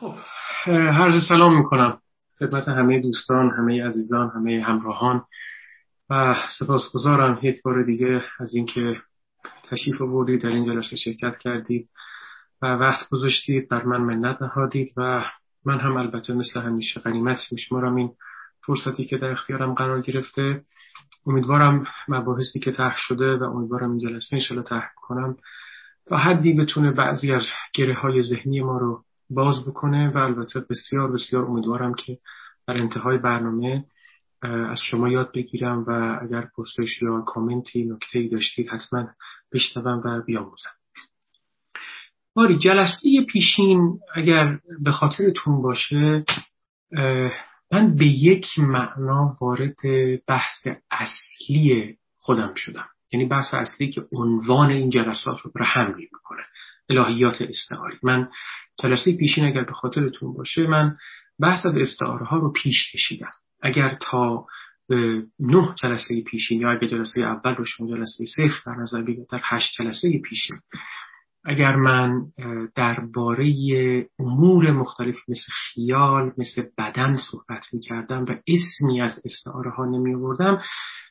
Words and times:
خب 0.00 0.14
هر 0.66 1.20
سلام 1.28 1.58
می‌کنم. 1.58 1.98
خدمت 2.38 2.68
همه 2.68 3.00
دوستان 3.00 3.50
همه 3.50 3.86
عزیزان 3.86 4.30
همه 4.30 4.60
همراهان. 4.60 5.24
و 6.10 6.34
سپاسگزارم 6.58 7.38
یک 7.42 7.62
بار 7.62 7.82
دیگه 7.82 8.24
از 8.38 8.54
اینکه 8.54 9.02
تشریف 9.70 10.02
آوردید 10.02 10.42
در 10.42 10.48
این 10.48 10.64
جلسه 10.64 10.96
شرکت 10.96 11.38
کردید 11.38 11.88
و 12.62 12.66
وقت 12.66 13.08
گذاشتید 13.10 13.68
بر 13.68 13.84
من 13.84 14.00
منت 14.00 14.42
نهادید 14.42 14.88
و 14.96 15.24
من 15.64 15.80
هم 15.80 15.96
البته 15.96 16.34
مثل 16.34 16.60
همیشه 16.60 17.00
غنیمت 17.00 17.38
میشمارم 17.52 17.96
این 17.96 18.10
فرصتی 18.66 19.04
که 19.04 19.16
در 19.18 19.30
اختیارم 19.30 19.74
قرار 19.74 20.00
گرفته. 20.00 20.62
امیدوارم 21.26 21.86
مباحثی 22.08 22.60
که 22.60 22.72
طرح 22.72 22.96
شده 22.98 23.36
و 23.36 23.42
امیدوارم 23.42 23.90
این 23.90 24.00
جلسه 24.00 24.36
انشالله 24.36 24.64
طرح 24.64 24.90
کنم 24.96 25.36
تا 26.06 26.16
حدی 26.16 26.52
بتونه 26.52 26.92
بعضی 26.92 27.32
از 27.32 27.42
گره 27.74 27.94
های 27.94 28.22
ذهنی 28.22 28.60
ما 28.60 28.78
رو 28.78 29.04
باز 29.30 29.64
بکنه 29.66 30.10
و 30.10 30.18
البته 30.18 30.60
بسیار 30.70 31.12
بسیار 31.12 31.44
امیدوارم 31.44 31.94
که 31.94 32.18
در 32.66 32.74
انتهای 32.74 33.18
برنامه 33.18 33.84
از 34.42 34.78
شما 34.84 35.08
یاد 35.08 35.32
بگیرم 35.34 35.84
و 35.88 36.18
اگر 36.22 36.48
پرسش 36.56 37.02
یا 37.02 37.20
کامنتی 37.20 37.84
نکته 37.84 38.18
ای 38.18 38.28
داشتید 38.28 38.68
حتما 38.68 39.08
بشنوم 39.52 40.02
و 40.04 40.22
بیاموزم. 40.22 40.70
باری 42.34 42.58
جلسه 42.58 43.24
پیشین 43.28 43.98
اگر 44.14 44.58
به 44.80 44.92
خاطرتون 44.92 45.62
باشه 45.62 46.24
من 47.72 47.96
به 47.96 48.06
یک 48.06 48.46
معنا 48.58 49.36
وارد 49.40 49.76
بحث 50.26 50.66
اصلی 50.90 51.96
خودم 52.16 52.54
شدم. 52.56 52.88
یعنی 53.12 53.26
بحث 53.26 53.54
اصلی 53.54 53.90
که 53.90 54.02
عنوان 54.12 54.70
این 54.70 54.90
جلسات 54.90 55.40
رو 55.40 55.64
حمل 55.64 55.94
می‌کنه 55.94 56.42
الهیات 56.90 57.42
استعاری 57.42 57.96
من 58.02 58.28
جلسه 58.82 59.16
پیشین 59.16 59.44
اگر 59.44 59.64
به 59.64 59.72
خاطرتون 59.72 60.32
باشه 60.34 60.66
من 60.66 60.96
بحث 61.40 61.66
از 61.66 61.76
استعاره 61.76 62.26
ها 62.26 62.36
رو 62.36 62.52
پیش 62.52 62.92
کشیدم. 62.92 63.30
اگر 63.62 63.98
تا 64.00 64.46
نه 65.40 65.74
جلسه 65.82 66.22
پیشین 66.22 66.60
یا 66.60 66.70
اگر 66.70 66.88
جلسه 66.88 67.20
اول 67.20 67.54
رو 67.54 67.64
شما 67.64 67.88
جلسه 67.88 68.24
صفر 68.36 68.60
در 68.66 68.82
نظر 68.82 69.02
بگیرید 69.02 69.28
در 69.32 69.40
هشت 69.44 69.74
جلسه 69.78 70.20
پیشین 70.24 70.56
اگر 71.44 71.76
من 71.76 72.22
درباره 72.74 73.46
امور 74.18 74.70
مختلف 74.70 75.16
مثل 75.28 75.52
خیال 75.52 76.32
مثل 76.38 76.62
بدن 76.78 77.16
صحبت 77.30 77.66
می 77.72 77.80
کردم 77.80 78.24
و 78.24 78.34
اسمی 78.46 79.00
از 79.00 79.22
استعاره 79.24 79.70
ها 79.70 79.84
نمی 79.84 80.14
آوردم 80.14 80.62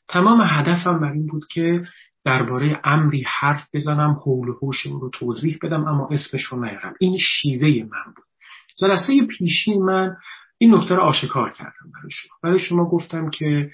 تمام 0.08 0.42
هدفم 0.42 1.00
بر 1.00 1.11
این 1.11 1.28
بود 1.28 1.45
که 1.52 1.83
درباره 2.25 2.80
امری 2.84 3.23
حرف 3.28 3.67
بزنم 3.73 4.12
حول 4.23 4.50
و 4.50 4.56
رو 5.02 5.09
توضیح 5.14 5.58
بدم 5.62 5.88
اما 5.88 6.09
اسمش 6.12 6.44
رو 6.44 6.66
نیارم. 6.66 6.94
این 7.00 7.17
شیوه 7.22 7.84
من 7.84 8.14
بود. 8.16 8.26
جلسه 8.80 9.26
پیشین 9.26 9.84
من 9.84 10.16
این 10.58 10.76
نکته 10.76 10.95
رو 10.95 11.02
آشکار 11.02 11.50
کردم 11.50 11.92
برای 11.94 12.11
شما. 12.11 12.31
برای 12.44 12.59
شما 12.59 12.86
گفتم 12.86 13.30
که 13.30 13.72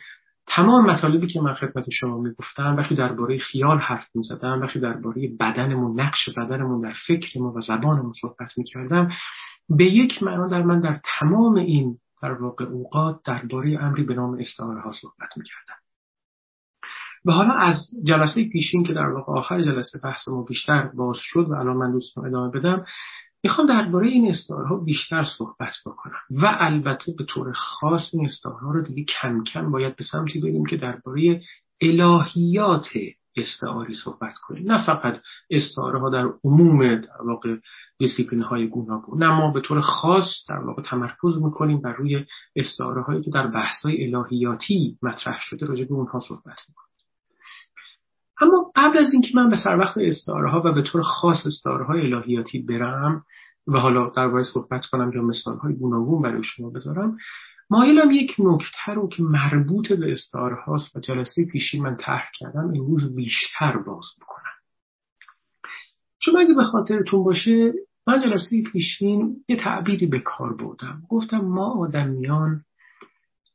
تمام 0.48 0.92
مطالبی 0.92 1.28
که 1.28 1.42
من 1.42 1.54
خدمت 1.54 1.86
شما 1.92 2.18
می‌گفتم 2.18 2.76
وقتی 2.76 2.96
درباره 2.96 3.38
خیال 3.38 3.78
حرف 3.78 4.08
می‌زدم 4.16 4.62
وقتی 4.62 4.80
درباره 4.80 5.30
بدنمون 5.40 6.00
نقش 6.00 6.30
بدنمون 6.30 6.82
در 6.82 6.94
فکرمون 7.08 7.58
و 7.58 7.62
زبانمون 7.62 8.14
صحبت 8.22 8.58
می‌کردم 8.58 9.12
به 9.70 9.86
یک 9.86 10.24
معنا 10.24 10.48
در 10.48 10.64
من 10.64 10.80
در 10.80 11.00
تمام 11.20 11.56
این 11.56 11.98
در 12.22 12.32
واقع 12.32 12.66
اوقات 12.66 13.20
درباره 13.26 13.84
امری 13.84 14.04
به 14.04 14.14
نام 14.14 14.38
استعاره 14.40 14.82
ها 14.82 14.92
صحبت 14.92 15.38
می‌کردم. 15.38 15.85
و 17.26 17.32
حالا 17.32 17.54
از 17.54 17.76
جلسه 18.04 18.50
پیشین 18.50 18.84
که 18.84 18.94
در 18.94 19.10
واقع 19.10 19.34
آخر 19.34 19.62
جلسه 19.62 20.00
بحث 20.04 20.28
ما 20.28 20.44
بیشتر 20.44 20.92
باز 20.98 21.18
شد 21.20 21.48
و 21.50 21.54
الان 21.54 21.78
من 21.78 21.92
دوستم 21.92 22.22
ادامه 22.22 22.52
بدم 22.52 22.86
می‌خوام 23.46 23.68
درباره 23.68 24.08
این 24.08 24.30
استعاره 24.30 24.84
بیشتر 24.86 25.24
صحبت 25.38 25.74
بکنم. 25.86 26.20
و 26.30 26.58
البته 26.60 27.14
به 27.18 27.24
طور 27.24 27.54
خاص 27.54 28.10
این 28.14 28.26
استعاره 28.26 28.74
رو 28.74 28.82
دیگه 28.82 29.04
کم 29.04 29.44
کم 29.44 29.72
باید 29.72 29.96
به 29.96 30.04
سمتی 30.04 30.42
بریم 30.42 30.66
که 30.66 30.78
درباره 30.78 31.42
الهیات 31.82 32.88
استعاری 33.38 33.96
صحبت 33.96 34.34
کنیم. 34.38 34.72
نه 34.72 34.86
فقط 34.86 35.22
استعاره 35.50 36.00
ها 36.00 36.10
در 36.10 36.30
عموم 36.44 36.96
در 36.96 37.22
واقع 37.26 37.56
دیسیپلین 37.98 38.42
های 38.42 38.68
گوناگون. 38.68 39.24
نه 39.24 39.40
ما 39.40 39.52
به 39.52 39.62
طور 39.62 39.82
خاص 39.82 40.46
در 40.50 40.60
واقع 40.60 40.82
تمرکز 40.82 41.42
می‌کنیم 41.44 41.82
بر 41.82 41.94
روی 41.94 42.26
استعاره 42.56 43.02
هایی 43.02 43.22
که 43.22 43.32
در 43.32 43.48
بحث 43.48 43.86
های 43.86 44.16
الهیاتی 44.16 44.98
مطرح 45.02 45.40
شده 45.42 45.66
راجع 45.66 45.84
به 45.84 45.94
اونها 45.94 46.20
صحبت 46.20 46.60
می‌کنیم. 46.70 46.85
اما 48.42 48.72
قبل 48.76 48.98
از 48.98 49.14
اینکه 49.14 49.30
من 49.36 49.50
به 49.50 49.56
سر 49.64 49.78
وقت 49.78 49.98
استعاره 49.98 50.52
ها 50.52 50.62
و 50.66 50.74
به 50.74 50.82
طور 50.82 51.02
خاص 51.02 51.46
استعاره 51.46 51.86
های 51.86 52.14
الهیاتی 52.14 52.60
برم 52.60 53.24
و 53.68 53.80
حالا 53.80 54.10
درباره 54.10 54.44
صحبت 54.44 54.86
کنم 54.86 55.12
یا 55.16 55.22
مثال 55.22 55.58
های 55.58 55.74
گوناگون 55.74 56.22
برای 56.22 56.44
شما 56.44 56.70
بذارم 56.70 57.18
مایلم 57.70 58.12
یک 58.12 58.36
نکته 58.40 58.94
رو 58.96 59.10
که 59.10 59.24
مربوط 59.24 59.94
به 59.94 60.14
استعاره 60.14 60.56
هاست 60.56 60.96
و 60.96 61.00
جلسه 61.00 61.46
پیشی 61.46 61.80
من 61.80 61.96
طرح 61.96 62.30
کردم 62.40 62.68
امروز 62.68 63.16
بیشتر 63.16 63.78
باز 63.78 64.06
بکنم. 64.22 64.56
چون 66.20 66.38
اگه 66.38 66.54
به 66.54 66.64
خاطرتون 66.64 67.24
باشه 67.24 67.74
من 68.08 68.22
جلسه 68.22 68.64
پیشین 68.72 69.36
یه 69.50 69.56
تعبیری 69.56 70.08
به 70.08 70.20
کار 70.20 70.54
بردم. 70.54 71.02
گفتم 71.10 71.38
ما 71.38 71.74
آدمیان 71.74 72.62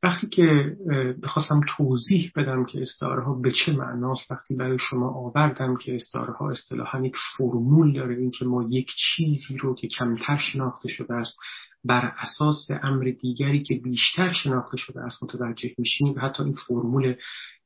وقتی 0.02 0.26
که 0.26 0.76
بخواستم 1.22 1.60
توضیح 1.76 2.32
بدم 2.36 2.64
که 2.64 2.82
استعاره 2.82 3.24
ها 3.24 3.34
به 3.34 3.52
چه 3.52 3.72
معناست 3.72 4.30
وقتی 4.30 4.54
برای 4.54 4.78
شما 4.90 5.08
آوردم 5.08 5.76
که 5.76 5.96
استعاره 5.96 6.32
ها 6.32 6.50
اصطلاحا 6.50 7.06
یک 7.06 7.16
فرمول 7.36 7.92
داره 7.92 8.16
این 8.16 8.30
که 8.30 8.44
ما 8.44 8.66
یک 8.70 8.86
چیزی 8.96 9.56
رو 9.56 9.74
که 9.74 9.88
کمتر 9.98 10.38
شناخته 10.38 10.88
شده 10.88 11.14
است 11.14 11.38
بر 11.84 12.12
اساس 12.18 12.68
امر 12.82 13.12
دیگری 13.20 13.62
که 13.62 13.74
بیشتر 13.74 14.32
شناخته 14.32 14.76
شده 14.76 15.00
است 15.00 15.22
متوجه 15.22 15.70
میشیم. 15.78 16.14
و 16.16 16.20
حتی 16.20 16.42
این 16.42 16.54
فرمول 16.68 17.14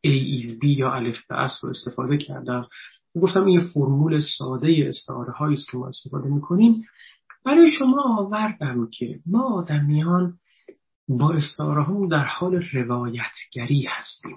A 0.07 0.41
is 0.41 0.59
B 0.63 0.65
یا 0.65 0.93
الف 0.93 1.27
به 1.27 1.37
رو 1.63 1.69
استفاده 1.69 2.17
کردم. 2.17 2.67
گفتم 3.21 3.45
این 3.45 3.61
فرمول 3.61 4.21
ساده 4.39 4.85
استعاره 4.89 5.33
هایی 5.33 5.55
است 5.55 5.71
که 5.71 5.77
ما 5.77 5.89
استفاده 5.89 6.29
می‌کنیم. 6.29 6.75
برای 7.45 7.71
شما 7.79 8.19
آوردم 8.19 8.89
که 8.99 9.21
ما 9.27 9.43
آدمیان 9.43 10.35
با 11.09 11.33
استعاره 11.33 11.83
ها 11.83 12.07
در 12.07 12.25
حال 12.25 12.63
روایتگری 12.73 13.87
هستیم. 13.89 14.37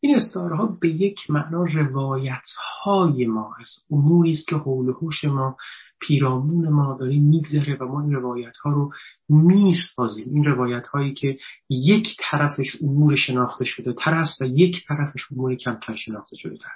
این 0.00 0.16
استعاره 0.16 0.56
ها 0.56 0.76
به 0.80 0.88
یک 0.88 1.30
معنا 1.30 1.64
روایت 1.64 2.46
های 2.84 3.26
ما 3.26 3.54
از 3.60 3.68
اموری 3.90 4.30
است 4.30 4.48
که 4.48 4.56
حول 4.56 4.88
و 4.88 4.92
حوش 4.92 5.24
ما 5.24 5.56
پیرامون 6.00 6.68
ما 6.68 6.96
داره 7.00 7.18
میگذره 7.18 7.76
و 7.80 7.84
ما 7.84 8.00
این 8.02 8.12
روایت 8.12 8.56
ها 8.56 8.70
رو 8.70 8.92
می‌سازیم. 9.28 10.34
این 10.34 10.44
روایت 10.44 10.86
هایی 10.86 11.14
که 11.14 11.38
یک 11.70 12.16
طرفش 12.18 12.76
امور 12.82 13.16
شناخته 13.16 13.64
شده 13.64 13.92
تر 13.92 14.14
است 14.14 14.42
و 14.42 14.44
یک 14.44 14.86
طرفش 14.88 15.20
امور 15.32 15.54
کمتر 15.54 15.96
شناخته 15.96 16.36
شده 16.36 16.56
تر 16.56 16.72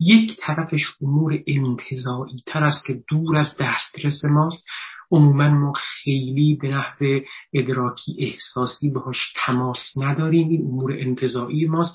یک 0.00 0.36
طرفش 0.40 0.82
امور 1.02 1.42
انتظایی 1.46 2.42
تر 2.46 2.64
است 2.64 2.86
که 2.86 3.02
دور 3.08 3.36
از 3.36 3.56
دسترس 3.60 4.24
ماست. 4.24 4.64
عموما 5.12 5.50
ما 5.50 5.72
خیلی 5.76 6.58
به 6.62 6.68
نحو 6.68 7.20
ادراکی 7.52 8.16
احساسی 8.18 8.90
باهاش 8.90 9.32
تماس 9.46 9.78
نداریم. 9.96 10.48
این 10.48 10.62
امور 10.62 10.92
انتظایی 10.92 11.66
ماست. 11.66 11.94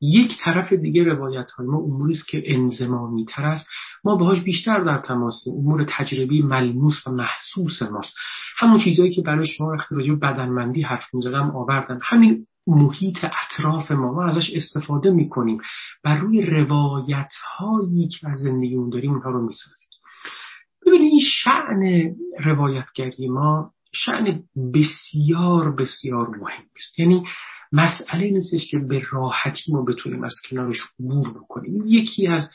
یک 0.00 0.38
طرف 0.44 0.72
دیگه 0.72 1.04
روایت 1.04 1.50
های 1.50 1.66
ما 1.66 1.78
اموری 1.78 2.12
است 2.12 2.28
که 2.28 2.42
انزمامی 2.46 3.24
تر 3.24 3.44
است. 3.44 3.66
ما 4.04 4.16
باهاش 4.16 4.40
بیشتر 4.40 4.84
در 4.84 4.98
تماسیم 4.98 5.54
امور 5.54 5.84
تجربی 5.88 6.42
ملموس 6.42 7.06
و 7.06 7.10
محسوس 7.10 7.82
ماست. 7.82 8.14
همون 8.58 8.78
چیزهایی 8.78 9.14
که 9.14 9.22
برای 9.22 9.46
شما 9.46 9.68
وقتی 9.68 9.94
راجع 9.94 10.14
بدنمندی 10.14 10.82
حرف 10.82 11.14
می‌زدم 11.14 11.50
آوردم 11.56 11.98
همین 12.02 12.46
محیط 12.66 13.16
اطراف 13.24 13.90
ما. 13.90 14.12
ما 14.12 14.24
ازش 14.24 14.50
استفاده 14.54 15.10
می‌کنیم. 15.10 15.58
بر 16.04 16.18
روی 16.18 16.42
روایت 16.42 17.32
هایی 17.58 18.08
که 18.08 18.28
از 18.28 18.38
زندگیمون 18.38 18.90
داریم 18.90 19.10
اونها 19.10 19.30
رو 19.30 19.46
می‌سازیم. 19.46 19.95
ببینید 20.86 21.12
این 21.12 21.20
شعن 21.20 22.14
روایتگری 22.44 23.28
ما 23.28 23.70
شعن 23.92 24.42
بسیار 24.74 25.76
بسیار 25.76 26.28
مهم 26.28 26.64
است. 26.76 26.98
یعنی 26.98 27.22
مسئله 27.72 28.30
نیستش 28.30 28.70
که 28.70 28.78
به 28.78 29.02
راحتی 29.10 29.72
ما 29.72 29.82
بتونیم 29.82 30.24
از 30.24 30.34
کنارش 30.50 30.78
عبور 31.00 31.30
بکنیم. 31.30 31.82
یکی 31.86 32.26
از 32.26 32.50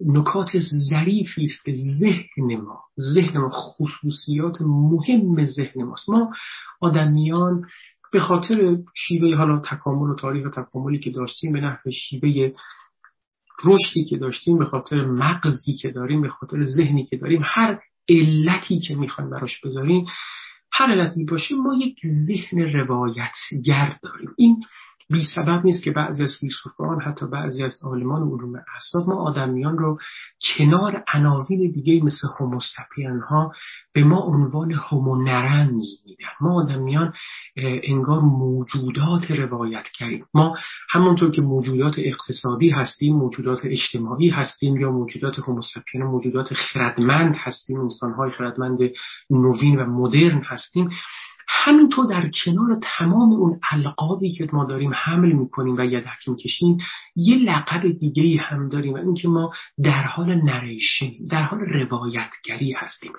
نکات 0.00 0.48
ظریفی 0.90 1.44
است 1.44 1.64
که 1.64 1.72
ذهن 2.00 2.56
ما 2.60 2.80
ذهن 3.14 3.38
ما 3.38 3.50
خصوصیات 3.50 4.56
مهم 4.60 5.44
ذهن 5.44 5.82
ماست. 5.82 6.08
ما 6.08 6.32
آدمیان 6.80 7.66
به 8.12 8.20
خاطر 8.20 8.76
شیوه 8.94 9.36
حالا 9.36 9.58
تکامل 9.58 10.10
و 10.10 10.14
تاریخ 10.14 10.50
تکاملی 10.50 10.98
که 10.98 11.10
داشتیم 11.10 11.52
به 11.52 11.60
نحو 11.60 11.90
شیوه 11.90 12.52
رشدی 13.64 14.04
که 14.04 14.16
داشتیم 14.16 14.58
به 14.58 14.64
خاطر 14.64 15.04
مغزی 15.04 15.72
که 15.72 15.90
داریم 15.90 16.22
به 16.22 16.28
خاطر 16.28 16.64
ذهنی 16.64 17.04
که 17.04 17.16
داریم 17.16 17.42
هر 17.44 17.78
علتی 18.08 18.80
که 18.80 18.94
می‌خوایم 18.94 19.30
براش 19.30 19.60
بذاریم 19.64 20.06
هر 20.72 20.92
علتی 20.92 21.24
باشه 21.24 21.54
ما 21.54 21.74
یک 21.74 21.98
ذهن 22.26 22.58
روایتگر 22.58 23.96
داریم. 24.02 24.30
این 24.36 24.64
بی 25.10 25.24
سبب 25.34 25.64
نیست 25.64 25.82
که 25.82 25.90
بعضی 25.90 26.22
از 26.22 26.36
فیلسوفان 26.40 27.00
حتی 27.00 27.26
بعضی 27.26 27.62
از 27.62 27.78
عالمان 27.82 28.22
علوم 28.22 28.54
اعصاب 28.74 29.08
ما 29.08 29.30
آدمیان 29.30 29.78
رو 29.78 29.98
کنار 30.56 31.04
عناوین 31.14 31.70
دیگه 31.70 32.04
مثل 32.04 32.28
هوموسپین 32.38 33.20
ها 33.30 33.52
به 33.92 34.04
ما 34.04 34.20
عنوان 34.20 34.72
هومونرنز 34.72 35.84
میدن. 36.06 36.24
ما 36.40 36.62
آدمیان 36.62 37.12
انگار 37.56 38.20
موجودات 38.20 39.30
روایت 39.30 39.84
کردیم. 39.94 40.26
ما 40.34 40.56
همونطور 40.90 41.30
که 41.30 41.42
موجودات 41.42 41.94
اقتصادی 41.98 42.70
هستیم 42.70 43.16
موجودات 43.16 43.60
اجتماعی 43.64 44.28
هستیم 44.28 44.76
یا 44.76 44.90
موجودات 44.90 45.38
هوموسپین 45.38 46.02
موجودات 46.02 46.54
خردمند 46.54 47.36
هستیم 47.38 47.80
انسانهای 47.80 48.30
خردمند 48.30 48.78
نوین 49.30 49.80
و 49.80 49.86
مدرن 49.86 50.42
هستیم 50.44 50.90
همینطور 51.48 52.06
در 52.10 52.30
کنار 52.44 52.78
تمام 52.82 53.32
اون 53.32 53.60
القابی 53.70 54.32
که 54.32 54.48
ما 54.52 54.64
داریم 54.64 54.90
حمل 54.94 55.32
می‌کنیم 55.32 55.76
و 55.76 55.84
یدک 55.84 56.28
می‌کشیم 56.28 56.78
یه 57.16 57.36
لقب 57.36 57.98
دیگه 57.98 58.42
هم 58.42 58.68
داریم 58.68 58.94
و 58.94 58.96
اینکه 58.96 59.28
ما 59.28 59.52
در 59.84 60.02
حال 60.02 60.34
نریشن 60.34 61.10
در 61.30 61.42
حال 61.42 61.60
روایتگری 61.60 62.72
هستیم. 62.72 63.12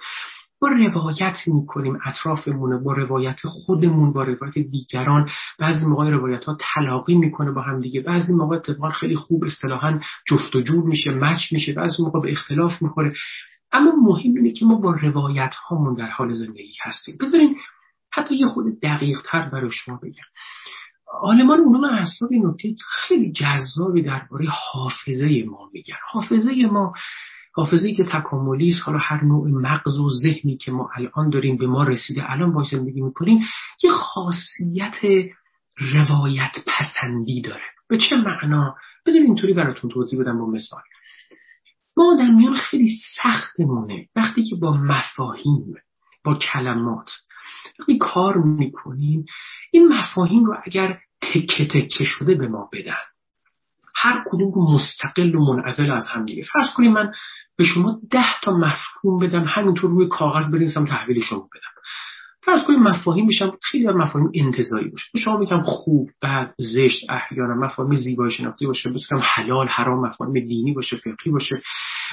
با 0.61 0.67
روایت 0.67 1.37
می‌کنیم 1.47 1.99
اطرافمون 2.05 2.83
با 2.83 2.93
روایت 2.93 3.39
خودمون 3.43 4.13
با 4.13 4.23
روایت 4.23 4.57
دیگران. 4.57 5.29
بعضی 5.59 5.85
موقع 5.85 6.09
روایت 6.09 6.45
ها 6.45 6.57
تلاقی 6.73 7.15
می‌کنه 7.15 7.51
با 7.51 7.61
هم 7.61 7.81
دیگه. 7.81 8.01
بعضی 8.01 8.33
موقع 8.33 8.55
اتفاقا 8.55 8.89
خیلی 8.89 9.15
خوب 9.15 9.43
اصطلاحا 9.43 9.99
جفت 10.27 10.55
و 10.55 10.61
جور 10.61 10.83
میشه 10.83 11.11
مچ 11.11 11.53
میشه 11.53 11.73
بعضی 11.73 12.03
موقع 12.03 12.19
به 12.19 12.31
اختلاف 12.31 12.81
می‌خوره. 12.81 13.13
اما 13.71 13.91
مهم 13.91 14.35
اینه 14.35 14.51
که 14.51 14.65
ما 14.65 14.75
با 14.75 14.91
روایت 14.91 15.53
هامون 15.67 15.93
در 15.93 16.09
حال 16.09 16.33
زندگی 16.33 16.73
هستیم. 16.83 17.15
بذارین 17.21 17.55
حتی 18.15 18.35
یه 18.35 18.47
خود 18.47 18.65
دقیق 18.81 19.17
تر 19.25 19.49
برای 19.49 19.69
شما 19.71 19.99
بگم. 20.03 20.23
آلمان 21.21 21.59
علوم 21.59 21.83
اعصاب 21.83 22.33
نکته 22.33 22.75
خیلی 22.87 23.31
جذابی 23.31 24.01
درباره 24.01 24.47
حافظه 24.49 25.43
ما 25.47 25.69
میگن. 25.73 25.95
حافظه 26.11 26.51
ما 26.71 26.93
حافظه 27.53 27.93
که 27.93 28.03
تکاملی 28.03 28.69
است 28.69 28.81
حالا 28.85 28.99
هر 29.01 29.23
نوع 29.23 29.49
مغز 29.49 29.99
و 29.99 30.09
ذهنی 30.09 30.57
که 30.57 30.71
ما 30.71 30.89
الان 30.95 31.29
داریم 31.29 31.57
به 31.57 31.67
ما 31.67 31.83
رسیده 31.83 32.31
الان 32.31 32.53
با 32.53 32.63
زندگی 32.63 33.01
می‌کنیم 33.01 33.39
یه 33.83 33.91
خاصیت 33.91 34.95
روایت 35.93 36.51
پسندی 36.67 37.41
داره. 37.41 37.63
به 37.89 37.97
چه 37.97 38.15
معنا؟ 38.15 38.75
بذار 39.05 39.21
اینطوری 39.21 39.53
براتون 39.53 39.91
توضیح 39.91 40.19
بدم 40.19 40.39
با 40.39 40.45
مثال. 40.45 40.81
ما 41.97 42.13
آدمیان 42.13 42.55
خیلی 42.55 42.97
سختمونه. 43.15 44.07
وقتی 44.15 44.43
که 44.43 44.55
با 44.55 44.77
مفاهیم 44.77 45.75
با 46.23 46.35
کلمات 46.35 47.09
وقتی 47.79 47.97
کار 47.97 48.37
می‌کنیم. 48.37 49.25
این 49.71 49.87
مفاهیم 49.87 50.45
رو 50.45 50.57
اگر 50.65 50.99
تکه 51.21 51.67
تکه 51.67 52.03
شده 52.03 52.35
به 52.35 52.47
ما 52.47 52.69
بدن. 52.73 53.03
هر 53.95 54.23
کدوم 54.27 54.73
مستقل 54.73 55.35
و 55.35 55.53
منعزل 55.53 55.91
از 55.91 56.07
هم 56.07 56.25
دیگه. 56.25 56.43
فرض 56.53 56.67
کنیم 56.75 56.93
من 56.93 57.11
به 57.57 57.63
شما 57.63 57.99
ده 58.11 58.39
تا 58.43 58.51
مفهوم 58.51 59.19
بدم 59.19 59.45
همینطور 59.47 59.89
روی 59.89 60.07
کاغذ 60.07 60.51
بنویسم 60.51 60.85
تحویل 60.85 61.21
شما 61.21 61.39
بدم. 61.39 61.75
فرض 62.45 62.63
کنیم 62.63 62.79
مفاهیم 62.79 63.25
میشم 63.25 63.57
خیلی 63.63 63.87
از 63.87 63.95
مفاهیم 63.95 64.31
انتظایی 64.33 64.89
باشه. 64.89 65.05
شما 65.17 65.37
میگم 65.37 65.61
خوب 65.61 66.09
بد 66.21 66.53
زشت 66.57 67.09
احیانا 67.09 67.53
مفاهیم 67.55 67.95
زیبایی 67.95 68.31
شناختی 68.31 68.65
باشه 68.65 68.89
بسیارم 68.89 69.23
حلال 69.35 69.67
حرام 69.67 70.07
مفاهیم 70.07 70.47
دینی 70.47 70.73
باشه 70.73 70.97
فقهی 70.97 71.31
باشه 71.31 71.61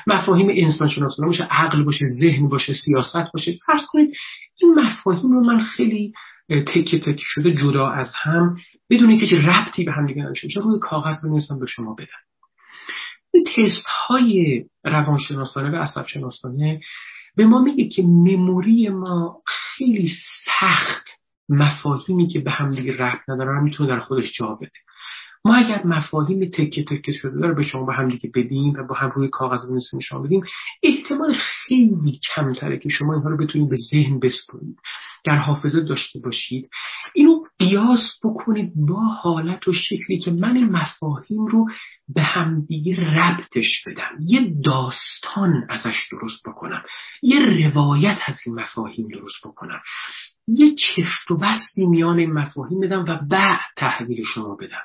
مفاهیم 0.07 0.49
انسان 0.51 0.89
شناسانه 0.89 1.29
باشه 1.29 1.45
عقل 1.45 1.85
باشه 1.85 2.05
ذهن 2.21 2.49
باشه 2.49 2.73
سیاست 2.73 3.33
باشه. 3.35 3.55
فرض 3.67 3.83
کنید 3.89 4.15
این 4.61 4.75
مفاهیم 4.75 5.33
رو 5.33 5.45
من 5.45 5.61
خیلی 5.61 6.13
تکه 6.49 6.99
تکه 6.99 7.23
شده 7.25 7.55
جدا 7.55 7.89
از 7.89 8.13
هم 8.23 8.57
بدون 8.91 9.11
اینکه 9.11 9.37
ربطی 9.37 9.85
به 9.85 9.93
هم 9.93 10.07
دیگه 10.07 10.23
نداشته 10.23 10.61
روی 10.61 10.79
کاغذ 10.81 11.25
بنویسم 11.25 11.59
به 11.59 11.67
شما 11.67 11.95
بدم. 11.95 12.23
این 13.35 13.45
تست 13.57 13.87
های 13.87 14.65
روانشناسانه 14.85 15.71
و 15.71 15.83
عصب 15.83 16.07
شناسانه 16.07 16.81
به 17.37 17.47
ما 17.47 17.63
میگه 17.63 17.89
که 17.89 18.03
مموری 18.03 18.89
ما 18.89 19.43
خیلی 19.47 20.11
سخت 20.47 21.07
مفاهیمی 21.49 22.29
که 22.29 22.39
به 22.39 22.51
هم 22.51 22.75
دیگه 22.75 22.97
ربط 22.97 23.29
ندارن 23.29 23.65
می‌تونه 23.65 23.89
در 23.89 24.01
خودش 24.01 24.33
جا 24.39 24.55
بده. 24.55 24.71
ما 25.45 25.55
اگر 25.55 25.83
مفاهیم 25.87 26.51
تکه 26.51 26.85
تکه 26.85 27.13
شده 27.13 27.47
رو 27.47 27.55
به 27.55 27.63
شما 27.63 27.87
به 27.87 27.93
هم 27.93 28.09
دیگه 28.09 28.31
بدیم 28.35 28.73
و 28.79 28.87
با 28.89 28.95
هم 28.95 29.11
روی 29.15 29.29
کاغذ 29.29 29.69
بنویسیم 29.69 30.01
شما 30.01 30.23
بدیم 30.23 30.45
احتمال 30.83 31.33
خیلی 31.33 32.21
کمتره 32.35 32.79
که 32.79 32.89
شما 32.89 33.15
اینها 33.15 33.29
رو 33.29 33.37
بتونید 33.37 33.69
به 33.69 33.77
ذهن 33.91 34.19
بسپرید. 34.19 34.77
در 35.25 35.37
حافظه 35.37 35.81
داشته 35.81 36.19
باشید. 36.19 36.71
اینو 37.15 37.42
قیاس 37.63 38.19
بکنید 38.25 38.73
با 38.77 39.01
حالت 39.01 39.69
و 39.69 39.73
شکلی 39.73 40.19
که 40.19 40.31
من 40.31 40.65
مفاهیم 40.65 41.47
رو 41.47 41.67
به 42.15 42.23
همدیگه 42.23 42.97
ربطش 42.97 43.85
بدم. 43.87 44.11
یه 44.29 44.55
داستان 44.65 45.67
ازش 45.69 46.09
درست 46.13 46.47
بکنم. 46.47 46.83
یه 47.23 47.39
روایت 47.41 48.19
از 48.27 48.37
این 48.47 48.55
مفاهیم 48.55 49.09
درست 49.09 49.47
بکنم. 49.47 49.81
یه 50.49 50.75
چفت 50.75 51.31
و 51.31 51.37
بستی 51.37 51.87
میان 51.87 52.19
این 52.19 52.33
مفاهیم 52.33 52.81
بدم 52.81 53.05
و 53.09 53.19
بعد 53.31 53.61
تحویل 53.77 54.25
شما 54.35 54.57
بدم. 54.61 54.83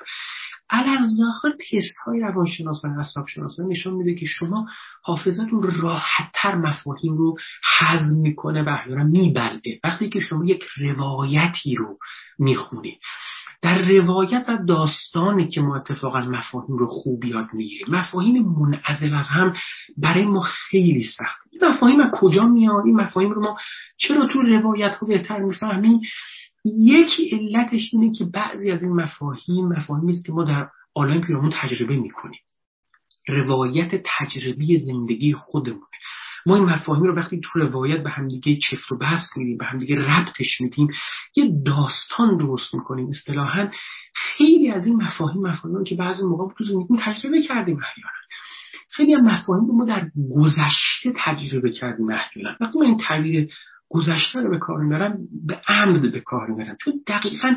ظاهر 1.16 1.56
تست 1.56 1.96
های 2.06 2.20
روانشناسان 2.20 2.98
اصلاف 2.98 3.28
شناسان 3.28 3.66
نشان 3.66 3.94
میده 3.94 4.14
که 4.14 4.26
شما 4.26 4.66
حافظتون 5.02 5.62
راحتتر 5.82 6.54
مفاهیم 6.54 7.16
رو 7.16 7.36
هضم 7.78 8.20
می‌کنه 8.20 8.62
و 8.62 8.68
احیانا 8.68 9.04
میبلده 9.04 9.80
وقتی 9.84 10.08
که 10.08 10.20
شما 10.20 10.44
یک 10.44 10.64
روایتی 10.80 11.74
رو 11.74 11.98
می‌خونید 12.38 12.98
در 13.62 13.82
روایت 13.82 14.44
و 14.48 14.58
داستانی 14.68 15.48
که 15.48 15.60
ما 15.60 15.76
اتفاقا 15.76 16.20
مفاهیم 16.20 16.76
رو 16.76 16.86
خوب 16.86 17.24
یاد 17.24 17.48
می‌گیریم 17.52 17.94
مفاهیم 17.94 18.42
منعزل 18.42 19.14
از 19.14 19.26
هم 19.28 19.54
برای 19.96 20.24
ما 20.24 20.40
خیلی 20.40 21.02
سخت. 21.02 21.38
این 21.52 21.70
مفاهیم 21.70 22.00
از 22.00 22.10
کجا 22.12 22.46
میاد؟ 22.46 22.86
این 22.86 22.96
مفاهیم 22.96 23.30
رو 23.30 23.42
ما 23.42 23.56
چرا 23.96 24.26
تو 24.26 24.42
روایت 24.42 24.94
ها 24.94 25.06
بهتر 25.06 25.38
می‌فهمیم؟ 25.38 26.00
یکی 26.76 27.28
علتش 27.28 27.90
اینه 27.92 28.12
که 28.18 28.24
بعضی 28.24 28.70
از 28.70 28.82
این 28.82 28.92
مفاهیم 28.92 29.68
مفاهیمی 29.68 30.12
است 30.12 30.26
که 30.26 30.32
ما 30.32 30.44
در 30.44 30.68
عالم 30.94 31.20
پیرامون 31.20 31.52
تجربه 31.62 31.96
می‌کنیم. 31.96 32.40
روایت 33.28 34.02
تجربی 34.18 34.78
زندگی 34.78 35.32
خودمونه. 35.32 35.82
ما 36.46 36.56
این 36.56 36.64
مفاهیم 36.64 37.04
رو 37.04 37.14
وقتی 37.14 37.40
تو 37.44 37.58
روایت 37.58 38.02
به 38.02 38.10
همدیگه 38.10 38.58
چفت 38.70 38.92
و 38.92 38.98
بست 38.98 39.36
میدیم 39.36 39.56
به 39.56 39.64
همدیگه 39.64 39.96
ربطش 39.96 40.60
میدیم 40.60 40.88
یه 41.36 41.52
داستان 41.66 42.36
درست 42.36 42.74
می‌کنیم. 42.74 43.08
اصطلاحا 43.08 43.68
خیلی 44.14 44.70
از 44.70 44.86
این 44.86 44.96
مفاهیم 44.96 45.42
مفاهیم 45.42 45.84
که 45.84 45.94
بعضی 45.94 46.22
موقع 46.22 46.54
تو 46.58 46.64
زندگی 46.64 46.94
تجربه 46.98 47.42
کردیم 47.42 47.76
احیانا. 47.76 48.18
خیلی 48.90 49.14
از 49.14 49.22
مفاهیم 49.22 49.66
رو 49.66 49.74
ما 49.74 49.84
در 49.84 50.10
گذشته 50.36 51.12
تجربه 51.16 51.72
کردیم 51.72 52.10
احیانا. 52.10 52.56
وقتی 52.60 52.78
من 52.78 52.86
این 52.86 52.96
تعبیر 52.96 53.48
گذشته 53.90 54.40
رو 54.40 54.50
به 54.50 54.58
کار 54.58 54.78
می‌برم 54.78 55.18
به 55.46 55.60
عمد 55.68 56.12
به 56.12 56.20
کار 56.20 56.50
می‌برم. 56.50 56.76
چون 56.84 56.94
دقیقا 57.06 57.56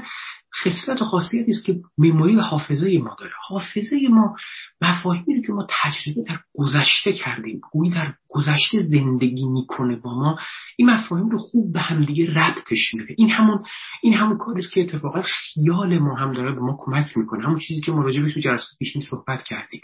خصلت 0.64 1.02
و 1.02 1.06
خاصیتی 1.06 1.52
است 1.52 1.66
که 1.66 1.76
مموری 1.98 2.36
و 2.36 2.42
حافظه 2.42 2.98
ما 2.98 3.16
داره. 3.20 3.32
حافظه 3.48 3.98
ما 4.10 4.36
مفاهیمی 4.82 5.42
که 5.42 5.54
ما 5.54 5.68
تجربه 5.70 6.24
در 6.30 6.40
گذشته 6.54 7.14
کردیم 7.14 7.62
گویی 7.72 7.92
در 7.92 8.14
گذشته 8.30 8.78
زندگی 8.78 9.46
می‌کنه 9.50 9.96
با 9.96 10.14
ما 10.20 10.40
این 10.78 10.90
مفاهیم 10.90 11.30
رو 11.30 11.38
خوب 11.38 11.74
به 11.74 11.80
همدیگه 11.80 12.34
ربطش 12.34 12.94
میده. 12.94 13.16
این 13.18 13.30
همون 13.30 13.64
این 14.02 14.14
همون 14.14 14.38
کاری 14.38 14.62
که 14.74 14.82
اتفاقا 14.82 15.22
خیال 15.22 16.00
ما 16.00 16.16
هم 16.16 16.34
داره 16.34 16.52
به 16.52 16.62
ما 16.62 16.78
کمک 16.80 17.18
می‌کنه. 17.18 17.46
همون 17.46 17.60
چیزی 17.68 17.82
که 17.82 17.92
ما 17.92 18.02
راجع 18.02 18.28
تو 18.28 18.40
جلسه 18.40 18.76
پیشین 18.80 19.02
صحبت 19.02 19.44
کردیم. 19.44 19.82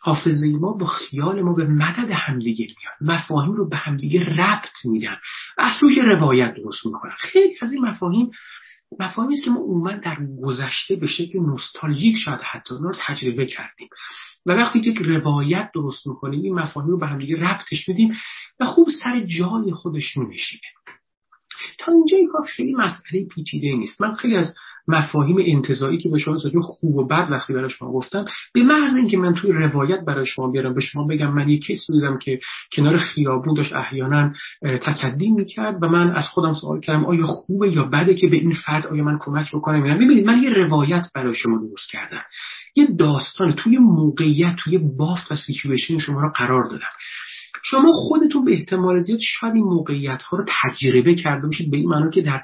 حافظه 0.00 0.46
ما 0.46 0.72
با 0.72 0.86
خیال 0.86 1.42
ما 1.42 1.54
به 1.54 1.66
مدد 1.66 2.10
همدیگه 2.10 2.66
میاد. 2.66 3.14
مفاهیم 3.14 3.52
رو 3.52 3.68
به 3.68 3.76
همدیگه 3.76 4.24
ربط 4.24 4.84
میدن. 4.84 5.16
و 5.58 5.62
از 5.62 5.72
روی 5.82 6.00
روایت 6.00 6.54
درست 6.54 6.86
می‌کنن. 6.86 7.14
خیلی 7.18 7.54
از 7.62 7.72
این 7.72 7.84
مفاهیم 7.84 8.30
مفاهیمی 9.00 9.34
است 9.34 9.44
که 9.44 9.50
ما 9.50 9.60
عموما 9.60 9.92
در 9.92 10.16
گذشته 10.42 10.96
به 10.96 11.06
شکل 11.06 11.38
نوستالژیک 11.38 12.16
شاید 12.16 12.40
حتی 12.52 12.74
رو 12.80 12.92
تجربه 13.06 13.46
کردیم. 13.46 13.88
و 14.46 14.52
وقتی 14.52 14.80
که 14.80 14.90
یک 14.90 14.98
روایت 14.98 15.70
درست 15.74 16.06
می‌کنیم 16.06 16.42
این 16.42 16.54
مفاهیم 16.54 16.90
رو 16.90 16.98
به 16.98 17.06
همدیگه 17.06 17.36
ربطش 17.36 17.88
میدیم 17.88 18.14
و 18.60 18.64
خوب 18.64 18.88
سر 19.02 19.20
جای 19.20 19.72
خودش 19.72 20.16
مینشینه. 20.16 20.62
تا 21.78 21.92
اینجا 21.92 22.16
این 22.16 22.28
کار 22.32 22.46
خیلی 22.46 22.74
مسئله 22.74 23.24
پیچیده 23.34 23.72
نیست. 23.72 24.00
من 24.00 24.14
خیلی 24.14 24.36
از 24.36 24.54
مفاهیم 24.90 25.36
انتظایی 25.40 25.98
که 25.98 26.08
به 26.08 26.18
شما 26.18 26.38
ساجون 26.38 26.62
خوب 26.62 26.96
و 26.96 27.06
بد 27.06 27.28
وقتی 27.30 27.52
برای 27.52 27.70
شما 27.70 27.92
گفتم 27.92 28.24
به 28.54 28.62
محض 28.62 28.96
اینکه 28.96 29.16
من 29.16 29.34
توی 29.34 29.52
روایت 29.52 30.00
برای 30.06 30.26
شما 30.26 30.50
بیارم 30.50 30.74
به 30.74 30.80
شما 30.80 31.06
بگم 31.06 31.32
من 31.32 31.48
یه 31.48 31.58
کسی 31.58 31.92
دیدم 31.92 32.18
که 32.18 32.38
کنار 32.72 32.98
خیابون 32.98 33.54
داشت 33.54 33.72
احیانا 33.72 34.32
تکدیم 34.62 35.34
می‌کرد 35.34 35.82
و 35.82 35.88
من 35.88 36.10
از 36.10 36.28
خودم 36.28 36.54
سوال 36.54 36.80
کردم 36.80 37.04
آیا 37.04 37.26
خوبه 37.26 37.74
یا 37.74 37.84
بده 37.84 38.14
که 38.14 38.28
به 38.28 38.36
این 38.36 38.54
فرد 38.66 38.86
آیا 38.86 39.04
من 39.04 39.18
کمک 39.20 39.48
بکنم؟ 39.52 39.86
یا 39.86 39.94
ببینید 39.94 40.26
من 40.26 40.42
یه 40.42 40.50
روایت 40.50 41.06
برای 41.14 41.34
شما 41.34 41.58
درست 41.58 41.90
کردم. 41.90 42.22
یه 42.76 42.86
داستان 42.86 43.54
توی 43.54 43.78
موقعیت 43.78 44.56
توی 44.58 44.78
بافت 44.78 45.32
و 45.32 45.36
سیچویشن 45.36 45.98
شما 45.98 46.20
رو 46.20 46.30
قرار 46.36 46.64
دادم. 46.64 46.90
شما 47.62 47.92
خودتون 47.92 48.44
به 48.44 48.52
احتمال 48.52 49.00
زیاد 49.00 49.18
شاید 49.22 49.54
این 49.54 49.64
موقعیت 49.64 50.22
ها 50.22 50.36
رو 50.36 50.44
تجربه 50.48 51.14
کرده 51.14 51.46
باشید 51.46 51.70
به 51.70 51.76
این 51.76 51.88
معنی 51.88 52.10
که 52.10 52.22
در 52.22 52.42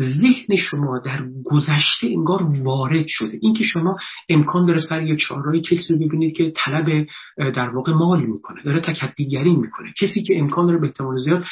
ذهن 0.00 0.56
شما 0.56 0.98
در 0.98 1.24
گذشته 1.44 2.06
انگار 2.06 2.42
وارد 2.64 3.06
شده. 3.08 3.38
اینکه 3.42 3.64
شما 3.64 3.96
امکان 4.28 4.66
داره 4.66 4.80
سر 4.80 5.02
یه 5.02 5.16
چهارراه 5.16 5.58
کسی 5.58 5.94
رو 5.94 5.98
ببینید 5.98 6.36
که 6.36 6.52
طلب 6.64 7.06
در 7.38 7.68
واقع 7.68 7.92
مال 7.92 8.26
می‌کنه 8.26 8.62
داره 8.62 8.80
تکدیگری 8.80 9.56
می‌کنه. 9.56 9.92
کسی 10.00 10.22
که 10.22 10.38
امکان 10.38 10.66
داره 10.66 10.78
به 10.78 10.86
احتمال 10.86 11.18
زیاد 11.18 11.44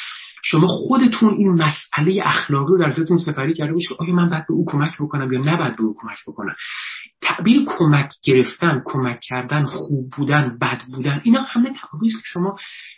شما 0.47 0.67
خودتون 0.67 1.33
این 1.33 1.49
مسئله 1.49 2.21
اخلاقی 2.23 2.71
رو 2.71 2.77
در 2.77 2.91
ذهنتون 2.91 3.17
سپری 3.17 3.53
کرده 3.53 3.73
باشید 3.73 3.97
آیا 3.99 4.13
من 4.13 4.29
باید 4.29 4.47
به 4.47 4.53
او 4.53 4.65
کمک 4.67 4.93
بکنم 4.99 5.33
یا 5.33 5.39
نباید 5.39 5.75
به 5.75 5.83
او 5.83 5.95
کمک 5.97 6.17
بکنم. 6.27 6.55
تعبیر 7.21 7.61
کمک 7.67 8.09
گرفتن 8.23 8.81
کمک 8.85 9.19
کردن 9.19 9.65
خوب 9.65 10.09
بودن 10.17 10.57
بد 10.61 10.81
بودن 10.95 11.21
اینا 11.23 11.41
همه 11.41 11.69
تعبیری 11.69 12.13
که 12.13 12.21
شما 12.23 12.57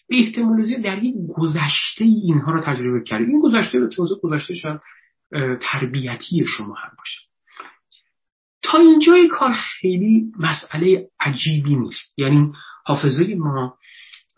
به 0.10 0.16
احتمال 0.16 0.64
زیاد 0.64 0.82
در 0.82 1.04
یک 1.04 1.16
گذشته 1.38 2.06
اینها 2.06 2.52
رو 2.52 2.60
تجربه 2.60 3.04
کردید. 3.04 3.30
این 3.30 3.42
گذشته 3.42 3.80
به 3.80 3.90
گذشته 4.24 4.56
شاید 4.56 4.80
تربیتی 5.62 6.46
شما 6.58 6.74
هم 6.74 6.92
باشه. 6.98 7.20
تا 8.62 8.78
اینجای 8.78 9.28
کار 9.28 9.52
خیلی 9.52 10.32
مسئله 10.40 11.08
عجیبی 11.20 11.76
نیست. 11.76 12.20
یعنی 12.20 12.52
حافظه 12.86 13.36
ما 13.36 13.78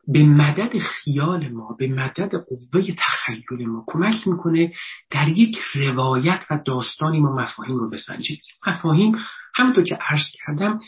به 0.08 0.24
مدد 0.24 0.79
خیال 0.79 1.50
ما 1.50 1.75
به 1.79 1.88
مدد 1.88 2.36
قوه 2.36 2.81
تخیل 2.98 3.67
ما 3.67 3.84
کمک 3.88 4.27
می‌کنه 4.27 4.74
در 5.10 5.27
یک 5.27 5.58
روایت 5.75 6.46
و 6.50 6.60
داستانی 6.65 7.19
ما 7.19 7.36
مفاهیم 7.36 7.77
رو 7.77 7.89
بسنجیم. 7.89 8.38
مفاهیم 8.67 9.17
همونطور 9.55 9.84
که 9.84 9.98
عرض 10.10 10.25
کردم 10.34 10.79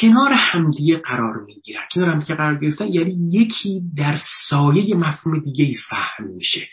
کنار 0.00 0.32
همدیگه 0.32 0.96
قرار 0.98 1.44
می‌گیرن. 1.46 1.82
کنار 1.94 2.10
همدیگه 2.10 2.34
قرار 2.34 2.58
گرفتن 2.58 2.86
یعنی 2.86 3.16
یکی 3.32 3.82
در 3.96 4.20
سایه 4.48 4.96
مفهوم 4.96 5.38
دیگه 5.38 5.64
ای 5.64 5.74
فهم 5.74 6.24
میشه. 6.24 6.68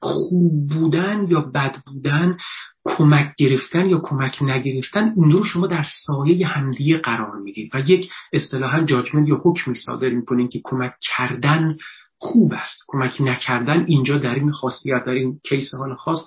خوب 0.00 0.68
بودن 0.68 1.26
یا 1.28 1.40
بد 1.40 1.76
بودن 1.86 2.36
کمک 2.84 3.34
گرفتن 3.38 3.86
یا 3.86 4.00
کمک 4.02 4.42
نگرفتن 4.42 5.14
این 5.16 5.30
رو 5.30 5.44
شما 5.44 5.66
در 5.66 5.86
سایه 6.06 6.46
همدیگه 6.46 6.98
قرار 6.98 7.36
می‌دید 7.36 7.74
و 7.74 7.80
یک 7.80 8.10
اصطلاحا 8.32 8.80
جاجمنت 8.84 9.28
یا 9.28 9.40
حکمی 9.44 9.74
صادر 9.74 10.08
می‌کنین 10.08 10.48
که 10.48 10.60
کمک 10.64 10.92
کردن 11.00 11.76
خوب 12.18 12.52
است. 12.52 12.84
کمک 12.86 13.20
نکردن 13.20 13.84
اینجا 13.86 14.18
در 14.18 14.34
این 14.34 14.52
خاصیت 14.52 15.04
در 15.06 15.12
این 15.12 15.40
کیس 15.44 15.74
حال 15.74 15.94
خاص 15.94 16.26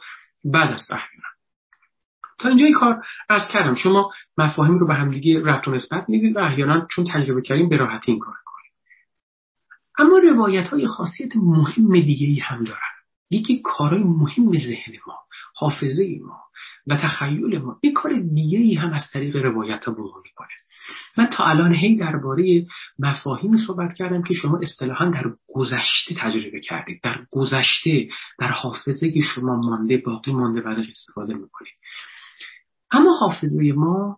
بد 0.53 0.71
است. 0.73 0.91
احیانا 0.91 1.27
تا 2.39 2.49
اینجا 2.49 2.65
این 2.65 2.75
کار 2.75 3.03
از 3.29 3.47
کردم. 3.53 3.75
شما 3.75 4.11
مفاهیم 4.37 4.77
رو 4.77 4.87
به 4.87 4.93
همدیگه 4.93 5.43
ربط 5.43 5.67
و 5.67 5.71
نسبت 5.71 6.09
می‌دید 6.09 6.37
و 6.37 6.39
احیانا 6.39 6.87
چون 6.91 7.05
تجربه 7.13 7.41
کردیم 7.41 7.69
به 7.69 7.77
راحتی 7.77 8.11
این 8.11 8.19
کار 8.19 8.35
کنید 8.45 8.71
اما 9.99 10.17
روایت 10.17 10.67
های 10.67 10.87
خاصیت 10.87 11.35
مهم 11.35 12.01
دیگه 12.01 12.27
ای 12.27 12.39
هم 12.39 12.63
دارن. 12.63 12.90
یکی 13.31 13.61
کارهای 13.63 14.03
مهم 14.03 14.51
ذهن 14.51 14.93
ما 15.07 15.17
حافظه 15.55 16.19
ما 16.25 16.37
و 16.87 16.95
تخیل 16.95 17.59
ما. 17.59 17.79
یک 17.83 17.93
کار 17.93 18.19
دیگه 18.19 18.59
ای 18.59 18.75
هم 18.75 18.93
از 18.93 19.03
طریق 19.13 19.35
روایت 19.35 19.83
ها 19.83 19.91
می‌کنه. 20.23 20.47
من 21.17 21.25
تا 21.25 21.43
الان 21.45 21.73
هی 21.75 21.95
درباره 21.95 22.65
مفاهیمی 22.99 23.57
صحبت 23.67 23.93
کردم 23.93 24.23
که 24.23 24.33
شما 24.33 24.59
اصطلاحا 24.61 25.05
در 25.05 25.23
گذشته 25.53 26.15
تجربه 26.17 26.59
کردید. 26.59 26.99
در 27.03 27.25
گذشته 27.31 28.07
در 28.39 28.47
حافظه 28.47 29.11
که 29.11 29.21
شما 29.21 29.55
مانده 29.55 29.97
باقی 29.97 30.31
مانده 30.31 30.61
و 30.61 30.67
ازش 30.67 30.89
استفاده 30.89 31.33
می‌کنید. 31.33 31.73
اما 32.91 33.13
حافظه 33.13 33.73
ما 33.75 34.17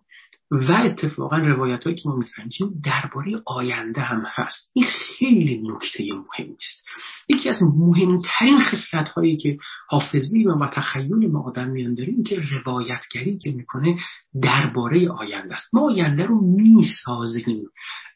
و 0.50 0.72
اتفاقا 0.84 1.36
روایت 1.36 1.84
هایی 1.84 1.96
که 1.96 2.08
ما 2.08 2.16
میسنجیم 2.16 2.82
درباره 2.84 3.42
آینده 3.46 4.00
هم 4.00 4.22
هست. 4.26 4.70
این 4.74 4.86
خیلی 4.86 5.62
نکته 5.68 6.04
مهمی 6.04 6.56
است 6.56 6.84
یکی 7.28 7.48
از 7.48 7.62
مهمترین 7.62 8.58
خصلت 8.60 9.08
هایی 9.08 9.36
که 9.36 9.58
حافظی 9.88 10.44
و 10.44 10.66
تخیل 10.66 11.30
ما 11.30 11.42
آدمیان 11.42 11.94
داریم 11.94 12.22
که 12.22 12.36
روایتگری 12.50 13.38
که 13.38 13.50
می‌کنه 13.50 13.96
درباره 14.42 15.10
آینده 15.10 15.54
است. 15.54 15.74
ما 15.74 15.90
آینده 15.90 16.26
رو 16.26 16.40
می‌سازیم. 16.40 17.64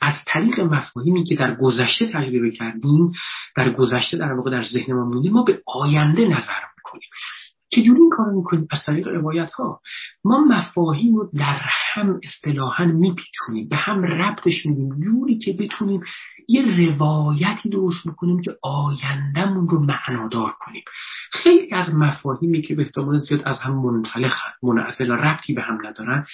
از 0.00 0.14
طریق 0.26 0.60
مفاهیمی 0.60 1.24
که 1.24 1.34
در 1.34 1.54
گذشته 1.54 2.06
تجربه 2.12 2.50
کردیم 2.50 3.12
در 3.56 3.70
گذشته 3.70 4.16
در 4.16 4.32
واقع 4.32 4.50
در 4.50 4.62
ذهن 4.62 4.92
ما 4.92 5.04
مونده 5.04 5.30
ما 5.30 5.42
به 5.42 5.62
آینده 5.66 6.28
نظر 6.28 6.60
می‌کنیم. 6.76 7.08
چجوری 7.70 8.00
این 8.00 8.10
کار 8.10 8.32
می‌کنیم 8.32 8.68
از 8.70 8.78
طریق 8.86 9.08
روایت 9.08 9.52
ها 9.52 9.80
ما 10.24 10.44
مفاهیم 10.44 11.16
رو 11.16 11.30
در 11.34 11.60
هم 11.92 12.20
اصطلاحا 12.22 12.84
میپیچونیم 12.84 13.68
به 13.68 13.76
هم 13.76 14.02
ربطش 14.02 14.66
میدیم 14.66 15.00
جوری 15.00 15.38
که 15.38 15.52
بتونیم 15.52 16.00
یه 16.48 16.90
روایتی 16.90 17.68
درست 17.68 18.08
بکنیم 18.08 18.40
که 18.40 18.56
آیندهمون 18.62 19.68
رو 19.68 19.80
معنادار 19.80 20.54
کنیم. 20.60 20.82
خیلی 21.32 21.74
از 21.74 21.94
مفاهیمی 21.94 22.62
که 22.62 22.74
به 22.74 22.82
احتمال 22.82 23.18
زیاد 23.18 23.42
از 23.44 23.60
هم 23.62 23.74
منسلخ 23.74 24.34
منعزل 24.62 25.10
ربطی 25.10 25.54
به 25.54 25.62
هم 25.62 25.86
ندارن 25.86 26.26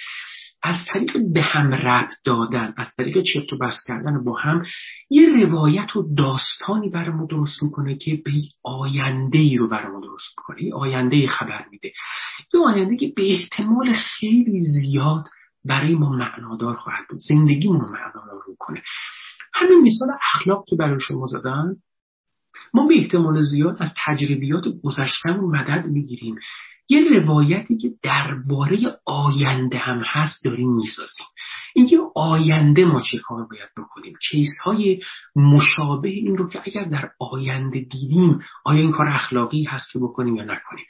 از 0.65 0.75
طریق 0.87 1.17
به 1.33 1.41
هم 1.41 1.73
ربط 1.73 2.13
دادن 2.23 2.73
از 2.77 2.87
طریق 2.97 3.23
چفت 3.23 3.53
و 3.53 3.57
بس 3.57 3.75
کردن 3.87 4.23
با 4.23 4.37
هم 4.37 4.63
یه 5.09 5.45
روایت 5.45 5.95
و 5.95 6.15
داستانی 6.17 6.89
برای 6.89 7.27
درست 7.29 7.63
می‌کنه 7.63 7.97
که 7.97 8.21
به 8.25 8.31
آینده 8.63 9.37
ای 9.37 9.57
رو 9.57 9.67
برای 9.67 10.01
درست 10.01 10.37
می‌کنه 10.37 10.63
یه 10.63 10.73
آینده 10.73 11.15
ای 11.15 11.27
خبر 11.27 11.65
میده. 11.71 11.91
یه 12.53 12.59
آینده 12.59 12.97
که 12.97 13.13
به 13.15 13.33
احتمال 13.33 13.93
خیلی 13.93 14.59
زیاد 14.59 15.25
برای 15.65 15.95
ما 15.95 16.09
معنادار 16.09 16.75
خواهد 16.75 17.07
بود 17.09 17.19
زندگی 17.19 17.67
ما 17.67 17.85
معنادار 17.85 18.43
می‌کنه. 18.49 18.81
همین 19.53 19.81
مثال 19.81 20.09
اخلاق 20.33 20.65
که 20.67 20.75
برای 20.75 20.99
شما 20.99 21.27
زدن 21.27 21.75
ما 22.73 22.87
به 22.87 22.97
احتمال 22.97 23.41
زیاد 23.41 23.77
از 23.79 23.89
تجربیات 24.05 24.63
گذشتهمون 24.83 25.57
مدد 25.57 25.85
می‌گیریم. 25.85 26.35
یه 26.89 27.19
روایتی 27.19 27.77
که 27.77 27.89
درباره 28.03 28.77
آینده 29.05 29.77
هم 29.77 30.01
هست 30.05 30.45
داریم 30.45 30.75
می‌سازیم. 30.75 31.25
اینکه 31.75 31.97
آینده 32.15 32.85
ما 32.85 33.01
چه 33.01 33.17
کار 33.17 33.47
باید 33.51 33.69
بکنیم؟ 33.77 34.13
کیس 34.29 34.57
های 34.65 34.99
مشابه 35.35 36.09
این 36.09 36.37
رو 36.37 36.49
که 36.49 36.61
اگر 36.65 36.83
در 36.83 37.09
آینده 37.19 37.79
دیدیم 37.79 38.39
آیا 38.65 38.79
این 38.81 38.91
کار 38.91 39.07
اخلاقی 39.07 39.63
هست 39.63 39.91
که 39.91 39.99
بکنیم 39.99 40.35
یا 40.35 40.43
نکنیم؟ 40.43 40.85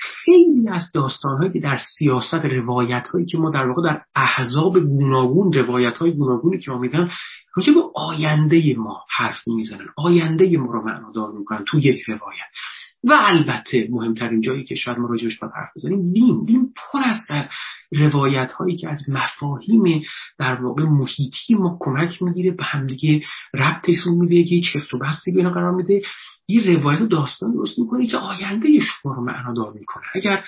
خیلی 0.00 0.68
از 0.68 0.92
داستان 0.94 1.52
که 1.52 1.60
در 1.60 1.78
سیاست 1.98 2.44
روایت 2.44 3.08
هایی 3.12 3.26
که 3.26 3.38
ما 3.38 3.50
در 3.50 3.66
واقع 3.66 3.82
در 3.82 4.02
احزاب 4.14 4.80
گوناگون 4.80 5.52
روایت 5.52 5.98
های 5.98 6.12
گوناگونی 6.12 6.58
که 6.58 6.72
آمیدن 6.72 7.10
راجع 7.56 7.72
به 7.72 7.80
آینده 7.94 8.74
ما 8.78 9.00
حرف 9.10 9.48
می‌زنن. 9.48 9.86
آینده 9.96 10.58
ما 10.58 10.72
رو 10.72 10.84
معنادار 10.84 11.32
می‌کنن 11.32 11.64
تو 11.68 11.78
یک 11.78 12.02
روایت. 12.08 12.50
و 13.04 13.12
البته 13.12 13.88
مهمترین 13.90 14.40
جایی 14.40 14.64
که 14.64 14.74
شاید 14.74 14.98
ما 14.98 15.08
راجبش 15.08 15.38
باید 15.38 15.52
حرف 15.56 15.70
بزنیم 15.76 16.12
دین 16.12 16.44
دین 16.44 16.72
پر 16.76 16.98
است 17.04 17.30
از 17.30 17.48
روایت 17.98 18.52
هایی 18.52 18.76
که 18.76 18.88
از 18.88 19.02
مفاهیم 19.08 20.02
در 20.38 20.62
واقع 20.62 20.82
محیطی 20.84 21.54
ما 21.54 21.78
کمک 21.80 22.22
می‌گیره 22.22 22.50
به 22.50 22.64
همدیگه 22.64 23.20
ربطشون 23.54 24.14
میده 24.14 24.34
یه 24.34 24.60
چفت 24.60 24.94
و 24.94 24.98
بستی 24.98 25.32
بینا 25.32 25.50
قرار 25.50 25.74
میده. 25.74 26.02
یه 26.48 26.76
روایت 26.76 27.02
داستان 27.02 27.52
درست 27.52 27.78
می‌کنه 27.78 28.06
که 28.06 28.16
آینده 28.16 28.68
شما 28.80 29.14
رو 29.14 29.24
معنادار 29.24 29.72
می‌کنه. 29.72 30.04
اگر 30.14 30.44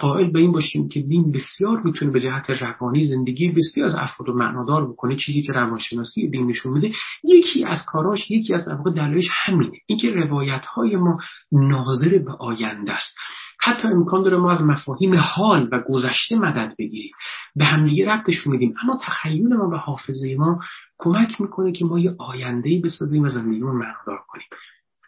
قائل 0.00 0.32
به 0.32 0.38
این 0.38 0.52
باشیم 0.52 0.88
که 0.88 1.00
دین 1.00 1.32
بسیار 1.32 1.82
می‌تونه 1.82 2.10
به 2.10 2.20
جهت 2.20 2.50
روانی 2.50 3.04
زندگی 3.04 3.48
بسیار 3.48 3.86
از 3.86 3.94
افراد 3.94 4.28
رو 4.28 4.38
معنادار 4.38 4.92
بکنه 4.92 5.16
چیزی 5.16 5.42
که 5.42 5.52
روانشناسی 5.52 6.28
دین 6.30 6.46
نشون 6.46 6.72
میده 6.72 6.92
یکی 7.24 7.64
از 7.64 7.78
کاراش 7.86 8.30
یکی 8.30 8.54
از 8.54 8.68
واقع 8.68 8.90
دلایلش 8.90 9.28
همینه. 9.30 9.78
اینکه 9.86 10.10
روایت 10.10 10.66
های 10.66 10.96
ما 10.96 11.18
ناظر 11.52 12.18
به 12.18 12.32
آینده 12.32 12.92
است. 12.92 13.16
حتی 13.62 13.88
امکان 13.88 14.22
داره 14.22 14.36
ما 14.36 14.52
از 14.52 14.62
مفاهیم 14.62 15.14
حال 15.16 15.68
و 15.72 15.80
گذشته 15.88 16.36
مدد 16.36 16.74
بگیریم. 16.78 17.12
به 17.56 17.64
همدیگه 17.64 18.06
ربطش 18.06 18.46
میدیم. 18.46 18.74
اما 18.82 18.98
تخیل 19.02 19.54
ما 19.54 19.68
و 19.68 19.74
حافظه 19.74 20.36
ما 20.38 20.60
کمک 20.98 21.40
می‌کنه 21.40 21.72
که 21.72 21.84
ما 21.84 21.98
یه 21.98 22.14
آینده 22.18 22.80
بسازیم 22.84 23.22
و 23.22 23.28
زندگی 23.28 23.60
رو 23.60 23.72
معنادار 23.72 24.24
کنیم. 24.28 24.46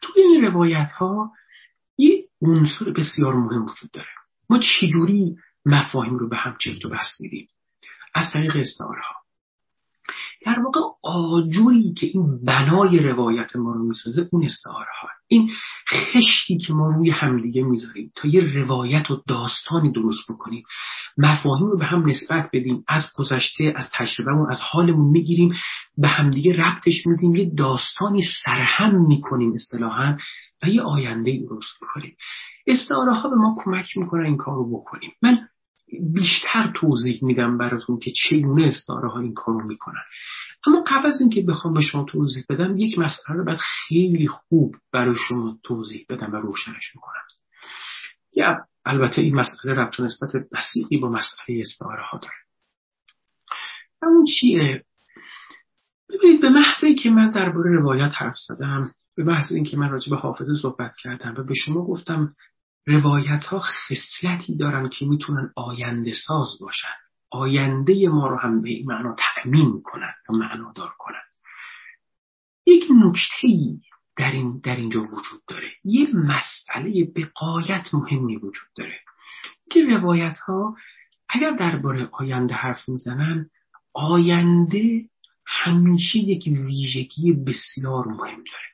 توی 0.03 0.23
این 0.23 0.45
روایت 0.45 0.91
ها 0.99 1.33
یه 1.99 2.25
عنصر 2.43 2.91
بسیار 2.91 3.35
مهم 3.35 3.63
وجود 3.63 3.91
داره. 3.93 4.09
ما 4.51 4.59
چجوری 4.59 5.37
مفاهیم 5.67 6.17
رو 6.17 6.29
به 6.29 6.37
هم 6.37 6.57
چفت 6.61 6.85
و 6.85 6.89
بست 6.89 7.21
میدیم؟ 7.21 7.49
از 8.15 8.27
طریق 8.33 8.57
استعاره 8.57 9.01
ها 9.01 9.15
در 10.47 10.61
واقع 10.61 10.81
آجوری 11.03 11.93
که 11.93 12.07
این 12.07 12.45
بنای 12.45 12.99
روایت 12.99 13.57
ما 13.57 13.73
رو 13.73 13.83
می‌سازه 13.83 14.29
اون 14.33 14.45
استعاره 14.45 14.91
ها 15.03 15.09
این 15.29 15.51
خشتی 15.93 16.59
که 16.59 16.73
ما 16.73 16.95
روی 16.97 17.11
همدیگه 17.11 17.63
می‌ذاریم. 17.63 18.13
تا 18.17 18.29
یه 18.29 18.41
روایت 18.41 19.11
و 19.11 19.23
داستانی 19.29 19.93
درست 19.93 20.31
بکنیم. 20.31 20.65
مفاهیم 21.19 21.67
رو 21.67 21.79
به 21.79 21.85
هم 21.85 22.09
نسبت 22.09 22.51
بدیم. 22.53 22.85
از 22.89 23.03
گذشته 23.17 23.75
از 23.77 23.89
تجربهمون 23.93 24.51
از 24.51 24.59
حالمون 24.61 25.11
می‌گیریم. 25.11 25.55
به 25.99 26.09
همدیگه 26.09 26.53
ربطش 26.53 27.07
میدیم. 27.07 27.35
یه 27.35 27.51
داستانی 27.57 28.23
سرهم 28.45 29.07
می‌کنیم 29.07 29.53
اصطلاحا. 29.53 30.17
و 30.63 30.69
یه 30.69 30.83
آینده 30.83 31.39
درست 31.49 31.83
می‌کنیم. 31.83 32.17
استعاره 32.67 33.15
ها 33.15 33.29
به 33.29 33.37
ما 33.37 33.57
کمک 33.65 33.97
می‌کنن 33.97 34.25
این 34.25 34.37
کار 34.37 34.55
رو 34.55 34.81
بکنیم. 34.81 35.13
من 35.23 35.39
بیشتر 36.15 36.73
توضیح 36.75 37.19
میدم 37.23 37.59
براتون 37.59 37.99
که 37.99 38.13
چگونه 38.17 38.67
استعاره 38.67 39.09
ها 39.09 39.21
این 39.21 39.35
کارو 39.35 39.67
می‌کنن. 39.67 40.03
اما 40.67 40.85
قبل 40.87 41.07
از 41.07 41.21
اینکه 41.21 41.43
بخوام 41.43 41.75
به 41.75 41.81
شما 41.81 42.05
توضیح 42.05 42.45
بدم 42.49 42.77
یک 42.79 42.99
مسئله 42.99 43.37
رو 43.37 43.45
باید 43.45 43.59
خیلی 43.59 44.29
خوب 44.29 44.77
برای 44.93 45.17
شما 45.29 45.59
توضیح 45.65 46.07
بدم 46.09 46.33
و 46.33 46.37
روشنش 46.37 46.95
می‌کنم 46.95 47.27
یا 48.37 48.57
البته 48.85 49.23
این 49.23 49.35
مسئله 49.35 49.75
ربط 49.75 50.01
نسبت 50.01 50.31
بسیقی 50.53 50.99
با 50.99 51.09
مسئله 51.09 51.61
استعاره 51.61 52.03
ها 52.03 52.19
داره 52.19 52.35
اون 54.03 54.25
چیه؟ 54.25 54.85
ببینید 56.09 56.41
به 56.41 56.51
محض 56.51 56.85
که 57.03 57.11
من 57.11 57.31
درباره 57.31 57.71
روایت 57.71 58.13
حرف 58.15 58.37
زدم 58.49 58.93
به 59.17 59.25
محض 59.25 59.53
اینکه 59.53 59.77
من 59.77 59.91
راجع 59.91 60.11
به 60.11 60.17
حافظه 60.17 60.55
صحبت 60.63 60.97
کردم 60.97 61.35
و 61.39 61.45
به 61.45 61.55
شما 61.55 61.87
گفتم 61.87 62.35
روایت 62.87 63.45
ها 63.45 63.61
خصلتی 63.61 64.57
دارن 64.57 64.89
که 64.89 65.07
می‌تونن 65.07 65.53
آینده 65.57 66.13
ساز 66.27 66.49
باشن. 66.61 67.02
آینده 67.33 68.09
ما 68.09 68.27
رو 68.27 68.37
هم 68.37 68.63
به 68.63 68.71
این 68.71 68.87
معنا 68.87 69.17
تأمین 69.19 69.81
کنن 69.85 70.15
و 70.29 70.33
معنادار 70.33 70.95
کنن 70.99 71.23
یک 72.67 72.85
نکته 73.05 73.49
در, 74.17 74.31
این 74.31 74.61
در 74.65 74.77
اینجا 74.77 75.03
وجود 75.03 75.43
داره. 75.49 75.69
یه 75.85 76.09
مسئله 76.15 77.05
به 77.15 77.31
قایت 77.35 77.95
مهمی 77.95 78.37
وجود 78.37 78.69
داره. 78.77 79.01
که 79.71 79.87
روایت 79.87 80.39
ها 80.39 80.77
اگر 81.29 81.51
درباره 81.51 82.09
آینده 82.13 82.55
حرف 82.55 82.89
می‌زنن 82.89 83.51
آینده 83.93 85.09
همیشه 85.47 86.19
یک 86.19 86.45
ویژگی 86.47 87.33
بسیار 87.33 88.07
مهم 88.07 88.45
داره. 88.45 88.69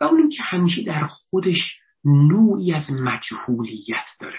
و 0.00 0.04
اون 0.04 0.28
که 0.28 0.42
همیشه 0.42 0.82
در 0.82 1.04
خودش 1.04 1.80
نوعی 2.04 2.72
از 2.72 2.90
مجهولیت 2.92 4.06
داره 4.20 4.38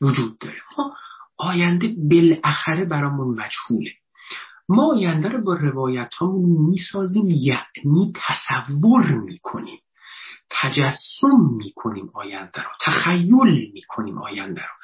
وجود 0.00 0.38
داره. 0.38 0.58
ما 0.78 0.94
آینده 1.38 1.94
بالاخره 2.10 2.84
برامون 2.84 3.38
مجهوله. 3.40 3.90
ما 4.68 4.94
آینده 4.94 5.28
رو 5.28 5.44
با 5.44 5.54
روایت 5.54 6.10
همون 6.20 6.70
می‌سازیم 6.70 7.26
یعنی 7.26 8.12
تصور 8.14 9.14
می‌کنیم. 9.14 9.78
تجسم 10.50 11.56
می‌کنیم 11.56 12.10
آینده 12.14 12.62
رو 12.62 12.70
تخیل 12.80 13.70
می‌کنیم 13.72 14.18
آینده 14.18 14.60
رو. 14.60 14.76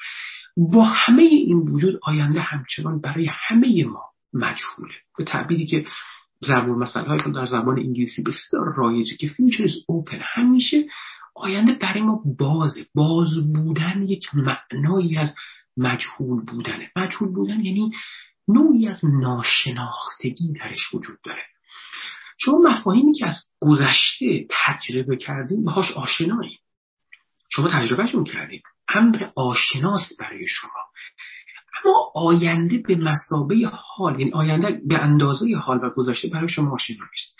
با 0.73 0.85
همه 0.85 1.23
این 1.23 1.59
وجود 1.59 2.01
آینده 2.03 2.41
همچنان 2.41 3.01
برای 3.01 3.31
همه 3.49 3.85
ما 3.85 4.03
مجهوله. 4.35 4.95
به 5.19 5.25
تعبیری 5.25 5.67
که 5.67 5.87
زبان 6.41 6.79
مسئله 6.79 7.09
های 7.09 7.33
در 7.35 7.47
زبان 7.47 7.79
انگلیسی 7.79 8.23
بسیار 8.23 8.75
رایجه 8.77 9.17
که 9.17 9.29
is 9.29 9.73
open 9.91 10.21
همیشه 10.35 10.85
آینده 11.35 11.73
برای 11.73 12.03
ما 12.03 12.23
بازه. 12.39 12.87
باز 12.95 13.53
بودن 13.55 14.03
یک 14.03 14.25
معنایی 14.35 15.19
از 15.19 15.35
مجهول 15.77 16.45
بودنه 16.45 16.91
مجهول 16.97 17.33
بودن 17.33 17.61
یعنی 17.61 17.93
نوعی 18.49 18.89
از 18.89 19.05
ناشناختگی 19.05 20.53
درش 20.53 20.95
وجود 20.95 21.19
داره. 21.25 21.43
شما 22.39 22.59
مفاهیمی 22.59 23.13
که 23.13 23.27
از 23.27 23.37
گذشته 23.61 24.47
تجربه 24.51 25.17
کردیم 25.17 25.65
باهاش 25.65 25.91
آشناییم. 25.93 26.59
شما 27.49 27.69
تجربهشون 27.69 28.25
کردیم 28.25 28.63
امر 28.89 29.31
آشناس 29.37 30.13
برای 30.19 30.47
شما. 30.49 30.71
اما 31.85 32.13
آینده 32.15 32.79
به 32.79 32.97
مسابه 32.97 33.71
حال 33.97 34.21
یعنی 34.21 34.33
آینده 34.33 34.81
به 34.85 34.99
اندازه 34.99 35.57
حال 35.57 35.85
و 35.85 35.91
گذشته 35.91 36.29
برای 36.29 36.49
شما 36.49 36.75
آشنا 36.75 37.05
نیست. 37.11 37.37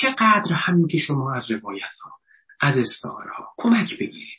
چقدر 0.00 0.54
هم 0.54 0.86
که 0.86 0.98
شما 0.98 1.34
از 1.34 1.50
روایت 1.50 1.94
ها 2.02 2.10
از 2.60 2.76
استعاره 2.76 3.30
ها 3.30 3.54
کمک 3.56 3.92
بگیرید. 3.92 4.38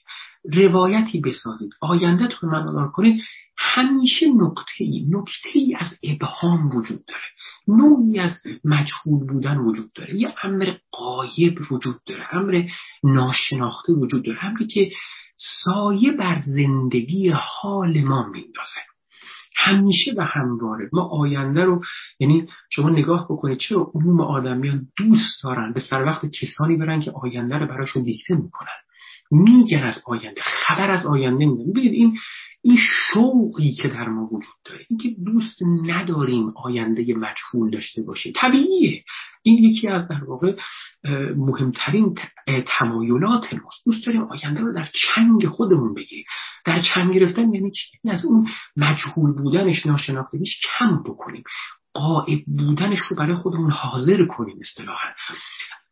روایتی 0.53 1.19
بسازید 1.19 1.71
آینده 1.81 2.27
تو 2.27 2.47
معنادار 2.47 2.91
کنید 2.91 3.23
همیشه 3.57 4.25
نقطه 4.27 4.79
ای 4.79 5.05
نقطه 5.09 5.49
ای 5.53 5.75
از 5.79 5.99
ابهام 6.03 6.67
وجود 6.67 7.05
داره. 7.07 7.21
نوعی 7.67 8.19
از 8.19 8.31
مجهول 8.63 9.27
بودن 9.27 9.57
وجود 9.57 9.89
داره. 9.95 10.15
یه 10.15 10.35
امر 10.43 10.73
قایب 10.91 11.71
وجود 11.71 11.95
داره 12.05 12.27
امر 12.31 12.63
ناشناخته 13.03 13.93
وجود 13.93 14.25
داره 14.25 14.45
امری 14.45 14.67
که 14.67 14.91
سایه 15.63 16.11
بر 16.11 16.41
زندگی 16.55 17.29
حال 17.35 18.01
ما 18.01 18.27
میندازه. 18.27 18.81
همیشه 19.55 20.13
و 20.17 20.21
همواره 20.21 20.89
ما 20.93 21.01
آینده 21.01 21.65
رو 21.65 21.81
یعنی 22.19 22.47
شما 22.69 22.89
نگاه 22.89 23.25
بکنید 23.25 23.59
چرا 23.59 23.91
عموم 23.95 24.21
آدمیان 24.21 24.87
دوست 24.97 25.43
دارن 25.43 25.73
به 25.73 25.79
سر 25.79 26.03
وقت 26.03 26.25
کسانی 26.25 26.77
برن 26.77 26.99
که 26.99 27.11
آینده 27.11 27.57
رو 27.57 27.67
براشون 27.67 28.03
دیکته 28.03 28.35
می‌کنن؟ 28.35 28.86
میگن 29.31 29.83
از 29.83 30.01
آینده 30.05 30.41
خبر 30.41 30.91
از 30.91 31.05
آینده 31.05 31.45
میدن 31.45 31.71
ببینید 31.71 31.93
این 31.93 32.17
این 32.61 32.77
شوقی 32.77 33.71
که 33.71 33.87
در 33.87 34.09
ما 34.09 34.23
وجود 34.23 34.55
داره 34.65 34.85
اینکه 34.89 35.09
دوست 35.25 35.63
نداریم 35.85 36.53
آینده 36.55 37.13
مجهول 37.13 37.69
داشته 37.71 38.01
باشیم. 38.01 38.33
طبیعیه. 38.35 39.03
این 39.43 39.63
یکی 39.63 39.87
از 39.87 40.07
در 40.07 40.23
واقع 40.23 40.55
مهمترین 41.35 42.17
تمایلات 42.79 43.53
ماست. 43.53 43.85
دوست 43.85 44.05
داریم 44.05 44.21
آینده 44.21 44.61
رو 44.61 44.73
در 44.73 44.87
چنگ 44.93 45.47
خودمون 45.47 45.93
بگیریم. 45.93 46.25
در 46.65 46.81
چنگ 46.93 47.13
گرفتن 47.13 47.53
یعنی 47.53 47.71
چی؟ 47.71 48.09
از 48.09 48.25
اون 48.25 48.47
مجهول 48.77 49.31
بودنش 49.31 49.85
ناشناختگیش 49.85 50.59
کم 50.79 51.03
بکنیم. 51.03 51.43
قائب 51.93 52.39
بودنش 52.47 52.99
رو 53.09 53.17
برای 53.17 53.35
خودمون 53.35 53.71
حاضر 53.71 54.25
کنیم 54.25 54.57
اصطلاحا. 54.61 55.09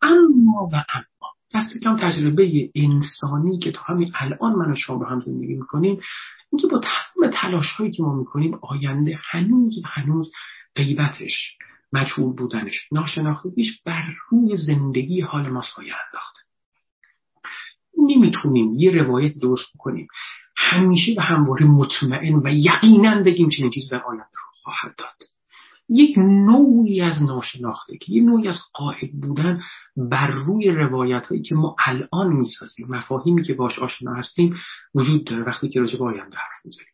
اما 0.02 0.70
و 0.74 0.76
اما 0.94 1.06
دست 1.54 1.84
کم 1.84 1.98
تجربه 1.98 2.72
انسانی 2.76 3.60
که 3.60 3.72
تا 3.72 3.82
همین 3.82 4.12
الان 4.16 4.54
من 4.54 4.72
و 4.72 4.76
شما 4.76 4.98
با 4.98 5.06
هم 5.06 5.20
زندگی 5.20 5.54
می‌کنیم 5.54 6.02
اینکه 6.52 6.68
با 6.68 6.80
تمام 6.80 7.32
تلاش 7.34 7.72
هایی 7.72 7.92
که 7.92 8.04
ما 8.04 8.16
می‌کنیم 8.16 8.60
آینده 8.62 9.20
هنوز 9.30 9.82
هنوز 9.86 10.32
غیبتش 10.76 11.58
مجهول 11.94 12.36
بودنش 12.36 12.88
ناشناختگیش 12.92 13.82
بر 13.86 14.04
روی 14.30 14.58
زندگی 14.58 15.22
حال 15.22 15.50
ما 15.50 15.62
سایه 15.76 15.94
انداخته. 16.06 16.40
نمی‌تونیم 18.08 18.74
یه 18.74 18.92
روایت 18.92 19.38
درست 19.42 19.66
بکنیم. 19.76 20.08
همیشه 20.58 21.16
و 21.18 21.22
همواره 21.22 21.66
مطمئن 21.66 22.42
و 22.44 22.50
یقینا 22.54 23.24
بگیم 23.24 23.50
چنین 23.50 23.72
چیزی 23.72 23.90
در 23.90 24.04
آینده 24.04 24.24
رو 24.24 24.52
خواهد 24.64 24.96
داد. 24.98 25.35
یک 25.90 26.18
نوعی 26.18 27.02
از 27.02 27.22
ناشناختگی 27.22 28.16
یک 28.16 28.24
نوعی 28.24 28.48
از 28.48 28.60
قائد 28.74 29.12
بودن 29.12 29.62
بر 29.98 30.28
روی 30.28 30.70
روایت 30.70 31.26
هایی 31.26 31.42
که 31.42 31.56
ما 31.56 31.76
الان 31.86 32.34
می‌سازیم 32.34 32.88
مفاهیمی 32.90 33.44
که 33.44 33.54
باش 33.54 33.80
آشنا 33.80 34.14
هستیم 34.14 34.56
وجود 34.96 35.26
داره 35.26 35.44
وقتی 35.44 35.70
که 35.70 35.80
راجع 35.80 35.98
به 35.98 36.06
آینده 36.06 36.38
حرف 36.38 36.66
می‌زنیم. 36.66 36.88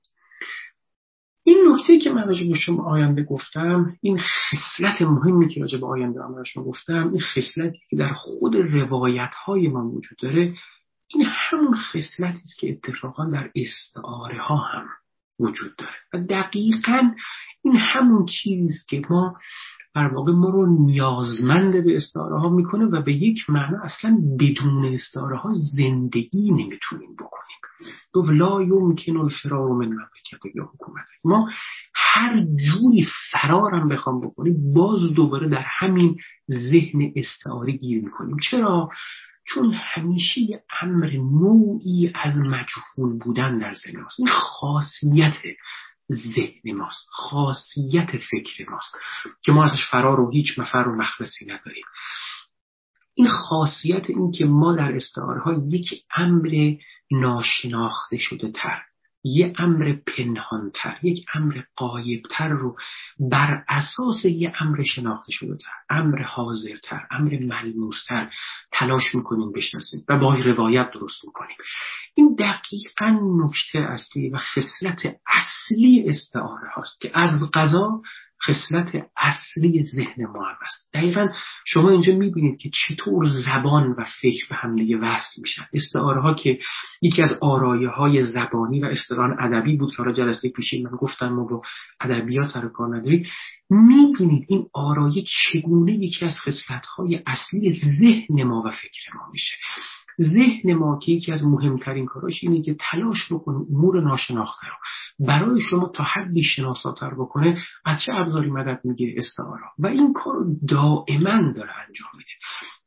این 1.43 1.57
نکته 1.71 1.97
که 1.97 2.09
من 2.09 2.27
راجع 2.27 2.47
به 2.47 2.55
شما 2.55 2.83
آینده 2.83 3.23
گفتم 3.23 3.97
این 4.01 4.19
خصلت 4.19 5.01
مهمی 5.01 5.47
که 5.47 5.61
راجع 5.61 5.77
به 5.77 5.87
آینده 5.87 6.19
من 6.19 6.43
شما 6.43 6.63
گفتم 6.63 7.09
این 7.09 7.21
خصلتی 7.21 7.79
که 7.89 7.95
در 7.95 8.13
خود 8.13 8.55
روایت 8.55 9.33
های 9.45 9.67
ما 9.67 9.89
وجود 9.89 10.17
داره 10.21 10.55
این 11.07 11.25
همون 11.25 11.75
خصلتی 11.75 12.41
است 12.43 12.57
که 12.57 12.71
اتفاقا 12.71 13.25
در 13.25 13.51
استعاره 13.55 14.41
ها 14.41 14.57
هم 14.57 14.87
وجود 15.41 15.75
داره. 15.77 15.91
و 16.13 16.27
دقیقا 16.29 17.11
این 17.63 17.75
همون 17.77 18.25
چیزی 18.25 18.73
که 18.89 19.01
ما 19.09 19.35
در 19.95 20.07
واقع 20.07 20.31
ما 20.31 20.49
رو 20.49 20.85
نیازمند 20.85 21.83
به 21.83 21.95
استعاره 21.95 22.39
ها 22.39 22.49
می‌کنه 22.49 22.85
و 22.85 23.01
به 23.01 23.13
یک 23.13 23.49
معنا 23.49 23.77
اصلا 23.83 24.17
بدون 24.39 24.93
استعاره 24.93 25.37
ها 25.37 25.53
زندگی 25.77 26.51
نمی‌تونیم 26.51 27.13
بکنیم. 27.13 27.57
گفت 28.13 28.29
لا 28.29 28.61
یمکن 28.61 29.17
الفرار 29.17 29.69
من 29.69 29.85
مملکت 29.85 30.55
یا 30.55 30.63
حکومت. 30.73 31.05
ما 31.25 31.49
هر 31.95 32.43
جوری 32.43 33.07
فرارم 33.31 33.87
بخوام 33.87 34.21
بکنیم 34.21 34.73
باز 34.73 35.13
دوباره 35.15 35.47
در 35.47 35.65
همین 35.65 36.15
ذهن 36.49 37.13
استعاره 37.15 37.71
گیر 37.71 38.03
می‌کنیم. 38.03 38.37
چرا؟ 38.51 38.89
چون 39.43 39.73
همیشه 39.73 40.41
یه 40.41 40.63
امر 40.81 41.09
نوعی 41.11 42.11
از 42.15 42.37
مجهول 42.37 43.19
بودن 43.19 43.57
در 43.57 43.73
ذهن 43.73 44.01
ماست. 44.01 44.19
این 44.19 44.29
خاصیت 44.29 45.37
ذهن 46.11 46.77
ماست 46.77 47.07
خاصیت 47.09 48.11
فکر 48.17 48.69
ماست 48.69 48.97
که 49.41 49.51
ما 49.51 49.65
ازش 49.65 49.89
فرار 49.91 50.19
و 50.19 50.31
هیچ 50.31 50.59
مفر 50.59 50.87
و 50.87 50.95
مخلصی 50.95 51.45
نداریم. 51.45 51.85
این 53.13 53.27
خاصیت 53.27 54.09
این 54.09 54.31
که 54.31 54.45
ما 54.45 54.73
در 54.75 54.95
استعاره 54.95 55.41
ها 55.41 55.53
یک 55.69 56.03
امر 56.15 56.75
ناشناخته 57.11 58.17
شده 58.17 58.51
تر. 58.51 58.81
یه 59.23 59.53
امر 59.57 59.95
پنهانتر 60.07 60.97
یک 61.03 61.25
امر 61.33 61.61
قایبتر 61.75 62.47
رو 62.47 62.75
بر 63.19 63.63
اساس 63.69 64.25
یه 64.25 64.53
امر 64.59 64.83
شناخته 64.83 65.31
شده 65.31 65.57
تر 65.57 65.95
امر 65.95 66.23
حاضرتر 66.23 67.07
امر 67.11 67.39
ملموستر 67.39 68.29
تلاش 68.71 69.15
می‌کنیم 69.15 69.51
بشناسیم 69.51 70.05
و 70.09 70.19
با 70.19 70.33
روایت 70.33 70.91
درست 70.91 71.25
می‌کنیم. 71.25 71.57
این 72.15 72.35
دقیقا 72.39 73.19
نکته 73.45 73.79
اصلی 73.79 74.29
و 74.29 74.37
خصلت 74.37 75.15
اصلی 75.27 76.09
استعاره 76.09 76.69
هاست 76.75 77.01
که 77.01 77.11
از 77.13 77.51
قضا 77.53 78.01
خصلت 78.47 79.07
اصلی 79.17 79.83
ذهن 79.83 80.25
ما 80.25 80.43
هم 80.43 80.55
است 80.61 80.89
دقیقا 80.93 81.27
شما 81.65 81.89
اینجا 81.89 82.15
می‌بینید 82.15 82.59
که 82.59 82.69
چطور 82.73 83.27
زبان 83.45 83.91
و 83.91 84.05
فکر 84.21 84.49
به 84.49 84.55
هم 84.55 84.75
دیگه 84.75 84.97
وصل 84.97 85.41
میشن. 85.41 85.63
استعاره 85.73 86.21
ها 86.21 86.33
که 86.33 86.59
یکی 87.01 87.21
از 87.21 87.37
آرایه 87.41 87.89
های 87.89 88.23
زبانی 88.23 88.79
و 88.79 88.85
اصطلاحا 88.85 89.35
ادبی 89.39 89.77
بود 89.77 89.95
که 89.95 90.03
جلسه 90.13 90.49
پیشین 90.49 90.87
من 90.87 90.97
گفتم 90.97 91.29
ما 91.29 91.43
با 91.43 91.61
ادبیات 92.01 92.47
سر 92.47 92.67
کار 92.67 92.97
نداریم. 92.97 93.25
می‌بینید 93.69 94.45
این 94.47 94.65
آرایه 94.73 95.23
چگونه 95.27 95.93
یکی 95.93 96.25
از 96.25 96.39
خصلت 96.39 96.85
های 96.85 97.19
اصلی 97.25 97.79
ذهن 97.99 98.43
ما 98.43 98.63
و 98.65 98.69
فکر 98.69 99.15
ما 99.15 99.21
میشه. 99.31 99.55
ذهن 100.21 100.73
ما 100.73 100.99
که 100.99 101.11
یکی 101.11 101.31
از 101.31 101.43
مهمترین 101.43 102.05
کاراش 102.05 102.43
اینه 102.43 102.61
که 102.61 102.75
تلاش 102.79 103.31
بکنه 103.31 103.57
امور 103.57 104.01
ناشناخته 104.01 104.67
رو 104.67 104.75
برای 105.27 105.61
شما 105.61 105.91
تا 105.95 106.03
حدی 106.03 106.43
شناساتر 106.43 107.13
بکنه 107.13 107.63
از 107.85 107.97
چه 108.05 108.11
ابزاری 108.15 108.49
مدد 108.49 108.81
می‌گیره 108.83 109.13
استعاره. 109.17 109.63
و 109.79 109.87
این 109.87 110.13
کار 110.13 110.35
دائما 110.67 111.51
داره 111.51 111.71
انجام 111.87 112.09
میده. 112.17 112.31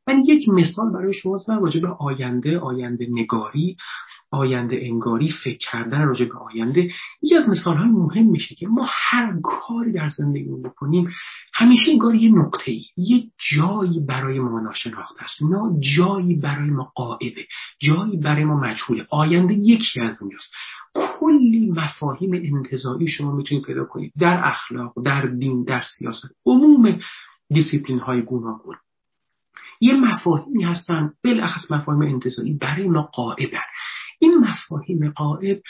من 0.06 0.22
یک 0.26 0.48
مثال 0.48 0.92
برای 0.92 1.14
شما 1.14 1.36
زدم 1.36 1.64
راجع 1.64 1.80
به 1.80 1.88
آینده 1.88 2.58
آینده 2.58 3.06
نگاری. 3.10 3.76
آینده 4.34 4.78
انگاری 4.82 5.30
فکر 5.44 5.58
کردن 5.72 6.02
راجع 6.02 6.24
به 6.24 6.38
آینده 6.38 6.90
یکی 7.22 7.36
از 7.36 7.48
مثال 7.48 7.76
های 7.76 7.88
مهم 7.88 8.26
میشه 8.26 8.54
که 8.54 8.68
ما 8.68 8.86
هر 8.88 9.34
کاری 9.42 9.92
در 9.92 10.08
زندگی 10.08 10.50
بکنیم 10.64 11.10
همیشه 11.54 11.90
انگار 11.92 12.14
یه 12.14 12.30
نقطه 12.30 12.72
ای 12.72 12.84
یه 12.96 13.24
جایی 13.56 14.00
برای 14.08 14.40
ما 14.40 14.60
ناشناخته 14.60 15.22
است. 15.22 15.42
نه 15.42 15.80
جایی 15.96 16.34
برای 16.34 16.70
ما 16.70 16.92
قائبه 16.94 17.46
جایی 17.80 18.16
برای 18.16 18.44
ما 18.44 18.56
مجهوله. 18.60 19.06
آینده 19.10 19.54
یکی 19.54 20.00
از 20.00 20.22
اونجاست 20.22 20.52
کلی 20.94 21.70
مفاهیم 21.70 22.32
انتظاری 22.32 23.08
شما 23.08 23.32
می‌تونید 23.32 23.64
پیدا 23.64 23.84
کنید. 23.84 24.12
در 24.20 24.40
اخلاق 24.44 24.92
در 25.04 25.26
دین 25.26 25.64
در 25.64 25.82
سیاست. 25.98 26.28
عموم 26.46 26.98
دیسیپلین 27.48 27.98
های 27.98 28.22
گوناگون. 28.22 28.76
یه 29.80 29.94
مفاهیمی 29.94 30.64
هستن 30.64 31.12
بالاخص 31.24 31.70
مفاهیم 31.70 32.02
انتظاری 32.02 32.52
برای 32.52 32.88
ما 32.88 33.02
قائبن 33.02 33.58
این 34.24 34.38
مفاهیم 34.38 35.10
قائب 35.10 35.62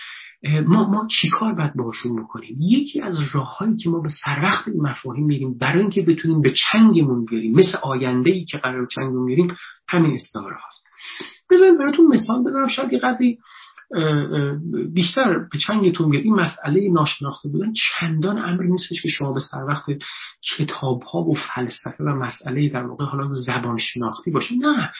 ما 0.66 0.88
ما 0.90 1.06
چیکار 1.10 1.54
باید 1.54 1.74
باشون 1.74 2.22
بکنیم؟ 2.22 2.56
یکی 2.60 3.00
از 3.00 3.14
راههایی 3.32 3.76
که 3.76 3.90
ما 3.90 4.00
به 4.00 4.08
سر 4.24 4.40
وقت 4.42 4.68
این 4.68 4.82
مفاهیم 4.82 5.26
میریم 5.26 5.58
برای 5.58 5.80
اینکه 5.80 6.02
بتونیم 6.02 6.40
به 6.40 6.52
چنگمون 6.52 7.24
بیاریم 7.24 7.54
مثل 7.54 7.78
آینده 7.82 8.30
ای 8.30 8.44
که 8.44 8.58
قرار 8.58 8.86
چنگمون 8.86 9.26
بیاریم 9.26 9.56
همین 9.88 10.14
استعاره 10.14 10.56
هاست. 10.56 10.84
بذارید 11.50 11.78
براتون 11.78 12.06
مثال 12.06 12.44
بزنم 12.44 12.68
شاید 12.68 12.92
یه 12.92 12.98
قدری 12.98 13.38
بیشتر 14.94 15.38
به 15.52 15.58
چنگتون 15.58 16.10
بیاد. 16.10 16.24
این 16.24 16.34
مسئله 16.34 16.90
ناشناخته 16.92 17.48
بودن 17.48 17.72
چندان 17.72 18.38
امری 18.38 18.70
نیستش 18.70 19.02
که 19.02 19.08
شما 19.08 19.32
به 19.32 19.40
سر 19.40 19.64
وقت 19.64 19.84
کتاب 20.56 21.02
ها 21.02 21.18
و 21.18 21.34
فلسفه 21.34 22.04
و 22.04 22.08
مسئله 22.08 22.68
در 22.68 22.86
واقع 22.86 23.04
حالا 23.04 23.32
زبان 23.32 23.78
شناختی 23.78 24.30
باشه 24.30 24.54
نه. 24.54 24.92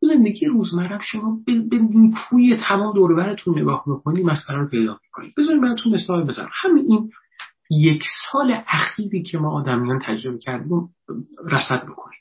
زندگی 0.00 0.46
روزمره 0.46 0.98
شما 1.02 1.38
به 1.46 1.78
نیکوی 1.78 2.56
تمام 2.56 2.94
دوربرتون 2.94 3.58
نگاه 3.58 3.84
بکنید 3.86 4.26
مسئله 4.26 4.58
رو 4.58 4.68
پیدا 4.68 4.98
می‌کنید 5.02 5.34
بذارید 5.36 5.62
براتون 5.62 5.94
مثال 5.94 6.24
بزنم. 6.24 6.50
همین 6.52 6.84
این 6.88 7.10
یک 7.70 8.02
سال 8.32 8.62
اخیری 8.66 9.22
که 9.22 9.38
ما 9.38 9.50
آدمیان 9.50 9.98
تجربه 9.98 10.38
کردیم 10.38 10.88
رسد 11.44 11.86
بکنید 11.86 12.20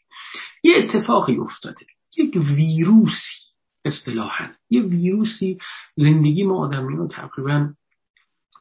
یه 0.63 0.73
اتفاقی 0.77 1.37
افتاده. 1.37 1.85
یک 2.17 2.35
ویروسی 2.35 3.39
اصطلاحا. 3.85 4.47
یه 4.69 4.81
ویروسی 4.81 5.57
زندگی 5.95 6.43
ما 6.43 6.65
آدمیان 6.65 6.97
رو 6.97 7.07
تقریبا 7.07 7.73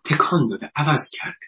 تکان 0.04 0.48
داده 0.48 0.70
عوض 0.76 1.00
کرده. 1.12 1.46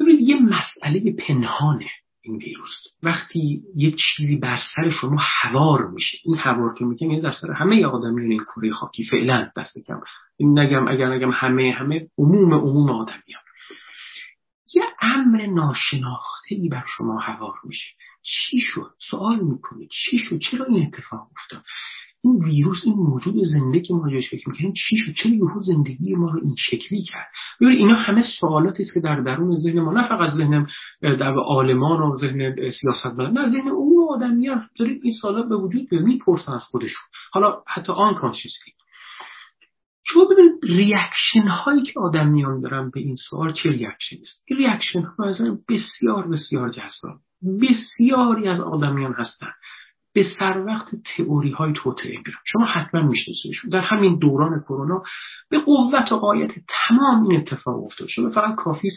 ببینید 0.00 0.28
یه 0.28 0.40
مسئله 0.40 1.12
پنهانه. 1.12 1.90
این 2.22 2.36
ویروس. 2.36 2.86
وقتی 3.02 3.62
یه 3.76 3.90
چیزی 3.90 4.36
بر 4.36 4.58
سر 4.76 4.90
شما 4.90 5.20
هوار 5.20 5.90
میشه 5.90 6.18
این 6.24 6.36
هوار 6.38 6.74
که 6.74 6.84
میگم 6.84 7.10
یعنی 7.10 7.22
در 7.22 7.32
سر 7.32 7.52
همه 7.52 7.86
آدمیان 7.86 8.30
این 8.30 8.44
کره 8.44 8.72
خاکی 8.72 9.04
فعلا 9.04 9.50
دست 9.56 9.78
کم. 9.86 10.00
این 10.36 10.58
نگم 10.58 10.88
اگر 10.88 11.12
نگم 11.12 11.30
همه 11.30 11.74
همه 11.78 12.08
عموم 12.18 12.54
عموم 12.54 12.90
آدمیان 12.90 13.42
یه 14.74 14.82
امر 15.00 15.46
ناشناخته 15.46 16.54
ای 16.54 16.68
بر 16.68 16.84
شما 16.96 17.20
هوار 17.20 17.54
میشه. 17.64 17.88
چی 18.22 18.60
شد؟ 18.60 18.94
سوال 19.10 19.40
می‌کنید. 19.40 19.90
چی 19.90 20.18
شد؟ 20.18 20.38
چرا 20.38 20.66
این 20.66 20.86
اتفاق 20.86 21.28
افتاد؟ 21.40 21.64
این 22.24 22.44
ویروس 22.44 22.78
این 22.84 22.94
موجود 22.94 23.34
زنده 23.44 23.80
که 23.80 23.94
ما 23.94 24.10
جایش 24.10 24.30
فکر 24.30 24.48
می‌کنیم 24.48 24.72
چی 24.72 24.96
شد؟ 24.96 25.12
چرا 25.12 25.32
یهو 25.32 25.62
زندگی 25.62 26.14
ما 26.14 26.30
رو 26.30 26.40
این 26.42 26.54
شکلی 26.58 27.02
کرد؟ 27.02 27.26
ببینید 27.60 27.78
اینا 27.78 27.94
همه 27.94 28.22
سوالاتی 28.40 28.82
است 28.82 28.94
که 28.94 29.00
در 29.00 29.20
درون 29.20 29.56
ذهن 29.56 29.80
ما 29.80 29.92
نه 29.92 30.08
فقط 30.08 30.30
ذهن 30.30 30.66
در 31.02 31.34
عالمان 31.34 32.00
و 32.00 32.16
ذهن 32.16 32.54
سیاست 32.70 33.20
نه 33.20 33.48
ذهن 33.48 33.68
اون 33.68 34.08
آدمیان 34.10 34.68
دارید 34.78 35.00
این 35.04 35.12
سوالات 35.12 35.48
به 35.48 35.56
وجود 35.56 35.88
بیاد 35.88 36.02
می‌پرسن 36.02 36.52
از 36.52 36.64
خودشون. 36.64 37.02
حالا 37.32 37.62
حتی 37.66 37.92
unconsciously 37.92 38.72
شما 40.06 40.24
ببینید 40.24 40.52
reaction 40.62 41.48
هایی 41.48 41.82
که 41.82 42.00
آدمیان 42.00 42.60
دارن 42.60 42.90
به 42.90 43.00
این 43.00 43.16
سوال 43.16 43.52
چه 43.52 43.70
reaction 43.70 44.16
است؟ 44.20 44.44
این 44.46 44.58
reaction 44.58 45.02
ها 45.02 45.24
بسیار 45.68 46.28
بسیار 46.28 46.70
جذاب. 46.70 47.18
بسیاری 47.62 48.48
از 48.48 48.60
آدمیان 48.60 49.12
هستند 49.12 49.54
به 50.14 50.24
سر 50.38 50.64
وقت 50.66 50.88
تئوری 51.16 51.50
های 51.50 51.72
توطئه 51.72 52.10
میرن 52.10 52.38
شما 52.44 52.64
حتما 52.64 53.02
میشناسیدشون 53.02 53.70
در 53.70 53.80
همین 53.80 54.18
دوران 54.18 54.60
کرونا 54.60 55.02
به 55.48 55.58
قوت 55.58 56.12
و 56.12 56.16
قایت 56.16 56.52
تمام 56.68 57.28
این 57.28 57.40
اتفاق 57.40 57.84
افتاد. 57.84 58.08
شما 58.08 58.30
فقط 58.30 58.54
کافی 58.54 58.88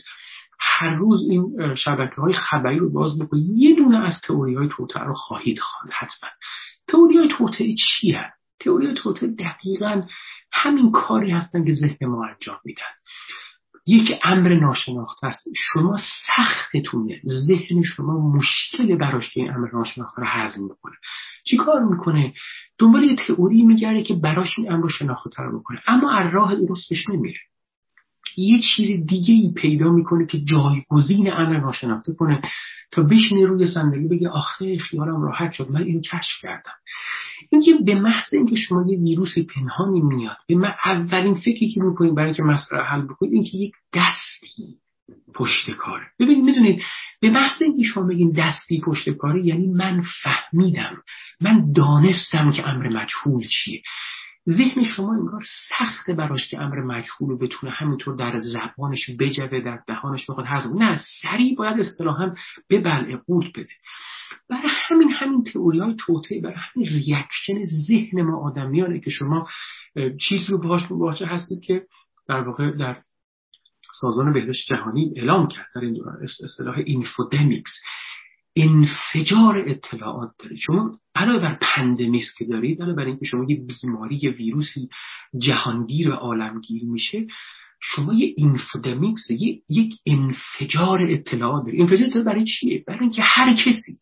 هر 0.60 0.96
روز 0.96 1.30
این 1.30 1.76
شبکه 1.76 2.22
های 2.22 2.34
خبری 2.34 2.78
رو 2.78 2.92
باز 2.94 3.20
بکنید. 3.20 3.46
یه 3.50 3.76
دونه 3.76 4.08
از 4.08 4.22
تئوری 4.28 4.56
های 4.56 4.70
توطعه 4.72 5.04
رو 5.04 5.14
خواهید 5.14 5.60
خواند 5.60 5.94
حتما. 5.94 6.30
تئوری 6.88 7.18
های 7.18 7.28
توطعه 7.28 7.76
چی 7.76 8.12
هست؟ 8.12 8.36
تئوری 8.60 8.94
توطعه 8.94 9.30
دقیقا 9.30 10.02
همین 10.52 10.92
کاری 10.92 11.32
هستن 11.32 11.66
که 11.66 11.74
ذهن 11.74 12.08
ما 12.08 12.26
انجام 12.26 12.60
میدن. 12.66 12.84
یک 13.88 14.12
امر 14.24 14.60
ناشناخته 14.60 15.28
است 15.28 15.48
شما 15.56 15.98
سختتونه 15.98 17.22
ذهن 17.26 17.82
شما 17.96 18.30
مشکل 18.30 18.96
براش 18.98 19.30
که 19.30 19.40
این 19.40 19.52
امر 19.52 19.68
ناشناخته 19.74 20.22
رو 20.22 20.28
هضم 20.28 20.68
بکنه 20.68 20.96
چیکار 21.44 21.84
می‌کنه؟ 21.84 22.34
دنبال 22.78 23.04
یه 23.04 23.16
تئوری 23.16 23.62
میگرده 23.64 24.04
که 24.04 24.14
براش 24.14 24.60
این 24.60 24.72
امر 24.72 24.84
رو 24.84 24.90
شناخته 24.90 25.44
رو 25.44 25.60
بکنه. 25.60 25.82
اما 25.88 26.12
از 26.12 26.34
راه 26.34 26.56
درستش 26.56 27.10
نمیره. 27.10 27.40
یه 28.38 28.62
چیز 28.62 29.08
دیگه 29.08 29.34
ای 29.34 29.54
پیدا 29.56 29.92
می‌کنه 29.92 30.26
که 30.26 30.40
جایگزین 30.44 31.34
امر 31.34 31.60
ناشناخته 31.60 32.14
کنه 32.14 32.42
تا 32.92 33.04
بشینه 33.04 33.46
روی 33.46 33.66
صندلی 33.66 34.08
بگه 34.08 34.30
آخه 34.30 34.78
خیالم 34.78 35.22
راحت 35.22 35.52
شد. 35.52 35.72
من 35.72 35.82
اینو 35.82 36.02
کشف 36.02 36.42
کردم. 36.42 36.74
اینکه 37.52 37.74
به 37.86 37.96
محض 37.96 38.34
اینکه 38.34 38.56
شما 38.56 38.86
یه 38.88 38.98
ویروس 38.98 39.36
پنهانی 39.56 40.02
میاد 40.02 40.38
به 40.48 40.56
من 40.56 40.74
اولین 40.86 41.36
فکری 41.36 41.70
که 41.70 41.82
می‌کنید 41.84 42.16
برای 42.16 42.34
که 42.34 42.44
مسئله 42.44 42.82
حل 42.82 43.02
بکنید 43.02 43.34
اینکه 43.34 43.58
یک 43.58 43.74
دستی 43.94 44.78
پشت 45.36 45.72
کاره. 45.72 46.06
ببینید 46.20 46.44
می‌دونید 46.44 46.82
به 47.22 47.30
محض 47.30 47.62
اینکه 47.62 47.84
شما 47.84 48.08
بگین 48.08 48.32
دستی 48.32 48.82
پشت 48.82 49.10
کاره 49.10 49.46
یعنی 49.46 49.68
من 49.68 50.04
فهمیدم 50.24 51.04
من 51.42 51.72
دانستم 51.72 52.52
که 52.52 52.70
امر 52.70 52.90
مجهول 52.90 53.48
چیه. 53.48 53.82
ذهن 54.50 54.84
شما 54.84 55.14
انگار 55.14 55.42
سخته 55.70 56.14
براش 56.14 56.48
که 56.48 56.62
امر 56.62 56.82
مجهول 56.82 57.30
رو 57.30 57.38
بتونه 57.38 57.74
همینطور 57.74 58.16
در 58.16 58.40
زبانش 58.40 59.10
بجوه 59.20 59.60
در 59.60 59.80
دهانش 59.88 60.30
بخواد 60.30 60.46
هضم 60.48 60.84
نه 60.84 61.02
سریع 61.22 61.56
باید 61.56 61.80
اصطلاحا 61.80 62.34
به 62.68 62.80
بلع 62.80 63.16
قوت 63.28 63.50
بده. 63.50 63.74
برای 64.50 64.70
همین 64.88 65.10
همین 65.12 65.44
تئوری 65.44 65.80
های 65.80 65.96
توته 66.00 66.40
برای 66.44 66.56
همین 66.58 66.88
ریاکشن 66.88 67.66
ذهن 67.66 68.22
ما 68.22 68.38
آدمیانه 68.38 69.00
که 69.00 69.10
شما 69.10 69.48
چیزی 70.22 70.46
رو 70.48 70.58
باهاش 70.58 70.92
مواجه 70.92 71.26
هستید 71.26 71.62
که 71.64 71.86
در 72.28 72.42
واقع 72.42 72.72
در 72.72 73.02
سازمان 74.02 74.34
بهداشت 74.34 74.68
جهانی 74.68 75.14
اعلام 75.16 75.48
کرد 75.48 75.68
در 75.76 75.82
این 75.82 75.94
دوران 75.94 76.18
اصطلاح 76.44 76.78
infodemics 76.86 77.72
انفجار 78.56 79.64
اطلاعات 79.68 80.32
دارید. 80.40 80.60
شما 80.62 81.00
علاوه 81.16 81.40
بر 81.40 81.58
pandemic 81.62 82.38
که 82.38 82.46
دارید 82.46 82.82
علاوه 82.82 82.98
بر 82.98 83.06
اینکه 83.06 83.26
شما 83.26 83.46
یه 83.50 83.66
بیماری 83.84 84.20
یه 84.22 84.30
ویروسی 84.30 84.90
جهانگیر 85.38 86.10
و 86.10 86.14
عالمگیر 86.14 86.84
میشه 86.86 87.28
شما 87.82 88.14
یه 88.14 88.34
infodemics 88.38 89.32
یک 89.70 89.96
انفجار 90.06 91.02
اطلاعات 91.02 91.66
دارید. 91.66 91.82
انفجار 91.82 92.08
اطلاعات 92.08 92.28
برای 92.28 92.46
چیه؟ 92.46 92.84
برای 92.88 93.00
اینکه 93.00 93.22
هر 93.22 93.54
کسی 93.54 94.00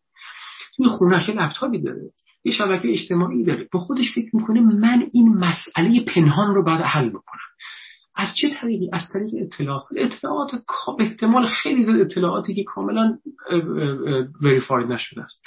توی 0.76 0.86
خونش 0.86 1.28
لپتاپی 1.28 1.82
داره 1.82 2.10
یه 2.44 2.52
شبکه 2.52 2.92
اجتماعی 2.92 3.44
داره. 3.44 3.68
با 3.72 3.80
خودش 3.80 4.14
فکر 4.14 4.36
می‌کنه 4.36 4.60
من 4.60 5.06
این 5.12 5.28
مسئله 5.28 6.00
پنهان 6.00 6.54
رو 6.54 6.64
باید 6.64 6.80
حل 6.80 7.08
بکنم. 7.08 7.40
از 8.16 8.28
چه 8.36 8.48
طریقی؟ 8.48 8.88
از 8.92 9.02
طریق 9.12 9.30
اطلاعات. 9.42 9.84
اطلاعات 9.96 10.50
احتمال 11.00 11.46
خیلی 11.46 12.00
اطلاعاتی 12.00 12.54
که 12.54 12.64
کاملا 12.64 13.18
وریفاید 14.42 14.92
نشده 14.92 15.22
است. 15.22 15.42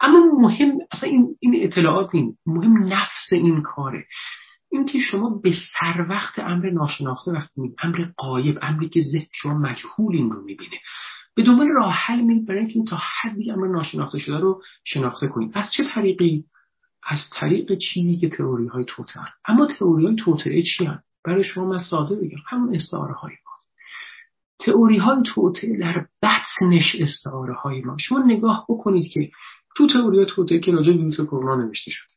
اما 0.00 0.18
مهم 0.40 0.78
اصلا 0.92 1.08
این, 1.08 1.36
این 1.40 1.64
اطلاعات 1.64 2.14
این 2.14 2.36
مهم 2.46 2.82
نفس 2.82 3.32
این 3.32 3.62
کاره. 3.62 4.04
اینکه 4.72 4.98
شما 4.98 5.40
به 5.42 5.52
سر 5.80 6.06
وقت 6.08 6.38
امر 6.38 6.70
ناشناخته 6.70 7.30
وقتی 7.30 7.60
امر 7.82 8.06
قایب 8.16 8.58
امری 8.62 8.88
که 8.88 9.00
ذهن 9.00 9.26
شما 9.32 9.54
مجهول 9.54 10.16
این 10.16 10.30
رو 10.30 10.44
می‌بینه. 10.44 10.76
به 11.34 11.42
دنبال 11.42 11.68
راه 11.68 11.92
حل 11.92 12.20
میرید 12.20 12.46
برای 12.46 12.60
اینکه 12.60 12.90
تا 12.90 12.98
حدی 13.20 13.50
امر 13.50 13.68
ناشناخته 13.68 14.18
شده 14.18 14.38
رو 14.38 14.62
شناخته 14.84 15.28
کنید 15.28 15.50
از 15.54 15.64
چه 15.76 15.84
طریقی؟ 15.94 16.44
از 17.02 17.18
طریق 17.40 17.78
چیزی 17.78 18.16
که 18.16 18.28
تئوری 18.28 18.66
های 18.66 18.84
توتر 18.88 19.28
اما 19.48 19.66
تئوری 19.66 20.06
های 20.06 20.16
توتره 20.16 20.62
چی 20.62 20.84
هم؟ 20.84 21.02
برای 21.24 21.44
شما 21.44 21.64
من 21.64 21.78
ساده 21.78 22.14
بگم. 22.14 22.38
همون 22.48 22.74
استعاره 22.74 23.14
های 23.14 23.32
ما. 23.32 23.52
تئوری 24.58 24.98
های 24.98 25.22
توته 25.26 25.76
در 25.80 26.06
بطنش 26.22 26.96
استعاره 26.98 27.54
های 27.54 27.80
ما. 27.80 27.96
شما 28.00 28.18
نگاه 28.26 28.66
بکنید 28.68 29.12
که 29.12 29.30
تو 29.76 29.86
تئوری 29.86 30.26
توته 30.26 30.58
که 30.58 30.72
راجع 30.72 30.90
ویروس 30.92 31.20
کرونا 31.20 31.64
نوشته 31.64 31.90
شده. 31.90 32.12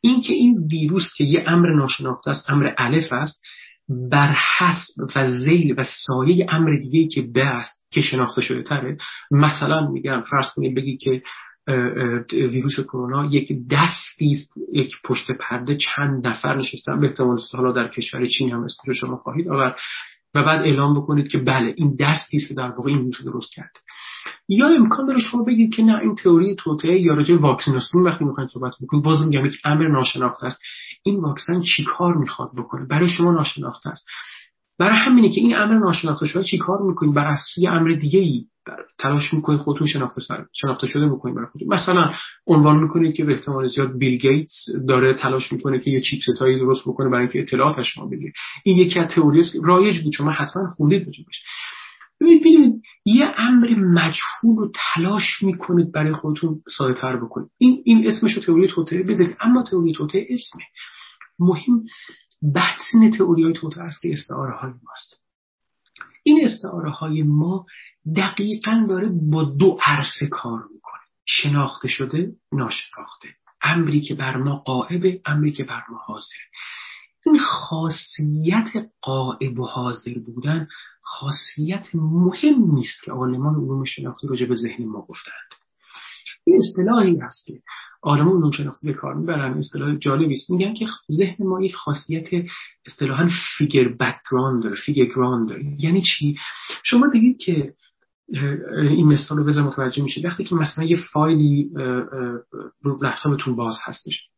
اینکه 0.00 0.34
این 0.34 0.58
ویروس 0.70 1.14
که 1.16 1.24
یه 1.24 1.44
امر 1.46 1.74
ناشناخته 1.74 2.30
است 2.30 2.50
امر 2.50 2.74
الف 2.78 3.12
است 3.12 3.42
بر 3.88 4.36
حسب 4.58 5.16
و 5.16 5.38
زیل 5.38 5.74
و 5.78 5.84
سایه 6.06 6.46
امر 6.48 6.76
دیگه 6.76 7.06
که 7.06 7.22
به 7.22 7.46
است 7.46 7.77
که 7.90 8.00
شناخته 8.00 8.40
شده 8.40 8.62
تره 8.62 8.96
مثلا 9.30 9.90
میگم 9.90 10.20
فرض 10.30 10.46
کنید 10.54 10.76
بگی 10.76 10.96
که 10.96 11.22
ویروس 12.32 12.80
کرونا 12.80 13.24
یک 13.24 13.52
دستی 13.70 14.32
است 14.32 14.54
یک 14.72 14.96
پشت 15.04 15.26
پرده 15.30 15.76
چند 15.76 16.26
نفر 16.26 16.56
نشستن 16.56 17.00
به 17.00 17.06
احتمال 17.06 17.38
حالا 17.52 17.72
در 17.72 17.88
کشور 17.88 18.26
چین 18.26 18.52
هم 18.52 18.62
اسم 18.64 18.92
شما 18.92 19.16
خواهید 19.16 19.48
آورد. 19.48 19.76
و 20.34 20.42
بعد 20.42 20.62
اعلام 20.62 21.00
بکنید 21.00 21.28
که 21.28 21.38
بله 21.38 21.74
این 21.76 21.96
دستی 22.00 22.36
است 22.36 22.48
که 22.48 22.54
در 22.54 22.70
واقع 22.70 22.90
این 22.90 22.98
ویروس 22.98 23.24
درست 23.24 23.52
کرده. 23.54 23.80
یا 24.48 24.68
امکان 24.68 25.06
داره 25.06 25.20
شما 25.20 25.44
بگید 25.44 25.74
که 25.74 25.82
نه 25.82 25.98
این 25.98 26.14
تئوری 26.14 26.54
توطئه 26.54 27.00
یا 27.00 27.14
راجع 27.14 27.36
واکسیناسیون 27.36 28.04
وقتی 28.04 28.24
می‌خواین 28.24 28.48
صحبت 28.48 28.72
بکنید 28.82 29.04
باز 29.04 29.22
میگم 29.22 29.46
یک 29.46 29.56
امر 29.64 29.88
ناشناخته 29.88 30.46
است. 30.46 30.60
این 31.02 31.20
واکسن 31.20 31.60
چیکار 31.76 32.16
می‌خواد 32.16 32.50
بکنه؟ 32.56 32.86
برای 32.86 33.08
شما 33.08 33.32
ناشناخته 33.32 33.90
است. 33.90 34.06
برای 34.78 34.98
همینه 34.98 35.28
که 35.28 35.40
این 35.40 35.56
امر 35.56 35.78
ناشناخته 35.78 36.26
شده 36.26 36.44
چیکار 36.44 36.82
می‌کنید 36.82 37.14
بر 37.14 37.26
اساس 37.26 37.58
یه 37.58 37.70
امر 37.70 37.92
دیگه 37.92 38.20
ای 38.20 38.44
تلاش 38.98 39.34
می‌کنید 39.34 39.60
خودتون 39.60 39.86
شناخته 39.86 40.20
شناخته 40.52 40.86
شده 40.86 41.08
بکنید 41.08 41.36
برای 41.36 41.48
خودتون. 41.52 41.74
مثلا 41.74 42.12
عنوان 42.46 42.82
می‌کنید 42.82 43.14
که 43.14 43.24
به 43.24 43.32
احتمال 43.32 43.66
زیاد 43.66 43.98
بیل 43.98 44.18
گیتس 44.18 44.66
داره 44.88 45.14
تلاش 45.14 45.52
می‌کنه 45.52 45.78
که 45.78 45.90
یه 45.90 46.00
چیپستایی 46.00 46.58
درست 46.58 46.82
بکنه 46.88 47.08
برای 47.08 47.20
اینکه 47.20 47.40
اطلاعات 47.40 47.82
شما 47.82 48.06
بگیره. 48.06 48.32
این 48.64 48.76
یکی 48.76 48.98
از 48.98 49.14
تئوری 49.14 49.44
رایج 49.64 50.02
بود 50.02 50.12
شما 50.12 50.30
حتما 50.30 50.68
خوندید 50.68 51.06
راجبش 51.06 51.42
ببینید 52.20 52.82
یه 53.04 53.24
امر 53.38 53.68
مجهول 53.74 54.56
رو 54.56 54.72
تلاش 54.94 55.42
می‌کنید 55.42 55.92
برای 55.92 56.12
خودتون 56.12 56.60
ساده 56.76 56.94
تر 56.94 57.16
بکنید. 57.16 57.48
این 57.58 57.82
این 57.84 58.08
اسمش 58.08 58.34
رو 58.34 58.42
تئوری 58.42 58.68
توطئه 58.68 59.02
بذارید 59.02 59.36
اما 59.40 59.62
تئوری 59.62 59.92
توطئه 59.92 60.26
اسمه. 60.30 60.62
مهم 61.38 61.84
بحثین 62.54 63.10
تئوری 63.18 63.42
های 63.42 63.52
توطئه 63.52 63.82
است 63.82 64.02
که 64.02 64.12
استعاره 64.12 64.56
های 64.56 64.70
ماست. 64.70 65.22
این 66.22 66.44
استعاره 66.44 66.90
های 66.90 67.22
ما 67.22 67.66
دقیقا 68.16 68.86
داره 68.88 69.08
با 69.30 69.44
دو 69.44 69.78
عرصه 69.84 70.26
کار 70.26 70.58
می‌کنه. 70.74 71.00
شناخته 71.26 71.88
شده 71.88 72.32
ناشناخته. 72.52 73.28
امری 73.62 74.00
که 74.00 74.14
بر 74.14 74.36
ما 74.36 74.56
قائبه 74.56 75.20
امری 75.26 75.52
که 75.52 75.64
بر 75.64 75.82
ما 75.90 75.98
حاضره 75.98 76.38
این 77.26 77.38
خاصیت 77.38 78.68
غایب 79.02 79.60
و 79.60 79.66
حاضر 79.66 80.18
بودن 80.18 80.68
خاصیت 81.02 81.88
مهم 81.94 82.74
نیست 82.74 83.02
که 83.04 83.12
عالمان 83.12 83.54
علوم 83.54 83.84
شناختی 83.84 84.26
راجع 84.26 84.46
به 84.46 84.54
ذهن 84.54 84.84
ما 84.84 85.02
گفتند. 85.02 85.57
این 86.50 86.58
اصطلاحی 86.58 87.16
هست 87.16 87.46
که 87.46 87.60
عالمان 88.02 88.36
علوم 88.36 88.50
شناختی 88.50 88.86
به 88.86 88.92
کار 88.92 89.14
می‌برن 89.14 89.58
اصطلاح 89.58 89.96
جالبی 89.96 90.34
است. 90.34 90.50
میگن 90.50 90.74
که 90.74 90.86
ذهن 91.12 91.46
ما 91.46 91.62
یک 91.62 91.74
خاصیت 91.74 92.28
اصطلاحا 92.86 93.28
figure 93.58 93.88
background 93.88 94.62
داره 94.62 94.76
figure 94.86 95.04
ground 95.04 95.48
داره. 95.48 95.64
یعنی 95.78 96.02
چی؟ 96.02 96.38
شما 96.84 97.06
دیدید 97.08 97.36
که 97.36 97.74
این 98.78 99.06
مثال 99.06 99.38
رو 99.38 99.44
بذار 99.44 99.64
متوجه 99.64 100.02
میشه 100.02 100.20
وقتی 100.24 100.44
که 100.44 100.54
مثلا 100.54 100.84
یه 100.84 100.96
فایلی 101.12 101.70
رو 102.82 102.98
لپتاپتون 103.02 103.56
باز 103.56 103.78
هستش. 103.82 104.28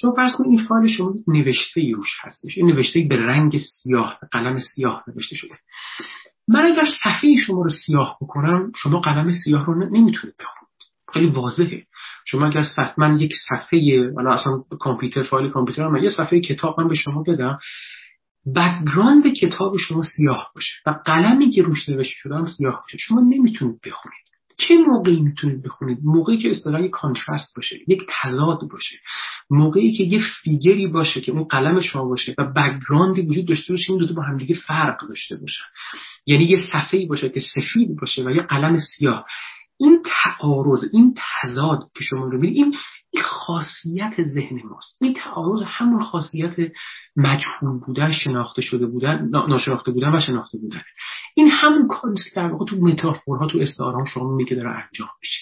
شما 0.00 0.12
فرض 0.12 0.32
کنید 0.36 0.50
این 0.50 0.68
فایل 0.68 0.88
شما 0.88 1.14
نوشته 1.28 1.92
روش 1.94 2.08
هستش. 2.20 2.58
این 2.58 2.66
نوشته 2.66 3.06
به 3.10 3.16
رنگ 3.16 3.58
سیاه 3.58 4.18
به 4.20 4.28
قلم 4.32 4.58
سیاه 4.74 5.04
نوشته 5.08 5.36
شده. 5.36 5.54
من 6.48 6.60
اگر 6.60 6.84
صفحه 7.04 7.36
شما 7.46 7.62
رو 7.62 7.70
سیاه 7.70 8.18
بکنم 8.20 8.72
شما 8.76 9.00
قلم 9.00 9.32
سیاه 9.44 9.66
رو 9.66 9.74
نمی‌تونید 9.74 10.36
بخونید. 10.40 10.65
خیلی 11.16 11.30
واضحه. 11.30 11.82
شما 12.26 12.46
اگر 12.46 12.64
من 12.98 13.18
یک 13.18 13.32
صفحه 13.48 14.12
حالا 14.16 14.30
اصلا 14.32 14.52
کامپیوتر 14.80 15.22
فایل 15.22 15.50
کامپیوتر 15.50 15.88
من 15.88 16.02
یه 16.02 16.10
صفحه 16.10 16.40
کتاب 16.40 16.80
من 16.80 16.88
به 16.88 16.94
شما 16.94 17.22
بدم 17.22 17.58
background 18.56 19.32
کتاب 19.32 19.76
شما 19.76 20.02
سیاه 20.02 20.50
باشه 20.54 20.72
و 20.86 20.90
قلمی 21.04 21.50
که 21.50 21.62
روش 21.62 21.88
نوشته 21.88 22.14
شده 22.16 22.34
هم 22.34 22.46
سیاه 22.46 22.80
باشه. 22.82 22.98
شما 22.98 23.20
نمی‌تونید 23.20 23.80
بخونید. 23.86 24.26
چه 24.58 24.74
موقعی 24.74 25.20
می‌تونید 25.20 25.62
بخونید؟ 25.62 25.98
موقعی 26.04 26.38
که 26.38 26.50
اصطلاحی 26.50 26.88
کانترست 26.88 27.56
باشه 27.56 27.76
یک 27.88 28.02
تضاد 28.08 28.60
باشه. 28.72 28.96
موقعی 29.50 29.92
که 29.92 30.04
یه 30.04 30.20
فیگری 30.42 30.86
باشه 30.86 31.20
که 31.20 31.32
اون 31.32 31.44
قلم 31.44 31.80
شما 31.80 32.04
باشه 32.04 32.34
و 32.38 32.44
بکگراندی 32.44 33.20
وجود 33.20 33.48
داشته 33.48 33.72
باشه 33.72 33.90
این 33.90 33.98
دو, 33.98 34.06
دو 34.06 34.14
با 34.14 34.22
همدیگه 34.22 34.54
فرق 34.54 35.08
داشته 35.08 35.36
باشن. 35.36 35.64
یعنی 36.26 36.44
یه 36.44 36.58
صفحه‌ای 36.72 37.06
باشه 37.06 37.28
که 37.28 37.40
سفید 37.40 37.88
باشه 38.00 38.24
و 38.24 38.30
یه 38.30 38.42
قلم 38.42 38.78
سیاه. 38.78 39.26
این 39.78 40.02
تعارض 40.04 40.84
این 40.92 41.14
تضاد 41.16 41.90
که 41.94 42.04
شما 42.04 42.24
رو 42.24 42.42
این 42.42 42.76
این 43.10 43.22
خاصیت 43.22 44.22
ذهن 44.22 44.60
ماست. 44.64 44.98
این 45.00 45.14
تعارض 45.14 45.62
همون 45.66 46.02
خاصیت 46.02 46.56
مجهول 47.16 47.80
بودن 47.86 48.12
شناخته 48.12 48.62
شده 48.62 48.86
بودن 48.86 49.28
ناشناخته 49.48 49.90
بودن 49.90 50.16
و 50.16 50.20
شناخته 50.20 50.58
بودن 50.58 50.82
این 51.34 51.48
همون 51.48 51.88
کاری 51.88 52.14
که 52.14 52.30
در 52.36 52.46
واقع 52.46 52.64
تو 52.64 52.76
متافورها 52.76 53.46
تو 53.46 53.58
استعاره 53.58 54.04
شما 54.14 54.36
میگه 54.36 54.48
که 54.48 54.54
داره 54.54 54.70
انجام 54.70 55.08
میشه. 55.20 55.38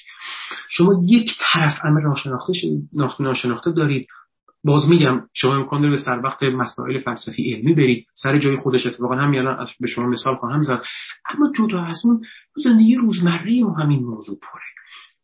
شما 0.68 1.02
یک 1.04 1.30
طرف 1.40 1.78
امر 1.84 2.00
ناشناخته 2.00 2.52
ناشناخته 3.20 3.70
دارید. 3.70 4.06
باز 4.64 4.88
میگم 4.88 5.20
شما 5.34 5.54
امکان 5.56 5.82
داره 5.82 5.96
سر 5.96 6.20
وقت 6.24 6.42
مسائل 6.42 7.00
فلسفی 7.00 7.54
علمی 7.54 7.74
برید. 7.74 8.06
سر 8.14 8.38
جای 8.38 8.56
خودش 8.56 8.86
اتفاقا 8.86 9.14
هم 9.14 9.34
الان 9.34 9.68
به 9.80 9.88
شما 9.88 10.06
مثال 10.06 10.36
خواهم 10.36 10.62
زد. 10.62 10.82
اما 11.28 11.52
جدا 11.58 11.84
از 11.84 12.00
اون 12.04 12.24
زندگی 12.56 12.94
روزمره 12.94 13.62
ما 13.62 13.74
همین 13.74 14.04
موضوع 14.04 14.38
پره. 14.42 14.62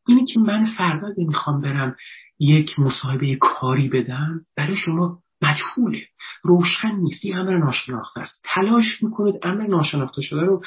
اینی 0.08 0.24
که 0.24 0.40
من 0.40 0.64
فردا 0.64 1.08
می‌خوام 1.16 1.60
برم 1.60 1.96
یک 2.38 2.78
مصاحبه 2.78 3.36
کاری 3.40 3.88
بدم 3.88 4.40
برای 4.56 4.76
شما 4.76 5.18
مجهوله. 5.42 6.00
روشن 6.42 6.96
نیست. 6.96 7.24
این 7.24 7.36
امر 7.36 7.58
ناشناخته 7.58 8.20
است. 8.20 8.44
تلاش 8.44 9.02
می‌کنید 9.02 9.34
امر 9.42 9.66
ناشناخته 9.66 10.22
شده 10.22 10.40
رو 10.40 10.62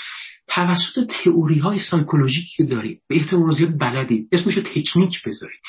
توسط 0.48 1.12
تئوری 1.24 1.60
های 1.60 1.80
سایکولوژیکی 1.80 2.54
که 2.58 2.64
دارید 2.64 3.02
به 3.10 3.16
احتمال 3.16 3.54
زیاد 3.54 3.80
بلدید. 3.80 4.28
اسمشو 4.32 4.62
تکنیک 4.62 5.24
بذارید. 5.26 5.60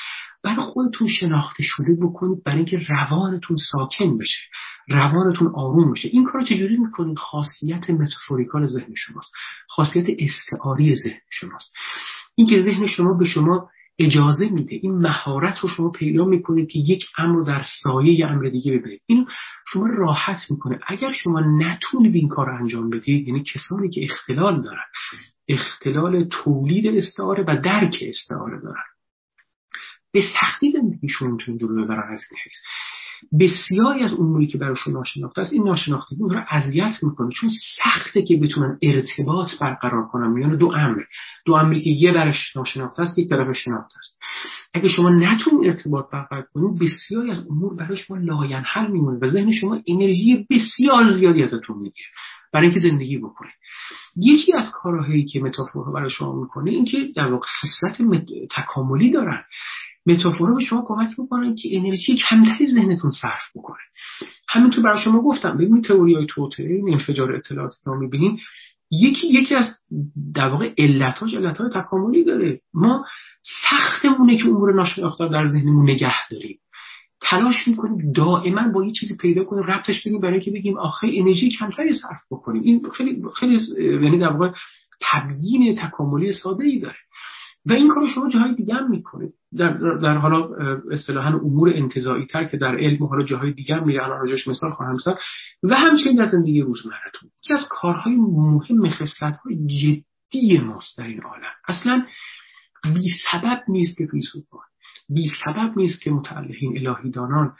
برای 0.44 0.56
خودتون 0.56 1.08
شناخته 1.08 1.62
شده 1.62 1.96
بکنید 2.02 2.44
برای 2.44 2.56
اینکه 2.56 2.80
روانتون 2.88 3.56
ساکن 3.72 4.18
بشه 4.18 4.40
روانتون 4.88 5.52
آروم 5.54 5.92
بشه. 5.92 6.08
این 6.08 6.24
کار 6.24 6.42
چجوری 6.42 6.76
می‌کنید؟ 6.76 7.18
خاصیت 7.18 7.90
متافوریکال 7.90 8.66
ذهن 8.66 8.94
شماست. 8.96 9.32
خاصیت 9.68 10.06
استعاری 10.18 10.96
ذهن 10.96 11.20
شماست. 11.30 11.72
اینکه 12.34 12.62
ذهن 12.62 12.86
شما 12.86 13.14
به 13.14 13.24
شما 13.24 13.68
اجازه 13.98 14.48
میده 14.48 14.74
این 14.82 14.92
مهارت 14.92 15.58
رو 15.58 15.68
شما 15.68 15.90
پیدا 15.90 16.24
می‌کنید 16.24 16.68
که 16.68 16.78
یک 16.78 17.06
امر 17.18 17.42
در 17.42 17.64
سایه 17.82 18.26
امر 18.26 18.48
دیگه 18.48 18.78
ببرید 18.78 19.02
این 19.06 19.26
شما 19.66 19.86
راحت 19.86 20.50
می‌کنه. 20.50 20.78
اگر 20.86 21.12
شما 21.12 21.40
نتونید 21.40 22.14
این 22.14 22.28
کار 22.28 22.50
انجام 22.50 22.90
بدید 22.90 23.28
یعنی 23.28 23.42
کسانی 23.54 23.88
که 23.88 24.04
اختلال 24.04 24.62
دارن 24.62 24.84
اختلال 25.48 26.24
تولید 26.24 26.86
استعاره 26.86 27.44
و 27.48 27.60
درک 27.62 27.96
استعاره 28.02 28.60
دارن 28.60 28.93
به 30.14 30.20
سختی 30.40 30.70
زندگیشون 30.70 31.30
می‌تونن 31.30 31.58
جلو 31.58 31.84
ببرن 31.84 32.12
از 32.12 32.20
این 32.30 32.40
حیث. 32.44 32.58
بسیاری 33.40 34.04
از 34.04 34.12
اموری 34.12 34.46
که 34.46 34.58
براشون 34.58 34.92
ناشناخته 34.92 35.40
است 35.40 35.52
این 35.52 35.64
ناشناختگی 35.64 36.22
اون 36.22 36.30
رو 36.30 36.44
اذیت 36.50 36.94
می‌کنه 37.02 37.30
چون 37.32 37.50
سخته 37.84 38.22
که 38.22 38.36
بتونن 38.36 38.78
ارتباط 38.82 39.50
برقرار 39.60 40.06
کنن. 40.06 40.30
میان 40.30 40.56
دو 40.56 40.66
امر. 40.66 41.02
دو 41.46 41.52
امری 41.52 41.80
که 41.80 41.90
یه 41.90 42.12
برش 42.12 42.56
ناشناخته 42.56 43.02
است 43.02 43.18
یک 43.18 43.28
طرف 43.28 43.56
شناخته 43.56 43.98
است. 43.98 44.18
اگه 44.74 44.88
شما 44.88 45.10
نتونید 45.10 45.70
ارتباط 45.70 46.10
برقرار 46.12 46.46
کنید 46.54 46.78
بسیاری 46.78 47.30
از 47.30 47.46
امور 47.50 47.74
برای 47.74 47.96
شما 47.96 48.16
لاینحل 48.16 48.90
میمونه 48.90 49.18
و 49.22 49.28
ذهن 49.28 49.52
شما 49.52 49.80
انرژی 49.88 50.46
بسیار 50.50 51.12
زیادی 51.12 51.42
ازتون 51.42 51.78
می‌گیره 51.78 52.08
برای 52.52 52.66
اینکه 52.66 52.80
زندگی 52.80 53.18
بکنه 53.18 53.50
یکی 54.16 54.52
از 54.52 54.70
کارهایی 54.74 55.24
که 55.24 55.40
metaphor 55.40 55.86
ها 55.86 55.92
برای 55.92 56.10
شما 56.10 56.40
می‌کنه 56.40 56.70
اینکه 56.70 57.08
در 57.16 57.32
واقع 57.32 57.46
خصلت 57.62 58.02
تکاملی 58.56 59.10
دارن. 59.10 59.42
metaphor 60.06 60.49
ا 60.49 60.54
به 60.54 60.60
شما 60.60 60.84
کمک 60.86 61.18
می‌کنن 61.18 61.54
که 61.54 61.68
انرژی 61.72 62.16
کمتری 62.16 62.72
ذهنتون 62.72 63.10
صرف 63.10 63.42
بکنه. 63.54 63.82
همینطور 64.48 64.84
برای 64.84 64.98
شما 65.04 65.20
گفتم 65.20 65.56
ببینید 65.56 65.84
تئوری 65.84 66.14
های 66.14 66.26
توطئه 66.26 66.62
این 66.62 66.92
انفجار 66.92 67.32
اطلاعات 67.32 67.72
رو 67.84 68.00
می‌بینین 68.00 68.38
یکی 68.90 69.28
یکی 69.28 69.54
از 69.54 69.66
در 70.34 70.48
واقع 70.48 70.72
علتاش 70.78 71.34
علتهای 71.34 71.70
تکاملی 71.70 72.24
داره. 72.24 72.60
ما 72.74 73.04
سختمونه 73.42 74.36
که 74.36 74.48
امور 74.48 74.74
ناشناخته 74.74 75.28
در 75.28 75.46
ذهنمون 75.46 75.90
نگه 75.90 76.28
داریم. 76.30 76.58
تلاش 77.20 77.68
می‌کنیم 77.68 78.12
دائما 78.12 78.68
با 78.74 78.84
یه 78.84 78.92
چیزی 78.92 79.16
پیدا 79.16 79.44
کنیم 79.44 79.62
ربطش 79.62 80.00
بدیم 80.00 80.20
برای 80.20 80.34
اینکه 80.34 80.50
بگیم 80.50 80.78
آخه 80.78 81.08
انرژی 81.12 81.48
کمتری 81.48 81.92
صرف 81.92 82.20
بکنیم. 82.30 82.62
این 82.62 82.82
خیلی 82.94 83.22
خیلی 83.34 83.60
یعنی 84.04 84.18
در 84.18 84.32
واقع 84.32 84.50
تبیین 85.00 85.76
تکاملی 85.76 86.32
ساده 86.32 86.64
ای 86.64 86.78
داره. 86.78 86.96
و 87.66 87.72
این 87.72 87.88
کار 87.88 88.06
شما 88.14 88.28
جاهای 88.28 88.54
دیگه 88.54 88.74
هم 88.74 88.90
می‌کنید. 88.90 89.32
در, 89.56 89.72
در 90.02 90.16
حالا 90.16 90.48
اصطلاحا 90.90 91.28
امور 91.28 91.72
انتظایی 91.74 92.26
تر 92.26 92.44
که 92.44 92.56
در 92.56 92.76
علم 92.76 93.02
و 93.02 93.06
حالا 93.06 93.24
جاهای 93.24 93.52
دیگه 93.52 93.76
هم 93.76 93.86
میره. 93.86 94.04
الان 94.04 94.20
راجعش 94.20 94.48
مثال 94.48 94.70
خواهم 94.70 94.96
زد. 94.96 95.18
و 95.62 95.74
همچنین 95.74 96.16
در 96.16 96.26
زندگی 96.26 96.60
روزمرهتون. 96.60 97.30
یکی 97.42 97.52
از 97.54 97.66
کارهای 97.70 98.16
مهم 98.16 98.90
خصلت 98.90 99.36
های 99.36 99.56
جدی 99.66 100.58
ماست 100.58 100.98
در 100.98 101.06
این 101.06 101.22
عالم. 101.22 101.52
اصلا 101.68 102.06
بی 102.94 103.08
سبب 103.32 103.62
نیست 103.68 103.98
که 103.98 104.06
فیلسوفان 104.06 104.60
بی 105.08 105.30
سبب 105.44 105.72
نیست 105.76 106.02
که 106.02 106.10
متعلهین 106.10 106.88
الهیدانان. 106.88 107.52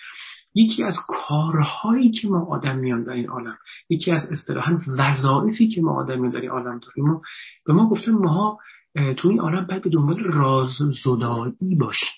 یکی 0.54 0.84
از 0.84 0.96
کارهایی 1.08 2.10
که 2.10 2.28
ما 2.28 2.46
آدمیان 2.46 3.02
در 3.02 3.12
این 3.12 3.28
عالم 3.28 3.58
یکی 3.88 4.10
از 4.10 4.26
اصطلاحا 4.30 4.78
وظایفی 4.98 5.68
که 5.68 5.80
ما 5.80 6.00
آدمیان 6.00 6.30
در 6.30 6.40
این 6.40 6.50
عالم 6.50 6.78
داریم 6.78 7.10
و 7.10 7.20
به 7.66 7.72
ما 7.72 7.88
گفتن 7.88 8.12
ماها 8.12 8.58
تو 8.94 9.28
این 9.28 9.40
عالم 9.40 9.66
باید 9.66 9.82
به 9.82 9.90
دنبال 9.90 10.24
راز 10.24 10.68
زدایی 11.04 11.76
باشیم 11.80 12.08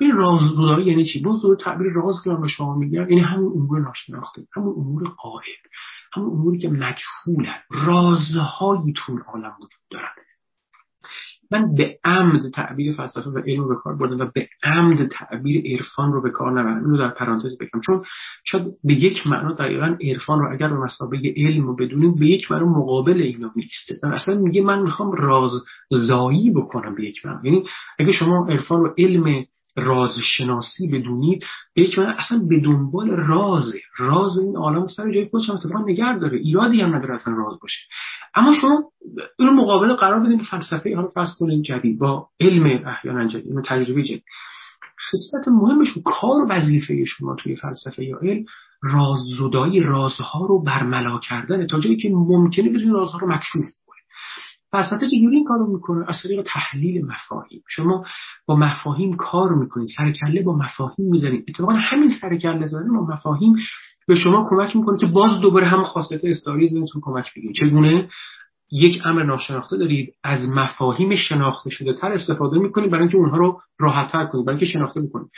این 0.00 0.16
راز 0.16 0.40
زدایی 0.56 0.86
یعنی 0.86 1.04
چی؟ 1.04 1.22
باز 1.22 1.42
دور 1.42 1.56
تعبیر 1.56 1.92
راز 1.92 2.14
که 2.24 2.30
من 2.30 2.40
به 2.40 2.48
شما 2.48 2.74
میگم 2.74 3.00
یعنی 3.10 3.20
همون 3.20 3.52
امور 3.52 3.80
ناشناخته 3.80 4.42
همون 4.56 4.74
امور 4.76 5.08
قائب 5.08 5.58
همون 6.12 6.30
اموری 6.30 6.58
که 6.58 6.68
مجهولن. 6.68 7.62
رازهایی 7.70 8.92
تو 8.96 9.18
عالم 9.18 9.54
وجود 9.56 9.80
دارن. 9.90 10.08
من 11.50 11.74
به 11.74 11.98
عمد 12.04 12.50
تعبیر 12.54 12.92
فلسفه 12.92 13.30
و 13.30 13.38
علم 13.38 13.60
رو 13.60 13.68
به 13.68 13.74
کار 13.74 13.96
بردم 13.96 14.18
و 14.18 14.30
به 14.34 14.48
عمد 14.62 15.08
تعبیر 15.08 15.62
عرفان 15.72 16.12
رو 16.12 16.22
به 16.22 16.30
کار 16.30 16.60
نبرم. 16.60 16.84
اینو 16.84 16.98
در 16.98 17.08
پرانتز 17.08 17.58
بگم. 17.58 17.80
چون 17.86 18.04
شاید 18.44 18.64
به 18.84 18.94
یک 18.94 19.26
معنا 19.26 19.52
دقیقا 19.52 19.96
عرفان 20.00 20.40
رو 20.40 20.52
اگر 20.52 20.68
به 20.68 20.78
مسابقه 20.78 21.34
علم 21.36 21.66
رو 21.66 21.76
بدونیم 21.76 22.14
به 22.14 22.26
یک 22.26 22.50
معنا 22.50 22.66
مقابل 22.66 23.22
اینا 23.22 23.52
میسته 23.56 24.00
اصلا 24.02 24.34
میگه 24.34 24.62
من 24.62 24.82
می‌خوام 24.82 25.12
راز 25.12 25.52
زایی 25.90 26.50
بکنم 26.50 26.94
به 26.94 27.04
یک 27.04 27.26
معنا. 27.26 27.40
یعنی 27.44 27.64
اگه 27.98 28.12
شما 28.12 28.46
عرفان 28.48 28.80
رو 28.80 28.94
علم 28.98 29.44
رازشناسی 29.76 30.88
بدونید 30.88 31.44
به 31.74 31.82
یک 31.82 31.98
اصلا 31.98 32.38
به 32.48 32.60
دنبال 32.60 33.10
رازه. 33.10 33.80
راز 33.98 34.38
این 34.38 34.56
عالم 34.56 34.86
سر 34.86 35.10
جای 35.12 35.24
خودش 35.24 35.50
اتفاقا 35.50 35.84
نگه 35.84 36.18
داره. 36.18 36.38
ایرادی 36.38 36.80
هم 36.80 36.94
نداره 36.94 37.14
اصلا 37.14 37.34
راز 37.34 37.58
باشه. 37.62 37.78
اما 38.34 38.52
شما 38.60 38.84
این 39.38 39.50
مقابل 39.50 39.94
قرار 39.94 40.20
بدین 40.20 40.42
فلسفه 40.42 40.96
حالا 40.96 41.08
فرض 41.08 41.34
کنین 41.38 41.62
جدید 41.62 41.98
با 41.98 42.28
علم 42.40 42.86
احیانا 42.86 43.26
جدید 43.26 43.52
علم 43.52 43.62
تجربی 43.62 44.04
جدید. 44.04 44.24
خصلت 45.10 45.48
مهمش 45.48 45.88
کار 46.04 46.46
وظیفه 46.48 47.04
شما 47.04 47.34
توی 47.34 47.56
فلسفه 47.56 48.04
یا 48.04 48.18
علم 48.18 48.44
راززدایی 48.82 49.80
رازها 49.80 50.46
رو 50.46 50.62
برملا 50.62 51.18
کردن 51.18 51.66
تا 51.66 51.80
جایی 51.80 51.96
که 51.96 52.08
ممکنه 52.12 52.68
بدون 52.68 52.92
رازها 52.92 53.18
رو 53.18 53.28
مکشوف 53.28 53.64
فلسفه 54.72 55.06
چجوری 55.06 55.36
این 55.36 55.44
کارو 55.44 55.72
می‌کنه؟ 55.72 56.04
از 56.08 56.16
طریق 56.22 56.42
تحلیل 56.46 57.06
مفاهیم. 57.06 57.62
شما 57.68 58.04
با 58.46 58.56
مفاهیم 58.56 59.16
کار 59.16 59.54
می‌کنید 59.54 59.88
سرکله 59.96 60.42
با 60.42 60.56
مفاهیم 60.56 61.10
می‌زنید 61.10 61.44
اتفاقا 61.48 61.72
همین 61.72 62.10
سرکله 62.20 62.66
زدن 62.66 62.92
با 62.96 63.14
مفاهیم 63.14 63.56
به 64.08 64.14
شما 64.14 64.46
کمک 64.50 64.76
می‌کنه 64.76 64.98
که 64.98 65.06
باز 65.06 65.40
دوباره 65.40 65.66
هم 65.66 65.82
خاصیت 65.82 66.24
استعاری 66.24 66.68
ذهنتون 66.68 67.02
کمک 67.04 67.26
بگیرید 67.36 67.56
چگونه؟ 67.56 68.08
یک 68.72 69.02
امر 69.04 69.22
ناشناخته 69.22 69.76
دارید 69.76 70.14
از 70.24 70.48
مفاهیم 70.48 71.16
شناخته 71.16 71.70
شده 71.70 71.92
تر 71.92 72.12
استفاده 72.12 72.58
می‌کنید 72.58 72.90
برای 72.90 73.02
اینکه 73.02 73.16
اونها 73.16 73.36
رو 73.36 73.60
راحتتر 73.78 74.24
کنید 74.24 74.46
برای 74.46 74.58
اینکه 74.58 74.72
شناخته 74.72 75.00
می‌کنید 75.00 75.28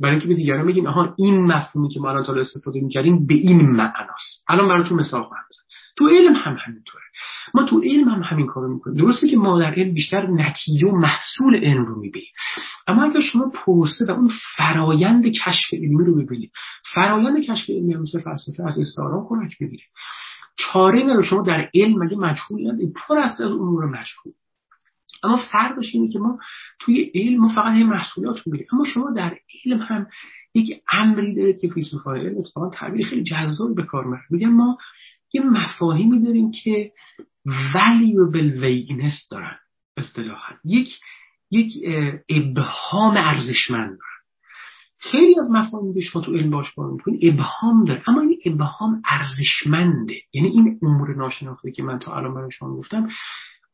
برای 0.00 0.12
اینکه 0.12 0.28
به 0.28 0.34
دیگران 0.34 0.66
بگیم 0.66 0.86
آها 0.86 1.14
این 1.18 1.46
مفهومی 1.46 1.88
که 1.88 2.00
ما 2.00 2.10
الان 2.10 2.24
تا 2.24 2.34
استفاده 2.34 2.80
می‌کردیم 2.80 3.26
به 3.26 3.34
این 3.34 3.60
معناست. 3.60 4.44
الان 4.48 4.68
براتون 4.68 4.98
مثال 4.98 5.22
خواهم 5.22 5.44
تو 6.00 6.08
علم 6.08 6.32
هم 6.32 6.56
همینطوره. 6.66 7.04
ما 7.54 7.62
تو 7.62 7.80
علم 7.80 8.08
هم 8.08 8.22
همین 8.22 8.46
کارو 8.46 8.74
می‌کنیم. 8.74 8.96
درسته 8.96 9.28
که 9.28 9.36
ما 9.36 9.58
در 9.58 9.74
علم 9.74 9.94
بیشتر 9.94 10.26
نتیجه 10.26 10.86
و 10.88 10.96
محصول 10.96 11.56
علم 11.56 11.84
رو 11.84 12.00
می‌بینیم. 12.00 12.28
اما 12.86 13.04
اگر 13.04 13.20
شما 13.20 13.52
پروسه 13.54 14.04
و 14.08 14.10
اون 14.10 14.30
فرایند 14.56 15.26
کشف 15.26 15.74
علمی 15.74 16.04
رو 16.04 16.24
ببینید 16.24 16.50
فرایند 16.94 17.44
کشف 17.44 17.70
علمی 17.70 17.94
هم 17.94 18.04
فلسفه 18.04 18.66
از 18.66 18.78
استعاره 18.78 19.26
کمک 19.28 19.58
بگیرید 19.60 19.88
چاره 20.56 21.02
نداره. 21.02 21.22
شما 21.22 21.42
در 21.42 21.70
علم 21.74 22.04
مگه 22.04 22.16
مجهول 22.16 22.70
ندارید 22.70 22.92
پر 22.92 23.18
است 23.18 23.40
از 23.40 23.50
امور 23.50 23.84
مجهول. 23.84 24.32
اما 25.22 25.36
فرقش 25.36 25.94
اینه 25.94 26.08
که 26.08 26.18
ما 26.18 26.38
توی 26.80 27.10
علم 27.14 27.40
ما 27.40 27.48
فقط 27.48 27.76
یه 27.76 27.84
محصولات 27.84 28.46
می‌گیریم 28.46 28.68
اما 28.72 28.84
شما 28.84 29.10
در 29.16 29.36
علم 29.64 29.82
هم 29.82 30.06
یک 30.54 30.82
امری 30.92 31.34
دارید 31.34 31.60
که 31.60 31.68
فیلسوفان 31.68 32.18
علم 32.18 32.38
اتفاقا 32.38 32.70
تعبیر 32.70 33.06
خیلی 33.06 33.22
جذابی 33.22 33.74
به 33.74 33.82
کار 33.82 34.04
می‌برن. 34.04 34.22
میگن 34.30 34.48
ما 34.48 34.78
یه 35.32 35.42
مفاهیمی 35.42 36.22
داریم 36.22 36.50
که 36.50 36.92
valuable 37.72 38.60
weightiness 38.60 39.28
دارن 39.30 39.56
اصطلاحا. 39.96 40.54
یک 40.64 40.88
یک 41.50 41.72
ابهام 42.28 43.16
ارزشمند 43.16 43.88
دارن. 43.88 44.20
خیلی 44.98 45.38
از 45.38 45.50
مفاهیمی 45.50 45.94
که 45.94 46.00
شما 46.00 46.22
تو 46.22 46.32
علم 46.32 46.50
باش 46.50 46.74
کار 46.74 46.90
می‌کنید 46.90 47.20
ابهام 47.24 47.84
داره 47.84 48.02
اما 48.06 48.20
این 48.20 48.38
ابهام 48.46 49.02
ارزشمنده. 49.10 50.14
یعنی 50.32 50.48
این 50.48 50.78
امور 50.82 51.16
ناشناخته 51.16 51.70
که 51.70 51.82
من 51.82 51.98
تا 51.98 52.16
الان 52.16 52.34
برای 52.34 52.50
شما 52.50 52.76
گفتم 52.76 53.08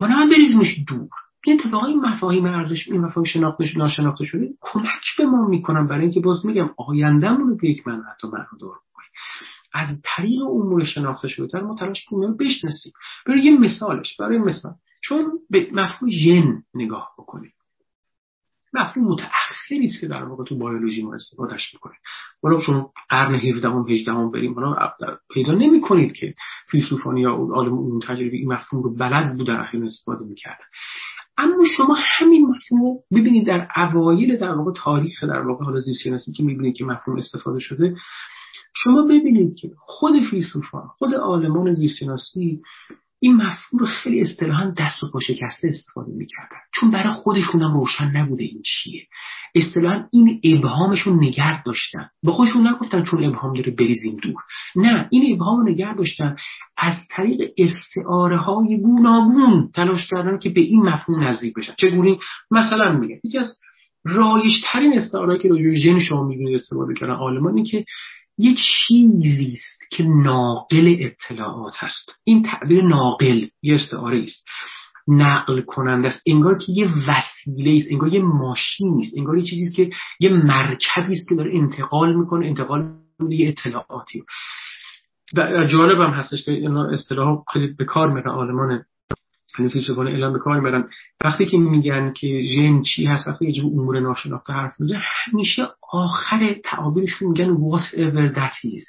ما 0.01 0.07
نباید 0.07 0.31
بریزیمش 0.31 0.85
دور. 0.89 1.09
این 1.47 1.61
اتفاقا 1.61 1.87
این 1.87 2.01
مفاهیم 2.01 2.45
ارزش 2.45 2.89
این 2.89 3.01
مفاهیم 3.01 3.33
شناخته 3.33 3.65
ناشناخته 3.77 4.25
شده 4.25 4.49
کمک 4.61 5.03
به 5.19 5.27
ما 5.27 5.49
می‌کنن. 5.49 5.87
برای 5.87 6.03
اینکه 6.03 6.21
باز 6.21 6.47
میگم 6.47 6.71
آیندهمون 6.89 7.49
رو 7.49 7.57
به 7.57 7.71
یک 7.71 7.87
من 7.87 8.03
حتی 8.13 8.29
معنی 8.29 8.47
دار 8.61 8.75
از 9.77 10.03
طریق 10.05 10.43
امور 10.43 10.85
شناخته 10.85 11.29
شده 11.29 11.61
ما 11.61 11.75
تلاش 11.75 12.05
کنیم 12.05 12.37
بشناسیم. 12.37 12.93
برای 13.27 13.45
یه 13.45 13.59
مثالش 13.59 14.17
برای 14.17 14.39
مثال 14.39 14.73
چون 15.05 15.33
به 15.51 15.69
مفهوم 15.73 16.11
ژن 16.11 16.63
نگاه 16.75 17.11
بکنیم. 17.19 17.53
مفهوم 18.75 19.07
متأخری 19.07 19.87
است 19.87 20.01
که 20.01 20.09
در 20.09 20.25
واقع 20.25 20.45
تو 20.45 20.59
بیولوژی 20.59 21.03
ما 21.03 21.15
استفادهش 21.15 21.75
می‌کنیم. 21.75 21.99
حالا 22.43 22.61
شما 22.61 22.93
قرن 23.09 23.35
17 23.35 23.69
هم 23.69 23.89
18 23.89 24.13
هم 24.13 24.31
بریم 24.31 24.55
حالا 24.55 24.93
پیدا 25.31 25.53
نمی 25.53 25.81
کنید 25.81 26.13
که 26.13 26.35
فیلسوفانی 26.71 27.21
یا 27.21 27.31
عالم 27.31 27.73
اون 27.73 28.01
تجربی 28.01 28.39
این 28.39 28.53
مفهوم 28.53 28.83
رو 28.83 28.95
بلد 28.95 29.37
بودن 29.37 29.61
اخیر 29.61 29.85
استفاده 29.85 30.25
می‌کردن. 30.25 30.65
اما 31.39 31.65
شما 31.77 31.97
همین 31.99 32.47
مفهوم 32.47 32.83
رو 32.83 33.03
ببینید 33.13 33.47
در 33.47 33.69
اوایل 33.77 34.37
در 34.37 34.53
واقع 34.53 34.73
تاریخ 34.77 35.25
در 35.25 35.41
واقع 35.41 35.65
حالا 35.65 35.81
زیست 35.81 36.03
که 36.37 36.43
می‌بینید 36.43 36.77
که 36.77 36.85
مفهوم 36.85 37.19
استفاده 37.19 37.61
شده 37.61 37.97
شما 38.87 39.03
ببینید 39.03 39.57
که 39.61 39.71
خود 39.79 40.13
فیلسوفان 40.31 40.87
خود 40.99 41.15
عالمان 41.15 41.75
زیستشناسی 41.75 42.61
این 43.21 43.37
مفهوم 43.37 43.79
رو 43.81 43.87
خیلی 43.87 44.21
اصطلاحا 44.21 44.75
دست 44.79 45.03
و 45.03 45.11
پا 45.11 45.21
شکسته 45.21 45.69
استفاده 45.69 46.13
می‌کردن. 46.13 46.57
چون 46.75 46.91
برای 46.91 47.13
خودشون 47.13 47.63
هم 47.63 47.73
روشن 47.73 48.17
نبوده 48.17 48.45
این 48.45 48.63
چیه. 48.65 49.03
اصطلاحا 49.55 50.05
این 50.13 50.41
ابهامشون 50.45 51.25
نگرد 51.25 51.63
داشتن. 51.67 52.09
به 52.23 52.33
خودشون 52.33 52.67
نگفتن 52.67 53.05
چون 53.05 53.25
ابهام 53.25 53.55
داره 53.55 53.75
بریزیم 53.75 54.17
دور. 54.23 54.43
نه 54.77 55.09
این 55.11 55.35
ابهام 55.35 55.61
رو 55.61 55.73
نگرد 55.73 55.99
داشتن 55.99 56.37
از 56.77 56.95
طریق 57.11 57.53
استعاره 57.59 58.39
های 58.39 58.81
گوناگون 58.81 59.71
تلاش 59.75 60.07
کردن 60.11 60.39
که 60.39 60.51
به 60.51 60.61
این 60.61 60.83
مفهوم 60.83 61.25
نزدیک 61.25 61.55
بشن. 61.55 61.75
چگونه؟ 61.79 62.17
مثلا 62.51 62.93
میگه 62.93 63.21
یکی 63.25 63.39
از 63.39 63.59
رایش 64.05 64.63
ترین 64.73 64.93
استعاره 64.97 65.39
که 65.39 65.49
روی 65.49 65.79
ژن 65.79 65.99
شما 65.99 66.25
می‌بینید 66.25 66.55
استفاده 66.55 66.95
کردن 66.95 67.15
آلمانی 67.15 67.65
که 67.65 67.85
یه 68.39 68.55
چیزی 68.55 69.53
است 69.53 69.91
که 69.91 70.05
ناقل 70.05 70.97
اطلاعات 71.01 71.73
هست. 71.77 72.21
این 72.25 72.43
تعبیر 72.43 72.85
ناقل 72.85 73.47
یه 73.63 73.75
استعاره 73.75 74.23
است. 74.23 74.45
نقل 75.09 75.61
کننده 75.61 76.09
است. 76.09 76.23
انگار 76.27 76.59
که 76.59 76.73
یه 76.73 76.87
وسیله 76.87 77.77
است 77.77 77.89
انگار 77.91 78.15
یه 78.15 78.23
ماشین 78.23 79.01
است 79.01 79.13
انگار 79.17 79.39
یه 79.39 79.45
چیزی 79.45 79.63
است 79.63 79.75
که 79.75 79.91
یه 80.21 80.31
مرکبی 80.31 81.13
است 81.13 81.29
که 81.29 81.35
داره 81.35 81.51
انتقال 81.55 82.15
می‌کنه 82.15 82.47
انتقال 82.47 82.93
یه 83.31 83.49
اطلاعاتی 83.49 84.23
و 85.37 85.65
جالب 85.65 86.01
هم 86.01 86.11
هستش 86.11 86.45
که 86.45 86.51
اینا 86.51 86.85
اصطلاح 86.85 87.43
خیلی 87.53 87.67
به 87.67 87.85
کار 87.85 88.13
میره 88.13 88.31
آلمان 88.31 88.85
یعنی 89.59 89.73
فیلسوفان 89.73 90.09
اعلام 90.09 90.33
به 90.33 90.39
کار 90.39 90.61
می‌برن 90.61 90.89
وقتی 91.25 91.47
که 91.47 91.59
میگن 91.59 92.13
که 92.13 92.45
ژن 92.45 92.83
چی 92.83 93.05
هست 93.07 93.29
وقتی 93.29 93.51
یه 93.51 93.65
امور 93.65 94.01
ناشناخته 94.01 94.53
حرف 94.53 94.73
می‌زنن 94.81 95.03
همیشه 95.05 95.69
آخر 95.93 96.57
تعابیرشون 96.65 97.29
میگن 97.29 97.57
whatever 97.57 98.35
that 98.37 98.67
is. 98.67 98.85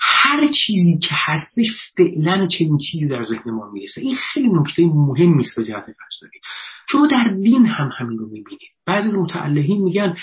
هر 0.00 0.46
چیزی 0.46 0.98
که 0.98 1.14
هستش 1.26 1.66
فعلا 1.96 2.46
چنین 2.46 2.78
چیزی 2.90 3.08
در 3.08 3.22
ذهن 3.22 3.50
ما 3.50 3.70
می‌رسه. 3.72 4.00
این 4.00 4.16
خیلی 4.16 4.48
نکته 4.48 4.82
مهمی 4.86 5.40
است 5.40 5.56
به 5.56 5.64
جهت 5.64 5.84
فلسفی 5.84 6.38
شما 6.88 7.06
در 7.06 7.28
دین 7.42 7.66
هم 7.66 7.90
همین 7.98 8.18
رو 8.18 8.26
می‌بینید. 8.26 8.60
بعضی 8.86 9.08
از 9.08 9.14
متعلهین 9.14 9.82
میگن 9.82 10.16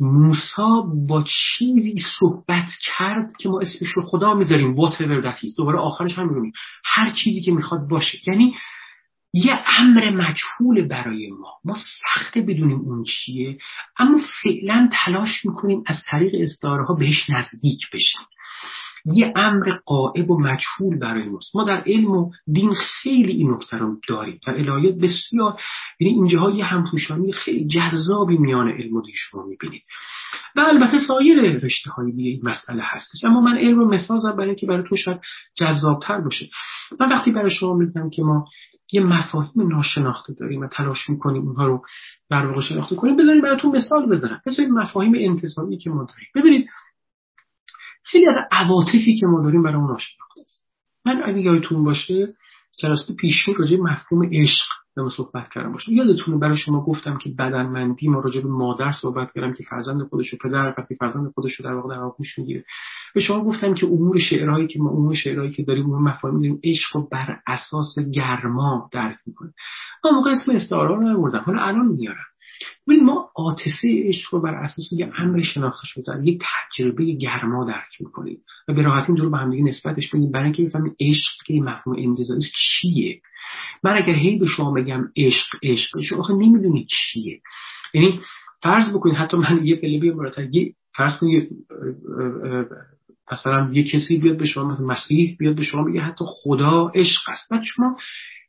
موسا 0.00 0.80
با 1.08 1.24
چیزی 1.58 1.94
صحبت 2.20 2.68
کرد 2.98 3.32
که 3.40 3.48
ما 3.48 3.60
اسمش 3.60 3.88
رو 3.96 4.02
خدا 4.02 4.34
می‌ذاریم. 4.34 4.76
whatever 4.76 5.24
that 5.24 5.38
is. 5.38 5.56
دوباره 5.56 5.78
آخرش 5.78 6.18
هم 6.18 6.28
می‌بینیم 6.28 6.52
هر 6.84 7.10
چیزی 7.10 7.40
که 7.40 7.52
می‌خواد 7.52 7.88
باشه. 7.88 8.18
یعنی 8.26 8.54
یه 9.36 9.64
امر 9.78 10.10
مجهول 10.10 10.88
برای 10.88 11.30
ما. 11.30 11.52
ما 11.64 11.74
سخته 11.74 12.40
بدونیم 12.40 12.80
اون 12.80 13.04
چیه 13.04 13.58
اما 13.98 14.18
فعلا 14.42 14.88
تلاش 14.92 15.44
می‌کنیم 15.44 15.82
از 15.86 15.96
طریق 16.06 16.32
استعاره 16.40 16.84
ها 16.84 16.94
بهش 16.94 17.30
نزدیک 17.30 17.80
بشیم. 17.92 18.20
یه 19.04 19.32
امر 19.36 19.78
قائب 19.86 20.30
و 20.30 20.40
مجهول 20.40 20.98
برای 20.98 21.28
ماست. 21.28 21.56
ما 21.56 21.64
در 21.64 21.82
علم 21.86 22.10
و 22.10 22.30
دین 22.52 22.74
خیلی 22.74 23.32
این 23.32 23.50
نکته 23.50 23.78
رو 23.78 23.96
داریم. 24.08 24.40
در 24.46 24.54
الهیات 24.54 24.94
بسیار 24.94 25.60
یعنی 26.00 26.14
اینجاها 26.14 26.50
یه 26.50 26.64
همپوشانی 26.64 27.32
خیلی 27.32 27.66
جذابی 27.66 28.36
میان 28.38 28.68
علم 28.68 28.96
و 28.96 29.02
دین 29.02 29.14
شما 29.16 29.42
می‌بینید. 29.46 29.82
و 30.56 30.60
البته 30.60 30.98
سایر 31.08 31.64
رشته 31.64 31.90
های 31.90 32.12
دیگه 32.12 32.30
این 32.30 32.40
مسئله 32.42 32.82
هستش. 32.84 33.24
اما 33.24 33.40
من 33.40 33.58
علم 33.58 33.78
رو 33.78 33.88
مثال 33.88 34.20
زدم 34.20 34.36
برای 34.36 34.48
اینکه 34.48 34.66
برای 34.66 34.84
تو 34.88 34.96
شاید 34.96 35.20
جذابتر 35.54 36.20
باشه. 36.20 36.48
من 37.00 37.08
وقتی 37.08 37.32
برای 37.32 37.50
شما 37.50 37.74
میگم 37.74 38.10
که 38.10 38.22
ما 38.22 38.46
یه 38.92 39.00
مفاهیم 39.00 39.68
ناشناخته 39.68 40.32
داریم 40.32 40.60
و 40.60 40.66
تلاش 40.66 41.10
می‌کنیم 41.10 41.42
اونها 41.48 41.66
رو 41.66 41.82
در 42.30 42.46
واقع 42.46 42.60
شناخته 42.60 42.96
کنیم 42.96 43.16
بذاریم 43.16 43.42
براتون 43.42 43.76
مثال 43.76 44.06
بزنم. 44.06 44.40
مثل 44.46 44.66
مفاهیم 44.66 45.12
انتصابی 45.16 45.76
که 45.76 45.90
ما 45.90 46.04
داریم. 46.04 46.28
ببینید 46.34 46.68
خیلی 48.02 48.26
از 48.26 48.36
عواطفی 48.52 49.16
که 49.20 49.26
ما 49.26 49.42
داریم 49.42 49.62
برای 49.62 49.76
اون 49.76 49.90
ناشناخته 49.90 50.40
من 51.06 51.22
اگه 51.24 51.40
یادتون 51.40 51.84
باشه 51.84 52.34
جلسه 52.78 53.14
پیشین 53.14 53.54
راجع 53.54 53.76
مفهوم 53.76 54.28
عشق 54.32 54.66
به 54.96 55.10
صحبت 55.16 55.48
کردم 55.48 55.72
باشه. 55.72 55.92
یادتونه 55.92 56.38
برای 56.38 56.56
شما 56.56 56.84
گفتم 56.84 57.18
که 57.18 57.30
بدنمندی 57.38 58.08
ما 58.08 58.20
راجع 58.20 58.40
به 58.40 58.48
مادر 58.48 58.92
صحبت 58.92 59.32
کردم 59.32 59.52
که 59.52 59.64
فرزند 59.70 60.02
خودش 60.08 60.34
و 60.34 60.36
پدر 60.42 60.74
وقتی 60.78 60.94
فرزند 60.94 61.32
خودش 61.34 61.54
رو 61.54 61.64
در 61.64 61.74
واقع 61.74 61.94
در 61.94 62.00
آغوش 62.00 62.38
می‌گیره. 62.38 62.64
به 63.14 63.20
شما 63.20 63.44
گفتم 63.44 63.74
که 63.74 63.86
امور 63.86 64.18
شعرهایی 64.18 64.66
که 64.66 64.80
ما 64.80 64.90
امور 64.90 65.14
شعرهایی 65.14 65.52
که 65.52 65.62
داریم 65.62 65.90
اون 65.90 66.02
مفاهیم 66.02 66.40
داریم 66.40 66.60
عشق 66.64 66.96
رو 66.96 67.08
بر 67.12 67.38
اساس 67.46 67.98
گرما 68.14 68.88
درک 68.92 69.16
می‌کنیم 69.26 69.54
من 70.04 70.10
موقع 70.10 70.30
اسم 70.30 70.52
استعاره 70.52 70.94
رو 70.94 71.02
نبردم 71.02 71.42
حالا 71.46 71.62
الان 71.62 71.86
میارم. 71.86 72.33
ببین 72.88 73.04
ما 73.04 73.30
عاطفه 73.36 74.02
عشق 74.08 74.34
رو 74.34 74.40
بر 74.40 74.54
اساس 74.54 74.92
یه 74.92 75.10
امر 75.18 75.42
شناخته 75.42 75.86
شده 75.86 76.12
یک 76.24 76.42
تجربه 76.42 77.04
گرما 77.04 77.64
درک 77.64 78.00
می‌کنیم 78.00 78.38
و 78.68 78.74
به 78.74 78.82
راحتی 78.82 79.12
اینطور 79.12 79.28
با 79.28 79.38
همدیگه 79.38 79.62
نسبتش 79.62 80.08
بدیم. 80.08 80.30
برای 80.30 80.44
اینکه 80.44 80.62
بفهمیم 80.62 80.96
عشق 81.00 81.32
که 81.46 81.54
مفهوم 81.54 81.96
انتظاری 81.98 82.40
چیه. 82.54 83.20
من 83.84 83.96
اگر 83.96 84.14
هی 84.14 84.38
به 84.38 84.46
شما 84.46 84.72
بگم 84.72 85.08
عشق 85.16 85.46
عشق 85.62 86.00
شما 86.00 86.18
آخه 86.18 86.34
نمی‌دونید 86.34 86.86
چیه. 86.90 87.40
یعنی 87.94 88.20
فرض 88.62 88.88
بکنید 88.88 89.16
حتی 89.16 89.36
من 89.36 89.66
یه 89.66 89.76
پله 89.76 89.98
بیام 89.98 90.18
یه 90.52 90.74
فرض 90.96 91.18
کنید 91.18 91.48
مثلا 93.32 93.70
یه 93.72 93.84
کسی 93.84 94.18
بیاد 94.18 94.36
به 94.36 94.46
شما 94.46 94.64
مثلا 94.64 94.86
مسیح 94.86 95.36
بیاد 95.38 95.56
به 95.56 95.62
شما 95.62 95.84
بگه 95.84 96.00
حتی 96.00 96.24
خدا 96.28 96.88
عشق 96.94 97.20
است. 97.28 97.50
بعد 97.50 97.62
شما 97.62 97.96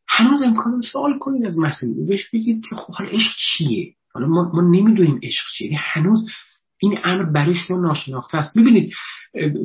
هنوز 0.07 0.41
امکان 0.41 0.81
سوال 0.91 1.19
کنید 1.19 1.45
از 1.45 1.59
مسیح 1.59 1.89
بهش 2.07 2.29
بگید 2.33 2.65
که 2.69 2.75
خب 2.75 2.93
حالا 2.93 3.09
عشق 3.09 3.31
چیه؟ 3.37 3.93
حالا 4.13 4.27
ما, 4.27 4.51
ما 4.53 4.61
نمی‌دونیم 4.61 5.19
عشق 5.23 5.43
چیه. 5.57 5.67
یعنی 5.67 5.79
هنوز 5.93 6.27
این 6.81 6.99
امر 7.03 7.23
برای 7.23 7.55
شما 7.55 7.77
ناشناخته 7.77 8.37
است. 8.37 8.57
ببینید 8.57 8.93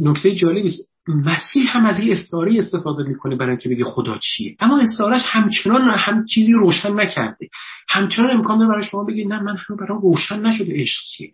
نکته 0.00 0.34
جالبی 0.34 0.68
است. 0.68 0.90
مسیح 1.08 1.76
هم 1.76 1.86
از 1.86 1.98
این 1.98 2.12
استعاره 2.12 2.58
استفاده 2.58 3.02
می‌کنه 3.08 3.36
برای 3.36 3.50
اینکه 3.50 3.68
بگه 3.68 3.84
خدا 3.84 4.18
چیه. 4.18 4.56
اما 4.60 4.78
استعارهش 4.78 5.22
همچنان 5.24 5.94
هم 5.98 6.24
چیزی 6.24 6.52
روشن 6.52 7.00
نکرده. 7.00 7.48
همچنان 7.88 8.30
امکان 8.30 8.58
داره 8.58 8.70
برای 8.70 8.84
شما 8.84 9.04
بگید 9.04 9.28
نه 9.28 9.42
من 9.42 9.56
هم 9.68 9.76
برام 9.76 10.00
روشن 10.00 10.46
نشده 10.46 10.72
عشق 10.82 11.02
چیه. 11.16 11.32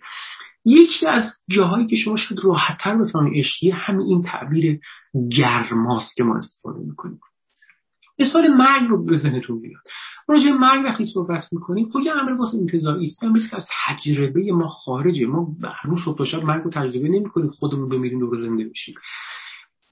یکی 0.65 1.07
از 1.07 1.33
جاهایی 1.51 1.87
که 1.87 1.97
شما 1.97 2.17
شاید 2.17 2.41
راحتتر 2.45 2.97
بفهمید 2.97 3.39
عشقیه 3.39 3.75
همین 3.75 4.07
این 4.07 4.23
تعبیر 4.23 4.81
گرماست 5.31 6.17
که 6.17 6.25
ما 6.25 6.37
استفاده 6.37 6.79
می‌کنیم. 6.79 7.19
مثال 8.19 8.49
مرگ 8.49 8.89
رو 8.89 9.05
به 9.05 9.17
ذهنتون 9.17 9.61
بیاد. 9.61 9.83
راجع 10.29 10.53
مرگ 10.53 10.85
وقتی 10.85 11.07
صحبت 11.07 11.49
می‌کنیم 11.53 11.91
یه 12.05 12.13
امر 12.13 12.33
واسه 12.33 12.59
انتظایی 12.59 13.07
است 13.07 13.25
امری 13.25 13.41
که 13.51 13.57
از 13.57 13.67
تجربه 13.87 14.53
ما 14.53 14.69
خارجه. 14.69 15.27
ما 15.27 15.49
هنوز 15.83 15.99
صبح 16.05 16.31
تا 16.31 16.41
مرگ 16.41 16.63
رو 16.63 16.71
تجربه 16.71 17.09
نمی‌کنیم 17.09 17.51
خودمون 17.51 17.89
بمیریم 17.89 18.19
دور 18.19 18.37
زنده 18.37 18.65
بشیم. 18.65 18.95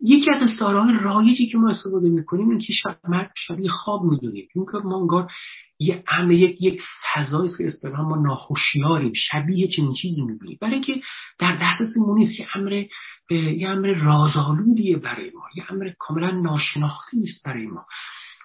یکی 0.04 0.30
از 0.30 0.42
استعاره 0.42 1.02
رایجی 1.02 1.46
که 1.46 1.58
ما 1.58 1.70
استفاده 1.70 2.08
می‌کنیم 2.08 2.50
این 2.50 2.58
که 2.58 2.72
مرگ 3.08 3.30
شبیه 3.36 3.70
خواب 3.70 4.04
می‌دونیم. 4.04 4.48
این 4.54 4.66
که 4.72 4.78
ما 4.78 5.00
انگار 5.00 5.30
یه 5.78 6.04
امر 6.08 6.32
یک 6.32 6.62
یک 6.62 6.80
فضایی 7.14 7.50
که 7.58 7.66
اصطلاحا 7.66 8.02
ما 8.02 8.16
ناخوشیاریم 8.16 9.12
شبیه 9.14 9.68
چنین 9.68 9.92
چیزی 9.92 10.22
می‌بینیم. 10.22 10.58
برای 10.60 10.74
اینکه 10.74 10.94
در 11.38 11.56
دسترسمون 11.56 12.18
نیست 12.18 12.40
یه 12.40 12.46
امر 12.54 12.84
یه 13.30 13.68
امر 13.68 13.94
رازآلودیه 13.94 14.96
برای 14.96 15.30
ما. 15.34 15.42
یه 15.56 15.64
امر 15.68 15.90
کاملا 15.98 16.30
ناشناخته 16.30 17.16
است 17.22 17.44
برای 17.44 17.66
ما. 17.66 17.86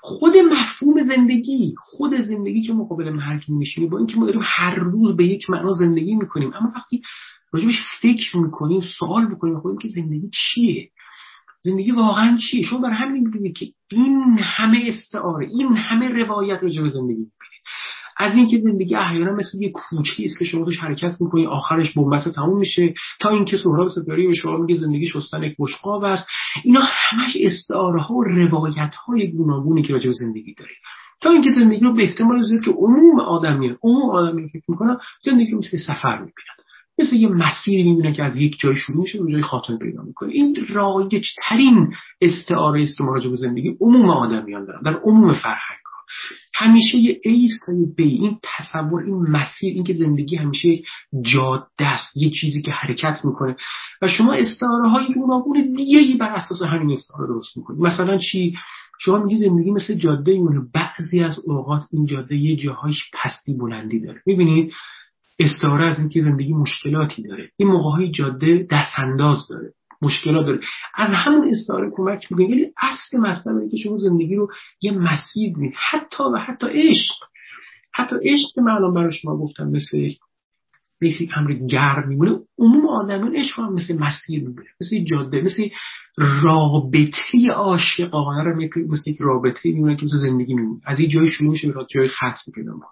خود 0.02 0.34
مفهوم 0.38 1.04
زندگی 1.04 1.76
خود 1.80 2.22
زندگی 2.22 2.62
که 2.62 2.74
مقابل 2.74 3.10
مرگ 3.10 3.46
میشینی 3.48 3.88
با 3.88 3.98
اینکه 3.98 4.16
ما 4.18 4.26
داریم 4.26 4.42
هر 4.44 4.76
روز 4.76 5.16
به 5.16 5.26
یک 5.26 5.50
معنا 5.50 5.74
زندگی 5.74 6.16
می‌کنیم 6.16 6.54
اما 6.54 6.72
وقتی 6.76 7.02
راجبش 7.52 7.76
فکر 8.02 8.38
می‌کنیم 8.38 8.82
سوال 9.00 9.36
بکنیم 9.36 9.60
خودیم 9.60 9.78
که 9.78 9.88
زندگی 9.88 10.30
چیه؟ 10.34 10.90
زندگی 11.62 11.92
واقعا 11.92 12.38
چیه؟ 12.38 12.64
شما 12.64 12.80
بر 12.80 12.92
همین 12.92 13.24
می‌بینید 13.24 13.58
که 13.58 13.66
این 13.92 14.40
همه 14.40 14.84
استعاره 14.86 15.48
این 15.48 15.78
همه 15.78 16.10
روایت 16.10 16.64
راجع 16.64 16.82
به 16.82 16.90
زندگی 16.90 17.14
می‌بینید. 17.14 17.64
از 18.18 18.36
اینکه 18.36 18.58
زندگی 18.58 18.96
احیانا 18.96 19.32
مثل 19.32 19.62
یه 19.62 19.72
کوچه 19.72 20.24
است 20.24 20.40
که 20.40 20.46
شما 20.46 20.66
توش 20.66 20.80
حرکت 20.80 21.22
می‌کنید 21.22 21.48
آخرش 21.48 21.94
بنبست 21.94 22.36
تموم 22.36 22.60
میشه. 22.60 22.94
تا 23.20 23.30
اینکه 23.30 23.58
سهراب 23.58 23.90
سپاری 23.90 24.28
به 24.28 24.34
شما 24.34 24.58
میگه 24.58 24.76
زندگی 24.76 25.08
شستن 25.08 25.44
یک 25.44 25.56
بشقاب 25.60 26.04
است. 26.04 26.28
اینا 26.64 26.82
همش 26.84 27.38
استعاره 27.42 28.02
ها 28.02 28.16
و 28.16 28.24
روایت 28.24 28.96
های 28.96 29.32
گوناگونی 29.32 29.82
که 29.82 29.94
راجع 29.94 30.08
به 30.08 30.14
زندگی 30.14 30.54
داره. 30.54 30.72
تا 31.22 31.30
اینکه 31.30 31.50
زندگی 31.52 31.86
رو 31.86 31.94
به 31.94 32.04
احتمال 32.04 32.44
زیاد 32.44 32.62
که 32.62 32.72
عموم 32.72 33.20
آدمیان 33.20 33.78
عموم 33.84 34.10
آدمیان 34.10 34.48
فکر 34.48 34.64
می‌کنن 34.68 34.98
زندگی 35.24 35.52
رو 35.52 35.58
مثل 35.58 35.78
سفر 35.78 36.16
می‌بینن. 36.16 36.69
مثل 37.00 37.16
یه 37.16 37.28
مسیری 37.28 37.84
می‌بینن 37.84 38.14
که 38.14 38.24
از 38.24 38.38
یک 38.38 38.60
جای 38.60 38.76
شروع 38.76 39.02
میشه 39.02 39.20
و 39.20 39.32
جای 39.32 39.42
خاتمه 39.42 39.78
پیدا 39.78 40.04
می‌کنه. 40.04 40.34
این 40.34 40.58
رایج 40.70 41.28
ترین 41.50 41.94
استعاره 42.22 42.82
است 42.82 42.98
که 42.98 43.30
به 43.30 43.36
زندگی. 43.36 43.78
عموم 43.82 44.10
آدمیان 44.10 44.66
دارن. 44.66 44.82
در 44.82 44.94
عموم 44.94 45.34
فرهنگ 45.34 45.80
ها 45.86 46.00
همیشه 46.54 46.98
یه 46.98 47.20
ایست 47.24 47.66
تا 47.66 47.74
یه 47.74 47.88
بی. 47.98 48.04
این 48.04 48.38
تصور 48.44 49.04
این 49.04 49.16
مسیر 49.16 49.74
این 49.74 49.84
که 49.84 49.94
زندگی 49.94 50.36
همیشه 50.36 50.68
یک 50.68 50.86
جاده 51.22 51.86
است 51.86 52.18
یه 52.18 52.32
چیزی 52.42 52.62
که 52.62 52.72
حرکت 52.72 53.26
می‌کنه. 53.26 53.56
و 54.02 54.08
شما 54.08 54.34
استعاره 54.34 54.90
های 54.90 55.14
گوناگون 55.14 55.74
دیگه 55.74 56.18
بر 56.18 56.34
اساس 56.34 56.62
همین 56.62 56.92
استعاره 56.92 57.28
درست 57.28 57.58
می‌کنید. 57.58 57.82
مثلا 57.82 58.18
چی؟ 58.18 58.56
شما 59.02 59.24
میگی 59.24 59.36
زندگی 59.36 59.72
مثل 59.72 59.96
جاده 59.96 60.32
ایمونه 60.32 60.62
بعضی 60.74 61.20
از 61.20 61.40
اوقات 61.46 61.82
این 61.92 62.06
جاده 62.06 62.36
یه 62.36 62.56
جاهایش 62.56 63.12
پستی 63.14 63.54
بلندی 63.54 64.00
داره. 64.00 64.22
می‌بینید؟ 64.26 64.72
استعاره 65.40 65.86
از 65.86 66.00
اینکه 66.00 66.22
زندگی 66.22 66.54
مشکلاتی 66.54 67.24
داره. 67.24 67.52
این 67.58 67.68
موقع 67.70 68.12
جاده 68.12 68.68
دستانداز 68.72 69.48
داره. 69.50 69.74
مشکلات 70.02 70.46
داره. 70.46 70.60
از 70.96 71.10
همون 71.26 71.50
استعاره 71.50 71.90
کمک 71.94 72.32
می‌کنه. 72.32 72.48
ولی 72.48 72.72
اصل 72.78 73.18
مطلب 73.18 73.70
که 73.72 73.78
شما 73.78 73.98
زندگی 73.98 74.36
رو 74.36 74.48
یه 74.82 74.92
مسیر 74.92 75.54
ببینید 75.54 75.74
حتی 75.90 76.24
و 76.24 76.38
حتی 76.38 76.68
عشق. 76.68 77.16
حتی 77.94 78.16
عشق 78.16 78.48
که 78.56 78.62
الان 78.62 78.94
برای 78.94 79.12
شما 79.12 79.38
گفتم 79.38 79.70
مثل 79.70 79.98
مثل 81.02 81.26
امر 81.36 81.54
گرم 81.54 82.08
میمونه. 82.08 82.40
عموم 82.60 82.88
آدمان 82.88 83.36
عشق 83.36 83.60
هم 83.60 83.74
مثل 83.74 84.00
مسیر 84.00 84.40
می‌بینه 84.48 84.70
مثل 84.82 85.04
جاده 85.04 85.42
مثل 85.42 85.70
رابطه 86.18 87.52
عاشقانه 87.54 88.44
رو 88.44 88.56
مثل 88.90 89.12
یک 89.12 89.18
رابطه 89.20 89.70
میمونه 89.70 89.96
که 89.96 90.06
مثل 90.06 90.18
زندگی 90.18 90.54
میمونه. 90.54 90.82
از 90.86 91.00
این 91.00 91.10
جای 91.10 91.30
شروع 91.30 91.52
میشه 91.52 91.72
به 91.72 91.86
جای 91.90 92.08
ختم 92.08 92.52
پیدا 92.56 92.74
می‌کنه 92.74 92.90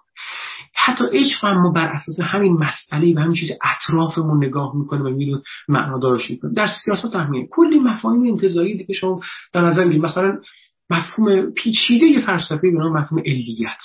حتی 0.74 1.04
عشق 1.12 1.44
هم 1.44 1.62
ما 1.62 1.70
بر 1.70 1.88
اساس 1.88 2.20
همین 2.20 2.52
مسئله 2.52 3.14
و 3.16 3.18
همین 3.18 3.34
چیز 3.34 3.50
اطرافمون 3.64 4.44
نگاه 4.44 4.76
می‌کنه 4.76 5.00
و 5.00 5.08
میدون 5.08 5.42
معنا 5.68 5.98
دارش 5.98 6.30
می‌کنه. 6.30 6.54
در 6.54 6.68
سیاست 6.84 7.16
همینه. 7.16 7.48
کلی 7.50 7.78
مفاهیم 7.78 8.26
انتظاری 8.26 8.76
دیگه 8.76 8.94
شما 8.94 9.20
در 9.52 9.60
نظر 9.60 9.84
می‌گیرید. 9.84 10.04
مثلا 10.04 10.38
مفهوم 10.90 11.50
پیچیده 11.50 12.20
فلسفه 12.20 12.70
به 12.70 12.78
نام 12.78 12.92
مفهوم 12.92 13.20
علیت. 13.20 13.80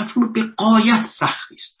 مفهوم 0.00 0.32
به 0.32 0.42
قایت 0.56 1.06
سختی 1.18 1.54
است. 1.54 1.78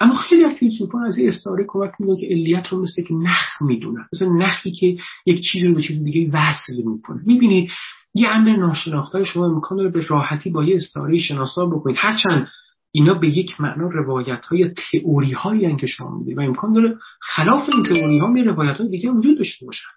اما 0.00 0.14
خیلی 0.14 0.44
از 0.44 0.52
فیلسوفان 0.52 1.04
از 1.06 1.18
این 1.18 1.28
استعاره 1.28 1.64
کمک 1.68 1.90
میدن 1.98 2.16
که 2.16 2.26
علیت 2.26 2.68
رو 2.68 2.82
مثل 2.82 3.02
که 3.02 3.14
نخ 3.14 3.62
می‌دونن. 3.62 4.06
مثل 4.12 4.28
نخی 4.28 4.72
که 4.72 4.96
یک 5.26 5.42
چیزی 5.52 5.66
رو 5.66 5.74
به 5.74 5.82
چیز 5.82 6.04
دیگه 6.04 6.30
وصل 6.32 6.82
می‌کنه. 6.84 7.22
می‌بینید 7.26 7.70
یه 8.14 8.28
امر 8.28 8.56
ناشناخته 8.56 9.24
شما 9.24 9.46
امکان 9.46 9.78
داره 9.78 9.90
به 9.90 10.06
راحتی 10.08 10.50
با 10.50 10.64
یه 10.64 10.76
استعاره 10.76 11.18
شناسا 11.18 11.66
بکنید. 11.66 11.96
هرچند 11.98 12.48
اینا 12.92 13.14
به 13.14 13.38
یک 13.38 13.60
معنا 13.60 13.88
روایت 13.88 14.46
های 14.46 14.70
تئوری 14.92 15.32
هایی 15.32 15.76
که 15.76 15.86
شما 15.86 16.18
می‌دید 16.18 16.38
و 16.38 16.40
امکان 16.40 16.72
داره 16.72 16.96
خلاف 17.20 17.68
این 17.74 17.82
تئوری 17.82 18.18
ها 18.18 18.26
می 18.26 18.42
روایت 18.42 18.76
های 18.76 18.88
دیگه 18.88 19.10
وجود 19.10 19.38
داشته 19.38 19.66
باشن. 19.66 19.88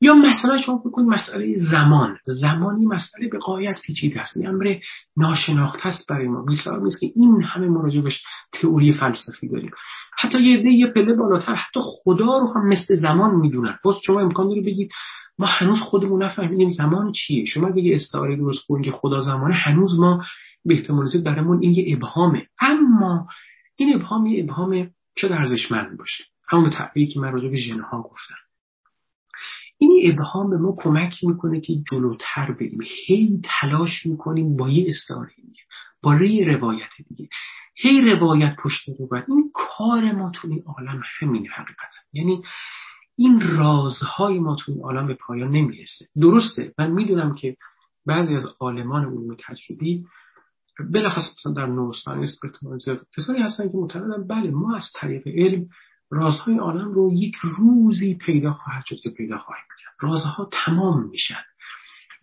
یا 0.00 0.14
مثلا 0.14 0.58
شما 0.58 0.78
بکنید 0.78 1.08
مسئله 1.08 1.56
زمان. 1.70 2.18
زمانی 2.24 2.86
مسئله 2.86 3.28
به 3.28 3.38
قایت 3.38 3.80
پیچیده 3.80 4.20
است. 4.20 4.36
این 4.36 4.46
امر 4.46 4.76
ناشناخته 5.16 5.86
است 5.86 6.08
برای 6.08 6.28
ما. 6.28 6.44
مثال 6.44 6.82
نیست 6.82 7.00
که 7.00 7.12
این 7.16 7.42
همه 7.42 7.68
مراجبش 7.68 8.22
تئوری 8.52 8.92
فلسفی 8.92 9.48
داریم. 9.48 9.70
حتی 10.18 10.42
یه 10.42 10.72
یه 10.72 10.86
پله 10.86 11.14
بالاتر 11.14 11.54
حتی 11.54 11.80
خدا 11.82 12.38
رو 12.38 12.52
هم 12.54 12.68
مثل 12.68 12.94
زمان 12.94 13.34
می‌دونن. 13.34 13.78
باز 13.84 13.96
شما 14.06 14.20
امکان 14.20 14.48
داره 14.48 14.60
بگید 14.60 14.90
ما 15.38 15.46
هنوز 15.46 15.80
خودمون 15.80 16.22
نفهمیدیم 16.22 16.70
زمان 16.70 17.12
چیه. 17.12 17.44
شما 17.44 17.66
اگه 17.66 17.94
استعاره 17.94 18.36
درست 18.36 18.66
کنید 18.68 18.84
که 18.84 18.92
خدا 18.92 19.20
زمانه 19.20 19.54
هنوز 19.54 20.00
ما 20.00 20.24
به 20.64 20.74
احتمال 20.74 21.06
زیاد 21.06 21.24
برامون 21.24 21.58
این 21.62 21.74
یه 21.74 21.96
ابهامه. 21.96 22.46
اما 22.60 23.26
این 23.76 23.94
ابهام 23.94 24.26
یه 24.26 24.44
ابهام 24.44 24.90
چه 25.16 25.34
ارزشمند 25.34 25.98
باشه. 25.98 26.24
همون 26.48 26.70
تعبیری 26.70 27.06
که 27.06 27.20
من 27.20 27.32
راجع 27.32 27.48
به 27.48 27.56
ژنها 27.56 28.02
گفتم. 28.02 28.45
این 29.78 30.12
ابهام 30.12 30.50
به 30.50 30.56
ما 30.56 30.76
کمک 30.78 31.24
می‌کنه 31.24 31.60
که 31.60 31.72
جلوتر 31.90 32.52
بریم. 32.52 32.78
هی 33.06 33.40
تلاش 33.44 34.06
می‌کنیم 34.06 34.56
با 34.56 34.68
یه 34.68 34.88
استعاره 34.88 35.32
دیگه 35.36 35.62
با 36.02 36.14
یه 36.14 36.46
روایت 36.46 36.90
دیگه. 37.08 37.28
هی 37.76 38.00
روایت 38.00 38.56
پشت 38.56 38.88
روایت 39.00 39.24
این 39.28 39.50
کار 39.54 40.12
ما 40.12 40.30
تو 40.30 40.48
این 40.48 40.62
عالم 40.66 41.02
همین 41.18 41.46
حقیقتا 41.46 41.98
یعنی 42.12 42.42
این 43.16 43.40
رازهای 43.40 44.38
ما 44.38 44.56
تو 44.56 44.72
این 44.72 44.82
عالم 44.82 45.06
به 45.06 45.14
پایان 45.14 45.50
نمی‌رسه. 45.50 46.04
درسته؟ 46.20 46.72
من 46.78 46.90
می‌دونم 46.90 47.34
که 47.34 47.56
بعضی 48.06 48.34
از 48.34 48.46
عالمان 48.60 49.04
علوم 49.04 49.36
تجربی 49.48 50.04
بلخص 50.92 51.24
مثلا 51.38 51.52
در 51.52 51.66
نورساینس 51.66 52.38
زیاد 52.84 53.06
کسانی 53.16 53.38
هستن 53.38 53.68
که 53.68 53.76
معتقدن 53.76 54.26
بله 54.26 54.50
ما 54.50 54.76
از 54.76 54.84
طریق 54.94 55.22
علم 55.26 55.68
رازهای 56.10 56.58
عالم 56.58 56.92
رو 56.92 57.12
یک 57.14 57.34
روزی 57.58 58.14
پیدا 58.14 58.52
خواهد 58.52 58.84
شد 58.86 58.96
که 59.02 59.10
پیدا 59.10 59.38
خواهیم 59.38 59.64
کرد. 59.78 59.94
رازها 60.00 60.48
تمام 60.52 61.08
میشن. 61.08 61.42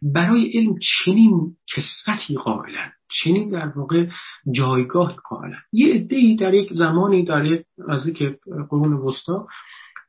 برای 0.01 0.51
علم 0.53 0.75
چنین 1.05 1.55
کسفتی 1.75 2.35
قائلن 2.35 2.91
چنین 3.23 3.49
در 3.49 3.67
واقع 3.67 4.07
جایگاه 4.55 5.15
قائلن. 5.29 5.61
یه 5.71 5.93
عده 5.93 6.35
در 6.39 6.53
یک 6.53 6.73
زمانی 6.73 7.23
در 7.25 7.45
یک 7.45 7.65
که 8.17 8.39
قرون 8.69 8.93
وسطا 8.93 9.47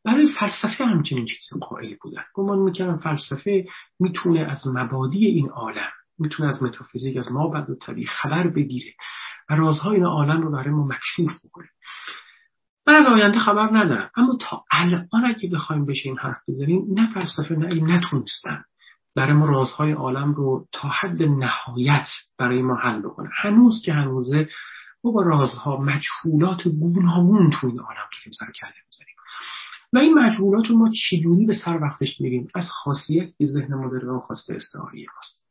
برای 0.04 0.26
فلسفه 0.26 0.84
همچنین 0.84 1.26
چیزی 1.26 1.60
قائل 1.60 1.94
بودن. 2.02 2.22
گمان 2.34 2.58
می‌کردن 2.58 2.96
فلسفه 2.96 3.66
می‌تونه 4.00 4.40
از 4.40 4.66
مبادی 4.66 5.26
این 5.26 5.48
عالم 5.48 5.90
می‌تونه 6.18 6.48
از 6.48 6.62
متافیزیک 6.62 7.16
از 7.16 7.32
ما 7.32 7.48
بعد 7.48 7.70
و 7.70 7.74
طبیعی 7.74 8.06
خبر 8.06 8.48
بگیره 8.48 8.92
و 9.50 9.54
رازهای 9.54 9.96
این 9.96 10.04
عالم 10.04 10.42
رو 10.42 10.50
برای 10.50 10.70
ما 10.70 10.86
مکشوف 10.86 11.46
بکنه. 11.46 11.68
من 12.86 12.94
از 12.94 13.06
آینده 13.06 13.38
خبر 13.38 13.68
ندارم. 13.72 14.10
اما 14.16 14.36
تا 14.40 14.64
الان 14.70 15.24
اگه 15.24 15.50
بخوایم 15.50 15.86
بشه 15.86 16.08
این 16.08 16.18
حرف 16.18 16.38
بزنیم 16.48 16.86
نه 16.88 17.12
فلسفه 17.14 17.54
نه 17.54 17.66
این 17.66 17.90
نتونستن 17.90 18.64
برای 19.16 19.32
ما 19.32 19.46
رازهای 19.46 19.92
عالم 19.92 20.34
رو 20.34 20.66
تا 20.72 20.88
حد 20.88 21.22
نهایت 21.22 22.06
برای 22.38 22.62
ما 22.62 22.76
حل 22.76 23.00
بکنه. 23.00 23.28
هنوز 23.36 23.82
که 23.84 23.92
هنوزه 23.92 24.48
ما 25.04 25.10
با 25.10 25.22
رازها 25.22 25.76
مجهولات 25.76 26.68
گوناگون 26.68 27.50
تو 27.50 27.66
این 27.66 27.80
عالم 27.80 28.08
داریم 28.12 28.32
سر 28.38 28.46
کله 28.60 28.74
می‌زنیم. 28.86 29.14
و 29.92 29.98
این 29.98 30.14
مجهولات 30.14 30.66
رو 30.66 30.78
ما 30.78 30.90
چجوری 31.10 31.46
به 31.46 31.54
سر 31.64 31.78
وقتش 31.82 32.20
میریم 32.20 32.48
از 32.54 32.70
خاصیت 32.70 33.36
که 33.38 33.46
ذهن 33.46 33.74
ما 33.74 33.90
داره 33.90 34.08
و 34.08 34.20
استعاری 34.48 35.06
ماست. 35.16 35.44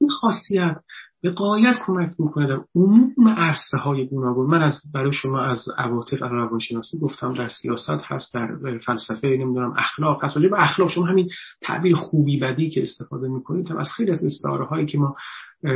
این 0.00 0.10
خاصیت 0.10 0.76
به 1.22 1.30
قایت 1.30 1.74
کمک 1.86 2.10
می‌کنه. 2.18 2.46
در 2.46 2.60
عموم 2.74 3.28
عرصه 3.28 3.78
های 3.78 4.06
گوناگون. 4.06 4.50
من 4.50 4.62
از 4.62 4.80
برای 4.94 5.12
شما 5.12 5.40
از 5.40 5.64
عواطف 5.78 6.22
روانشناسی 6.22 6.98
گفتم 6.98 7.34
در 7.34 7.48
سیاست 7.48 8.02
هست 8.04 8.34
در 8.34 8.78
فلسفه 8.86 9.28
نمی‌دونم 9.28 9.74
اخلاق 9.76 10.24
هست. 10.24 10.38
به 10.38 10.62
اخلاق 10.62 10.88
شما 10.88 11.06
همین 11.06 11.28
تعبیر 11.60 11.96
خوبی 11.96 12.38
بدی 12.38 12.70
که 12.70 12.82
استفاده 12.82 13.28
می‌کنید 13.28 13.70
هم 13.70 13.76
از 13.76 13.88
خیلی 13.96 14.10
از 14.10 14.24
استعاره 14.24 14.64
هایی 14.64 14.86
که 14.86 14.98
ما 14.98 15.16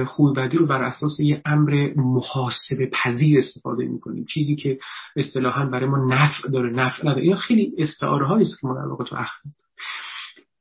خوبی 0.07 0.40
بدی 0.40 0.57
رو 0.59 0.66
بر 0.66 0.82
اساس 0.82 1.20
یه 1.20 1.42
امر 1.44 1.90
محاسبه 1.97 2.90
پذیر 2.92 3.38
استفاده 3.38 3.84
می‌کنیم. 3.84 4.24
چیزی 4.24 4.57
که 4.57 4.78
اصطلاحا 5.16 5.66
برای 5.66 5.86
ما 5.86 5.99
نفع 5.99 6.49
داره 6.49 6.70
نفع 6.70 7.09
نداره. 7.09 7.22
این 7.22 7.36
خیلی 7.36 7.72
استعاره 7.78 8.26
هایی 8.26 8.42
است 8.42 8.61
که 8.61 8.66
ما 8.66 8.74
در 8.74 8.88
واقع 8.88 9.05
تو 9.05 9.16
اخلاق 9.16 9.65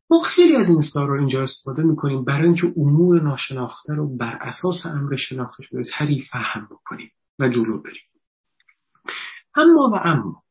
ما 0.09 0.21
خیلی 0.21 0.55
از 0.55 0.67
این 0.67 1.07
رو 1.07 1.19
اینجا 1.19 1.43
استفاده 1.43 1.83
می‌کنیم 1.83 2.25
برای 2.25 2.45
اینکه 2.45 2.73
امور 2.77 3.21
ناشناخته 3.21 3.93
رو 3.93 4.17
بر 4.17 4.37
اساس 4.41 4.85
امر 4.85 5.15
شناخته 5.15 5.63
شده 5.63 5.83
تری 5.97 6.21
فهم 6.31 6.67
بکنیم 6.71 7.11
و 7.39 7.49
جلو 7.49 7.81
بریم. 7.81 8.01
اما 9.55 9.89
و 9.93 9.95
اما 10.03 10.43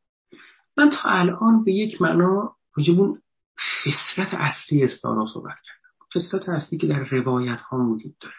من 0.76 0.90
تا 0.90 1.10
الان 1.10 1.64
به 1.64 1.72
یک 1.72 2.02
معنا 2.02 2.56
راجبون 2.76 3.20
خصلت 3.58 4.34
اصلی 4.34 4.84
استارا 4.84 5.26
صحبت 5.34 5.56
کردم. 5.64 5.94
خصلت 6.14 6.48
اصلی 6.48 6.78
که 6.78 6.86
در 6.86 7.04
روایت 7.10 7.60
ها 7.60 7.78
وجود 7.78 8.14
داره. 8.20 8.34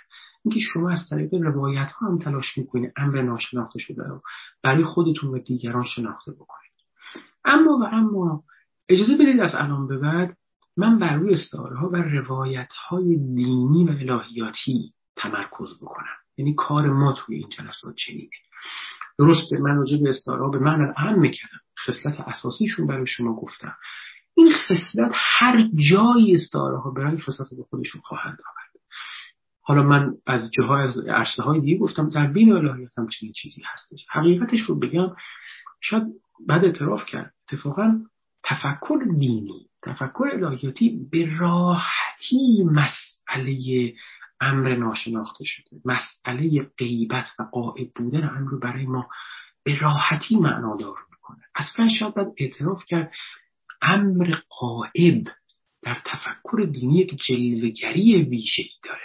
اینکه 0.45 0.59
شما 0.59 0.91
از 0.91 1.09
طریق 1.09 1.33
روایت 1.33 1.91
ها 1.91 2.07
هم 2.07 2.19
تلاش 2.19 2.57
می‌کنید 2.57 2.93
امر 2.97 3.21
ناشناخته 3.21 3.79
شده 3.79 4.03
رو 4.03 4.21
برای 4.63 4.83
خودتون 4.83 5.29
و 5.29 5.39
دیگران 5.39 5.83
شناخته 5.83 6.31
بکنید. 6.31 6.71
اما 7.45 7.77
و 7.77 7.83
اما 7.91 8.43
اجازه 8.89 9.13
بدید 9.13 9.39
از 9.39 9.51
الان 9.55 9.87
به 9.87 9.97
بعد 9.97 10.37
من 10.77 10.99
بر 10.99 11.15
روی 11.15 11.33
استعاره 11.33 11.77
ها 11.77 11.89
و 11.89 11.95
روایت 11.95 12.73
های 12.89 13.15
دینی 13.15 13.85
و 13.85 13.89
الهیاتی 13.89 14.93
تمرکز 15.15 15.77
بکنم 15.81 16.15
یعنی 16.37 16.55
کار 16.57 16.87
ما 16.93 17.13
توی 17.13 17.35
این 17.35 17.49
جلسات 17.49 17.95
چنینه. 17.95 18.29
درسته 19.19 19.57
من 19.59 19.75
راجع 19.75 19.97
به 19.97 20.09
استعاره 20.09 20.51
به 20.51 20.59
من 20.59 20.93
اهم 20.97 21.19
می‌کردم. 21.19 21.59
خصلت 21.85 22.19
اساسیشون 22.19 22.87
برای 22.87 23.07
شما 23.07 23.35
گفتم. 23.35 23.75
این 24.35 24.49
خصلت 24.49 25.11
هر 25.13 25.69
جایی 25.89 26.35
استعاره 26.35 26.77
ها 26.77 26.91
برای 26.91 27.17
خصلت 27.17 27.47
به 27.57 27.63
خودشون 27.69 28.01
خواهند 28.01 28.37
آورد. 28.39 28.65
حالا 29.61 29.83
من 29.83 30.13
از 30.25 30.51
جاهای 30.51 30.83
از 30.83 30.97
عرصه 30.97 31.43
های 31.43 31.59
دیگه 31.59 31.77
گفتم 31.77 32.09
در 32.09 32.27
بین 32.27 32.53
الهیات 32.53 32.97
هم 32.97 33.07
چنین 33.07 33.33
چیزی 33.35 33.61
هستش. 33.73 34.05
حقیقتش 34.11 34.61
رو 34.61 34.79
بگم 34.79 35.15
شاید 35.81 36.03
بعد 36.47 36.65
اعتراف 36.65 37.05
کرد 37.05 37.33
اتفاقا 37.47 37.99
تفکر 38.43 38.99
دینی 39.19 39.69
تفکر 39.85 40.29
الهیاتی 40.33 41.07
به 41.11 41.37
راحتی 41.39 42.63
مسئله 42.63 43.93
امر 44.41 44.75
ناشناخته 44.75 45.43
شده. 45.45 45.81
مسئله 45.85 46.69
غیبت 46.77 47.25
و 47.39 47.43
قائب 47.43 47.91
بودن 47.95 48.29
امر 48.29 48.49
رو 48.49 48.59
برای 48.59 48.85
ما 48.85 49.09
به 49.63 49.79
راحتی 49.79 50.35
معنادار 50.35 50.97
می‌کنه. 51.11 51.43
اصلا 51.55 51.87
شاید 51.99 52.13
باید 52.13 52.27
اعتراف 52.37 52.85
کرد 52.85 53.11
امر 53.81 54.35
قائب 54.49 55.27
در 55.83 55.97
تفکر 56.05 56.69
دینی 56.71 56.97
یک 56.97 57.19
جلوگری 57.27 58.23
ویژه‌ای 58.23 58.69
داره. 58.83 58.99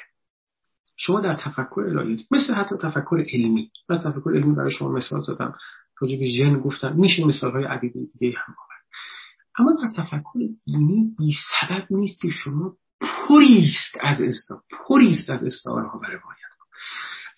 شما 0.96 1.20
در 1.20 1.34
تفکر 1.34 1.80
الهیاتی 1.80 2.26
مثل 2.30 2.54
حتی 2.54 2.76
تفکر 2.82 3.24
علمی 3.32 3.70
و 3.88 3.98
تفکر 3.98 4.30
علمی 4.34 4.54
برای 4.54 4.72
شما 4.72 4.88
مثال 4.88 5.20
زدم. 5.20 5.54
راجع 6.00 6.16
به 6.16 6.26
ژن 6.26 6.60
گفتم 6.60 6.96
میشه 6.96 7.24
مثال 7.24 7.52
های 7.52 7.64
عدیده 7.64 8.00
دیگه 8.18 8.38
هم 8.38 8.54
اما 9.58 9.72
در 9.82 10.02
تفکر 10.02 10.38
دینی 10.64 11.14
بی 11.18 11.32
سبب 11.60 11.86
نیست 11.90 12.20
که 12.20 12.28
شما 12.28 12.72
پریست 13.00 13.98
از 14.00 14.22
استا 14.22 14.62
پریست 14.88 15.30
از 15.30 15.44
استعاره 15.44 15.88
ها 15.88 15.98
و 15.98 16.04
روایت 16.04 16.40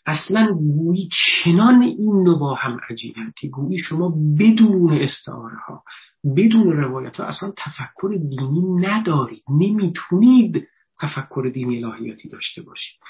اصلا 0.06 0.52
گویی 0.54 1.08
چنان 1.12 1.82
این 1.82 2.24
دو 2.24 2.38
با 2.38 2.54
هم 2.54 2.78
که 3.36 3.48
گویی 3.48 3.78
شما 3.78 4.14
بدون 4.38 4.92
استعاره 4.92 5.56
ها 5.56 5.84
بدون 6.36 6.72
روایت 6.72 7.16
ها 7.16 7.24
اصلا 7.26 7.52
تفکر 7.56 8.08
دینی 8.30 8.86
ندارید. 8.86 9.42
نمی‌تونید 9.48 10.68
تفکر 11.00 11.50
دینی 11.54 11.84
الهیاتی 11.84 12.28
داشته 12.28 12.62
باشید. 12.62 13.00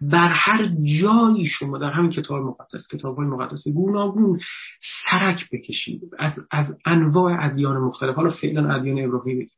بر 0.00 0.32
هر 0.32 0.70
جایی 1.00 1.46
شما 1.46 1.78
در 1.78 1.90
همین 1.90 2.10
کتاب 2.10 2.42
مقدس 2.42 2.88
کتاب 2.92 3.16
های 3.16 3.26
مقدس 3.26 3.68
گوناگون 3.68 4.40
سرک 5.04 5.48
بکشید. 5.52 6.00
از, 6.18 6.32
از 6.50 6.76
انواع 6.86 7.44
ادیان 7.44 7.76
مختلف. 7.76 8.14
حالا 8.14 8.30
فعلا 8.30 8.74
ادیان 8.74 9.04
ابراهیمی. 9.04 9.38
بگید 9.38 9.50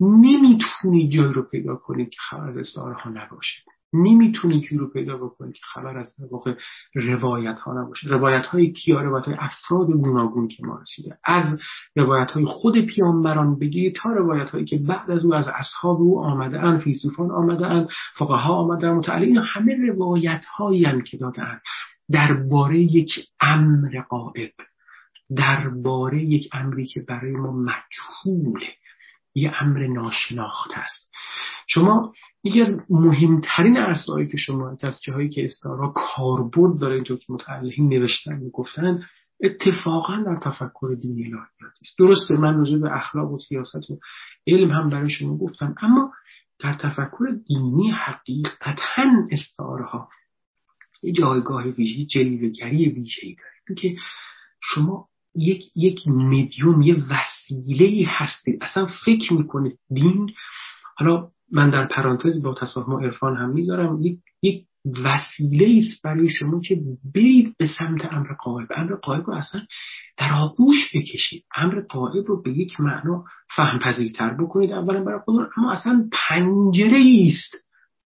نمی‌تونید 0.00 1.10
جایی 1.10 1.32
رو 1.32 1.42
پیدا 1.42 1.76
کنید 1.76 2.10
که 2.10 2.16
خبر 2.20 2.62
ها 2.76 3.10
نباشه 3.10 3.62
نمی‌تونید 3.92 4.62
جایی 4.64 4.78
رو 4.78 4.90
پیدا 4.90 5.16
بکنید 5.16 5.54
که 5.54 5.60
خبر 5.74 5.98
از 5.98 6.14
واقع 6.30 6.54
روایت 6.94 7.60
ها 7.60 7.82
نباشه. 7.82 8.08
روایت 8.08 8.46
های 8.46 8.72
کیا 8.72 9.02
روایت 9.02 9.26
های 9.26 9.36
افراد 9.38 9.86
گوناگون 9.86 10.48
که 10.48 10.66
ما 10.66 10.78
رسیده. 10.82 11.18
از 11.24 11.58
روایت 11.96 12.30
های 12.30 12.44
خود 12.44 12.86
پیامبران 12.86 13.58
بگیرید 13.58 13.94
تا 13.94 14.12
روایت 14.12 14.50
هایی 14.50 14.64
که 14.64 14.78
بعد 14.78 15.10
از 15.10 15.24
او 15.24 15.34
از 15.34 15.48
اصحاب 15.48 16.00
او 16.00 16.24
آمده 16.24 16.60
اند 16.60 16.80
فیلسوفان 16.80 17.30
آمده 17.30 17.66
اند 17.66 17.88
فقها 18.14 18.54
آمده 18.54 18.86
اند 18.86 18.98
متعلق 18.98 19.44
همه 19.54 19.76
روایت 19.88 20.44
هایی 20.44 21.02
که 21.02 21.16
دادن 21.16 21.60
درباره 22.10 22.78
یک 22.78 23.10
امر 23.40 24.00
قائب 24.08 24.52
درباره 25.36 26.24
یک 26.24 26.48
امری 26.52 26.86
که 26.86 27.00
برای 27.08 27.32
ما 27.32 27.52
مجهوله 27.52 28.66
یه 29.34 29.62
امر 29.62 29.86
ناشناخته 29.86 30.78
است 30.78 31.10
شما 31.66 32.12
یکی 32.44 32.60
از 32.60 32.68
مهمترین 32.90 33.76
عرصه‌هایی 33.76 34.28
که 34.28 34.36
شما 34.36 34.76
از 34.82 35.00
جاهایی 35.02 35.28
که 35.28 35.44
استارا 35.44 35.92
کاربرد 35.96 36.80
داره 36.80 36.94
اینطور 36.94 37.18
که 37.18 37.32
متعلقین 37.32 37.88
نوشتن 37.88 38.36
می‌گفتن 38.36 39.06
اتفاقا 39.42 40.16
در 40.16 40.36
تفکر 40.36 40.96
دینی 41.00 41.24
الهیاتی 41.24 41.84
است. 41.84 41.98
درسته 41.98 42.34
من 42.34 42.58
راجع 42.58 42.78
به 42.78 42.96
اخلاق 42.96 43.32
و 43.32 43.38
سیاست 43.38 43.90
و 43.90 43.98
علم 44.46 44.70
هم 44.70 44.90
برای 44.90 45.10
شما 45.10 45.36
گفتم 45.36 45.74
اما 45.82 46.12
در 46.58 46.72
تفکر 46.72 47.24
دینی 47.48 47.90
حقیقتا 47.90 49.10
استعاره 49.30 49.84
ها 49.84 50.08
یه 51.02 51.12
جایگاه 51.12 51.64
ویژه 51.64 52.04
جلیوگری 52.04 52.88
ویژه‌ای 52.88 53.34
داره. 53.34 53.50
اینکه 53.68 54.02
شما 54.62 55.09
یک 55.36 55.64
یک 55.76 56.08
مدیوم 56.08 56.82
یه 56.82 56.96
وسیله 57.10 58.04
هستید. 58.08 58.58
اصلا 58.62 58.86
فکر 59.04 59.32
می‌کنید. 59.32 59.78
دین 59.94 60.30
حالا 60.96 61.28
من 61.52 61.70
در 61.70 61.86
پرانتز 61.86 62.42
با 62.42 62.54
و 62.88 62.98
عرفان 62.98 63.36
هم 63.36 63.50
می‌ذارم. 63.50 64.02
یک 64.02 64.18
یک 64.42 64.64
وسیله 65.04 65.78
است 65.78 66.02
برای 66.04 66.28
شما 66.28 66.60
که 66.60 66.80
برید 67.14 67.54
به 67.58 67.66
سمت 67.78 68.14
امر 68.14 68.26
قائب 68.32 68.68
امر 68.76 68.94
قائب 68.94 69.26
رو 69.26 69.34
اصلا 69.34 69.60
در 70.18 70.32
آغوش 70.32 70.76
بکشید. 70.94 71.44
امر 71.56 71.80
قائب 71.80 72.26
رو 72.26 72.42
به 72.42 72.52
یک 72.52 72.80
معنا 72.80 73.24
فهم 73.56 73.78
پذیرتر 73.78 74.34
بکنید. 74.34 74.72
اولا 74.72 75.04
برای 75.04 75.20
خودتون. 75.24 75.48
اما 75.56 75.72
اصلا 75.72 76.08
پنجره 76.12 77.04
است 77.26 77.64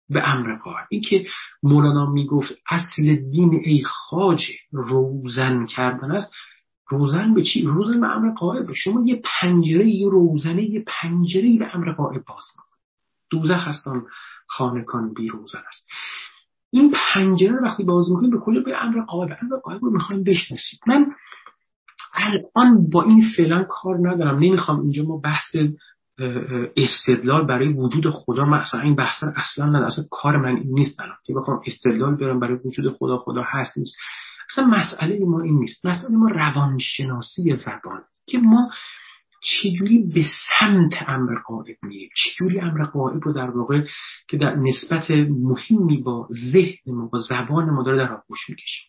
به 0.09 0.30
امر 0.30 0.55
قائب 0.55 0.88
این 0.89 1.01
که 1.01 1.26
مولانا 1.63 2.11
می‌گفت 2.11 2.53
اصل 2.70 3.15
دین 3.15 3.61
ای 3.65 3.84
خاجه 3.84 4.53
روزن 4.72 5.65
کردن 5.65 6.11
است. 6.11 6.32
روزن 6.89 7.33
به 7.33 7.43
چی؟ 7.43 7.61
روزن 7.61 7.99
به 7.99 8.07
امر 8.07 8.33
قائب 8.33 8.73
شما 8.73 9.03
یه 9.05 9.21
پنجره 9.23 9.89
یه 9.89 10.09
روزنه 10.09 10.63
یه 10.63 10.83
پنجره 10.88 11.57
به 11.59 11.75
امر 11.75 11.91
قائب 11.91 12.23
باز 12.27 12.43
دوزخ 13.29 13.67
هستان 13.67 14.05
خانکان 14.47 15.13
بی 15.13 15.27
روزن 15.27 15.59
است. 15.67 15.88
این 16.71 16.93
پنجره 17.13 17.51
رو 17.51 17.63
وقتی 17.63 17.83
باز 17.83 18.09
می‌کنیم 18.09 18.31
به 18.31 18.38
کل 18.38 18.63
به 18.63 18.83
امر 18.85 19.01
قائب 19.05 19.31
امر 19.41 19.57
قائب 19.63 19.81
رو 19.81 19.91
می‌خوایم 19.91 20.23
بشناسیم. 20.23 20.79
من 20.88 21.05
الان 22.13 22.89
با 22.89 23.03
این 23.03 23.23
فعلا 23.38 23.65
کار 23.69 24.09
ندارم. 24.09 24.39
نمی‌خوام 24.39 24.79
اینجا 24.79 25.03
ما 25.03 25.17
بحث 25.17 25.55
استدلال 26.77 27.45
برای 27.45 27.67
وجود 27.67 28.09
خدا. 28.09 28.45
مثلا 28.45 28.81
این 28.81 28.95
بحث 28.95 29.23
اصلا 29.35 29.65
ندارم. 29.65 29.85
اصلا 29.85 30.03
کار 30.11 30.38
من 30.38 30.55
این 30.55 30.73
نیست 30.73 30.99
الان. 30.99 31.15
که 31.25 31.33
بخوام 31.33 31.61
استدلال 31.65 32.15
برم 32.15 32.39
برای 32.39 32.57
وجود 32.65 32.97
خدا 32.99 33.17
خدا 33.17 33.43
هست 33.47 33.77
نیست. 33.77 33.95
اصلا 34.51 34.65
مسئله 34.65 35.25
ما 35.25 35.41
این 35.41 35.59
نیست. 35.59 35.85
مسئله 35.85 36.17
ما 36.17 36.29
روانشناسی 36.29 37.55
زبان 37.55 38.01
که 38.27 38.37
ما 38.37 38.71
چجوری 39.41 40.03
به 40.13 40.23
سمت 40.59 41.09
امر 41.09 41.39
قائب 41.47 41.77
میریم؟ 41.83 42.09
چجوری 42.15 42.59
امر 42.59 42.83
قائب 42.83 43.23
رو 43.23 43.33
در 43.33 43.49
واقع 43.49 43.81
که 44.27 44.37
در 44.37 44.55
نسبت 44.55 45.11
مهمی 45.29 45.97
با 45.97 46.27
ذهن 46.51 46.93
ما 46.93 47.05
با 47.05 47.19
زبان 47.19 47.69
ما 47.69 47.83
داره 47.83 47.97
در 47.97 48.13
آغوش 48.13 48.49
می‌کشیم 48.49 48.87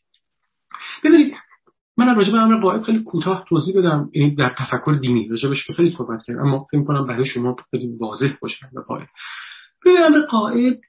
ببینید 1.05 1.35
من 1.97 2.17
راجع 2.17 2.33
به 2.33 2.39
امر 2.39 2.61
قائب 2.61 2.83
خیلی 2.83 3.03
کوتاه 3.03 3.45
توضیح 3.49 3.79
بدم 3.79 4.11
یعنی 4.13 4.35
در 4.35 4.55
تفکر 4.59 4.99
دینی 5.01 5.29
راجبش 5.29 5.71
خیلی 5.71 5.91
صحبت 5.91 6.25
کردم 6.27 6.41
اما 6.41 6.67
فکر 6.71 6.85
کنم 6.85 7.07
برای 7.07 7.27
شما 7.27 7.57
خیلی 7.71 7.97
واضح 8.01 8.35
باشه 8.43 8.67
امر 8.67 8.83
قائب. 8.83 9.09
ببینید 9.85 10.03
امر 10.03 10.27
قائب 10.27 10.81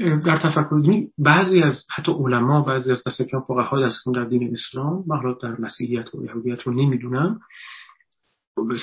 در 0.00 0.36
تفکر 0.36 0.80
دینی 0.82 1.08
بعضی 1.18 1.62
از 1.62 1.86
حتی 1.96 2.12
علما 2.12 2.60
بعضی 2.60 2.92
از 2.92 3.02
دست 3.06 3.22
کم 3.22 3.40
فقها 3.40 3.88
در 4.14 4.24
دین 4.24 4.52
اسلام 4.52 5.04
حالا 5.08 5.36
در 5.42 5.60
مسیحیت 5.60 6.14
و 6.14 6.24
یهودیت 6.24 6.60
رو 6.60 6.72
نمی‌دونم 6.72 7.40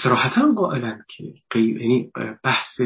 سراحتا 0.04 0.54
قائلن 0.56 1.04
که 1.18 1.34
غیب 1.52 1.78
یعنی 1.78 2.12
بحث 2.44 2.82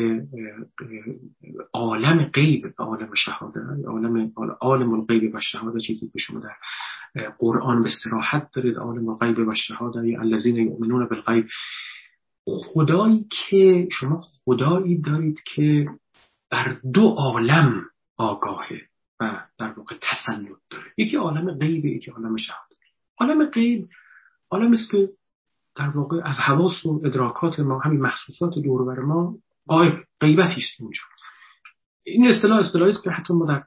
عالم 1.74 2.24
غیب 2.34 2.65
عالم 2.78 3.13
شهاده 3.15 3.59
عالم 3.88 4.32
عالم 4.61 4.93
الغیب 4.93 5.36
و 5.36 5.39
شهاده 5.41 5.80
چیزی 5.80 6.09
که 6.09 6.19
شما 6.19 6.39
در 6.39 6.53
قرآن 7.39 7.84
به 7.84 7.89
سراحت 8.03 8.49
دارید 8.53 8.78
عالم 8.78 9.09
الغیب 9.09 9.47
و 9.47 9.53
شهاده 9.55 10.07
یا 10.07 10.21
الذین 10.21 10.55
یؤمنون 10.55 11.07
بالغیب. 11.07 11.45
خدایی 12.45 13.26
که 13.30 13.88
شما 13.91 14.19
خدایی 14.45 15.01
دارید 15.01 15.39
که 15.55 15.86
بر 16.51 16.78
دو 16.93 17.01
عالم 17.01 17.84
آگاهه 18.18 18.82
و 19.20 19.41
در 19.57 19.72
واقع 19.72 19.95
تسلط 20.01 20.57
داره. 20.70 20.91
یکی 20.97 21.18
عالم 21.18 21.51
غیب 21.51 21.86
یکی 21.86 22.11
عالم 22.11 22.38
شهاده 22.38 22.76
عالم 23.20 23.49
غیب 23.49 23.89
عالم 24.51 24.74
است 24.74 24.91
که 24.91 25.09
در 25.76 25.89
واقع 25.89 26.22
از 26.24 26.36
حواس 26.36 26.86
و 26.86 27.01
ادراکات 27.05 27.59
ما 27.59 27.80
همین 27.80 28.01
محسوسات 28.01 28.53
دور 28.64 28.99
ما 28.99 29.36
قایب 29.68 29.93
غیبتی 30.20 30.61
است 30.61 30.82
اونجا. 30.82 31.01
این 32.03 32.28
اصطلاح 32.28 32.59
اصطلاحی 32.59 32.91
است 32.91 33.03
که 33.03 33.09
حتی 33.09 33.34
ما 33.34 33.45
در 33.45 33.64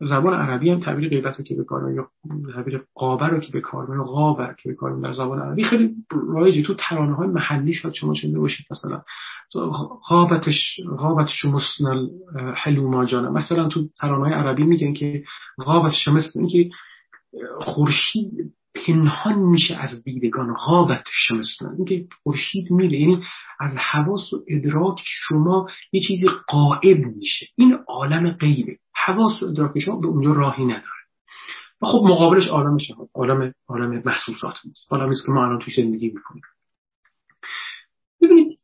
زبان 0.00 0.34
عربی 0.34 0.70
هم 0.70 0.80
تعبیر 0.80 1.08
غیبت 1.08 1.38
رو 1.38 1.44
که 1.44 1.54
به 1.54 1.64
کار 1.64 1.92
یا 1.92 2.08
تعبیر 2.54 2.82
قابر 2.94 3.28
رو 3.28 3.40
که 3.40 3.52
به 3.52 3.60
کار 3.60 3.82
می‌بریم 3.82 4.02
غابر 4.02 4.54
که 4.62 4.68
به 4.68 4.74
کار 4.74 5.00
در 5.00 5.14
زبان 5.14 5.38
عربی 5.38 5.64
خیلی 5.64 5.94
رایجه. 6.28 6.62
تو 6.62 6.74
ترانه 6.74 7.14
های 7.14 7.28
محلی 7.28 7.74
شاید 7.74 7.94
شما 7.94 8.14
شنیده 8.14 8.38
باشید 8.38 8.66
مثلا 8.70 9.02
غابتش 10.08 10.80
غابتش 10.98 11.44
مسنل 11.44 12.08
حلوما 12.56 13.04
جانه 13.04 13.28
مثلا 13.28 13.68
تو 13.68 13.88
ترانه 14.00 14.24
های 14.24 14.32
عربی 14.32 14.62
میگن 14.62 14.92
که 14.92 15.24
غابتش 15.58 16.08
مثل 16.08 16.38
اینکه 16.38 16.70
خورشید 17.60 18.32
پنهان 18.74 19.38
میشه 19.38 19.74
از 19.74 20.04
دیدگان 20.04 20.54
غابت 20.54 21.04
شمسنا 21.12 21.70
اینکه 21.76 22.06
خورشید 22.22 22.70
میره 22.70 23.00
یعنی 23.00 23.22
از 23.60 23.76
حواس 23.76 24.32
و 24.32 24.36
ادراک 24.48 25.00
شما 25.04 25.68
یه 25.92 26.00
چیزی 26.00 26.26
قائب 26.48 26.98
میشه. 27.16 27.46
این 27.56 27.78
عالم 27.88 28.30
غیبه. 28.30 28.76
حواس 28.94 29.42
و 29.42 29.46
ادراک 29.46 29.78
شما 29.78 29.96
به 29.96 30.06
اونجا 30.06 30.32
راهی 30.32 30.64
نداره. 30.64 31.04
و 31.82 31.86
خب 31.86 32.04
مقابلش 32.04 32.48
عالم 32.48 32.78
شهاد 32.78 33.08
عالم 33.14 33.54
عالم 33.68 34.02
محسوسات 34.04 34.54
نیست. 34.64 34.92
عالمی 34.92 35.10
است 35.10 35.26
که 35.26 35.32
ما 35.32 35.44
الان 35.44 35.58
توش 35.58 35.76
زندگی 35.76 36.08
می‌کنیم. 36.08 36.42
ببینید 38.22 38.58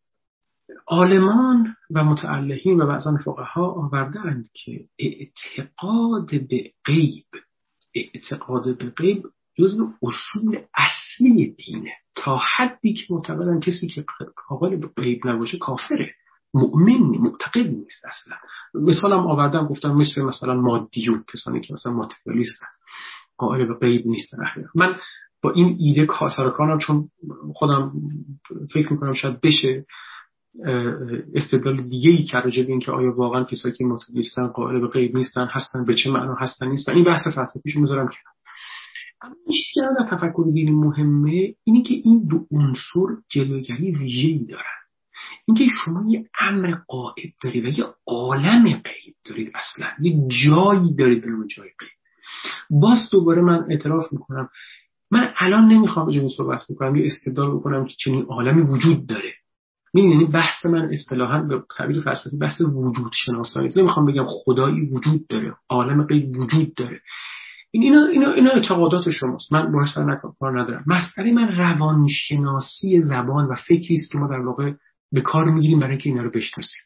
عالمان 0.87 1.77
و 1.91 2.05
متعلهین 2.05 2.81
و 2.81 2.87
بعضا 2.87 3.17
فقها 3.25 3.67
آوردند 3.67 4.49
که 4.55 4.85
اعتقاد 4.99 6.49
به 6.49 6.73
غیب 6.85 7.27
اعتقاد 7.95 8.79
به 8.79 8.91
غیب 8.91 9.23
جزو 9.59 9.93
اصول 10.03 10.59
اصلی 10.75 11.55
دینه. 11.55 11.93
تا 12.15 12.41
حدی 12.57 12.93
که 12.93 13.03
معتقدن 13.11 13.61
کسی 13.61 13.87
که 13.87 14.05
قابل 14.49 14.77
به 14.77 14.87
غیب 14.87 15.27
نباشه 15.27 15.59
کافره. 15.59 16.15
مؤمن 16.55 17.01
معتقد 17.01 17.67
نیست 17.67 18.05
اصلا. 18.05 18.37
مثالم 18.75 19.27
آوردم 19.27 19.67
گفتم 19.67 19.93
مثل 19.93 20.23
مثلا 20.23 20.55
مادیون 20.55 21.25
کسانی 21.33 21.61
که 21.61 21.75
مثلا 21.75 21.93
ماتریالیستن 21.93 22.67
قائل 23.37 23.67
به 23.67 23.75
غیب 23.75 24.07
نیستن 24.07 24.39
من 24.75 24.97
با 25.43 25.51
این 25.51 25.77
ایده 25.79 26.07
کاسرکانم 26.07 26.79
چون 26.79 27.09
خودم 27.55 27.93
فکر 28.73 28.93
می‌کنم 28.93 29.13
شاید 29.13 29.41
بشه 29.41 29.87
استدلال 31.35 31.83
دیگه 31.83 32.11
ای 32.11 32.23
که 32.23 32.39
راجع 32.39 32.63
به 32.63 32.69
اینکه 32.69 32.93
آیا 32.93 33.15
واقعا 33.17 33.45
کسایی 33.45 33.75
که 33.75 33.85
ماتریالیستن 33.85 34.47
قائل 34.47 34.81
به 34.81 34.89
غیب 34.89 35.17
نیستن 35.17 35.47
هستن 35.51 35.85
به 35.85 35.95
چه 35.95 36.11
معنا 36.11 36.35
هستن 36.35 36.67
نیستن. 36.69 36.93
این 36.93 37.05
بحث 37.05 37.29
فلسفیشو 37.35 37.81
می‌ذارم 37.81 38.07
کنار. 38.07 38.35
اما 39.23 39.35
این 39.47 39.55
چیزی 39.55 39.81
در 39.99 40.17
تفکر 40.17 40.45
دینی 40.53 40.71
مهمه 40.71 41.55
اینه 41.65 41.83
که 41.83 41.95
این 41.95 42.27
دو 42.27 42.47
عنصر 42.51 43.23
جلوگری 43.29 43.91
ویژه‌ای 43.91 44.47
دارن. 44.47 44.80
اینکه 45.47 45.65
شما 45.85 46.05
یه 46.11 46.25
امر 46.41 46.75
قائب 46.89 47.31
دارید 47.45 47.65
و 47.65 47.69
یه 47.69 47.87
عالم 48.07 48.65
غیب 48.65 49.15
دارید 49.25 49.53
اصلا. 49.55 49.87
یه 50.01 50.29
جایی 50.29 50.95
دارید 50.99 51.23
به 51.23 51.29
جای 51.57 51.69
غیب 51.81 51.91
باز 52.71 53.11
دوباره 53.13 53.43
من 53.43 53.67
اعتراف 53.71 54.13
می‌کنم. 54.13 54.49
من 55.11 55.33
الان 55.37 55.69
نمی‌خوام 55.69 56.07
راجع 56.07 56.29
صحبت 56.37 56.61
بکنم 56.71 56.97
یه 56.97 57.07
استدلال 57.07 57.57
بکنم 57.57 57.85
که 57.85 57.95
چنین 57.99 58.23
عالمی 58.23 58.63
وجود 58.63 59.07
داره. 59.07 59.33
یعنی 59.95 60.25
بحث 60.25 60.67
من 60.67 60.93
اصطلاحا 60.93 61.43
به 61.43 61.63
تعبیر 61.77 62.01
فلسفی 62.01 62.37
بحث 62.37 62.61
وجود 62.61 63.13
شناسایی 63.15 63.69
نمی‌خوام 63.77 64.07
بگم 64.07 64.25
خدایی 64.29 64.81
وجود 64.81 65.27
داره 65.27 65.55
عالم 65.69 66.05
غیب 66.05 66.39
وجود 66.39 66.75
داره. 66.75 67.01
این 67.71 67.83
اینا, 67.83 68.07
اینا, 68.07 68.33
اینا 68.33 68.51
اعتقادات 68.51 69.11
شماست. 69.11 69.53
من 69.53 69.87
سر 69.95 70.21
کار 70.41 70.61
ندارم. 70.61 70.85
مسئله 70.87 71.33
من 71.33 71.49
روانشناسی 71.49 73.01
زبان 73.01 73.45
و 73.45 73.55
فکری 73.69 73.95
است 73.95 74.13
که 74.13 74.19
ما 74.19 74.27
در 74.29 74.41
واقع 74.41 74.73
به 75.13 75.21
کار 75.21 75.45
می‌گیریم 75.45 75.79
برای 75.79 75.91
اینکه 75.91 76.09
اینا 76.09 76.23
رو 76.23 76.31
بشناسیم. 76.31 76.83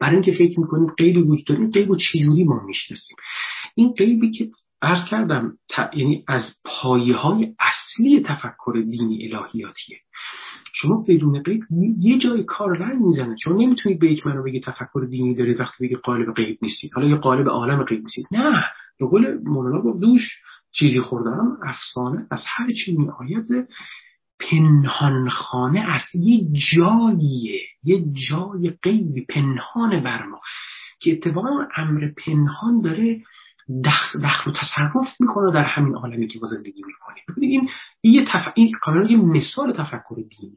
برای 0.00 0.14
اینکه 0.14 0.32
فکر 0.32 0.60
می‌کنیم 0.60 0.86
قیبی 0.86 1.22
وجود 1.22 1.46
داره 1.46 1.60
این 1.60 1.70
قیب 1.70 1.90
و 1.90 1.96
چجوری 1.96 2.44
ما 2.44 2.62
می‌شناسیم؟ 2.66 3.16
این 3.74 3.92
قیبی 3.92 4.30
که 4.30 4.50
عرض 4.82 5.08
کردم 5.10 5.52
یعنی 5.94 6.24
از 6.28 6.42
پایه 6.64 7.16
های 7.16 7.54
اصلی 7.58 8.20
تفکر 8.20 8.84
دینی 8.90 9.32
الهیاتیه. 9.32 9.98
شما 10.72 11.04
بدون 11.08 11.42
قیب 11.42 11.62
یه 11.98 12.18
جای 12.18 12.44
کار 12.44 12.76
رنگ 12.78 13.02
می‌زنه. 13.02 13.36
چون 13.42 13.56
نمی‌تونید 13.56 13.98
به 13.98 14.12
یک 14.12 14.26
منو 14.26 14.42
بگی 14.42 14.60
تفکر 14.60 15.06
دینی 15.10 15.34
دارید 15.34 15.60
وقتی 15.60 15.84
بگی 15.84 15.94
قالب 15.94 16.34
غیب 16.34 16.58
نیستید. 16.62 16.90
حالا 16.94 17.08
یه 17.08 17.16
قالب 17.16 17.48
عالم 17.48 17.82
غیب 17.82 18.02
نیستید. 18.02 18.26
نه. 18.30 18.64
به 18.98 19.06
قول 19.06 19.38
مولانا 19.44 19.82
گفت 19.82 20.00
دوش 20.00 20.22
چیزی 20.72 21.00
خوردم 21.00 21.58
افسانه 21.64 22.26
از 22.30 22.44
هر 22.46 22.72
چی 22.72 22.96
می 22.96 23.08
آید 23.20 23.68
پنهان 24.40 25.76
است. 25.76 26.14
یه 26.14 26.46
جاییه 26.74 27.60
یه 27.84 28.04
جای 28.28 28.72
غیبی 28.82 29.26
پنهان 29.28 30.02
بر 30.02 30.22
ما 30.26 30.40
که 31.00 31.12
اتفاقا 31.12 31.48
امر 31.76 32.08
پنهان 32.26 32.80
داره 32.80 33.22
دخل, 33.84 34.18
و 34.18 34.52
تصرف 34.52 35.20
می‌کنه 35.20 35.52
در 35.52 35.64
همین 35.64 35.94
عالمی 35.94 36.26
که 36.26 36.38
ما 36.42 36.46
زندگی 36.46 36.82
می‌کنیم. 36.86 37.22
ببینید 37.36 37.70
این 38.00 38.14
یه 38.14 38.24
تف... 38.28 38.58
یه 39.08 39.16
مثال 39.16 39.72
تفکر 39.72 40.14
دینیه. 40.14 40.56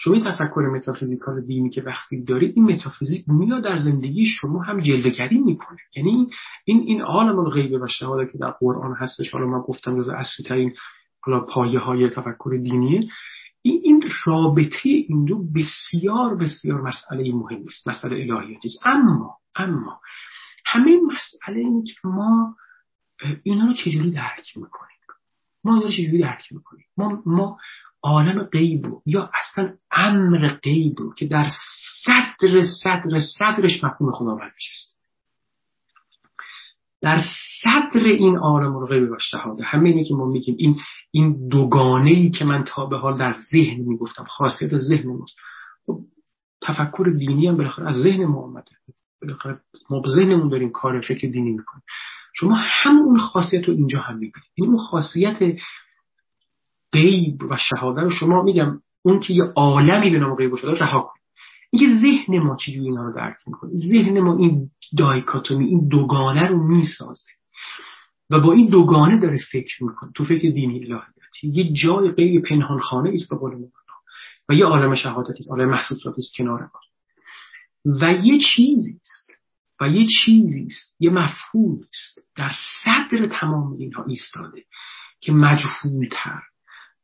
شما 0.00 0.14
این 0.14 0.24
تفکر 0.24 0.70
متافیزیکال 0.74 1.46
دینی 1.46 1.70
که 1.70 1.82
وقتی 1.82 2.24
دارید 2.24 2.52
این 2.56 2.64
متافیزیک 2.64 3.24
میاد 3.28 3.64
در 3.64 3.78
زندگی 3.78 4.26
شما 4.26 4.62
هم 4.62 4.80
جلوگری 4.80 5.38
می‌کنه. 5.38 5.78
یعنی 5.96 6.30
این 6.64 6.80
این 6.80 7.02
عالم 7.02 7.38
الغیب 7.38 7.72
و 7.72 7.86
شهاده 7.86 8.32
که 8.32 8.38
در 8.38 8.50
قرآن 8.50 8.96
هستش. 9.00 9.30
حالا 9.30 9.46
من 9.46 9.60
گفتم 9.60 10.02
جز 10.02 10.08
اصلی 10.08 10.46
ترین 10.46 10.74
حالا 11.28 11.40
پایه 11.40 11.78
های 11.78 12.08
تفکر 12.08 12.58
دینیه 12.62 13.08
این 13.62 14.10
رابطه 14.24 14.80
این 14.84 15.24
دو 15.24 15.44
بسیار 15.52 16.36
بسیار 16.36 16.80
مسئله 16.80 17.32
مهمی 17.32 17.66
است 17.66 17.88
مسئله 17.88 18.16
الهیاتی 18.16 18.68
است 18.68 18.86
اما 18.86 19.36
اما 19.56 20.00
همه 20.66 20.90
مسئله 21.06 21.58
این 21.58 21.84
که 21.84 21.94
ما 22.04 22.56
اینا 23.42 23.66
رو 23.66 23.74
چجوری 23.74 24.10
درک 24.10 24.56
می‌کنیم؟ 24.56 24.96
ما 25.64 25.74
اینا 25.74 25.86
رو 25.86 25.92
چجوری 25.92 26.18
درک 26.18 26.52
می‌کنیم؟ 26.52 26.86
ما 26.96 27.22
ما 27.26 27.58
عالم 28.02 28.42
غیب 28.42 28.86
یا 29.06 29.30
اصلا 29.34 29.74
امر 29.90 30.48
غیب 30.48 30.96
که 31.16 31.26
در 31.26 31.46
صدر 32.04 32.62
صدر 32.82 33.20
صدرش 33.38 33.84
مفهوم 33.84 34.12
خداوند 34.12 34.52
نشست 34.56 34.98
در 37.00 37.22
صدر 37.62 38.04
این 38.04 38.36
عالم 38.36 38.76
و 38.76 38.86
غیب 38.86 39.18
شهاده 39.30 39.64
همه 39.64 39.88
اینه 39.88 40.04
که 40.04 40.14
ما 40.14 40.26
میگیم 40.26 40.54
این 40.58 40.80
این 41.10 41.48
دوگانه 41.48 42.10
ای 42.10 42.30
که 42.30 42.44
من 42.44 42.64
تا 42.64 42.86
به 42.86 42.96
حال 42.96 43.16
در 43.16 43.34
ذهن 43.52 43.80
می‌گفتم 43.80 44.24
خاصیت 44.24 44.76
ذهن 44.76 45.08
ماست. 45.08 45.36
خب 45.86 46.00
تفکر 46.62 47.14
دینی 47.18 47.46
هم 47.46 47.56
بالاخره 47.56 47.88
از 47.88 47.96
ذهن 47.96 48.24
ما 48.24 48.42
آمده 48.42 48.70
بالاخره 49.22 49.60
ما 49.90 50.00
به 50.00 50.08
ذهنمون 50.08 50.48
داریم 50.48 50.70
کار 50.70 51.00
فکر 51.00 51.28
دینی 51.28 51.50
می‌کنیم. 51.50 51.82
شما 52.34 52.54
همون 52.58 53.18
خاصیت 53.18 53.68
رو 53.68 53.74
اینجا 53.74 54.00
هم 54.00 54.14
می‌بینید. 54.14 54.50
این 54.54 54.66
یعنی 54.66 54.76
اون 54.76 54.86
خاصیت 54.86 55.56
غیب 56.92 57.42
و 57.50 57.56
شهاده 57.56 58.00
رو 58.00 58.10
شما 58.10 58.42
میگم 58.42 58.80
اون 59.02 59.20
که 59.20 59.34
یه 59.34 59.42
عالمی 59.42 60.10
به 60.10 60.18
نام 60.18 60.34
غیب 60.34 60.52
و 60.52 60.56
رها 60.56 61.00
کنید. 61.00 61.22
اینکه 61.70 62.00
ذهن 62.00 62.38
ما 62.38 62.56
چجوری 62.56 62.88
اینا 62.88 63.02
رو 63.02 63.14
درک 63.16 63.36
می‌کنه؟ 63.46 63.70
ذهن 63.76 64.20
ما 64.20 64.36
این 64.36 64.70
دایکاتومی 64.98 65.64
این 65.64 65.88
دوگانه 65.88 66.46
رو 66.46 66.68
می‌سازه. 66.68 67.26
و 68.30 68.40
با 68.40 68.52
این 68.52 68.68
دوگانه 68.68 69.20
داره 69.20 69.38
فکر 69.52 69.84
می‌کنه. 69.84 70.12
تو 70.14 70.24
فکر 70.24 70.50
دینی 70.50 70.78
الهیاتی 70.78 71.08
یه 71.42 71.72
جای 71.72 72.10
غیر 72.10 72.40
پنهان 72.40 72.78
خانه 72.78 73.10
است 73.14 73.28
به 73.30 73.36
قول 73.36 73.54
و 74.48 74.54
یه 74.54 74.64
عالم 74.64 74.94
شهادتی 74.94 75.38
است 75.38 75.50
عالم 75.50 75.68
محسوساتی 75.68 76.20
است 76.20 76.34
کنار 76.36 76.60
ما. 76.60 76.80
و 78.00 78.12
یه 78.12 78.38
چیزی 78.38 79.00
است. 79.00 79.32
و 79.80 79.88
یه 79.88 80.06
چیزی 80.06 80.66
است. 80.66 80.96
یه 81.00 81.10
مفهوم 81.10 81.80
است. 81.88 82.28
در 82.36 82.52
صدر 82.84 83.26
تمام 83.26 83.72
اینها 83.72 84.04
ایستاده 84.04 84.64
که 85.20 85.32
مجهولتر 85.32 86.42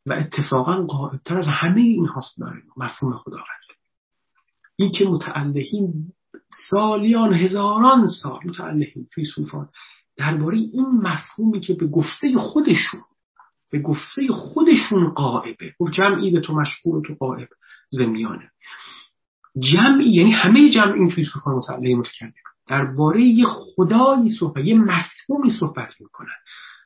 و 0.06 0.12
اتفاقا 0.12 0.82
قائبتر 0.82 1.38
از 1.38 1.46
همه 1.48 1.80
این 1.80 2.06
هاست 2.06 2.40
برای 2.40 2.62
مفهوم 2.76 3.16
خداوند. 3.16 3.44
این 4.76 4.90
که 4.90 5.04
متعلهین 5.04 6.12
سالیان 6.70 7.34
هزاران 7.34 8.08
سال 8.08 8.40
متعلهین 8.44 9.06
فیلسوفان 9.14 9.68
درباره 10.16 10.56
این 10.56 10.86
مفهومی 11.02 11.60
که 11.60 11.74
به 11.74 11.86
گفته 11.86 12.38
خودشون 12.38 13.00
به 13.70 13.80
گفته 13.80 14.28
خودشون 14.30 15.08
قائبه 15.10 15.74
گفت 15.78 15.92
جمعی 15.92 16.30
به 16.30 16.40
تو 16.40 16.54
مشغول 16.54 17.02
تو 17.02 17.14
قائب 17.14 17.48
زمیانه. 17.90 18.50
جمعی 19.58 20.10
یعنی 20.10 20.30
همه 20.30 20.70
جمع 20.70 20.92
این 20.92 21.08
فیلسوفان 21.08 21.54
متعلق 21.54 21.98
متکلم. 21.98 22.32
درباره 22.66 23.22
یه 23.22 23.44
خدایی 23.46 24.30
صحبت 24.30 24.64
یه 24.64 24.74
مفهومی 24.74 25.50
صحبت 25.50 26.00
می‌کنن. 26.00 26.36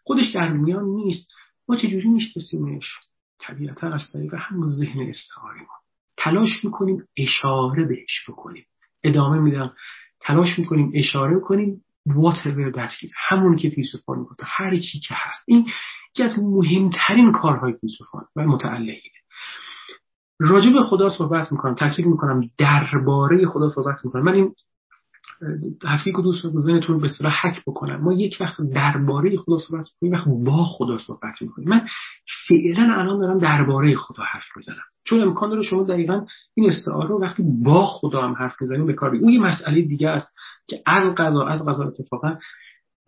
خودش 0.05 0.31
در 0.35 0.53
میان 0.53 0.85
نیست. 0.85 1.35
ما 1.69 1.77
چجوری 1.77 2.09
میشناسیمش؟ 2.09 2.87
طبیعتا 3.41 3.89
از 3.89 4.03
طریق 4.13 4.35
همون 4.35 4.67
ذهن 4.67 5.01
استعاری 5.01 5.61
ما. 5.61 5.75
تلاش 6.17 6.65
می‌کنیم 6.65 7.05
اشاره 7.17 7.85
بهش 7.85 8.25
بکنیم. 8.29 8.65
ادامه 9.05 9.39
میدم. 9.39 9.73
تلاش 10.21 10.59
می‌کنیم 10.59 10.91
اشاره 10.95 11.41
کنیم 11.41 11.85
whatever 12.09 12.77
that 12.77 12.93
is. 13.03 13.11
همون 13.29 13.57
که 13.57 13.71
فیلسوفان 13.71 14.19
می‌گفت 14.19 14.41
هر 14.45 14.79
چی 14.79 15.01
که 15.09 15.15
هست. 15.15 15.45
این 15.47 15.67
یکی 16.11 16.23
از 16.23 16.39
مهمترین 16.39 17.33
کارهای 17.33 17.73
فیلسوفان 17.73 18.25
و 18.37 18.43
متعلقینه 18.43 19.19
راجع 20.41 20.73
به 20.73 20.83
خدا 20.83 21.11
صحبت 21.11 21.53
می‌کنم. 21.53 21.75
تاکید 21.75 22.07
می‌کنم 22.07 22.51
درباره 22.59 23.47
خدا 23.47 23.73
صحبت 23.73 24.05
می‌کنم. 24.05 24.23
من 24.23 24.35
این 24.35 24.55
هفته 25.85 26.13
که 26.13 26.23
دوست 26.23 26.47
ذهنتون 26.61 26.99
به 27.01 27.07
اصطلاح 27.07 27.33
حک 27.43 27.63
بکنم 27.67 28.01
ما 28.01 28.13
یک 28.13 28.37
وقت 28.41 28.57
درباره 28.75 29.37
خدا 29.37 29.59
صحبت 29.59 29.87
می‌کنیم 30.01 30.13
وقت 30.13 30.29
با 30.29 30.65
خدا 30.65 30.99
صحبت 30.99 31.43
می‌کنیم. 31.43 31.69
من 31.69 31.87
فعلا 32.49 32.95
الان 32.95 33.19
دارم 33.19 33.39
درباره 33.39 33.97
خدا 33.97 34.23
حرف 34.23 34.57
می‌زنم. 34.57 34.85
چون 35.05 35.21
امکان 35.21 35.51
داره 35.51 35.63
شما 35.63 35.83
دقیقا 35.83 36.27
این 36.55 36.69
استعاره 36.69 37.09
رو 37.09 37.21
وقتی 37.21 37.43
با 37.65 37.87
خدا 37.87 38.23
هم 38.23 38.33
حرف 38.33 38.57
می‌زنیم 38.61 38.87
به 38.87 38.93
کار 38.93 39.15
اون 39.15 39.33
یه 39.33 39.41
مسئله 39.41 39.83
دیگه 39.83 40.09
است 40.09 40.29
که 40.69 40.83
از 40.87 41.15
قضا 41.15 41.47
از 41.47 41.67
قضا 41.69 41.85
اتفاقا 41.85 42.37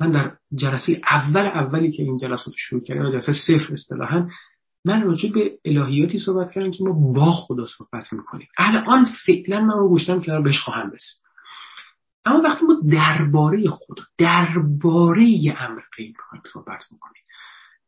من 0.00 0.10
در 0.10 0.32
جلسه 0.54 1.00
اول 1.10 1.46
اولی 1.46 1.92
که 1.92 2.02
این 2.02 2.16
جلسات 2.16 2.54
شروع 2.56 2.82
کردم 2.82 3.10
جلسه 3.10 3.32
صفر 3.32 3.72
اصطلاحا 3.72 4.28
من 4.84 5.02
راجع 5.02 5.32
به 5.32 5.52
الهیاتی 5.64 6.18
صحبت 6.18 6.52
کردم 6.52 6.70
که 6.70 6.84
ما 6.84 6.92
با 6.92 7.32
خدا 7.32 7.66
صحبت 7.78 8.12
می‌کنیم. 8.12 8.48
الان 8.58 9.06
فعلا 9.26 9.60
من 9.60 9.74
رو 9.74 9.88
گوشتم 9.88 10.20
که 10.20 10.32
بهش 10.44 10.58
خواهم 10.58 10.90
رسید 10.90 11.29
اما 12.24 12.40
وقتی 12.40 12.66
ما 12.66 12.80
درباره 12.90 13.70
خدا 13.70 14.02
درباره 14.18 15.24
یه 15.24 15.62
امر 15.62 15.80
غیب 15.96 16.14
می‌خوایم 16.18 16.42
صحبت 16.52 16.84
می‌کنیم 16.90 17.22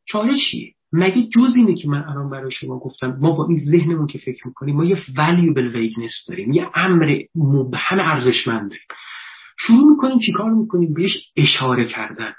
چاره 0.05 0.37
چیه؟ 0.37 0.75
مگه 0.93 1.29
جز 1.29 1.57
اینه 1.57 1.75
که 1.75 1.89
من 1.89 2.05
الان 2.05 2.31
برای 2.31 2.51
شما 2.51 2.79
گفتم 2.79 3.17
ما 3.21 3.33
با 3.33 3.47
این 3.49 3.59
ذهنمون 3.59 4.07
که 4.07 4.19
فکر 4.19 4.47
می‌کنیم 4.47 4.77
ما 4.77 4.85
یه 4.85 4.97
valuable 4.97 5.75
vagueness 5.75 6.29
داریم 6.29 6.53
یه 6.53 6.71
امر 6.75 7.19
مبهم 7.35 7.99
ارزشمند 8.01 8.71
داریم. 8.71 8.87
شروع 9.59 9.91
می‌کنیم 9.91 10.19
چیکار 10.19 10.51
می‌کنیم؟ 10.51 10.95
بهش 10.95 11.33
اشاره 11.37 11.89
کردن. 11.89 12.33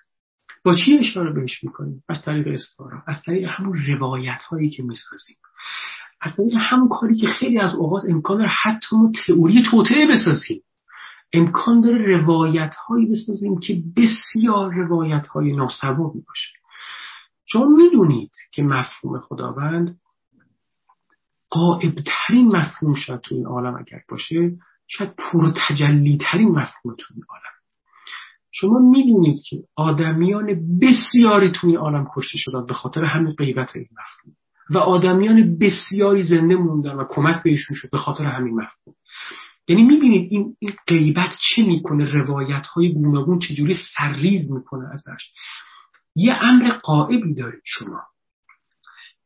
با 0.66 0.76
چی 0.76 0.98
اشاره 0.98 1.34
بهش 1.34 1.64
می‌کنیم؟ 1.64 2.04
از 2.10 2.22
طریق 2.26 2.48
استعاره 2.48 3.04
از 3.08 3.22
طریق 3.26 3.50
همون 3.50 3.78
روایت 3.88 4.42
هایی 4.50 4.70
که 4.70 4.84
می‌سازیم. 4.84 5.36
از 6.22 6.36
طریق 6.36 6.54
همون 6.60 6.90
کاری 6.90 7.16
که 7.16 7.28
خیلی 7.28 7.60
از 7.60 7.76
اوقات 7.76 8.04
امکان 8.10 8.38
داره 8.38 8.50
حتی 8.64 8.96
ما 8.96 9.12
تئوری 9.28 9.64
توطعه 9.72 10.08
بسازیم. 10.08 10.62
امکان 11.34 11.82
داره 11.82 12.18
روایت 12.18 12.76
هایی 12.76 13.06
بسازیم 13.06 13.60
که 13.60 13.84
بسیار 13.98 14.74
روایت 14.74 15.28
های 15.28 15.56
ناسوابی 15.56 16.20
باشه. 16.28 16.54
چون 17.46 17.72
می‌دونید 17.72 18.32
که 18.52 18.64
مفهوم 18.64 19.20
خداوند 19.20 20.00
قائبترین 21.50 22.48
مفهوم 22.48 22.96
شاید 22.96 23.22
تو 23.22 23.36
این 23.36 23.46
عالم 23.46 23.76
اگر 23.76 24.02
باشه 24.10 24.52
شاید 24.88 25.16
پرتجلی 25.18 26.18
ترین 26.22 26.50
مفهوم 26.50 26.96
تو 26.98 27.06
این 27.14 27.24
عالم. 27.30 27.44
شما 28.52 28.80
می‌دونید 28.80 29.40
که 29.50 29.58
آدمیان 29.76 30.80
بسیاری 30.82 31.52
تو 31.52 31.68
این 31.68 31.78
عالم 31.78 32.08
کشته 32.16 32.38
شدن 32.38 32.66
به 32.66 32.74
خاطر 32.74 33.06
همین 33.06 33.32
غیبت 33.32 33.76
این 33.76 33.88
مفهوم. 33.92 34.36
و 34.70 34.78
آدمیان 34.78 35.58
بسیاری 35.58 36.24
زنده 36.24 36.56
موندن 36.56 36.96
و 36.96 37.06
کمک 37.10 37.44
بهشون 37.44 37.76
شد 37.76 37.90
به 37.92 37.98
خاطر 37.98 38.26
همین 38.26 38.54
مفهوم. 38.54 38.96
یعنی 39.68 39.84
می‌بینید 39.84 40.32
این, 40.32 40.56
غیبت 40.88 41.30
چه 41.42 41.64
می‌کنه 41.64 42.06
روایت 42.06 42.68
های 42.68 42.94
گوناگون 42.94 43.40
چجوری 43.40 43.76
سرریز 43.98 44.52
می‌کنه 44.52 44.90
ازش؟ 44.94 45.32
یه 46.16 46.38
امر 46.42 46.70
قائبی 46.70 47.34
دارید 47.34 47.62
شما. 47.66 48.02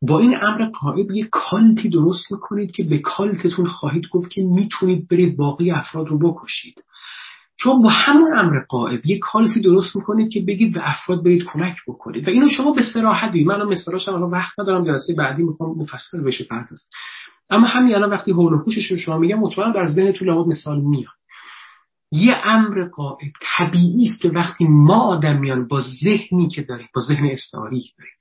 با 0.01 0.19
این 0.19 0.35
امر 0.41 0.69
قائب 0.69 1.11
یه 1.11 1.27
کالتی 1.31 1.89
درست 1.89 2.31
می‌کنید 2.31 2.71
که 2.71 2.83
به 2.83 2.97
کالتتون 2.97 3.67
خواهید 3.67 4.03
گفت 4.11 4.31
که 4.31 4.41
می‌تونید 4.41 5.07
برید 5.07 5.37
باقی 5.37 5.71
افراد 5.71 6.07
رو 6.07 6.19
بکشید. 6.19 6.83
چون 7.59 7.81
با 7.81 7.89
همون 7.89 8.37
امر 8.37 8.59
قائب 8.69 9.05
یه 9.05 9.19
کالتی 9.19 9.61
درست 9.61 9.95
می‌کنید 9.95 10.29
که 10.29 10.41
بگید 10.47 10.73
به 10.73 10.89
افراد 10.89 11.23
برید 11.23 11.43
کمک 11.43 11.75
بکنید. 11.87 12.27
و 12.27 12.31
اینو 12.31 12.49
شما 12.49 12.71
به 12.71 12.81
صراحت 12.93 13.31
بگید 13.31 13.47
من 13.47 13.63
مثالاش 13.63 14.07
الان 14.07 14.31
وقت 14.31 14.59
ندارم 14.59 14.85
جلسه 14.85 15.13
بعدی 15.17 15.43
می‌خوام 15.43 15.77
مفصل 15.77 16.23
بشه 16.23 16.43
پرداز 16.43 16.83
اما 17.49 17.67
همین 17.67 17.95
الان 17.95 18.09
وقتی 18.09 18.31
حول 18.31 18.53
و 18.53 18.63
رو 18.89 18.97
شما 18.97 19.17
میگم 19.17 19.39
مطمئنم 19.39 19.73
در 19.73 19.87
ذهنتون 19.87 20.27
لابد 20.27 20.47
مثال 20.47 20.81
میاد. 20.81 21.17
یه 22.11 22.35
امر 22.43 22.87
قائب 22.87 23.31
طبیعی 23.41 24.09
است 24.09 24.21
که 24.21 24.29
وقتی 24.29 24.65
ما 24.65 25.01
آدمیان 25.01 25.67
با 25.67 25.81
ذهنی 26.03 26.47
که 26.47 26.61
داریم 26.61 26.87
با 26.95 27.01
ذهن 27.01 27.25
استعاری 27.25 27.81
که 27.81 27.93
داریم 27.97 28.13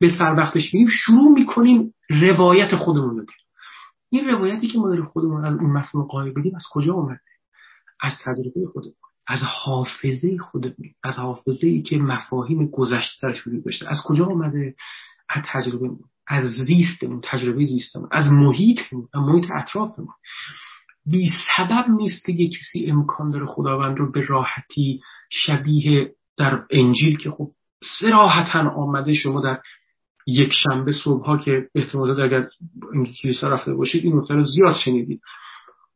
به 0.00 0.08
سر 0.18 0.34
وقتش 0.38 0.74
میریم 0.74 0.88
شروع 0.90 1.32
می‌کنیم 1.32 1.94
روایت 2.10 2.76
خودمون 2.76 3.18
رو 3.18 3.24
این 4.10 4.28
روایتی 4.28 4.66
که 4.68 4.78
ما 4.78 4.88
داریم 4.88 5.04
خودمون 5.04 5.44
از 5.44 5.56
اون 5.56 5.70
مفهوم 5.70 6.06
قائب 6.06 6.38
بدیم 6.38 6.54
از 6.56 6.64
کجا 6.72 6.94
اومده؟ 6.94 7.20
از 8.00 8.12
تجربه 8.24 8.66
خودمون 8.72 8.94
از 9.26 9.40
حافظه 9.42 10.38
خودمون 10.38 10.94
از 11.02 11.14
حافظه 11.14 11.66
ای 11.66 11.82
که 11.82 11.96
مفاهیم 11.96 12.66
گذشته 12.66 13.28
درش 13.28 13.46
وجود 13.46 13.64
داشته. 13.64 13.90
از 13.90 13.98
کجا 14.04 14.26
اومده؟ 14.26 14.74
از 15.28 15.42
تجربه 15.46 15.90
از 16.32 16.44
زیستمون 16.66 17.20
تجربه 17.24 17.64
زیستمون 17.64 18.08
از 18.12 18.28
محیطمون 18.28 19.08
از 19.14 19.20
محیط 19.20 19.46
اطرافمون 19.54 20.14
بی 21.06 21.30
سبب 21.56 21.84
نیست 21.88 22.26
که 22.26 22.48
کسی 22.48 22.90
امکان 22.90 23.30
داره 23.30 23.46
خداوند 23.46 23.98
رو 23.98 24.12
به 24.12 24.26
راحتی 24.26 25.00
شبیه 25.30 26.14
در 26.36 26.62
انجیل 26.70 27.16
که 27.18 27.30
خب 27.30 27.50
سراحتا 28.00 28.70
آمده 28.70 29.14
شما 29.14 29.40
در 29.40 29.60
یک 30.26 30.52
شنبه 30.52 30.92
صبح 30.92 31.26
ها 31.26 31.38
که 31.38 31.68
احتمالا 31.74 32.24
اگر 32.24 32.48
کلیسا 33.22 33.48
رفته 33.48 33.74
باشید 33.74 34.04
این 34.04 34.18
نکته 34.18 34.34
رو 34.34 34.44
زیاد 34.44 34.76
شنیدید. 34.84 35.20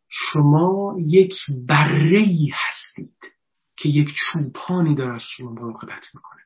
شما 0.08 0.96
یک 1.06 1.34
بره 1.68 2.26
هستید 2.52 3.16
که 3.76 3.88
یک 3.88 4.14
چوپانی 4.14 4.94
داره 4.94 5.14
از 5.14 5.22
شما 5.36 5.50
مراقبت 5.50 6.06
می‌کنه. 6.14 6.40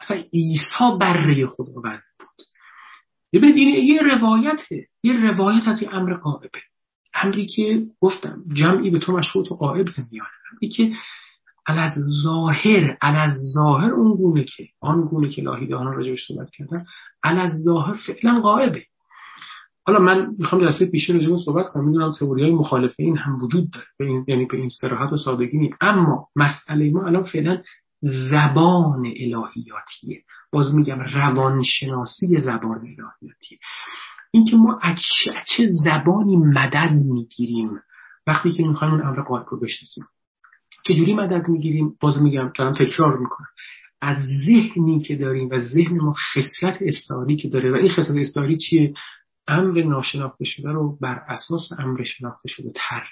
اصلا 0.00 0.16
عیسی 0.32 0.98
بره 1.00 1.46
خداوند. 1.46 2.02
این 3.32 3.84
یه 3.84 4.02
روایته. 4.02 4.86
یه 5.02 5.30
روایت 5.30 5.68
از 5.68 5.82
این 5.82 5.94
امر 5.94 6.14
قائبه 6.14 6.58
امری 7.14 7.46
که 7.46 7.86
گفتم 8.00 8.44
جمعی 8.52 8.90
به 8.90 8.98
تو 8.98 9.12
مشروط 9.12 9.52
و 9.52 9.54
قائب 9.54 9.88
زمیانه 9.88 10.30
امری 10.52 10.68
که 10.68 10.92
از 11.66 11.92
ظاهر 12.22 12.96
از 13.00 13.32
ظاهر 13.54 13.90
اون 13.90 14.16
گونه 14.16 14.44
که 14.44 14.68
آن 14.80 15.00
گونه 15.04 15.28
که 15.28 15.42
لاهیدهان 15.42 15.86
راجبش 15.86 16.26
صحبت 16.28 16.50
کردن 16.50 16.86
از 17.22 17.52
ظاهر 17.62 17.94
فعلا 17.94 18.40
قائبه 18.40 18.82
حالا 19.86 19.98
من 19.98 20.34
می‌خوام 20.38 20.62
جلسه 20.62 20.86
پیش 20.86 21.10
راجع 21.10 21.36
صحبت 21.36 21.68
کنم. 21.68 21.84
می‌دونم 21.84 22.12
تئوری 22.12 22.42
های 22.42 22.52
مخالف 22.52 22.94
این 22.98 23.16
هم 23.16 23.42
وجود 23.42 23.70
داره. 23.70 23.86
به 23.98 24.04
این 24.04 24.24
یعنی 24.28 24.44
به 24.44 24.56
این 24.56 24.68
صراحت 24.68 25.12
و 25.12 25.16
سادگی 25.16 25.58
نیست. 25.58 25.76
اما 25.80 26.28
مسئله 26.36 26.90
ما 26.90 27.06
الان 27.06 27.24
فعلا 27.24 27.62
زبان 28.00 29.06
الهیاتیه. 29.06 30.22
باز 30.52 30.74
میگم 30.74 31.00
روانشناسی 31.00 32.40
زبان 32.40 32.78
الهیاتیه. 32.78 33.58
اینکه 34.30 34.56
ما 34.56 34.78
از 34.82 34.96
چه 35.56 35.68
زبانی 35.84 36.36
مدد 36.36 36.92
می‌گیریم 36.92 37.70
وقتی 38.26 38.52
که 38.52 38.62
می‌خوایم 38.62 38.94
اون 38.94 39.06
امر 39.06 39.22
قائب 39.22 39.46
رو 39.50 39.60
بشناسیم. 39.60 40.04
چجوری 40.84 41.14
مدد 41.14 41.48
می‌گیریم؟ 41.48 41.96
باز 42.00 42.22
میگم 42.22 42.52
دارم 42.58 42.74
تکرار 42.74 43.18
می‌کنم. 43.18 43.48
از 44.00 44.18
ذهنی 44.46 45.02
که 45.02 45.16
داریم 45.16 45.48
و 45.52 45.60
ذهن 45.60 45.96
ما 45.96 46.14
خصلت 46.34 46.78
استعاری 46.80 47.36
که 47.36 47.48
داره 47.48 47.72
و 47.72 47.74
این 47.74 47.88
خصلت 47.88 48.16
استعاری 48.16 48.56
چیه؟ 48.56 48.94
امر 49.48 49.82
ناشناخته 49.82 50.44
شده 50.44 50.72
رو 50.72 50.98
بر 51.00 51.22
اساس 51.28 51.68
امر 51.78 52.02
شناخته 52.04 52.48
شده 52.48 52.72
تر. 52.74 53.02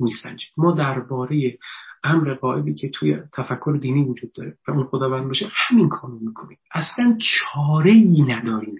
میسنجیم 0.00 0.48
ما 0.56 0.72
درباره 0.72 1.58
امر 2.04 2.34
قائبی 2.34 2.74
که 2.74 2.88
توی 2.88 3.18
تفکر 3.32 3.78
دینی 3.80 4.04
وجود 4.04 4.32
داره 4.32 4.56
و 4.68 4.70
اون 4.70 4.84
خداوند 4.84 5.28
باشه 5.28 5.50
همین 5.52 5.88
کارو 5.88 6.18
می‌کنیم. 6.18 6.58
اصلا 6.72 7.18
چاره 7.20 7.90
ای 7.90 8.22
نداریم 8.22 8.74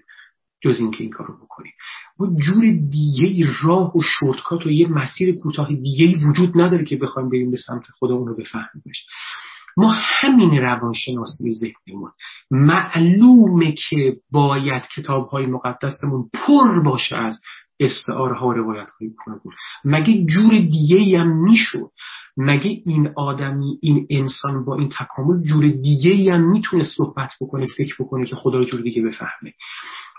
جز 0.61 0.79
اینکه 0.79 1.03
این 1.03 1.11
کارو 1.11 1.37
بکنیم. 1.37 1.73
ما 2.19 2.27
جور 2.27 2.63
دیگه 2.89 3.47
راه 3.63 3.97
و 3.97 4.01
شورتکات 4.01 4.65
و 4.65 4.69
یه 4.69 4.87
مسیر 4.87 5.35
کوتاه 5.35 5.73
دیگه 5.73 6.27
وجود 6.27 6.61
نداره 6.61 6.85
که 6.85 6.95
بخوایم 6.97 7.29
بریم 7.29 7.51
به 7.51 7.57
سمت 7.57 7.83
خدا 7.99 8.15
اونو 8.15 8.35
بفهمیمش 8.35 9.05
ما 9.77 9.93
همین 9.95 10.51
روانشناسی 10.51 11.51
ذهنمون. 11.51 12.11
معلومه 12.51 13.75
که 13.89 14.17
باید 14.31 14.83
کتاب 14.95 15.27
های 15.27 15.45
مقدسمون 15.45 16.29
پر 16.33 16.79
باشه 16.79 17.15
از 17.15 17.41
استعاره 17.79 18.35
ها 18.35 18.51
روایت 18.51 18.89
های 18.99 19.09
بود 19.43 19.53
مگه 19.85 20.25
جور 20.25 20.51
دیگه 20.51 21.19
هم 21.19 21.43
می‌شد؟ 21.43 21.91
مگه 22.37 22.81
این 22.85 23.09
آدمی 23.15 23.79
این 23.81 24.07
انسان 24.09 24.65
با 24.65 24.75
این 24.75 24.89
تکامل 24.89 25.41
جور 25.41 25.67
دیگه 25.67 26.33
هم 26.33 26.51
می‌تونه 26.51 26.83
صحبت 26.83 27.31
بکنه 27.41 27.65
فکر 27.77 27.95
بکنه 27.99 28.25
که 28.25 28.35
خدا 28.35 28.63
جور 28.63 28.81
دیگه 28.81 29.01
بفهمه؟ 29.01 29.53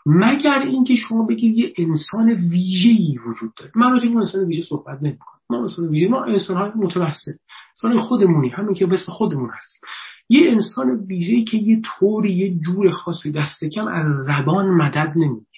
مگر 0.07 0.59
اینکه 0.59 0.94
شما 0.94 1.26
بگید 1.26 1.59
یه 1.59 1.72
انسان 1.78 2.28
ویژه‌ای 2.28 3.18
وجود 3.26 3.52
داره؟ 3.57 3.72
من 3.74 3.92
راجع 3.92 4.09
به 4.09 4.16
انسان 4.16 4.44
ویژه 4.44 4.62
صحبت 4.62 4.98
نمی‌کنم. 5.02 5.38
ما 5.50 5.62
انسان 5.62 5.88
ویژه 5.88 6.09
ما 6.09 6.24
انسان 6.24 6.57
های 6.57 6.70
متوسط 6.76 7.34
انسان 7.76 7.98
خودمونی 7.98 8.48
همین 8.48 8.74
که 8.74 8.86
به 8.86 8.96
خودمون 8.96 9.50
هستیم. 9.50 9.80
یه 10.28 10.50
انسان 10.50 10.90
ویژه‌ای 10.90 11.44
که 11.44 11.57
یه 11.57 11.80
طوری 11.84 12.32
یه 12.32 12.59
جور 12.59 12.90
خاصی 12.90 13.32
دست 13.32 13.64
کم 13.64 13.88
از 13.88 14.07
زبان 14.26 14.66
مدد 14.66 15.12
نمی‌گیره. 15.16 15.55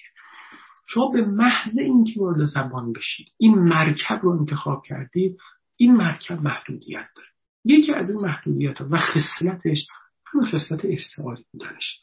شما 0.93 1.11
به 1.11 1.21
محض 1.21 1.77
اینکه 1.79 2.19
وارد 2.19 2.45
زبان 2.45 2.93
بشید 2.93 3.27
این 3.37 3.55
مرکب 3.55 4.19
رو 4.23 4.39
انتخاب 4.39 4.83
کردید 4.85 5.37
این 5.77 5.95
مرکب 5.95 6.41
محدودیت 6.41 7.07
داره. 7.15 7.27
یکی 7.65 7.93
از 7.93 8.09
این 8.09 8.19
محدودیت 8.19 8.81
ها 8.81 8.87
و 8.91 8.97
خصلتش 8.97 9.87
همون 10.25 10.45
خصلت 10.45 10.85
استعاری 10.85 11.45
بودنش. 11.53 11.99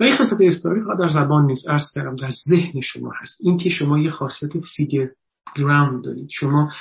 و 0.00 0.04
این 0.04 0.16
خصلت 0.16 0.38
استعاری 0.40 0.80
فقط 0.80 0.98
در 0.98 1.08
زبان 1.08 1.46
نیست 1.46 1.68
ارز 1.68 1.92
کردم 1.94 2.16
در 2.16 2.30
ذهن 2.48 2.80
شما 2.80 3.12
هست. 3.20 3.40
این 3.40 3.56
که 3.56 3.70
شما 3.70 3.98
یه 3.98 4.10
خاصیت 4.10 4.50
فیگر 4.76 5.08
گراوند 5.56 6.04
دارید 6.04 6.28
شما 6.30 6.72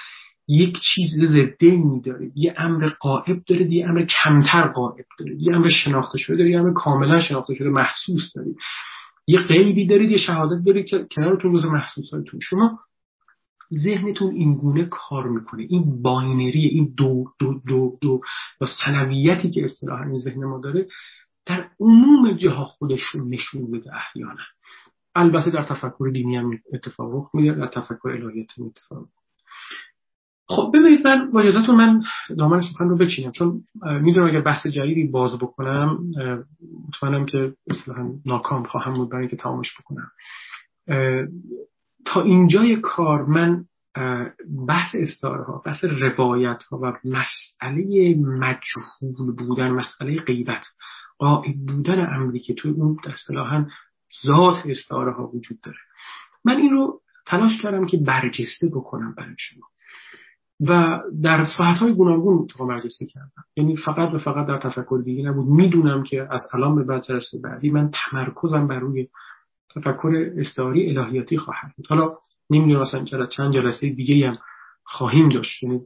یک 0.48 0.80
چیز 0.80 1.24
ضده 1.26 1.68
ای 1.68 2.02
دارید 2.06 2.32
یه 2.36 2.54
امر 2.58 2.90
قائب 3.00 3.44
دارید 3.48 3.72
یه 3.72 3.90
امر 3.90 4.06
کمتر 4.24 4.68
قائب 4.68 5.06
دارید 5.20 5.42
یه 5.42 5.56
امر 5.56 5.70
شناخته 5.70 6.18
شده 6.18 6.38
دارید 6.38 6.54
یه 6.54 6.60
امر 6.60 6.74
کاملا 6.74 7.22
شناخته 7.22 7.56
شده 7.56 7.70
محسوس 7.70 8.34
دارید. 8.36 8.58
یه 9.28 9.40
غیبی 9.40 9.86
دارید 9.86 10.12
یه 10.12 10.18
شهادت 10.18 10.66
دارید 10.66 10.86
که 10.86 11.08
کنارتون 11.12 11.52
روز 11.52 11.66
محسوساتتون 11.66 12.40
شما 12.40 12.80
ذهنتون 13.84 14.36
این 14.36 14.56
گونه 14.56 14.86
کار 14.86 15.30
می‌کنه. 15.30 15.64
این 15.70 16.02
binary 16.02 16.68
این 16.68 16.94
دو 16.98 17.26
دو 17.40 17.62
دو 17.68 17.98
دو 18.02 18.22
یا 18.62 18.68
ثنویتی 18.86 19.50
که 19.50 19.66
اصطلاحا 19.66 20.04
این 20.04 20.18
ذهن 20.18 20.46
ما 20.46 20.60
داره 20.60 20.88
در 21.46 21.70
عموم 21.80 22.32
جاها 22.32 22.66
خودشون 22.66 23.30
نشون 23.30 23.72
بده 23.72 23.92
احیانا. 23.96 24.44
البته 25.16 25.52
در 25.52 25.64
تفکر 25.64 26.10
دینی 26.14 26.36
هم 26.36 26.52
اتفاق 26.74 27.30
میده 27.34 27.54
در 27.56 27.68
تفکر 27.68 28.10
الهیات 28.10 28.60
هم 28.60 28.66
اتفاق 28.66 29.08
خب 30.56 30.72
ببینید 30.74 31.08
من 31.08 31.32
با 31.32 31.42
اجازهتون 31.42 31.76
من 31.76 32.04
دامن 32.38 32.62
سخن 32.62 32.90
رو 32.90 32.98
بچینم. 32.98 33.32
چون 33.32 33.62
می‌دونم 34.02 34.28
اگر 34.28 34.42
بحث 34.42 34.68
جدیدی 34.68 35.08
باز 35.08 35.38
بکنم 35.38 36.00
مطمئنم 36.88 37.26
که 37.26 37.54
اصلا 37.70 38.10
ناکام 38.26 38.64
خواهم 38.64 38.94
بود 38.94 39.10
برای 39.10 39.22
اینکه 39.22 39.36
تمامش 39.36 39.72
بکنم. 39.80 40.12
تا 42.06 42.22
اینجای 42.22 42.76
کار 42.82 43.26
من 43.26 43.66
بحث 44.68 44.96
استعاره 44.96 45.44
ها 45.44 45.62
بحث 45.66 45.84
روایت 45.84 46.64
ها 46.64 46.78
و 46.78 46.94
مسئله 47.04 48.16
مجهول 48.16 49.36
بودن 49.38 49.70
مسئله 49.72 50.20
غیبت 50.22 50.66
قائب 51.18 51.56
بودن 51.68 52.00
امری 52.16 52.40
که 52.40 52.54
توی 52.54 52.72
اون 52.72 52.98
اصطلاحا 53.14 53.66
ذات 54.26 54.66
استعاره 54.66 55.12
ها 55.12 55.28
وجود 55.28 55.60
داره. 55.62 55.78
من 56.46 56.58
این 56.58 56.72
رو 56.72 57.02
تلاش 57.26 57.62
کردم 57.62 57.86
که 57.86 57.98
برجسته 57.98 58.68
بکنم 58.68 59.14
برای 59.18 59.36
شما. 59.38 59.66
و 60.70 61.02
در 61.24 61.46
ساعت 61.58 61.78
های 61.78 61.94
گوناگون 61.94 62.48
تو 62.48 62.68
برجسته 62.68 63.06
کردم. 63.06 63.44
یعنی 63.58 63.76
فقط 63.76 64.14
و 64.14 64.20
فقط 64.20 64.48
در 64.48 64.58
تفکر 64.58 65.02
دیگه 65.06 65.24
نبود. 65.24 65.48
می‌دونم 65.48 66.04
که 66.04 66.28
از 66.32 66.42
الان 66.54 66.76
به 66.76 66.84
بعد 66.84 67.04
جلسه 67.04 67.38
بعدی 67.44 67.70
من 67.70 67.90
تمرکزم 67.94 68.68
بر 68.68 68.80
روی 68.80 69.08
تفکر 69.76 70.32
استعاری 70.38 70.98
الهیاتی 70.98 71.38
خواهد 71.38 71.72
بود. 71.78 71.88
حالا 71.90 72.12
نمی‌دونم 72.50 72.82
اصلا 72.82 73.06
چند 73.26 73.54
جلسه 73.54 73.90
دیگه 73.90 74.30
هم 74.30 74.38
خواهیم 74.84 75.30
داشت. 75.30 75.64
یعنی 75.64 75.82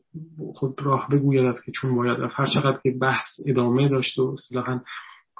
خود 0.53 0.81
راه 0.81 1.07
بگوید 1.11 1.55
که 1.65 1.71
چون 1.71 1.95
باید 1.95 2.17
هر 2.35 2.45
چقدر 2.45 2.79
که 2.83 2.91
بحث 3.01 3.25
ادامه 3.45 3.89
داشت 3.89 4.19
و 4.19 4.31
اصطلاحا 4.33 4.81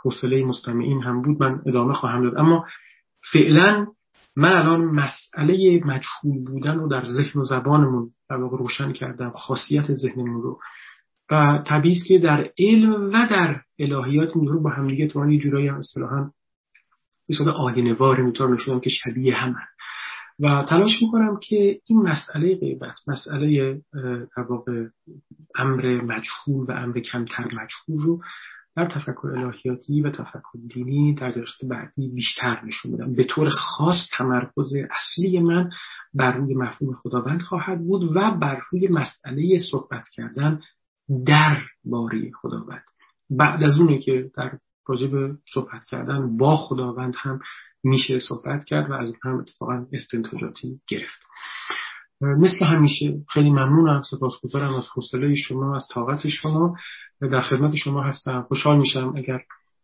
حوصله 0.03 0.45
مستمعین 0.45 1.03
هم 1.03 1.21
بود 1.21 1.43
من 1.43 1.61
ادامه 1.65 1.93
خواهم 1.93 2.23
داد. 2.23 2.37
اما 2.37 2.65
فعلا 3.33 3.87
من 4.35 4.51
الان 4.51 4.85
مسئله 4.85 5.81
مجهول 5.85 6.43
بودن 6.45 6.79
رو 6.79 6.87
در 6.87 7.05
ذهن 7.05 7.41
و 7.41 7.45
زبانمون 7.45 8.11
در 8.29 8.35
واقع 8.35 8.57
روشن 8.57 8.93
کردم 8.93 9.29
خاصیت 9.29 9.93
ذهنمون 9.93 10.41
رو. 10.41 10.59
و 11.31 11.63
طبیعی 11.67 11.95
که 12.07 12.19
در 12.19 12.51
علم 12.59 13.09
و 13.09 13.27
در 13.29 13.61
الهیات 13.79 14.37
این 14.37 14.47
رو 14.47 14.61
با 14.61 14.69
همدیگه 14.69 15.07
تو 15.07 15.31
یه 15.31 15.39
جورایی 15.39 15.67
هم 15.67 15.77
اصطلاحا 15.77 16.31
صورت 17.37 17.55
آینوار 17.55 18.21
می‌تونم 18.21 18.53
نشونم 18.53 18.79
که 18.79 18.89
شبیه 18.89 19.35
هم 19.35 19.55
و 20.39 20.65
تلاش 20.69 21.01
می‌کنم 21.01 21.39
که 21.41 21.79
این 21.85 22.01
مسئله 22.01 22.55
غیبت 22.55 22.95
مسئله 23.07 23.81
در 24.37 24.43
واقع 24.49 24.85
امر 25.55 26.01
مجهول 26.01 26.65
و 26.67 26.71
امر 26.71 26.99
کمتر 26.99 27.45
مجهول 27.45 28.05
رو 28.05 28.21
در 28.77 28.85
تفکر 28.85 29.27
الهیاتی 29.27 30.01
و 30.01 30.11
تفکر 30.11 30.57
دینی 30.73 31.13
در 31.13 31.29
جلسه 31.29 31.67
بعدی 31.67 32.07
بیشتر 32.07 32.65
نشون 32.65 32.91
بدم 32.91 33.13
به 33.13 33.23
طور 33.23 33.49
خاص 33.49 33.97
تمرکز 34.17 34.73
اصلی 34.91 35.39
من 35.39 35.69
بر 36.13 36.37
روی 36.37 36.55
مفهوم 36.55 36.93
خداوند 36.93 37.41
خواهد 37.41 37.79
بود 37.79 38.03
و 38.15 38.31
بر 38.41 38.61
روی 38.71 38.87
مسئله 38.87 39.59
صحبت 39.71 40.09
کردن 40.09 40.61
در 41.25 41.57
باری 41.85 42.31
خداوند. 42.41 42.83
بعد 43.29 43.63
از 43.63 43.79
اونه 43.79 43.99
که 43.99 44.31
در 44.35 44.51
راجع 44.87 45.07
به 45.07 45.35
صحبت 45.53 45.85
کردن 45.85 46.37
با 46.37 46.55
خداوند 46.55 47.13
هم 47.17 47.39
میشه 47.83 48.19
صحبت 48.19 48.65
کرد 48.65 48.89
و 48.89 48.93
از 48.93 49.05
اون 49.05 49.17
هم 49.23 49.39
اتفاقا 49.39 49.85
استنتاجاتی 49.93 50.79
گرفت. 50.87 51.27
مثل 52.21 52.65
همیشه 52.65 53.19
خیلی 53.29 53.49
ممنونم 53.49 54.01
سپاسگزارم 54.01 54.73
از 54.73 54.87
حوصله 54.95 55.35
شما 55.35 55.75
از 55.75 55.87
طاقت 55.93 56.27
شما. 56.27 56.75
در 57.21 57.41
خدمت 57.41 57.75
شما 57.75 58.01
هستم. 58.01 58.41
خوشحال 58.41 58.77
میشم 58.77 59.13
اگر 59.15 59.41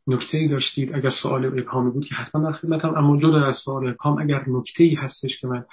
نکته 0.07 0.37
ای 0.37 0.47
داشتید 0.47 0.95
اگر 0.95 1.09
سوال 1.09 1.45
ابهامی 1.45 1.91
بود 1.91 2.05
که 2.05 2.15
حتما 2.15 2.49
در 2.49 2.57
خدمتم 2.57 2.95
اما 2.95 3.17
جدا 3.17 3.45
از 3.45 3.55
سوال 3.55 3.87
ابهام 3.87 4.21
اگر 4.21 4.43
نکته 4.47 4.83
ای 4.83 4.95
هستش 4.95 5.39
که 5.41 5.47
من 5.47 5.65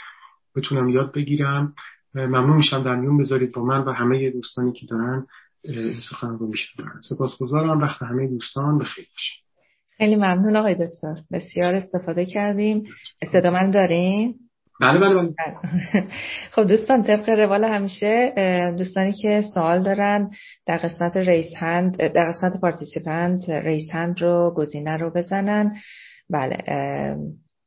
بتونم 0.56 0.88
یاد 0.88 1.12
بگیرم 1.12 1.74
ممنون 2.14 2.56
میشم 2.56 2.82
در 2.82 2.96
میون 2.96 3.18
بذارید 3.18 3.52
با 3.52 3.64
من 3.64 3.80
و 3.80 3.92
همه 3.92 4.30
دوستانی 4.30 4.72
که 4.72 4.86
دارن 4.86 5.26
سخن 6.10 6.38
رو 6.38 6.46
میشنون 6.46 6.88
سپاسگزارم. 7.08 7.80
وقت 7.80 8.02
همه 8.02 8.26
دوستان 8.28 8.78
بخیر 8.78 9.06
خیلی 9.96 10.16
ممنون 10.16 10.56
آقای 10.56 10.74
دکتر. 10.74 11.14
بسیار 11.32 11.74
استفاده 11.74 12.26
کردیم. 12.26 12.84
صدا 13.32 13.50
من 13.50 13.70
داریم 13.70 14.34
بله 14.80 14.98
بله 14.98 15.14
بله. 15.14 15.34
خب 16.54 16.66
دوستان 16.66 17.02
طبق 17.02 17.28
روال 17.28 17.64
همیشه 17.64 18.32
دوستانی 18.78 19.12
که 19.12 19.42
سوال 19.54 19.82
دارن 19.82 20.30
در 20.66 20.76
قسمت 20.76 21.16
raise 21.16 21.56
hand 21.56 21.96
در 21.96 22.24
قسمت 22.24 22.60
participant 22.60 23.50
raise 23.50 23.90
hand 23.92 24.22
رو 24.22 24.54
گزینه 24.56 24.96
رو 24.96 25.10
بزنن. 25.10 25.76
بله 26.30 26.56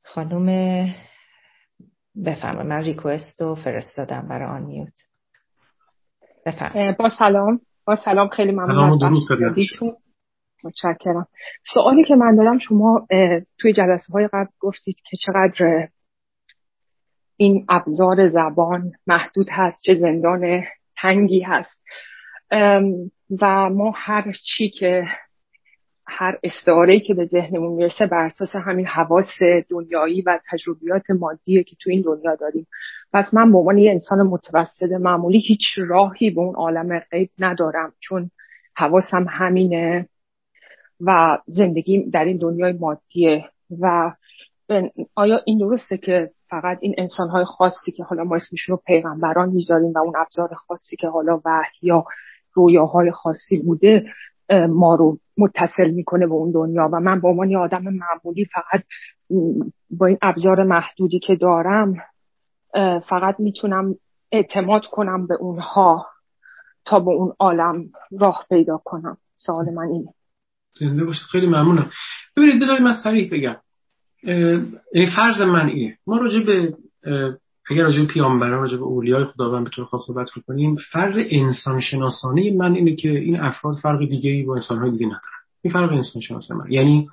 خانوم 0.03 0.47
بفرمایید 2.26 2.70
من 2.70 2.82
request 2.82 3.41
رو 3.41 3.55
فرستادم 3.55 4.28
برای 4.30 4.47
unmute. 4.47 4.93
بفرمایید. 6.45 6.97
با 6.97 7.09
سلام. 7.09 7.59
با 7.86 7.95
سلام 7.95 8.28
خیلی 8.28 8.51
ممنون 8.51 9.03
از 9.03 9.14
متشکرم. 10.64 11.28
سوالی 11.74 12.03
که 12.03 12.16
من 12.16 12.36
دارم 12.36 12.57
شما 12.57 13.07
توی 13.59 13.74
جلسه 13.74 14.14
های 14.14 14.28
قبل 14.28 14.49
گفتید 14.59 14.95
که 15.09 15.18
چقدر 15.18 15.88
این 17.38 17.65
ابزار 17.69 18.27
زبان 18.27 18.91
محدود 19.07 19.47
هست 19.51 19.84
چه 19.86 19.93
زندان 19.93 20.63
تنگی 20.97 21.39
هست. 21.39 21.84
و 23.41 23.69
ما 23.69 23.93
هر 23.95 24.31
چی 24.45 24.69
که 24.69 25.03
هر 26.07 26.38
استعاره 26.43 26.99
که 26.99 27.13
به 27.13 27.25
ذهنمون 27.25 27.73
می‌رسه 27.73 28.07
بر 28.07 28.25
اساس 28.25 28.55
همین 28.55 28.86
حواس 28.86 29.39
دنیایی 29.69 30.21
و 30.21 30.39
تجربیات 30.51 31.11
مادیه 31.11 31.63
که 31.63 31.75
تو 31.81 31.89
این 31.89 32.01
دنیا 32.01 32.36
داریم. 32.36 32.67
پس 33.13 33.34
من 33.34 33.51
به 33.51 33.57
عنوان 33.57 33.77
یه 33.77 33.91
انسان 33.91 34.21
متوسط 34.21 34.91
معمولی 34.91 35.39
هیچ 35.39 35.61
راهی 35.77 36.29
به 36.29 36.41
اون 36.41 36.55
عالم 36.55 36.99
غیب 36.99 37.29
ندارم 37.39 37.93
چون 37.99 38.31
حواسم 38.75 39.25
همینه 39.29 40.07
و 41.01 41.38
زندگی 41.47 42.09
در 42.09 42.25
این 42.25 42.38
دنیای 42.38 42.73
مادیه. 42.73 43.45
و 43.81 44.11
آیا 45.15 45.39
این 45.45 45.57
درسته 45.57 45.97
که 45.97 46.32
فقط 46.49 46.78
این 46.82 46.95
انسانهای 46.97 47.45
خاصی 47.45 47.91
که 47.91 48.03
حالا 48.03 48.24
ما 48.24 48.36
اسمشون 48.36 48.76
رو 48.76 48.82
پیغمبران 48.86 49.49
می‌ذاریم 49.49 49.91
و 49.95 49.97
اون 49.97 50.13
ابزار 50.17 50.53
خاصی 50.53 50.95
که 50.95 51.07
حالا 51.07 51.41
وحی 51.45 51.78
یا 51.82 52.05
رویاهای 52.53 53.11
خاصی 53.11 53.61
بوده 53.65 54.05
ما 54.69 54.95
رو 54.95 55.17
متصل 55.38 55.89
می‌کنه 55.89 56.28
به 56.28 56.34
اون 56.34 56.51
دنیا؟ 56.51 56.89
و 56.93 56.99
من 56.99 57.21
به 57.21 57.28
عنوان 57.28 57.49
یه 57.49 57.57
آدم 57.57 57.84
معمولی 57.84 58.45
فقط 58.45 58.84
با 59.89 60.05
این 60.05 60.17
ابزار 60.21 60.63
محدودی 60.63 61.19
که 61.19 61.36
دارم 61.36 61.93
فقط 63.09 63.39
می‌تونم 63.39 63.95
اعتماد 64.32 64.86
کنم 64.86 65.28
به 65.28 65.36
اونها 65.39 66.05
تا 66.86 66.99
به 66.99 67.11
اون 67.11 67.34
عالم 67.39 67.89
راه 68.19 68.45
پیدا 68.49 68.82
کنم. 68.86 69.17
سوال 69.34 69.65
من 69.74 69.88
اینه. 69.88 70.13
زنده 70.80 71.05
باشید. 71.05 71.24
خیلی 71.32 71.47
ممنونم. 71.47 71.91
ببینید 72.38 72.63
بذارید 72.63 72.82
من 72.82 72.93
سریع 73.03 73.30
بگم. 73.32 73.55
یعنی 74.24 75.07
فرض 75.15 75.41
من 75.41 75.69
اینه 75.69 75.97
ما 76.07 76.17
راجع 76.17 76.39
به 76.39 76.74
اگر 77.69 77.84
راجع 77.84 78.01
به 78.01 78.07
پیامبران 78.07 78.61
راجع 78.61 78.78
به 78.78 78.84
اولیای 78.84 79.26
خداوند 79.26 79.63
به 79.63 79.69
طور 79.69 79.86
خاص 79.86 80.01
صحبت 80.07 80.30
کنیم 80.47 80.76
فرض 80.91 81.15
انسان 81.30 81.82
شناسانه 81.82 82.53
من 82.57 82.76
اینه 82.76 82.95
که 82.95 83.09
این 83.09 83.39
افراد 83.39 83.78
فرق 83.78 83.99
دیگه 83.99 84.30
ای 84.30 84.43
با 84.43 84.55
انسانهای 84.55 84.91
دیگه 84.91 85.05
ندارن. 85.05 85.43
این 85.61 85.74
فرق 85.74 85.91
انسان 85.91 86.21
شناسانه 86.21 86.63
من 86.63 86.71
یعنی 86.71 87.09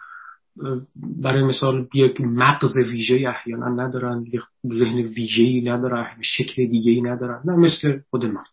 برای 1.22 1.42
مثال 1.42 1.88
یک 1.94 2.20
مغز 2.20 2.76
ویژه 2.76 3.28
احیانا 3.28 3.68
ندارن 3.68 4.24
یک 4.32 4.40
ذهن 4.66 4.96
ویژه 4.96 5.42
ای 5.42 5.60
ندارن 5.60 6.06
شکل 6.22 6.66
دیگه 6.66 6.92
ای 6.92 7.00
ندارن 7.00 7.40
نه 7.44 7.56
مثل 7.56 7.98
خود 8.10 8.24
من 8.24 8.44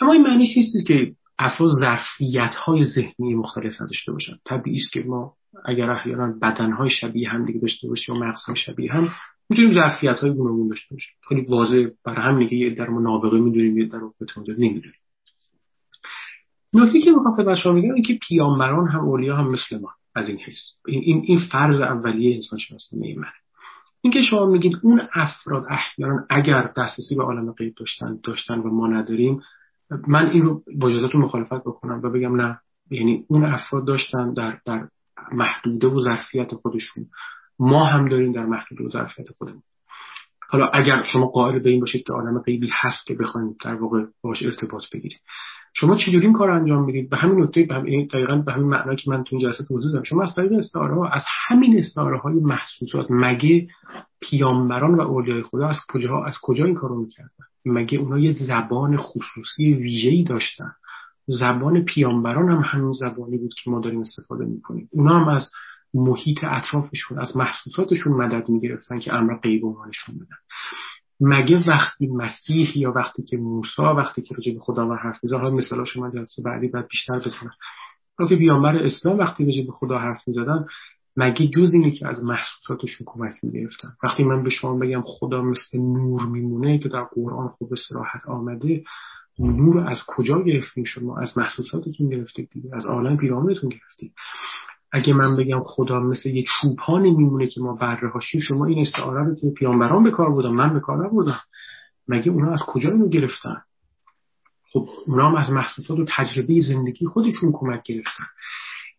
اما 0.00 0.12
این 0.12 0.22
معنیش 0.22 0.56
نیست 0.56 0.86
که 0.86 1.12
افراد 1.38 1.70
ظرفیت 1.80 2.54
های 2.54 2.84
ذهنی 2.84 3.34
مختلف 3.34 3.80
نداشته 3.80 4.12
باشن. 4.12 4.32
طبیعی 4.44 4.76
است 4.76 4.92
که 4.92 5.02
ما 5.02 5.34
اگر 5.64 5.90
احیانا 5.90 6.34
بدن 6.42 6.72
های 6.72 6.90
شبیه 6.90 7.30
هم 7.30 7.44
دیگه 7.44 7.60
داشته 7.60 7.88
باشیم 7.88 8.14
و 8.14 8.18
مغز 8.18 8.44
های 8.44 8.56
شبیه 8.56 8.92
هم 8.92 9.08
می‌تونیم 9.48 9.72
ظرفیت 9.72 10.16
های 10.16 10.34
گوناگون 10.34 10.68
داشته 10.68 10.94
باشیم. 10.94 11.14
خیلی 11.28 11.40
واضح 11.40 11.86
برای 12.04 12.22
همینه 12.22 12.50
که 12.50 12.56
یه 12.56 12.74
در 12.74 12.88
ما 12.88 13.00
نابغه 13.00 13.40
می‌دونیم 13.40 13.78
یه 13.78 13.86
در 13.86 13.98
رو 13.98 14.14
نمی‌دونیم. 14.48 15.00
نکته 16.74 17.00
که 17.00 17.10
می‌خوام 17.10 17.36
خدمت 17.36 17.56
شما 17.56 17.72
میگم 17.72 17.94
این 17.94 18.02
که 18.02 18.18
پیامبران 18.28 18.88
هم 18.88 19.00
اولیا 19.00 19.36
هم 19.36 19.50
مثل 19.50 19.78
ما. 19.78 19.90
از 20.14 20.28
این 20.28 20.38
حس 20.38 20.72
این 20.86 21.22
این, 21.26 21.38
فرض 21.52 21.80
اولیه 21.80 22.34
انسان 22.34 22.58
شناسانه 22.58 23.14
من 23.16 23.28
اینکه 24.00 24.22
شما 24.22 24.46
میگید 24.46 24.72
اون 24.82 25.00
افراد 25.12 25.62
احیانا 25.70 26.26
اگر 26.30 26.72
دسترسی 26.76 27.14
به 27.14 27.22
عالم 27.22 27.52
غیب 27.52 27.74
داشتن 27.74 28.18
داشتن 28.24 28.58
و 28.58 28.70
ما 28.70 28.86
نداریم 28.86 29.42
من 30.08 30.30
این 30.30 30.42
رو 30.42 30.62
با 30.78 30.88
اجازهتون 30.88 31.20
مخالفت 31.20 31.60
بکنم 31.60 32.00
و 32.04 32.10
بگم 32.10 32.36
نه. 32.36 32.60
یعنی 32.90 33.24
اون 33.28 33.44
افراد 33.44 33.86
داشتن 33.86 34.34
در 34.34 34.58
در 34.66 34.88
محدوده 35.32 35.86
و 35.86 36.00
ظرفیت 36.00 36.54
خودشون. 36.54 37.06
ما 37.58 37.84
هم 37.84 38.08
داریم 38.08 38.32
در 38.32 38.46
محدوده 38.46 38.84
و 38.84 38.88
ظرفیت 38.88 39.30
خودمون. 39.30 39.62
حالا 40.48 40.66
اگر 40.66 41.02
شما 41.02 41.26
قائل 41.26 41.58
به 41.58 41.70
این 41.70 41.80
باشید 41.80 42.06
که 42.06 42.12
عالم 42.12 42.38
غیبی 42.38 42.70
هست 42.72 43.06
که 43.06 43.14
بخواید 43.14 43.56
در 43.64 43.74
واقع 43.74 44.04
باش 44.22 44.42
ارتباط 44.42 44.82
بگیرید 44.92 45.20
شما 45.74 45.96
چجوری 45.96 46.26
این 46.26 46.32
کار 46.32 46.50
انجام 46.50 46.84
می‌دید؟ 46.84 47.10
به 47.10 47.16
همین 47.16 47.44
نکته 47.44 47.62
به 47.62 47.74
همین 47.74 48.06
دقیقاً 48.06 48.36
به 48.36 48.52
همین 48.52 48.68
معنی 48.68 48.96
که 48.96 49.10
من 49.10 49.24
تو 49.24 49.36
این 49.36 49.40
جلسه 49.40 49.64
توضیح 49.64 49.92
دادم. 49.92 50.04
شما 50.04 50.22
از 50.22 50.34
طریق 50.34 50.52
استعاره 50.52 50.94
ها 50.94 51.08
از 51.08 51.22
همین 51.46 51.78
استعاره 51.78 52.18
های 52.18 52.40
محسوسات 52.40 53.06
مگه 53.10 53.68
پیامبران 54.20 54.94
و 54.94 55.00
اولیای 55.00 55.42
خدا 55.42 55.68
از 55.68 55.76
کجا 55.88 56.24
از 56.24 56.34
کجا 56.42 56.64
این 56.64 56.74
کارو 56.74 57.00
می‌کردن؟ 57.00 57.30
مگه 57.64 57.98
اونا 57.98 58.18
یه 58.18 58.32
زبان 58.32 58.96
خصوصی 58.96 59.74
ویژه‌ای 59.74 60.22
داشتن؟ 60.22 60.72
زبان 61.30 61.84
پیامبران 61.84 62.48
هم 62.48 62.62
همین 62.64 62.92
زبانی 62.92 63.38
بود 63.38 63.54
که 63.54 63.70
ما 63.70 63.80
داریم 63.80 64.00
استفاده 64.00 64.44
می‌کنیم. 64.44 64.88
اونا 64.92 65.18
هم 65.18 65.28
از 65.28 65.50
محیط 65.94 66.38
اطرافشون 66.44 67.18
از 67.18 67.36
محسوساتشون 67.36 68.12
مدد 68.12 68.48
می‌گرفتن 68.48 68.98
که 68.98 69.14
امر 69.14 69.36
غیب 69.36 69.62
نشون 69.64 70.14
بدن. 70.14 70.36
مگه 71.20 71.68
وقتی 71.68 72.06
مسیح 72.06 72.78
یا 72.78 72.92
وقتی 72.92 73.22
که 73.22 73.36
موسی 73.36 73.82
وقتی 73.82 74.22
که 74.22 74.34
راجع 74.34 74.52
به 74.52 74.60
خدا 74.60 74.88
و 74.88 74.94
حرف 74.94 75.18
می‌زد 75.22 75.36
حالا 75.36 75.50
مثالاش 75.50 75.96
من 75.96 76.12
جلسه 76.12 76.42
بعدی 76.42 76.68
بعد 76.68 76.88
بیشتر 76.88 77.18
بزنم. 77.18 77.52
وقتی 78.18 78.36
پیامبر 78.36 78.76
اسلام 78.76 79.18
وقتی 79.18 79.44
راجع 79.44 79.66
به 79.66 79.72
خدا 79.72 79.98
حرف 79.98 80.28
می‌زدن 80.28 80.64
مگه 81.16 81.46
جز 81.46 81.74
اینه 81.74 81.90
که 81.90 82.08
از 82.08 82.24
محسوساتشون 82.24 83.06
کمک 83.06 83.34
می‌گرفتن؟ 83.42 83.92
وقتی 84.02 84.24
من 84.24 84.42
به 84.42 84.50
شما 84.50 84.78
بگم 84.78 85.02
خدا 85.06 85.42
مثل 85.42 85.78
نور 85.78 86.26
میمونه 86.26 86.78
که 86.78 86.88
در 86.88 87.04
قرآن 87.14 87.48
خوب 87.48 87.74
سراحت 87.88 88.26
آمده 88.26 88.82
نور 89.40 89.88
از 89.88 89.98
کجا 90.06 90.42
گرفتیم 90.42 90.84
شما؟ 90.84 91.18
از 91.18 91.38
محسوساتتون 91.38 92.08
گرفتید 92.08 92.48
دیگه 92.52 92.70
از 92.72 92.86
عالم 92.86 93.16
پیرامونتون 93.16 93.68
گرفتید. 93.68 94.12
اگه 94.92 95.14
من 95.14 95.36
بگم 95.36 95.60
خدا 95.64 96.00
مثل 96.00 96.28
یه 96.28 96.44
چوپانی 96.44 97.10
میمونه 97.10 97.46
که 97.46 97.60
ما 97.60 97.74
بره 97.74 98.10
هاشیم 98.10 98.40
شما 98.40 98.66
این 98.66 98.78
استعاره 98.78 99.24
رو 99.24 99.34
که 99.34 99.50
پیامبران 99.50 100.02
به 100.02 100.10
کار 100.10 100.30
بودن 100.30 100.50
من 100.50 100.74
به 100.74 100.80
کار 100.80 101.06
نبودم. 101.06 101.40
مگه 102.08 102.32
اونا 102.32 102.52
از 102.52 102.60
کجا 102.66 102.90
اینو 102.90 103.08
گرفتن؟ 103.08 103.56
خب 104.72 104.88
اونا 105.06 105.28
هم 105.28 105.34
از 105.34 105.50
محسوسات 105.50 105.98
و 105.98 106.04
تجربه 106.08 106.60
زندگی 106.60 107.06
خودشون 107.06 107.50
کمک 107.52 107.82
گرفتن. 107.82 108.24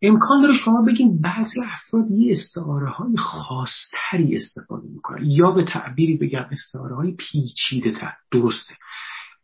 امکان 0.02 0.42
داره 0.42 0.54
شما 0.54 0.82
بگین 0.82 1.22
بعضی 1.22 1.62
افراد 1.74 2.12
یه 2.12 2.34
استعاره 2.34 2.90
های 2.90 3.18
خاصتری 3.18 4.36
استفاده 4.36 4.88
می‌کنن. 4.88 5.26
یا 5.26 5.52
به 5.52 5.66
تعبیری 5.66 6.18
بگم 6.18 6.46
استعاره 6.52 6.96
های 6.96 7.12
پیچیده 7.12 7.92
تر 7.92 8.14
درسته. 8.32 8.74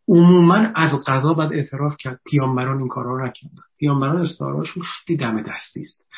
عموما 0.08 0.54
از 0.54 0.90
قضا 1.06 1.34
باید 1.34 1.52
اعتراف 1.52 1.96
کرد. 1.98 2.20
پیامبران 2.24 2.78
این 2.78 2.88
کارا 2.88 3.16
رو 3.16 3.26
نکردن. 3.26 3.62
پیامبران 3.78 4.20
استعارهاشون 4.20 4.82
خیلی 4.82 5.18
دم 5.18 5.42
دستی 5.42 5.80
است. 5.80 6.08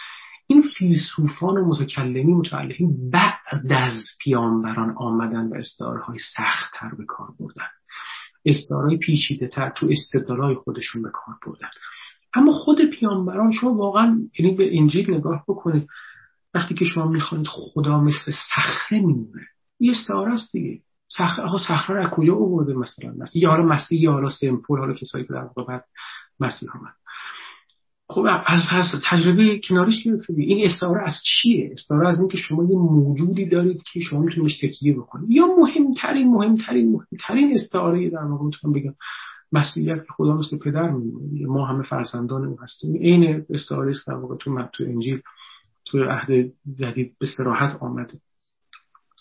این 0.46 0.62
فیلسوفان 0.78 1.56
و 1.56 1.66
متکلمی 1.66 2.34
متعلقین 2.34 3.10
بعد 3.10 3.72
از 3.72 3.94
پیامبران 4.20 4.94
آمدن 4.96 5.46
و 5.48 5.54
استعاره 5.54 6.00
های 6.00 6.18
سخت 6.36 6.72
تر 6.74 6.94
به 6.98 7.04
کار 7.08 7.28
بردن. 7.40 7.68
استعاره 8.44 8.88
های 8.88 8.96
پیچیده 8.96 9.48
تر 9.48 9.70
تو 9.70 9.88
استدلال 9.90 10.54
خودشون 10.54 11.02
به 11.02 11.10
کار 11.12 11.34
بردن. 11.46 11.68
اما 12.34 12.52
خود 12.52 12.84
پیامبران 12.84 13.52
شما 13.52 13.74
واقعا 13.74 14.18
یعنی 14.38 14.56
به 14.56 14.78
انجیل 14.78 15.14
نگاه 15.14 15.44
بکنید. 15.48 15.88
وقتی 16.54 16.74
که 16.74 16.84
شما 16.84 17.06
می‌خواید 17.06 17.46
خدا 17.48 18.00
مثل 18.00 18.32
صخره 18.50 18.98
میمونه 18.98 19.46
یه 19.80 19.90
استعاره 19.90 20.32
است 20.32 20.52
دیگه. 20.52 20.82
صخره 21.16 21.46
ها 21.46 21.58
صخره 21.58 21.96
رو 21.96 22.06
از 22.06 22.10
کجا 22.10 22.34
آورده 22.34 22.74
مثلا؟ 22.74 23.10
مثلا 23.10 23.40
یا 23.42 23.50
حالا 23.50 23.64
مسیح 23.64 24.00
یا 24.00 24.12
حالا 24.12 24.28
سمپل 24.28 24.78
حالا 24.78 24.94
کسایی 24.94 25.24
که 25.24 25.32
در 25.32 25.42
واقع 25.42 25.64
بعد 25.64 25.84
مسیح 26.40 26.68
آمد 26.74 26.92
خب 28.10 28.26
از, 28.46 28.60
از 28.70 28.86
تجربه 29.10 29.60
کنارش 29.68 30.02
گرفته 30.04 30.34
این 30.36 30.66
استعاره 30.66 31.02
از 31.06 31.14
چیه؟ 31.24 31.70
استعاره 31.72 32.08
از 32.08 32.18
اینکه 32.18 32.36
شما 32.36 32.64
یه 32.64 32.76
موجودی 32.76 33.46
دارید 33.46 33.82
که 33.92 34.00
شما 34.00 34.20
می‌تونید 34.20 34.52
تکیه 34.62 34.94
بکنید. 34.94 35.30
یا 35.30 35.46
مهمترین 35.46 36.28
مهمترین 36.28 36.92
مهمترین 36.92 37.54
استعاره 37.54 38.10
در 38.10 38.24
واقع 38.24 38.44
می‌تونم 38.44 38.74
بگم 38.74 38.94
مسیحیت 39.52 39.96
که 39.96 40.12
خدا 40.16 40.36
مثل 40.36 40.58
پدر 40.58 40.90
میمونه. 40.90 41.46
ما 41.46 41.66
همه 41.66 41.82
فرزندان 41.82 42.44
او 42.44 42.60
هستیم. 42.60 42.96
عین 42.96 43.44
استعاره 43.50 43.90
است 43.90 44.06
در 44.06 44.14
واقع 44.14 44.36
تو 44.36 44.62
تو 44.72 44.84
انجیل 44.84 45.20
تو 45.86 46.04
عهد 46.04 46.52
جدید 46.78 47.16
به 47.20 47.26
صراحت 47.36 47.82
آمده. 47.82 48.20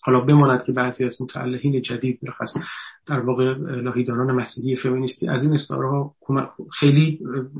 حالا 0.03 0.19
بماند 0.19 0.63
که 0.63 0.71
بعضی 0.71 1.05
از 1.05 1.21
متعلقین 1.21 1.81
جدید 1.81 2.19
مرخص 2.23 2.53
در 3.07 3.19
واقع 3.19 3.53
لاهیدانان 3.57 4.31
مسیحی 4.31 4.75
فمینیستی 4.75 5.27
از 5.27 5.43
این 5.43 5.53
استعاره 5.53 5.89
ها 5.89 6.15
خیلی 6.79 7.19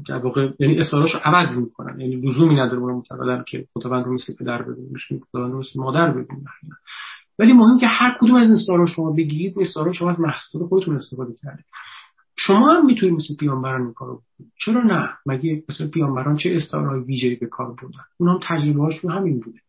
در 0.10 0.18
واقع 0.18 0.50
یعنی 0.60 0.78
استعارهاشو 0.80 1.18
عوض 1.24 1.58
می‌کنن. 1.58 2.00
یعنی 2.00 2.16
لزومی 2.16 2.56
نداره 2.56 2.78
اون 2.78 2.94
معتقدن 2.94 3.44
که 3.48 3.66
خداوند 3.74 4.06
رو 4.06 4.14
مثل 4.14 4.34
پدر 4.36 4.62
ببینیم 4.62 4.94
خداوند 5.32 5.52
رو 5.52 5.60
مثل 5.60 5.80
مادر 5.80 6.12
ببینیم 6.12 6.46
ولی 7.40 7.54
مهم 7.54 7.80
که 7.80 7.88
هر 7.88 8.18
کدوم 8.22 8.36
از 8.36 8.44
این 8.44 8.54
استعاره 8.54 8.86
شما 8.86 9.12
بگیرید 9.12 9.58
این 9.58 9.68
استعاره 9.68 9.94
شما 9.94 10.12
از 10.12 10.20
محصول 10.20 10.68
خودتون 10.68 10.96
استفاده 10.96 11.34
کردید. 11.44 11.66
شما 12.38 12.74
هم 12.74 12.86
می‌تونید 12.86 13.16
مثل 13.16 13.36
پیامبران 13.36 13.82
این 13.82 13.94
کارو 13.94 14.22
چرا 14.66 14.84
نه؟ 14.84 15.10
مگه 15.26 15.64
مثل 15.70 15.88
پیامبران 15.88 16.38
چه 16.38 16.56
استعاره 16.56 17.00
ویژه‌ای 17.00 17.36
به 17.36 17.48
کار 17.48 17.68
بردن؟ 17.68 18.04
اونها 18.18 18.36
هم 18.36 18.42
تجربه 18.44 18.82
هاشون 18.82 19.12
همین 19.12 19.40
بوده. 19.40 19.60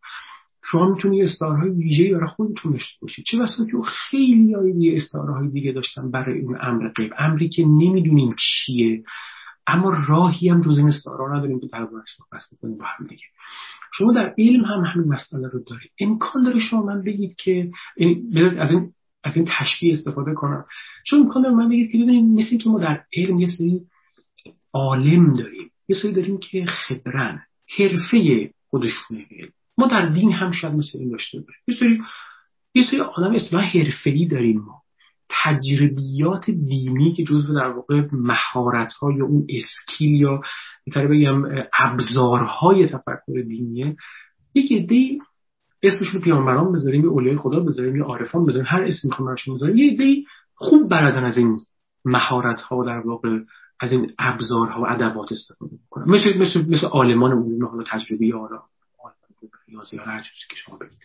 شما 0.65 0.89
می‌تونید 0.89 1.25
استعارهای 1.25 1.71
ویژه‌ای 1.71 2.15
برای 2.15 2.27
خودتون 2.27 2.73
داشته 2.73 2.99
باشید 3.03 3.25
چه 3.25 3.39
بسا 3.39 3.65
که 3.65 3.73
خیلی 4.11 4.55
های 4.55 4.97
استعارهای 4.97 5.49
دیگه 5.49 5.73
داشتن 5.73 6.11
برای 6.11 6.41
اون 6.41 6.59
امر 6.61 6.89
غیب. 6.89 7.13
امری 7.19 7.49
که 7.49 7.63
نمی‌دونیم 7.65 8.35
چیه 8.39 9.03
اما 9.67 10.05
راهی 10.09 10.49
هم 10.49 10.61
جز 10.61 10.79
این 10.79 10.89
استعاره 10.89 11.37
نداریم 11.37 11.61
که 11.61 11.67
در 11.67 11.87
صحبت 12.17 12.43
بکنیم 12.53 12.79
با 12.79 12.85
هم 12.85 13.07
دیگه. 13.07 13.23
شما 13.93 14.13
در 14.13 14.35
علم 14.39 14.65
هم 14.65 14.85
همین 14.85 15.09
مسئله 15.09 15.49
رو 15.49 15.61
دارید. 15.67 15.91
امکان 16.01 16.43
داره 16.45 16.59
شما 16.59 16.83
من 16.83 17.03
بگید 17.03 17.35
که 17.35 17.71
از 18.59 18.71
این 18.71 18.93
از 19.25 19.37
این 19.37 19.49
تشبیه 19.59 19.93
استفاده 19.93 20.35
کنم. 20.35 20.65
چون 21.07 21.21
امکان 21.21 21.43
داره 21.43 21.55
من 21.55 21.69
بگید 21.69 21.93
که 21.93 21.99
ببینید 21.99 22.39
مثل 22.39 22.59
که 22.59 22.71
ما 22.71 22.79
در 22.79 23.05
علم 23.17 23.41
یه 23.41 23.47
سری 23.59 23.87
عالم 24.73 25.33
داریم. 25.33 25.71
یه 25.89 25.97
سری 26.03 26.13
داریم 26.13 26.39
که 26.39 26.67
خبرن. 26.67 27.43
حرفه 27.79 28.51
خودشونه. 28.71 29.27
علم 29.31 29.51
ما 29.81 29.87
در 29.87 30.07
دین 30.07 30.33
هم 30.33 30.51
شاید 30.51 30.75
مثل 30.75 30.99
این 30.99 31.11
داشته 31.11 31.39
باشیم. 31.39 31.63
یه 31.69 31.75
سری 31.75 32.01
یه 32.75 32.85
سری 32.91 33.01
آدم 33.01 33.35
اصلاح 33.35 33.65
حرفه‌ای 33.65 34.27
داریم 34.27 34.61
ما. 34.61 34.83
تجربیات 35.29 36.51
دینی 36.51 37.13
که 37.13 37.25
جزو 37.25 37.55
در 37.55 37.69
واقع 37.69 38.09
مهارت 38.13 38.93
های 38.93 39.21
اون 39.21 39.47
اسکیل 39.49 40.21
یا 40.21 40.41
به 40.95 41.07
بگم 41.07 41.45
ابزارهای 41.79 42.87
تفکر 42.87 43.43
دینیه 43.49 43.97
یک 44.55 44.73
عده 44.73 45.19
اسمشون 45.83 46.21
پیامبران 46.21 46.73
بذاریم 46.73 47.05
یه 47.05 47.11
اولیای 47.11 47.37
خدا 47.37 47.61
بذاریم 47.61 47.97
یه 47.97 48.03
عارفان 48.03 48.47
بذاریم 48.47 48.67
هر 48.69 48.83
اسم 48.83 49.09
می‌خوام 49.09 49.27
براشون 49.27 49.55
بذاریم 49.55 49.77
یه 49.77 49.93
عده 49.93 50.23
خوب 50.55 50.91
بلدن 50.91 51.25
از 51.25 51.37
این 51.39 51.59
مهارت 52.05 52.61
ها 52.61 52.85
در 52.85 52.99
واقع 52.99 53.39
از 53.81 53.93
این 53.93 54.13
ابزارها 54.19 54.83
و 54.83 54.87
ادوات 54.89 55.33
استفاده 55.33 55.73
می‌کنن. 55.73 56.05
مثل 56.11 56.39
مثل 56.39 56.65
مثل 56.69 56.87
عالمان 56.87 57.33
علوم 57.33 57.67
حالا 57.67 57.85
تجربی 57.87 58.27
یا 58.27 58.39
حالا 58.39 58.63
ریاضی 59.69 59.97
یا 59.97 60.03
هر 60.03 60.23
چیزی 60.23 60.47
که 60.51 60.57
شما 60.57 60.77
بگید 60.77 60.99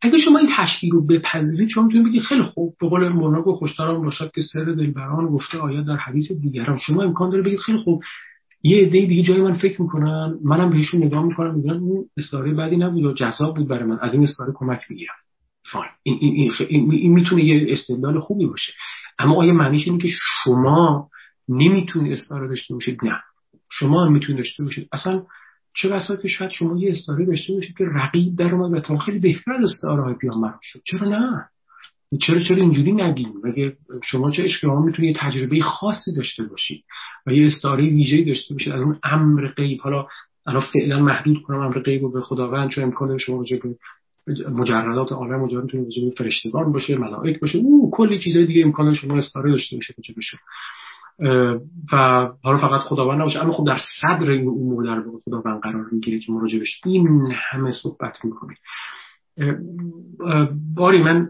اگه 0.00 0.18
شما 0.18 0.38
این 0.38 0.48
تشکیل 0.56 0.90
رو 0.90 1.06
بپذیرید 1.06 1.68
شما 1.68 1.84
می‌تونید 1.84 2.06
بگید 2.06 2.22
خیلی 2.22 2.42
خوب 2.42 2.74
به 2.80 2.88
قول 2.88 3.08
مولانا 3.08 3.42
گفت 3.42 3.58
خوشترم 3.58 4.02
باشد 4.02 4.30
که 4.34 4.42
سر 4.52 4.64
دلبران 4.64 5.26
گفته 5.26 5.58
آید 5.58 5.86
در 5.86 5.96
حدیث 5.96 6.32
دیگران. 6.32 6.78
شما 6.78 7.02
امکان 7.02 7.30
داره 7.30 7.42
بگید 7.42 7.58
خیلی 7.58 7.78
خوب. 7.78 8.02
یه 8.62 8.78
عده 8.78 9.06
دیگه 9.06 9.22
جای 9.22 9.42
من 9.42 9.52
فکر 9.52 9.82
می‌کنن 9.82 10.38
منم 10.44 10.70
بهشون 10.70 11.04
نگاه 11.04 11.24
می‌کنم 11.24 11.54
میگن 11.54 11.70
اون 11.70 12.04
استاره 12.16 12.54
بعدی 12.54 12.76
نبود 12.76 13.04
و 13.04 13.12
جذاب 13.12 13.56
بود 13.56 13.68
برای 13.68 13.84
من. 13.84 13.98
از 13.98 14.14
این 14.14 14.22
استاره 14.22 14.52
کمک 14.54 14.80
می‌گیرم. 14.90 15.14
فاین 15.72 15.90
این, 16.02 16.18
این, 16.20 16.52
این, 16.68 16.92
این, 16.92 17.12
می‌تونه 17.12 17.44
یه 17.44 17.72
استدلال 17.72 18.20
خوبی 18.20 18.46
باشه. 18.46 18.72
اما 19.18 19.34
آیا 19.34 19.52
معنیش 19.52 19.88
اینه 19.88 20.02
که 20.02 20.08
شما 20.44 21.08
نمی‌تونید 21.48 22.12
استاره 22.12 22.48
داشته 22.48 22.74
باشید؟ 22.74 23.04
نه. 23.04 23.20
شما 23.70 24.04
هم 24.04 24.12
می‌تونید 24.12 24.38
داشته 24.38 24.64
باشید. 24.64 24.88
اصلا 24.92 25.22
چه 25.82 25.88
بسا 25.88 26.16
که 26.16 26.28
شاید 26.28 26.50
شما 26.50 26.78
یه 26.78 26.90
استاره 26.90 27.24
داشته 27.24 27.52
باشید 27.52 27.76
که 27.76 27.84
رقیب 27.84 28.36
در 28.36 28.54
اومد 28.54 28.78
و 28.78 28.80
تا 28.80 28.98
خیلی 28.98 29.18
بهتر 29.18 29.52
از 29.52 29.62
استاره 29.62 30.02
های 30.02 30.14
پیامبر 30.14 30.54
شد. 30.62 30.80
چرا 30.84 31.08
نه؟ 31.08 31.44
چرا 32.20 32.38
چرا 32.38 32.56
اینجوری 32.56 32.92
نگیم 32.92 33.32
مگه 33.44 33.76
شما 34.04 34.30
چه 34.30 34.42
اشکال 34.42 34.84
می‌تونید 34.84 35.16
یه 35.16 35.22
تجربه 35.22 35.60
خاصی 35.60 36.14
داشته 36.14 36.42
باشید 36.42 36.84
و 37.26 37.32
یه 37.32 37.46
استاره 37.46 37.84
ویژه‌ای 37.84 38.24
داشته 38.24 38.54
باشید 38.54 38.72
از 38.72 38.80
اون 38.80 38.98
امر 39.02 39.48
غیب 39.48 39.80
حالا 39.80 40.06
الان 40.46 40.62
فعلا 40.72 40.98
محدود 41.02 41.42
کنم 41.42 41.60
امر 41.60 41.78
غیب 41.80 42.02
رو 42.02 42.12
به 42.12 42.20
خداوند 42.20 42.70
چون 42.70 42.84
امکان 42.84 43.18
شما 43.18 43.44
به 44.26 44.50
مجردات 44.50 45.12
عالم 45.12 45.40
مجرد 45.40 45.62
می‌تونه 45.62 45.84
راجع 45.84 46.10
فرشتگان 46.16 46.72
باشه 46.72 46.96
ملائک 46.96 47.40
باشه. 47.40 47.58
او 47.58 47.90
کلی 47.92 48.20
چیزای 48.20 48.46
دیگه 48.46 48.64
امکان 48.64 48.94
شما 48.94 49.16
استاره 49.16 49.50
داشته 49.50 49.76
باشه 49.76 49.94
بشه 50.16 50.38
و 51.92 51.96
حالا 52.42 52.58
فقط 52.58 52.80
خداوند 52.80 53.20
نباشه. 53.20 53.38
اما 53.42 53.52
خب 53.52 53.66
در 53.66 53.78
صدر 54.00 54.30
این 54.30 54.48
امور 54.48 54.84
در 54.84 55.00
واقع 55.00 55.18
خداوند 55.24 55.60
قرار 55.60 55.86
می‌گیره 55.92 56.18
که 56.18 56.32
مراجعش 56.32 56.80
این 56.84 57.32
همه 57.50 57.70
صحبت 57.82 58.24
می‌کنیم. 58.24 58.56
باری 60.76 61.02
من 61.02 61.28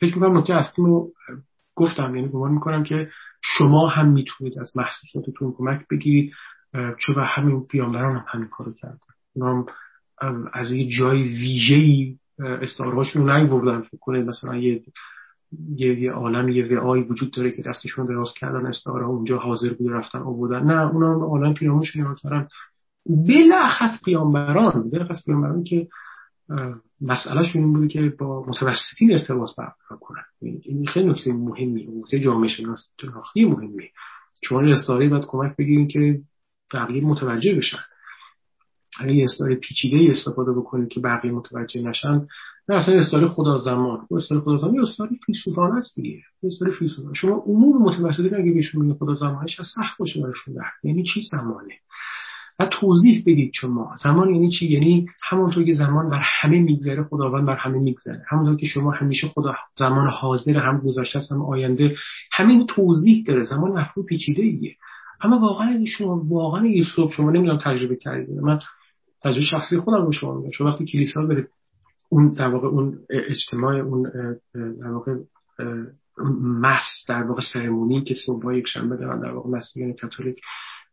فکر 0.00 0.14
می‌کنم 0.14 0.38
نکته 0.38 0.54
اصلی 0.54 0.84
رو 0.84 1.12
گفتم 1.74 2.14
یعنی 2.14 2.28
گمان 2.28 2.52
می‌کنم 2.52 2.82
که 2.82 3.10
شما 3.42 3.88
هم 3.88 4.08
می‌تونید 4.08 4.58
از 4.58 4.72
محسوساتتون 4.76 5.54
کمک 5.58 5.88
بگیرید 5.90 6.32
چه 6.74 7.12
و 7.16 7.20
همین 7.20 7.66
پیامبران 7.66 8.16
هم 8.16 8.24
همین 8.28 8.48
کارو 8.48 8.72
کردن. 8.72 8.98
اونا 9.34 9.66
از 10.52 10.70
یه 10.70 10.88
جای 10.98 11.22
ویژه‌ای 11.22 12.16
استعارهاشون 12.38 13.28
رو 13.28 13.36
نیوردن 13.36 13.80
فکر 13.80 13.98
کنید 14.00 14.26
مثلا 14.26 14.56
یه 14.56 14.82
یه 15.76 16.00
یه 16.00 16.12
عالم 16.12 16.48
یه 16.48 16.66
وعایی 16.66 17.02
وجود 17.02 17.32
داره 17.32 17.50
که 17.50 17.62
دستشون 17.62 18.06
دراز 18.06 18.32
کردن 18.40 18.66
استعاره 18.66 19.06
اونجا 19.06 19.38
حاضر 19.38 19.72
بود 19.74 19.92
رفتن 19.92 20.18
آوردن. 20.18 20.64
نه 20.64 20.94
اونا 20.94 21.12
عالم 21.12 21.54
پیامبرشون 21.54 22.02
نگاه 22.02 22.16
کردن. 22.22 22.48
بلخص 23.06 24.04
پیامبران 24.04 24.90
بلخص 24.90 25.24
پیامبران 25.24 25.64
که 25.64 25.88
مسئلهشون 27.00 27.62
این 27.62 27.72
بوده 27.72 27.88
که 27.88 28.12
با 28.18 28.44
متوسطین 28.48 29.12
ارتباط 29.12 29.50
برقرار 29.58 29.98
کنن. 30.00 30.24
این 30.40 30.86
خیلی 30.86 31.08
نکته 31.08 31.32
مهمی 31.32 31.86
نکته 32.00 32.20
جامعه 32.20 32.48
شناختی 32.48 33.44
مهمی 33.44 33.88
شما 34.42 34.60
استعاره 34.60 35.08
باید 35.08 35.24
کمک 35.26 35.56
بگیرین 35.56 35.88
که 35.88 36.20
بقیه 36.74 37.04
متوجه 37.04 37.54
بشن. 37.54 37.78
اگه 39.00 39.14
یه 39.14 39.24
استعاره 39.24 39.54
پیچیده 39.54 40.10
استفاده 40.10 40.52
بکنید 40.52 40.88
که 40.88 41.00
بقیه 41.00 41.32
متوجه 41.32 41.82
نشن 41.82 42.26
نه 42.68 42.76
اصلا 42.76 42.94
استعاره 42.94 43.28
خدا 43.28 43.58
زمان 43.58 44.06
استعاره 44.10 44.44
خدا 44.44 44.56
زمان 44.56 44.80
استعاره 44.80 45.12
فیلسوفانه 45.26 45.76
است 45.76 45.94
دیگه. 45.96 46.22
استعاره 46.42 46.74
فیلسوفانه 46.74 47.14
شما 47.14 47.34
عموم 47.46 47.82
متوسطین 47.82 48.34
اگه 48.34 48.52
بهشون 48.52 48.94
خدا 48.94 49.14
زمانش 49.14 49.60
از 49.60 49.66
سخت 49.66 49.98
باشه 49.98 50.22
براشون 50.22 50.54
یعنی 50.82 51.02
چی 51.02 51.20
زمانه؟ 51.32 51.74
و 52.58 52.66
توضیح 52.66 53.20
بدید 53.20 53.50
شما 53.54 53.96
زمان 54.02 54.34
یعنی 54.34 54.50
چی؟ 54.50 54.66
یعنی 54.66 55.06
همونطور 55.22 55.64
که 55.64 55.72
زمان 55.72 56.10
بر 56.10 56.20
همه 56.22 56.58
میگذره 56.58 57.04
خداوند 57.04 57.46
بر 57.46 57.56
همه 57.56 57.78
میگذره. 57.78 58.22
همونطور 58.28 58.56
که 58.56 58.66
شما 58.66 58.90
همیشه 58.90 59.28
خدا 59.28 59.54
زمان 59.78 60.08
حاضر 60.08 60.58
هم 60.58 60.78
گذشته 60.78 61.20
هم 61.30 61.42
آینده 61.42 61.96
همین 62.32 62.66
توضیح 62.66 63.24
داره. 63.26 63.42
زمان 63.42 63.70
مفهوم 63.70 64.06
پیچیده 64.06 64.42
ایه 64.42 64.76
اما 65.20 65.38
واقعا 65.38 65.84
شما 65.84 66.24
واقعا 66.28 66.66
یه 66.66 66.84
صبح 66.96 67.12
شما 67.12 67.30
نمی‌دونم 67.30 67.60
تجربه 67.64 67.96
کردید. 67.96 68.38
من 68.38 68.58
تجربه 69.26 69.44
شخصی 69.44 69.78
خودم 69.78 70.06
رو 70.06 70.12
شما 70.12 70.34
میگم. 70.34 70.50
شما 70.50 70.68
وقتی 70.68 70.84
کلیسا 70.84 71.26
برید 71.26 71.48
اون 72.08 72.32
در 72.32 72.48
واقع 72.48 72.68
اون 72.68 72.98
اجتماع 73.10 73.74
اون 73.74 74.02
در 74.54 74.90
واقع 74.90 75.14
مس 76.40 77.04
در 77.08 77.22
واقع 77.22 77.42
سرمونی 77.52 78.04
که 78.04 78.14
صبح 78.26 78.54
یک 78.54 78.66
شنبه 78.66 78.96
دارن 78.96 79.20
در 79.20 79.30
واقع 79.30 79.50
مسیحیان 79.50 79.92
کاتولیک. 79.92 80.36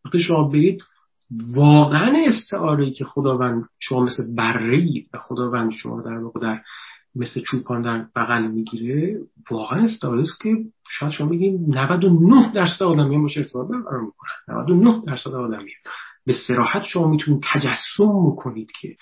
وقتی 0.06 0.20
شما 0.20 0.48
برید 0.48 0.82
واقعا 1.56 2.14
استعاره 2.28 2.92
که 2.92 3.06
خداوند 3.06 3.64
شما 3.80 4.04
مثل 4.04 4.36
بره 4.36 5.04
و 5.14 5.18
خداوند 5.18 5.72
شما 5.72 6.02
در 6.02 6.18
واقع 6.18 6.40
در 6.40 6.62
مثل 7.16 7.42
چوپان 7.42 7.82
در 7.82 8.06
بغل 8.16 8.48
می‌گیره 8.48 9.20
واقعا 9.52 9.84
استعاره 9.84 10.22
است 10.22 10.42
که 10.42 10.56
شاید 10.90 11.12
شما 11.12 11.30
بگید 11.30 11.60
99 11.68 12.52
درصد 12.54 12.84
آدمیان 12.84 13.22
باشه 13.22 13.40
ارتباط 13.40 13.68
برقرار 13.68 14.02
می‌کنن. 14.02 14.62
99 14.62 15.02
درصد 15.08 15.34
آدمیان 15.34 15.68
به 16.26 16.34
سراحت 16.48 16.84
شما 16.84 17.08
می‌تونید 17.08 17.44
تجسم 17.54 18.32
بکنید 18.32 18.72
که 18.82 18.96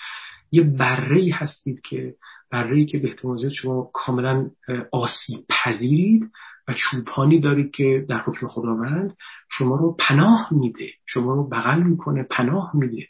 یه 0.51 0.63
بره 0.63 1.32
هستید 1.34 1.82
که 1.82 2.15
بره 2.51 2.86
که 2.86 2.97
به 2.99 3.07
احتمال 3.07 3.49
شما 3.49 3.89
کاملا 3.93 4.49
آسیب 4.91 5.45
پذیرید 5.49 6.32
و 6.67 6.74
چوپانی 6.74 7.39
دارید 7.39 7.72
که 7.72 8.05
در 8.09 8.19
حکم 8.19 8.47
خداوند 8.47 9.15
شما 9.49 9.76
رو 9.76 9.95
پناه 9.99 10.47
میده 10.51 10.89
شما 11.05 11.34
رو 11.34 11.49
بغل 11.49 11.84
می‌کنه 11.84 12.24
پناه 12.24 12.72
میده. 12.74 13.07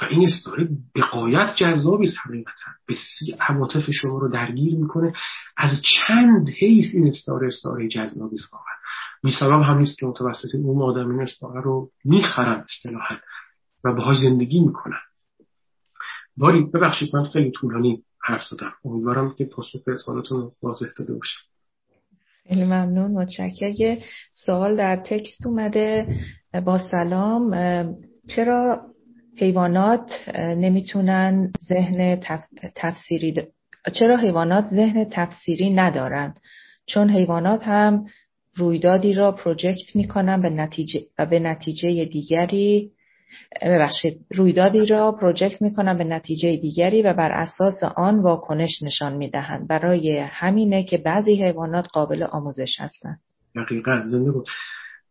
و 0.00 0.04
این 0.04 0.26
استاره 0.26 0.68
به 0.94 1.02
قایت 1.02 1.54
جذابی 1.56 2.06
است 2.06 2.16
حقیقتا. 2.26 2.70
بسیار 2.88 3.38
عواطف 3.40 3.90
شما 3.90 4.18
رو 4.18 4.28
درگیر 4.28 4.74
می‌کنه. 4.76 5.12
از 5.56 5.70
چند 5.82 6.48
حیث 6.48 6.94
این 6.94 7.06
استاره 7.06 7.46
استاره 7.46 7.88
جذابی 7.88 8.34
است 8.34 8.52
واقعا. 8.52 8.76
بی 9.22 9.64
هم 9.64 9.78
نیست 9.78 9.98
که 9.98 10.06
متوسط 10.06 10.54
اون 10.54 10.82
آدم 10.82 11.10
این 11.10 11.20
استاره 11.20 11.60
رو 11.60 11.90
می‌خرن 12.04 12.64
اصطلاحا. 12.64 13.16
و 13.86 13.94
باهاش 13.94 14.16
زندگی 14.22 14.60
می‌کنن. 14.60 15.00
باری 16.36 16.62
ببخشید 16.74 17.16
من 17.16 17.24
خیلی 17.24 17.50
طولانی 17.50 18.02
حرف 18.22 18.40
زدم. 18.50 18.72
امیدوارم 18.84 19.34
که 19.34 19.44
پاسخ 19.44 19.80
سوالتون 20.04 20.50
واضح 20.62 20.86
داده 20.98 21.12
باشم. 21.12 21.40
خیلی 22.48 22.64
ممنون. 22.64 23.10
متشکرم. 23.10 23.74
یه 23.78 24.02
سوال 24.32 24.76
در 24.76 24.96
تکست 24.96 25.46
اومده. 25.46 26.16
با 26.64 26.78
سلام. 26.78 27.56
چرا 28.28 28.80
حیوانات 29.36 30.10
نمی‌تونن 30.38 31.52
ذهن 31.68 32.20
تفسیری 32.74 33.42
چرا 33.92 34.16
حیوانات 34.16 34.66
ذهن 34.66 35.04
تفسیری 35.10 35.70
ندارند؟ 35.70 36.40
چون 36.86 37.10
حیوانات 37.10 37.62
هم 37.62 38.06
رویدادی 38.54 39.12
را 39.12 39.32
پروژکت 39.32 39.96
می‌کنن 39.96 40.42
به 40.42 40.50
نتیجه 40.50 41.00
و 41.18 41.26
به 41.26 41.38
نتیجه 41.38 42.04
دیگری 42.04 42.90
ببخشید 43.62 44.20
رویدادی 44.34 44.86
را 44.86 45.12
پروژکت 45.12 45.62
می‌کنن 45.62 45.98
به 45.98 46.04
نتیجه 46.04 46.56
دیگری 46.56 47.02
و 47.02 47.12
بر 47.12 47.32
اساس 47.32 47.82
آن 47.96 48.18
واکنش 48.18 48.82
نشان 48.82 49.16
می‌دهند. 49.16 49.68
برای 49.68 50.18
همینه 50.18 50.84
که 50.84 50.98
بعضی 50.98 51.44
حیوانات 51.44 51.86
قابل 51.92 52.22
آموزش 52.22 52.70
هستند. 52.78 53.18
دقیقا 53.54 54.02
زنده 54.06 54.30
بود. 54.32 54.46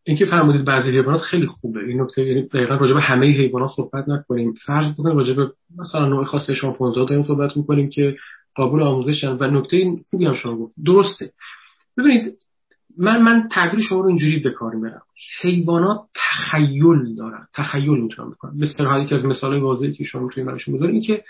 این 0.03 0.17
که 0.17 0.25
فرمودید 0.25 0.65
بعضی 0.65 0.91
حیوانات 0.91 1.21
خیلی 1.21 1.47
خوبه. 1.47 1.79
این 1.79 2.01
نکته 2.01 2.25
یعنی 2.25 2.47
دقیقا 2.47 2.75
راجع 2.75 2.93
به 2.93 3.01
همه 3.01 3.25
حیوانات 3.25 3.69
صحبت 3.75 4.09
نکنیم. 4.09 4.53
فرض 4.65 4.93
بکنیم 4.93 5.17
راجع 5.17 5.33
به 5.33 5.51
مثلا 5.77 6.05
نوع 6.05 6.25
خاص 6.25 6.49
شامپانزه 6.49 7.05
داریم 7.05 7.23
صحبت 7.23 7.57
می‌کنیم 7.57 7.89
که 7.89 8.15
قابل 8.55 8.81
آموزشن. 8.81 9.37
و 9.39 9.43
نکته 9.43 9.77
خوبی 10.09 10.25
هم 10.25 10.33
شما 10.33 10.57
گفت. 10.57 10.73
درسته. 10.85 11.31
ببینید 11.97 12.33
من 12.97 13.21
من 13.21 13.47
تعبیر 13.51 13.81
شما 13.81 14.01
رو 14.01 14.07
اینجوری 14.07 14.39
به 14.39 14.51
کار 14.51 14.75
می‌برم. 14.75 15.01
حیوانات 15.41 15.99
تخیل 16.15 17.15
دارن. 17.15 17.47
تخیل 17.53 18.01
می‌تونن 18.01 18.29
بکنن 18.29 18.57
به 18.59 18.65
صراحت 18.77 19.09
که 19.09 19.15
از 19.15 19.25
مثال 19.25 19.61
واضحی 19.61 19.93
که 19.93 20.03
شما 20.03 20.21
می‌تونید 20.21 20.47
براشون 20.47 20.73
بذارید 20.75 20.93
این 20.93 21.03
که 21.03 21.23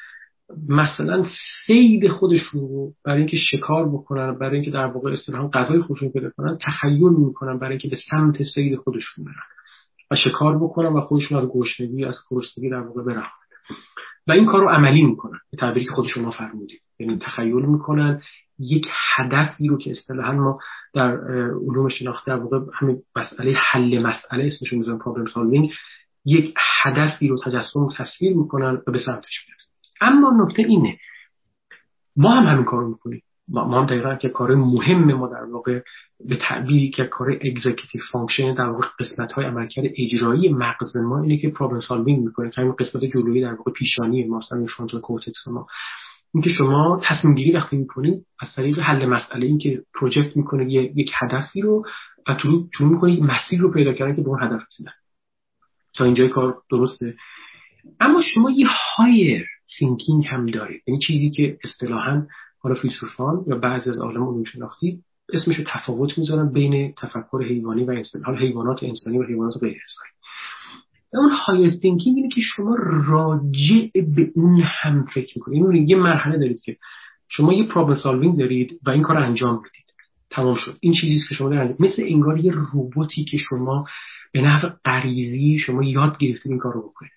مثلا 0.69 1.23
سید 1.65 2.07
خودشون 2.07 2.61
رو 2.61 2.91
برای 3.05 3.17
اینکه 3.17 3.37
شکار 3.37 3.89
بکنن 3.89 4.37
برای 4.39 4.55
اینکه 4.55 4.71
در 4.71 4.85
واقع 4.85 5.11
اصطلاحا 5.11 5.47
غذای 5.47 5.81
خودشون 5.81 6.09
پیدا 6.09 6.29
کنن 6.37 6.57
تخیل 6.61 7.09
می‌کنن 7.09 7.59
برای 7.59 7.71
اینکه 7.71 7.87
به 7.87 7.97
سمت 8.11 8.43
سید 8.43 8.75
خودشون 8.75 9.25
برن 9.25 9.35
و 10.11 10.15
شکار 10.15 10.57
بکنن 10.57 10.93
و 10.93 11.01
خودشون 11.01 11.37
از 11.37 11.45
گشنگی 11.45 12.05
از 12.05 12.17
گرسنگی 12.31 12.69
در 12.69 12.81
واقع 12.81 13.03
برن. 13.03 13.27
و 14.27 14.31
این 14.31 14.45
کار 14.45 14.61
رو 14.61 14.69
عملی 14.69 15.03
می‌کنن. 15.03 15.39
به 15.51 15.57
تعبیری 15.57 15.85
که 15.85 15.91
خود 15.91 16.07
شما 16.07 16.31
فرمودید. 16.31 16.81
یعنی 16.99 17.19
تخیل 17.21 17.65
می‌کنن. 17.65 18.21
یک 18.60 18.88
هدفی 19.15 19.68
رو 19.68 19.77
که 19.77 19.90
اصطلاحا 19.90 20.32
ما 20.32 20.60
در 20.94 21.18
علوم 21.48 21.88
شناخت 21.88 22.27
در 22.27 22.36
واقع 22.36 22.60
همین 22.73 23.02
مسئله 23.15 23.53
حل 23.57 23.99
مسئله 23.99 24.45
اسمش 24.45 24.73
می‌ذارن 24.73 24.98
پرابلم 24.98 25.26
سالوینگ 25.26 25.72
یک 26.26 26.53
هدفی 26.84 27.27
رو 27.27 27.38
تجسم 27.45 27.80
و 27.80 27.91
تصویر 27.98 28.38
می‌کنن 28.38 28.82
و 28.88 28.91
به 28.91 28.98
سمتش 28.98 29.45
میرن. 29.48 29.60
اما 30.02 30.45
نکته 30.45 30.61
اینه 30.61 30.98
ما 32.15 32.32
هم 32.32 32.44
همین 32.44 32.65
کارو 32.65 32.88
می‌کنیم. 32.88 33.22
ما 33.48 33.82
هم 33.82 33.86
دقیقا 33.86 34.15
که 34.15 34.30
کار 34.30 34.56
مهم 34.56 35.14
ما 35.14 35.27
در 35.27 35.44
واقع 35.44 35.82
به 36.30 36.38
تعبیری 36.38 36.90
که 36.90 37.06
کار 37.06 37.32
executive 37.31 38.02
function 38.11 38.53
در 38.53 38.65
واقع 38.65 38.88
قسمت 38.99 39.32
های 39.32 39.45
عملکرد 39.45 39.86
اجرایی 39.98 40.53
مغز 40.53 40.98
ما 40.98 41.22
اینه 41.22 41.38
که 41.38 41.49
problem 41.49 41.80
solving 41.80 42.19
می‌کنه. 42.26 42.49
که 42.49 42.61
همین 42.61 42.73
قسمت 42.80 43.03
جلویی 43.06 43.41
در 43.41 43.53
واقع 43.53 43.72
پیشانی 43.72 44.23
ما 44.23 44.38
مثلا 44.38 44.99
کورتکس 44.99 45.48
ما. 45.48 45.68
اینکه 46.36 46.49
شما 46.49 47.02
تصمیم 47.03 47.36
گیری 47.36 47.52
وقتی 47.52 47.78
می‌کنید 47.78 48.26
از 48.40 48.56
طریق 48.56 48.80
حل 48.80 49.06
مسئله 49.06 49.45
این 49.45 49.57
که 49.57 49.84
project 49.99 50.38
می‌کنید 50.38 50.70
یک 50.98 51.12
هدفی 51.14 51.62
رو 51.62 51.86
و 52.28 52.34
تو 52.34 52.68
شروع 52.78 52.90
می‌کنید 52.90 53.24
مسیر 53.24 53.60
رو 53.60 53.72
پیدا 53.72 53.94
کردن 53.94 54.16
که 54.16 54.22
به 54.22 54.30
اون 54.30 54.44
هدف 54.44 54.62
رسیدن. 54.68 54.91
تا 55.94 56.06
اینجای 56.06 56.30
کار 56.30 56.57
درسته. 56.72 57.16
اما 57.99 58.22
شما 58.22 58.52
یه 58.52 58.68
higher 58.68 59.45
thinking 59.77 60.26
هم 60.28 60.45
دارید. 60.45 60.82
یعنی 60.88 60.99
چیزی 60.99 61.30
که 61.30 61.57
اصطلاحا 61.64 62.28
حالا 62.60 62.76
فیلسوفان 62.76 63.44
یا 63.48 63.57
بعضی 63.57 63.90
از 63.90 63.98
عالم 63.98 64.24
علوم 64.24 64.44
شناختی 64.44 65.03
اسمش 65.34 65.56
رو 65.56 65.64
تفاوت 65.68 66.18
می‌ذارن 66.18 66.53
بین 66.53 66.94
تفکر 66.98 67.44
حیوانی 67.44 67.84
و 67.84 67.91
انسانی 67.91 68.24
حالا 68.24 68.38
حیوانات 68.38 68.84
انسانی 68.84 69.18
و 69.18 69.24
حیوانات 69.24 69.53
غیر 69.62 69.78
انسانی 69.82 70.14
اون 71.17 71.29
higher 71.30 71.72
thinking 71.72 72.18
اینه 72.17 72.29
که 72.29 72.41
شما 72.41 72.75
راجع 73.07 74.01
به 74.15 74.31
اون 74.35 74.61
هم 74.81 75.05
فکر 75.13 75.33
می‌کنید 75.35 75.63
این 75.63 75.89
یه 75.89 75.95
مرحله 75.95 76.37
دارید 76.37 76.61
که 76.61 76.77
شما 77.27 77.53
یه 77.53 77.67
problem 77.68 77.95
solving 77.95 78.39
دارید 78.39 78.79
و 78.85 78.89
این 78.89 79.01
کار 79.01 79.17
انجام 79.17 79.57
بدید 79.57 79.85
تمام 80.29 80.55
شد. 80.55 80.77
این 80.79 80.93
چیزی 80.93 81.21
که 81.29 81.35
شما 81.35 81.49
دارید 81.49 81.75
مثل 81.79 82.03
انگار 82.05 82.39
یه 82.39 82.51
روبوتی 82.51 83.23
که 83.23 83.37
شما 83.37 83.85
به 84.31 84.41
نحو 84.41 84.69
غریزی 84.85 85.59
شما 85.59 85.83
یاد 85.83 86.17
گرفتید 86.17 86.51
این 86.51 86.59
کار 86.59 86.73
رو 86.73 86.89
بکنید. 86.89 87.11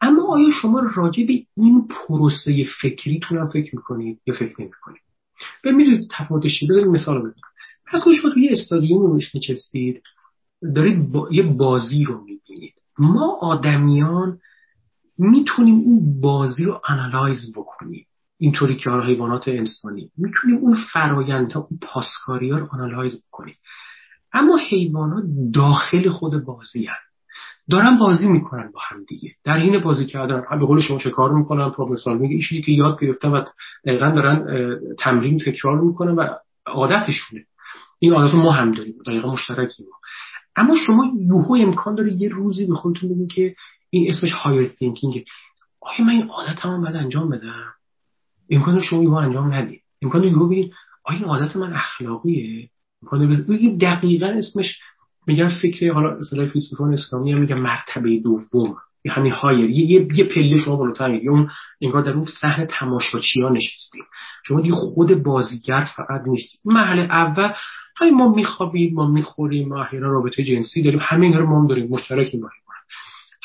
اما 0.00 0.34
آیا 0.34 0.50
شما 0.62 0.82
راجع 0.94 1.26
به 1.26 1.32
این 1.56 1.88
پروسه 1.88 2.64
فکریتون 2.82 3.38
هم 3.38 3.48
فکر 3.48 3.76
می‌کنید 3.76 4.18
یا 4.26 4.34
فکر 4.34 4.60
نمی‌کنید؟ 4.60 5.02
به 5.62 5.72
می‌دونید 5.72 6.10
تفاوتش 6.10 6.60
چیه؟ 6.60 6.68
بذارید 6.68 6.88
مثال 6.88 7.18
بزنم. 7.18 7.34
پس 7.92 8.00
شما 8.22 8.30
توی 8.30 8.48
استادیوم 8.48 9.16
نشستید 9.34 10.02
دارید 10.74 11.08
یه 11.30 11.42
بازی 11.42 12.04
رو 12.04 12.24
می‌بینید. 12.24 12.74
ما 12.98 13.38
آدمیان 13.40 14.38
می‌تونیم 15.18 15.80
اون 15.80 16.20
بازی 16.20 16.64
رو 16.64 16.80
analyze 16.88 17.52
بکنیم. 17.56 18.06
اینطوری 18.38 18.76
که 18.76 18.90
حیوانات 18.90 19.48
انسانی. 19.48 20.10
می‌تونیم 20.18 20.56
اون 20.56 20.76
فرایند 20.92 21.56
اون 21.56 21.78
پاسکاری 21.82 22.50
ها 22.50 22.58
رو 22.58 22.68
analyze 22.72 23.24
بکنیم. 23.28 23.54
اما 24.32 24.58
حیوانات 24.70 25.24
داخل 25.54 26.10
خود 26.10 26.44
بازی 26.44 26.86
هن. 26.86 26.94
دارن 27.70 27.98
بازی 27.98 28.28
می‌کنن 28.28 28.70
با 28.74 28.80
هم 28.88 29.04
دیگه. 29.08 29.30
در 29.44 29.56
این 29.56 29.82
بازی 29.82 30.06
کردن. 30.06 30.42
به 30.50 30.66
قول 30.66 30.80
شما 30.80 30.98
کار 30.98 31.32
می‌کنن؟ 31.32 31.70
problem 31.70 31.96
solving 31.96 32.32
ایشی 32.32 32.62
که 32.62 32.72
یاد 32.72 33.00
گرفتن 33.00 33.28
و 33.28 33.44
دقیقا 33.86 34.10
دارن 34.10 34.46
تمرین 34.98 35.38
تکرار 35.46 35.80
می‌کنن 35.80 36.12
و 36.12 36.28
عادتشونه. 36.66 37.44
این 37.98 38.12
عادت 38.12 38.34
ما 38.34 38.52
هم 38.52 38.72
داریم. 38.72 38.94
دقیقا 39.06 39.32
مشترکی 39.32 39.82
ما 39.82 39.96
اما 40.56 40.76
شما 40.86 41.12
یوهو 41.18 41.56
امکان 41.62 41.94
داره 41.94 42.12
یه 42.12 42.28
روزی 42.28 42.66
به 42.66 42.74
خودتون 42.74 43.08
بگین 43.10 43.28
که 43.28 43.54
این 43.90 44.10
اسمش 44.10 44.32
higher 44.32 44.68
thinking 44.68 45.24
آیا 45.80 46.04
من 46.04 46.12
این 46.12 46.28
عادت 46.28 46.60
هم 46.60 46.82
باید 46.82 46.96
انجام 46.96 47.30
بدم. 47.30 47.74
امکان 48.50 48.74
داره 48.74 48.86
شما 48.86 49.02
یوهو 49.02 49.16
انجام 49.16 49.54
ندید 49.54 49.82
امکان 50.02 50.20
داره 50.20 50.32
یوهو 50.32 50.48
بگین 50.48 50.72
آیا 51.04 51.18
این 51.18 51.28
عادت 51.28 51.56
من 51.56 51.72
اخلاقیه. 51.72 52.68
امکان 53.02 53.20
داره 53.20 53.76
دقیقا 53.76 54.26
اسمش 54.26 54.78
میگن 55.26 55.50
فکر 55.62 55.92
حالا 55.92 56.18
اصطلاح 56.18 56.48
فیلسوفان 56.48 56.92
اسلامی 56.92 57.32
هم 57.32 57.40
میگن 57.40 57.58
مرتبه 57.58 58.20
دوم. 58.20 58.76
همین 59.10 59.32
هایر 59.32 59.70
یه, 59.70 60.08
یه 60.14 60.24
پله 60.24 60.58
شما 60.64 60.76
بالاتر 60.76 61.08
میگه 61.08 61.30
اون 61.30 61.50
انگار 61.80 62.02
در 62.02 62.12
اون 62.12 62.26
صحنه 62.40 62.66
تماشاچی 62.66 63.40
ها 63.40 63.48
نشستیم 63.48 64.04
شما 64.44 64.60
دیگه 64.60 64.74
خود 64.74 65.22
بازیگر 65.22 65.88
فقط 65.96 66.20
نیستید 66.26 66.60
مرحله 66.64 67.02
اول 67.02 67.52
همین 67.96 68.14
ما 68.14 68.34
میخوابیم 68.34 68.94
ما 68.94 69.06
می‌خوریم 69.06 69.68
ما 69.68 69.82
احیانا 69.82 70.08
رابطه 70.08 70.44
جنسی 70.44 70.82
داریم 70.82 71.00
همه 71.02 71.26
اینا 71.26 71.38
رو 71.38 71.46
ما 71.46 71.60
هم 71.60 71.66
داریم 71.66 71.88
مشترکی 71.90 72.36
ما 72.36 72.48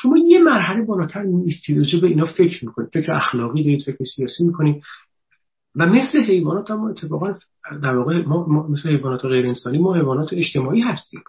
شما 0.02 0.18
یه 0.18 0.40
مرحله 0.40 0.86
بالاتر 0.86 1.24
نیستید 1.24 2.02
به 2.02 2.08
اینا 2.08 2.26
فکر 2.26 2.66
می‌کنید 2.66 2.90
فکر 2.94 3.12
اخلاقی 3.12 3.64
دارید 3.64 3.82
فکر 3.86 4.04
سیاسی 4.16 4.44
می‌کنید. 4.44 4.84
و 5.76 5.86
مثل 5.86 6.20
حیوانات 6.20 6.72
هم 6.72 6.82
اتفاقا 6.82 7.34
در 7.84 7.96
واقع 7.96 8.26
ما, 8.26 8.68
مثل 8.68 8.90
حیوانات 8.90 9.26
غیر 9.26 9.48
انسانی 9.48 9.78
ما 9.78 9.94
حیوانات 9.94 10.30
اجتماعی 10.32 10.82
هستیم. 10.82 11.22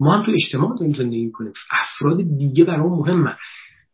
ما 0.00 0.12
هم 0.12 0.26
تو 0.26 0.32
اجتماع 0.32 0.78
داریم 0.78 0.94
زندگی 0.94 1.30
کنیم 1.30 1.52
افراد 1.70 2.22
دیگه 2.38 2.64
برای 2.64 2.88
مهمه. 2.88 3.36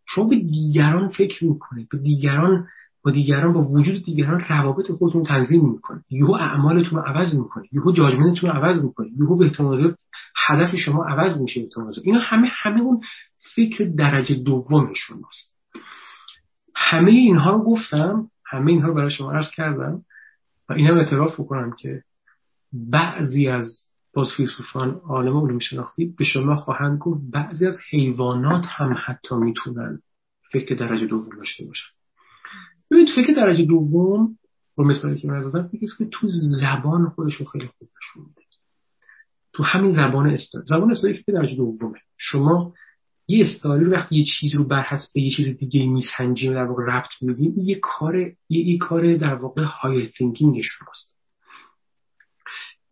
شما 0.09 0.28
به 0.28 0.36
دیگران 0.36 1.09
فکر 1.09 1.44
می‌کنید 1.44 1.88
به 1.88 1.98
دیگران 1.98 2.66
با 3.04 3.10
دیگران 3.10 3.52
با 3.52 3.62
وجود 3.62 4.04
دیگران 4.04 4.40
روابط 4.48 4.90
خودتون 4.90 5.22
تنظیم 5.22 5.70
می‌کنید 5.70 6.04
یهو 6.10 6.32
اعمالتون 6.32 6.98
رو 6.98 7.04
عوض 7.04 7.34
می‌کنید 7.34 7.74
یهو 7.74 7.92
جاجمنتتون 7.92 8.50
رو 8.50 8.56
عوض 8.56 8.84
می‌کنید 8.84 9.12
یهو 9.20 9.36
به 9.36 9.44
احتمال 9.44 9.94
هدف 10.48 10.76
شما 10.76 11.04
عوض 11.04 11.40
میشه 11.40 11.60
احتمال 11.60 11.94
اینا 12.04 12.20
همه 12.20 12.48
همه 12.62 12.80
اون 12.80 13.00
فکر 13.54 13.84
درجه 13.96 14.34
دوم 14.34 14.92
شماست. 14.94 15.52
همه 16.74 17.10
اینها 17.10 17.50
رو 17.50 17.64
گفتم 17.64 18.28
همه 18.46 18.72
اینها 18.72 18.88
رو 18.88 18.94
برای 18.94 19.10
شما 19.10 19.32
عرض 19.32 19.50
کردم 19.50 20.02
و 20.68 20.72
اینم 20.72 20.96
اعتراف 20.96 21.40
بکنم 21.40 21.72
که 21.78 22.02
بعضی 22.72 23.48
از 23.48 23.66
باز 24.14 24.28
فیلسوفان 24.36 24.90
عالم 24.90 25.36
علوم 25.36 25.58
شناختی 25.58 26.14
به 26.18 26.24
شما 26.24 26.56
خواهند 26.56 26.98
گفت 26.98 27.20
بعضی 27.32 27.66
از 27.66 27.76
حیوانات 27.90 28.64
هم 28.68 28.96
حتی 29.06 29.34
می‌تونن 29.34 29.98
فکر 30.52 30.74
درجه 30.74 31.06
دوم 31.06 31.36
داشته 31.36 31.64
باشن. 31.64 32.01
ببینید 32.93 33.14
فکر 33.16 33.35
درجه 33.36 33.64
دوم 33.64 34.39
با 34.77 34.85
مثالی 34.85 35.20
که 35.20 35.28
من 35.28 35.43
زدم 35.43 35.70
که 35.98 36.06
تو 36.12 36.28
زبان 36.60 37.09
خودش 37.09 37.35
رو 37.35 37.47
خیلی 37.47 37.66
خوب 37.66 37.89
نشون 37.89 38.23
میده. 38.23 38.43
تو 39.52 39.62
همین 39.62 39.90
زبان 39.90 40.31
استعاری 40.31 40.66
زبان 40.66 40.90
استعاری 40.90 41.16
فکر 41.16 41.32
درجه 41.32 41.56
دومه. 41.56 41.98
شما 42.16 42.74
یه 43.28 43.47
استعاری 43.47 43.85
وقتی 43.85 44.16
یه 44.16 44.24
چیز 44.24 44.55
رو 44.55 44.64
بر 44.64 44.82
حسب 44.82 45.16
یه 45.16 45.31
چیز 45.36 45.59
دیگه 45.59 45.86
میسنجیم 45.86 46.52
در 46.52 46.64
واقع 46.64 46.85
ربط 46.85 47.23
میدیم 47.23 47.55
یه 47.56 47.78
کار 47.82 48.32
یه, 48.48 48.78
کار 48.78 49.16
در 49.16 49.35
واقع 49.35 49.62
higher 49.62 50.09
thinking 50.09 50.60
شماست. 50.62 51.11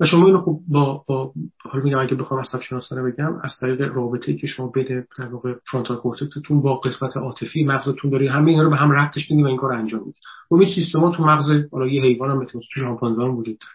و 0.01 0.07
شما 0.07 0.27
اینو 0.27 0.41
خب 0.41 0.61
با 0.69 1.05
با 1.09 1.33
حالا 1.71 1.85
میگم 1.85 1.99
اگه 1.99 2.15
بخوام 2.15 2.41
عصب 2.41 2.61
شناسانه 2.61 3.03
بگم 3.03 3.35
از 3.43 3.53
طریق 3.61 3.81
رابطه 3.81 4.37
که 4.37 4.47
شما 4.47 4.67
بده 4.67 5.07
در 5.19 5.29
واقع 5.29 5.55
frontal 5.71 5.97
cortex 5.97 6.41
تون 6.41 6.63
با 6.63 6.75
قسمت 6.75 7.17
عاطفی 7.17 7.65
مغزتون 7.65 8.11
داری 8.11 8.29
همه 8.29 8.51
اینا 8.51 8.63
رو 8.63 8.71
به 8.71 8.77
هم 8.77 8.91
ربطش 8.91 9.31
میدیم 9.31 9.45
و 9.45 9.49
این 9.49 9.57
کار 9.57 9.73
انجام 9.73 10.01
می‌دید 10.01 10.15
اون 10.49 10.65
سیستما 10.75 11.11
تو 11.11 11.25
مغز 11.25 11.51
حالا 11.73 11.87
یه 11.87 12.03
حیوان 12.03 12.31
هم 12.31 12.39
مثل 12.39 12.53
تو 12.53 12.61
شامپانزه 12.75 13.23
وجود 13.23 13.59
داره. 13.59 13.73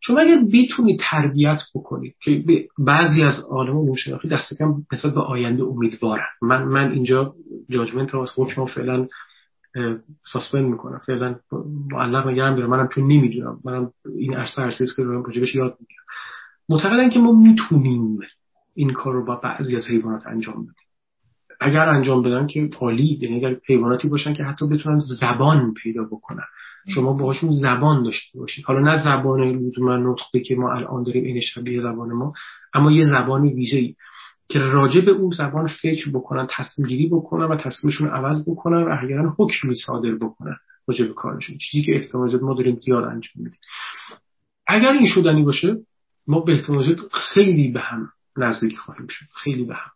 شما 0.00 0.20
اگر 0.20 0.42
بتونید 0.52 1.00
تربیت 1.10 1.58
بکنید 1.74 2.14
که 2.24 2.44
بعضی 2.78 3.22
از 3.22 3.34
عالم 3.50 3.78
علوم 3.78 3.94
شناختی 3.94 4.28
دست 4.28 4.58
کم 4.58 4.74
نسبت 4.92 5.14
به 5.14 5.20
آینده 5.20 5.62
امیدوارن. 5.62 6.26
من 6.42 6.64
من 6.64 6.92
اینجا 6.92 7.34
جاجمنت 7.70 8.10
رو 8.10 8.26
حکم 8.36 8.66
فعلا 8.66 9.06
ساسپند 10.32 10.64
می‌کنم 10.64 11.00
فعلا 11.06 11.36
معلق 11.90 12.26
نگرم 12.26 12.54
بیارم 12.54 12.70
منم 12.70 12.88
چون 12.88 13.04
نمی‌دونم. 13.04 13.60
منم 13.64 13.90
این 14.18 14.34
عرصه 14.34 14.62
عرصه 14.62 14.84
که 14.96 15.02
رو 15.02 15.22
راجبش 15.22 15.54
یاد 15.54 15.76
می‌گیرم. 15.80 16.04
معتقدن 16.68 17.10
که 17.10 17.18
ما 17.18 17.32
می‌تونیم 17.32 18.18
این 18.74 18.92
کار 18.92 19.14
رو 19.14 19.24
با 19.24 19.36
بعضی 19.36 19.76
از 19.76 19.86
حیوانات 19.88 20.26
انجام 20.26 20.62
بدیم. 20.62 20.74
اگر 21.60 21.88
انجام 21.88 22.22
بدن 22.22 22.46
که 22.46 22.70
عالی 22.80 23.18
یعنی 23.22 23.36
اگر 23.36 23.56
حیواناتی 23.68 24.08
باشن 24.08 24.34
که 24.34 24.44
حتی 24.44 24.66
بتونن 24.68 24.98
زبان 25.20 25.74
پیدا 25.74 26.04
بکنن. 26.04 26.44
شما 26.94 27.12
باهاشون 27.12 27.50
زبان 27.50 28.02
داشته 28.02 28.38
باشید. 28.38 28.64
حالا 28.64 28.80
نه 28.80 29.04
زبان 29.04 29.40
لزوما 29.40 29.96
نطقی 29.96 30.40
که 30.40 30.54
ما 30.54 30.72
الان 30.72 31.02
داریم 31.02 31.24
این 31.24 31.40
شبیه 31.40 31.82
زبان 31.82 32.12
ما. 32.12 32.32
اما 32.74 32.92
یه 32.92 33.04
زبان 33.04 33.42
ویژه‌ای. 33.42 33.94
که 34.48 34.58
راجع 34.58 35.00
به 35.00 35.10
اون 35.10 35.30
زبان 35.30 35.68
فکر 35.82 36.10
بکنن 36.10 36.46
تصمیم 36.50 36.88
گیری 36.88 37.08
بکنن 37.08 37.44
و 37.44 37.56
تصمیمشون 37.56 38.08
عوض 38.08 38.48
بکنن 38.48 38.82
و 38.82 38.88
احیانا 38.88 39.36
حکمی 39.38 39.74
صادر 39.86 40.14
بکنن 40.14 40.56
راجع 40.86 41.06
به 41.06 41.14
کارشون. 41.14 41.58
چیزی 41.58 41.86
که 41.86 41.96
احتمال 41.96 42.40
ما 42.40 42.54
داریم 42.54 42.76
زیاد 42.76 43.04
انجام 43.04 43.32
میدیم. 43.34 43.60
اگر 44.66 44.92
این 44.92 45.06
شدنی 45.06 45.42
باشه 45.42 45.76
ما 46.26 46.40
به 46.40 46.52
احتمال 46.52 46.96
خیلی 47.34 47.70
به 47.70 47.80
هم 47.80 48.08
نزدیک 48.36 48.76
خواهیم 48.78 49.06
شد. 49.10 49.26
خیلی 49.44 49.64
به 49.64 49.74
هم. 49.74 49.90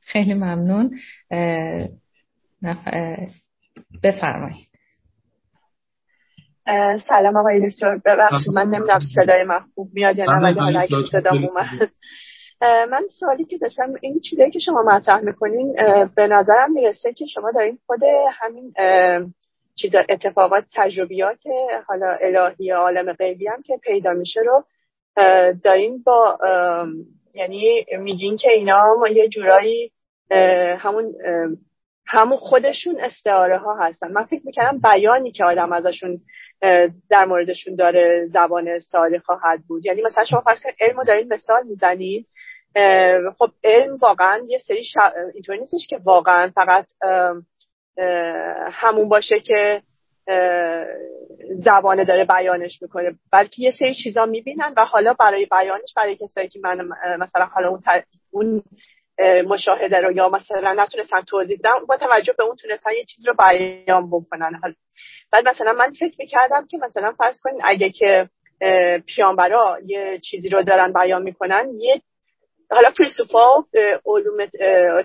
خیلی 0.00 0.34
ممنون. 0.34 0.90
بفرمایید. 4.02 4.68
سلام 7.08 7.36
آقای 7.36 7.70
دکتر. 7.70 8.00
ببخشید 8.04 8.52
من 8.52 8.66
نمی‌دونم 8.66 9.00
صدای 9.14 9.44
من 9.44 9.60
خوب 9.74 9.90
میاد 9.92 10.18
یا 10.18 10.24
نه 10.24 10.42
ولی 10.42 10.60
حالا 10.60 10.80
اگه 10.80 10.96
صدام 11.12 11.44
اومد. 11.44 11.90
من 12.62 13.06
سوالی 13.20 13.44
که 13.44 13.58
داشتم 13.58 13.94
این 14.00 14.20
چیزایی 14.20 14.50
که 14.50 14.58
شما 14.58 14.82
مطرح 14.82 15.20
می‌کنین 15.20 15.72
به 16.16 16.26
نظرم 16.26 16.72
می‌رسه 16.72 17.12
که 17.12 17.26
شما 17.34 17.50
دارین 17.50 17.78
خود 17.86 18.00
همین 18.32 18.74
چیز 19.74 19.94
اتفاقات 20.08 20.64
تجربیات 20.74 21.42
حالا 21.88 22.16
الهی 22.20 22.70
عالم 22.70 23.12
غیبی 23.12 23.46
هم 23.46 23.62
که 23.62 23.76
پیدا 23.82 24.12
میشه 24.12 24.40
رو 24.40 24.64
داریم 25.64 26.02
با 26.02 26.38
یعنی 27.34 27.84
میگین 27.98 28.36
که 28.36 28.50
اینا 28.50 28.94
ما 28.98 29.08
یه 29.08 29.28
جورایی 29.28 29.92
همون 30.78 31.14
همون 32.06 32.36
خودشون 32.38 33.00
استعاره 33.00 33.58
ها 33.58 33.76
هستن. 33.80 34.12
من 34.12 34.24
فکر 34.24 34.42
می‌کنم 34.46 34.80
بیانی 34.80 35.32
که 35.32 35.44
آدم 35.44 35.72
ازشون 35.72 36.20
در 37.10 37.24
موردشون 37.24 37.74
داره 37.74 38.28
زبان 38.32 38.68
استعاره 38.68 39.18
خواهد 39.18 39.60
بود. 39.68 39.86
یعنی 39.86 40.02
مثلا 40.02 40.24
شما 40.24 40.40
فرض 40.40 40.60
کنید 40.62 40.74
علم 40.80 40.96
رو 40.96 41.04
دارین 41.04 41.32
مثال 41.32 41.66
می‌زنید 41.66 42.26
خب 43.38 43.50
علم 43.64 43.96
واقعا 43.96 44.40
یه 44.48 44.58
سری 44.58 44.84
ش... 44.84 44.94
اینطوری 45.34 45.58
نیستش 45.58 45.86
که 45.88 45.98
واقعا 46.04 46.52
فقط 46.54 46.86
همون 48.72 49.08
باشه 49.08 49.40
که 49.40 49.82
زبانه 51.64 52.04
داره 52.04 52.24
بیانش 52.24 52.82
می‌کنه 52.82 53.14
بلکه 53.32 53.62
یه 53.62 53.70
سری 53.70 53.94
چیزا 53.94 54.26
می‌بینن 54.26 54.74
و 54.76 54.84
حالا 54.84 55.14
برای 55.14 55.46
بیانش 55.46 55.94
برای 55.96 56.16
کسایی 56.16 56.48
که 56.48 56.60
من 56.62 56.88
مثلا 57.18 57.44
حالا 57.44 57.68
اون, 57.68 57.82
اون 58.30 58.62
مشاهده 59.46 60.00
رو 60.00 60.12
یا 60.12 60.28
مثلا 60.28 60.74
نتونستن 60.78 61.20
توضیح 61.20 61.58
بدم 61.58 61.86
با 61.88 61.96
توجه 61.96 62.32
به 62.38 62.44
اون 62.44 62.56
تونستن 62.56 62.90
یه 62.90 63.04
چیز 63.04 63.26
رو 63.26 63.34
بیان 63.38 64.10
بکنن. 64.10 64.58
حالا 64.62 64.74
بعد 65.32 65.48
مثلا 65.48 65.72
من 65.72 65.92
فکر 65.92 66.14
می‌کردم 66.18 66.66
که 66.66 66.78
مثلا 66.78 67.12
فرض 67.12 67.40
کنین 67.40 67.60
اگه 67.64 67.90
که 67.90 68.28
پیانبرا 69.06 69.78
یه 69.86 70.18
چیزی 70.18 70.48
رو 70.48 70.62
دارن 70.62 70.92
بیان 70.92 71.22
می‌کنن 71.22 71.68
یه 71.78 72.02
حالا 72.74 72.90
فیلسوفا 72.90 73.64
علوم 74.06 74.46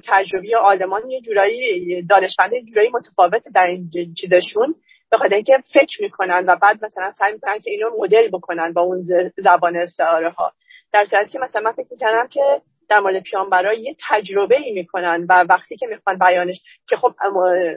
تجربی 0.07 0.56
آلمان 0.56 1.10
یه 1.10 1.22
جورایی 1.22 2.02
دانشمند 2.10 2.53
یه 2.53 2.64
جورایی 2.64 2.89
متفاوت 2.89 3.44
در 3.56 3.68
این 3.68 3.89
چیزشون. 4.18 4.76
به 5.11 5.18
خاطر 5.18 5.35
اینکه 5.35 5.53
فکر 5.73 6.02
می‌کنن 6.02 6.45
و 6.48 6.56
بعد 6.56 6.85
مثلا 6.85 7.11
سعی 7.11 7.34
می‌کنن 7.34 7.60
که 7.60 7.72
اینو 7.72 7.89
مدل 7.99 8.27
بکنن 8.27 8.73
با 8.73 8.81
اون 8.81 9.06
زبان 9.38 9.77
استعاره 9.77 10.30
ها 10.30 10.52
در 10.94 11.06
صورتی 11.06 11.30
که 11.30 11.39
مثلا 11.39 11.61
من 11.61 11.72
فکر 11.72 11.88
می‌کنم 11.91 12.27
که 12.27 12.61
در 12.89 12.99
مورد 12.99 13.23
برای 13.52 13.81
یه 13.81 13.95
تجربه 14.10 14.57
ای 14.57 14.73
می‌کنن 14.73 15.26
و 15.30 15.45
وقتی 15.49 15.77
که 15.77 15.88
می‌خوان 15.88 16.18
بیانش 16.18 16.61
که 16.89 16.95
خب 16.95 17.14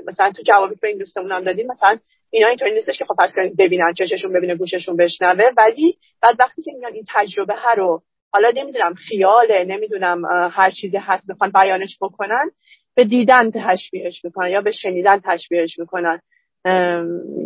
مثلا 0.06 0.32
تو 0.32 0.42
جوابی 0.42 0.74
که 0.74 0.86
این 0.86 0.98
دوستمون 0.98 1.32
هم 1.32 1.44
دادیم 1.44 1.66
مثلا 1.66 1.98
اینا 2.30 2.48
اینطوری 2.48 2.74
نیستش 2.74 2.98
که 2.98 3.04
خب 3.04 3.14
فرض 3.14 3.32
ببینن 3.58 3.94
چششون 3.98 4.32
ببینه 4.32 4.54
گوششون 4.54 4.96
بشنوه. 4.96 5.50
ولی 5.56 5.96
بعد 6.22 6.36
وقتی 6.38 6.62
که 6.62 6.72
میان 6.78 6.92
این 6.92 7.04
تجربه 7.14 7.54
ها 7.54 7.72
رو 7.72 8.02
حالا 8.32 8.52
نمی‌دونم 8.56 8.94
خیاله 8.94 9.64
نمی‌دونم 9.68 10.24
هر 10.52 10.70
چیزی 10.70 10.96
هست 10.96 11.28
می‌خوان 11.28 11.50
بیانش 11.54 11.96
بکنن 12.00 12.50
به 12.94 13.04
دیدن 13.04 13.50
تشبیهش 13.50 14.24
می‌کنن 14.24 14.50
یا 14.50 14.60
به 14.60 14.72
شنیدن 14.72 15.20
تشبیهش 15.24 15.78
می‌کنن 15.78 16.20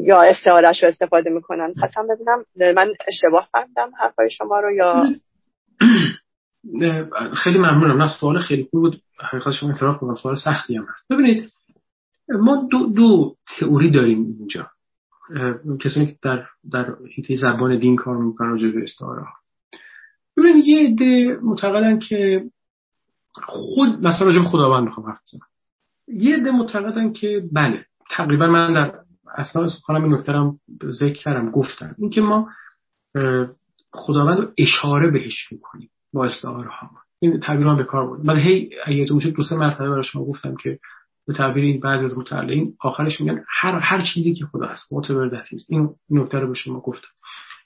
یا 0.02 0.22
استعارش 0.22 0.82
رو 0.82 0.88
استفاده 0.88 1.30
می‌کنن. 1.30 1.74
خواستم 1.78 2.06
ببینم 2.06 2.74
من 2.74 2.94
اشتباه 3.08 3.48
فهمیدم 3.52 3.90
حرفای 4.00 4.30
شما 4.30 4.60
رو 4.60 4.74
یا؟ 4.74 5.04
خیلی 7.44 7.58
ممنونم. 7.58 8.02
نه 8.02 8.08
سوال 8.20 8.38
خیلی 8.38 8.62
خوب 8.62 8.80
بود. 8.82 9.00
حقیقت 9.20 9.52
شما 9.52 9.70
اعتراف 9.70 9.98
کنم 9.98 10.14
سوال 10.14 10.34
سختی 10.44 10.76
هم 10.76 10.86
هست. 10.94 11.12
ببینید 11.12 11.50
ما 12.28 12.68
دو, 12.70 12.86
دو 12.86 13.34
تئوری 13.58 13.90
داریم 13.90 14.36
اینجا. 14.38 14.66
کسانی 15.80 16.06
که 16.06 16.16
در 16.22 16.44
در 16.72 16.94
زبان 17.36 17.78
دین 17.78 17.96
کار 17.96 18.16
می‌کنن 18.16 18.50
راجع 18.50 18.68
به 18.68 18.82
استعاره 18.82 19.22
ببینید 20.36 20.66
یه 20.66 20.88
عده 20.88 21.38
معتقدن 21.42 21.98
که 21.98 22.44
خود 23.32 24.06
مثلا 24.06 24.26
راجع 24.26 24.42
خداوند 24.42 24.84
می‌خوام 24.84 25.06
حرف 25.06 25.20
بزنم. 25.22 25.46
یه 26.08 26.36
عده 26.36 26.50
معتقدن 26.50 27.12
که 27.12 27.44
بله 27.52 27.84
تقریبا 28.10 28.46
من 28.46 28.72
در 28.72 28.94
اصلا 29.34 29.68
سخنم 29.68 30.14
نکته 30.14 30.32
ذکر 30.92 31.22
کردم 31.22 31.50
گفتم 31.50 31.94
اینکه 31.98 32.20
ما 32.20 32.48
خداوند 33.92 34.38
رو 34.38 34.48
اشاره 34.58 35.10
بهش 35.10 35.52
می‌کنیم 35.52 35.90
با 36.12 36.24
استعاره 36.24 36.68
ها 36.68 36.90
این 37.20 37.40
تعبیر 37.40 37.74
به 37.74 37.84
کار 37.84 38.06
بود 38.06 38.26
من 38.26 38.36
هی 38.36 38.70
اگه 38.84 39.06
تو 39.06 39.20
دو 39.20 39.42
سه 39.42 39.56
مرتبه 39.56 39.90
برای 39.90 40.04
شما 40.04 40.24
گفتم 40.24 40.56
که 40.62 40.78
به 41.26 41.34
تعبیر 41.34 41.64
این 41.64 41.80
بعضی 41.80 42.04
از 42.04 42.18
متعلقین 42.18 42.74
آخرش 42.80 43.20
میگن 43.20 43.44
هر 43.48 43.78
هر 43.78 44.02
چیزی 44.14 44.34
که 44.34 44.46
خدا 44.46 44.66
است 44.66 44.82
whatever 44.94 45.34
است 45.34 45.66
این 45.68 45.90
نکته 46.10 46.38
رو 46.38 46.48
به 46.48 46.54
شما 46.54 46.80
گفتم. 46.80 47.08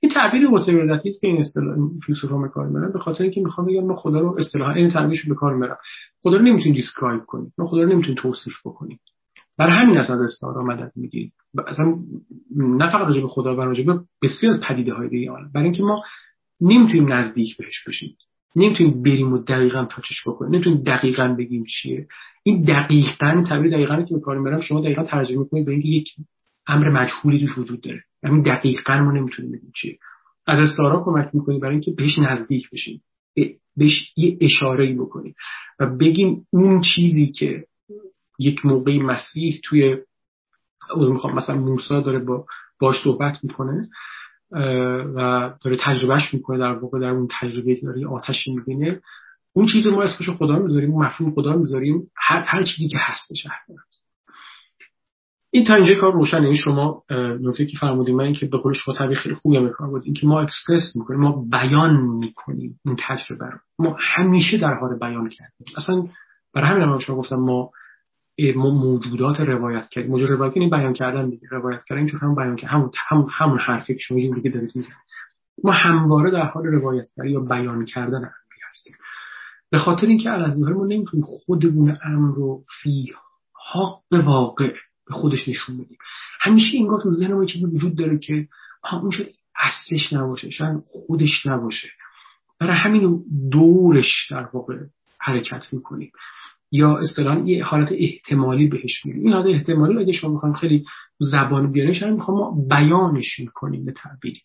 این 0.00 0.12
تعبیر 0.12 0.48
whatever 0.48 0.90
است 0.90 1.20
که 1.20 1.26
این 1.26 1.38
اصطلاح 1.38 1.76
فیلسوفا 2.06 2.38
به 2.38 2.48
کار 2.48 2.66
می‌برن 2.66 2.92
به 2.92 2.98
خاطر 2.98 3.22
اینکه 3.22 3.40
می‌خوام 3.40 3.66
بگم 3.66 3.86
ما 3.86 3.94
خدا 3.94 4.20
رو 4.20 4.36
اصطلاحا 4.38 4.72
این 4.72 4.90
تعبیرش 4.90 5.28
به 5.28 5.34
کار 5.34 5.54
می‌برم. 5.54 5.76
خدا 6.22 6.36
رو 6.36 6.42
نمی‌تونیم 6.42 6.74
دیسکرایب 6.74 7.24
کنیم 7.26 7.52
ما 7.58 7.66
خدا 7.66 7.82
رو 7.82 7.88
نمی‌تونیم 7.88 8.14
توصیف 8.14 8.54
بکنیم 8.64 9.00
برای 9.58 9.72
همین 9.72 9.98
از 9.98 10.10
استعاره 10.10 10.62
مدد 10.62 10.92
می‌گیریم 10.96 11.32
اصلا 11.66 11.98
نه 12.56 12.92
فقط 12.92 13.06
راجع 13.06 13.20
به 13.20 13.28
خدا 13.28 13.56
و 13.56 13.60
راجع 13.60 13.84
به 13.84 14.00
بسیار 14.22 14.58
پدیده 14.68 14.94
های 14.94 15.08
دیگه 15.08 15.30
برای 15.54 15.64
اینکه 15.64 15.82
ما 15.82 16.02
نمی‌تونیم 16.60 17.12
نزدیک 17.12 17.56
بهش 17.56 17.84
بشیم. 17.88 18.16
نمی‌تونیم 18.56 19.02
بریم 19.02 19.32
و 19.32 19.38
دقیقا 19.38 19.84
تاچش 19.84 20.22
بکنیم. 20.26 20.54
نمی‌تونیم 20.54 20.82
دقیقا 20.82 21.34
بگیم 21.38 21.64
چیه. 21.64 22.06
این 22.42 22.62
دقیقا 22.62 23.44
تعبیر 23.48 23.72
دقیقا 23.72 24.02
که 24.02 24.14
به 24.14 24.20
کار 24.20 24.38
می‌برم 24.38 24.60
شما 24.60 24.80
دقیقا 24.80 25.02
ترجمه 25.02 25.44
کنید 25.44 25.66
به 25.66 25.72
اینکه 25.72 25.88
یک 25.88 26.08
امر 26.66 26.88
مجهولی 26.88 27.40
توش 27.40 27.58
وجود 27.58 27.80
داره. 27.80 28.02
همین 28.24 28.42
دقیقا 28.42 29.00
ما 29.00 29.12
نمی‌تونیم 29.12 29.52
بگیم 29.52 29.72
چیه. 29.74 29.98
از 30.46 30.58
استعاره 30.58 31.04
کمک 31.04 31.30
می‌کنیم 31.32 31.60
برای 31.60 31.72
اینکه 31.72 31.90
بهش 31.90 32.18
نزدیک 32.18 32.70
بشیم. 32.70 33.02
بهش 33.76 34.12
یه 34.16 34.38
اشاره 34.40 34.84
ای 34.84 34.94
بکنیم 34.94 35.34
و 35.80 35.96
بگیم 35.96 36.46
اون 36.50 36.80
چیزی 36.80 37.26
که 37.26 37.64
یک 38.38 38.66
موقعی 38.66 38.98
مسیح 38.98 39.60
توی 39.64 39.96
می‌خوام 40.96 41.34
مثلا 41.34 41.56
موسی 41.56 41.88
داره 42.02 42.18
با 42.18 42.46
باش 42.80 42.96
صحبت 43.04 43.44
می‌کنه 43.44 43.88
و 45.14 45.50
داره 45.64 45.76
تجربهش 45.80 46.34
می‌کنه 46.34 46.58
در 46.58 46.72
واقع 46.72 47.00
در 47.00 47.10
اون 47.10 47.28
تجربه 47.40 47.74
که 47.74 47.86
داره 47.86 48.06
آتشی 48.06 48.50
می‌بینه. 48.54 49.00
اون 49.52 49.66
چیز 49.66 49.86
رو 49.86 49.92
ما 49.94 50.02
اسمش 50.02 50.30
خدا 50.30 50.58
می‌ذاریم 50.58 50.92
اون 50.92 51.06
مفهوم 51.06 51.34
خدا 51.34 51.56
می‌ذاریم 51.56 52.10
هر, 52.16 52.42
هر 52.46 52.62
چیزی 52.62 52.88
که 52.88 52.98
هستش 53.00 53.46
این 55.50 55.64
تا 55.64 55.74
اینجا 55.74 55.94
کار 56.00 56.12
روشنه. 56.12 56.40
این 56.40 56.44
یعنی 56.44 56.56
شما 56.56 57.02
نکته 57.40 57.66
که 57.66 57.78
فرمودیم 57.78 58.16
من 58.16 58.32
که 58.32 58.46
به 58.46 58.58
قول 58.58 58.72
شما 58.72 58.94
تعبیر 58.94 59.18
خیلی 59.18 59.34
خوبی 59.34 59.56
هم 59.56 59.68
کار 59.68 59.88
بود. 59.88 60.02
اینکه 60.04 60.26
ما 60.26 60.40
اکسپرس 60.40 60.96
می‌کنیم 60.96 61.20
ما 61.20 61.44
بیان 61.50 61.96
می‌کنیم 61.96 62.80
اون 62.86 62.96
تجربه 62.98 63.52
ما 63.78 63.96
همیشه 64.00 64.58
در 64.58 64.74
حال 64.74 64.98
بیان 64.98 65.28
کردیم. 65.28 65.66
اصلا 65.76 66.04
برای 66.54 66.68
همین 66.68 66.82
هم 66.82 66.98
شما 66.98 67.16
گفتم 67.16 67.36
ما 67.36 67.70
ما 68.56 68.70
موجودات 68.70 69.40
روایت 69.40 69.88
کردیم. 69.88 70.10
موجود 70.10 70.28
روایت 70.30 70.54
کردیم 70.54 70.70
بیان 70.70 70.92
کردن 70.92 71.30
دیگه. 71.30 71.48
روایت 71.50 71.84
کردن 71.88 72.06
چون 72.06 72.20
هم 72.20 72.34
بیان 72.34 72.56
کردن. 72.56 72.74
همون 72.74 72.90
همون 73.08 73.28
همون 73.38 73.58
حرفی 73.58 73.94
که 73.94 74.00
شما 74.00 74.18
که 74.18 74.50
دارید 74.50 74.76
می‌زنید. 74.76 74.96
ما 75.64 75.72
همواره 75.72 76.30
در 76.30 76.42
حال 76.42 76.66
روایت 76.66 77.06
کردن 77.16 77.28
یا 77.30 77.40
بیان 77.40 77.84
کردن 77.84 78.16
امری 78.16 78.60
هستیم. 78.68 78.94
به 79.70 79.78
خاطر 79.78 80.06
اینکه 80.06 80.30
از 80.30 80.60
ما 80.60 80.86
نمی‌تونیم 80.86 81.24
خودمون 81.26 81.96
امر 82.04 82.34
رو 82.34 82.64
فی 82.82 83.12
حق 83.74 84.26
واقع 84.26 84.74
به 85.08 85.14
خودش 85.14 85.48
نشون 85.48 85.76
بدیم 85.76 85.98
همیشه 86.40 86.78
انگار 86.78 87.00
تو 87.00 87.14
ذهن 87.14 87.32
ما 87.32 87.44
چیزی 87.44 87.66
وجود 87.66 87.98
داره 87.98 88.18
که 88.18 88.48
اون 88.92 89.10
شاید 89.10 89.34
اصلش 89.56 90.12
نباشه 90.12 90.50
شاید 90.50 90.82
خودش 90.86 91.46
نباشه. 91.46 91.88
برای 92.60 92.76
همین 92.76 93.24
دورش 93.52 94.28
در 94.30 94.48
واقع 94.52 94.76
حرکت 95.20 95.66
می‌کنیم. 95.72 96.12
یا 96.72 96.98
اصطلاحا 96.98 97.40
یه 97.40 97.64
حالت 97.64 97.92
احتمالی 97.92 98.66
بهش 98.66 99.06
میگیم. 99.06 99.22
این 99.22 99.32
حالت 99.32 99.46
احتمالی 99.46 99.98
اگه 99.98 100.12
شما 100.12 100.32
می‌خوایم 100.32 100.54
خیلی 100.54 100.84
زبان 101.20 101.72
بیارنش 101.72 102.02
هم 102.02 102.12
می‌خوام 102.12 102.38
ما 102.38 102.66
بیانش 102.68 103.38
می‌کنیم 103.38 103.84
به 103.84 103.92
تعبیری. 103.92 104.40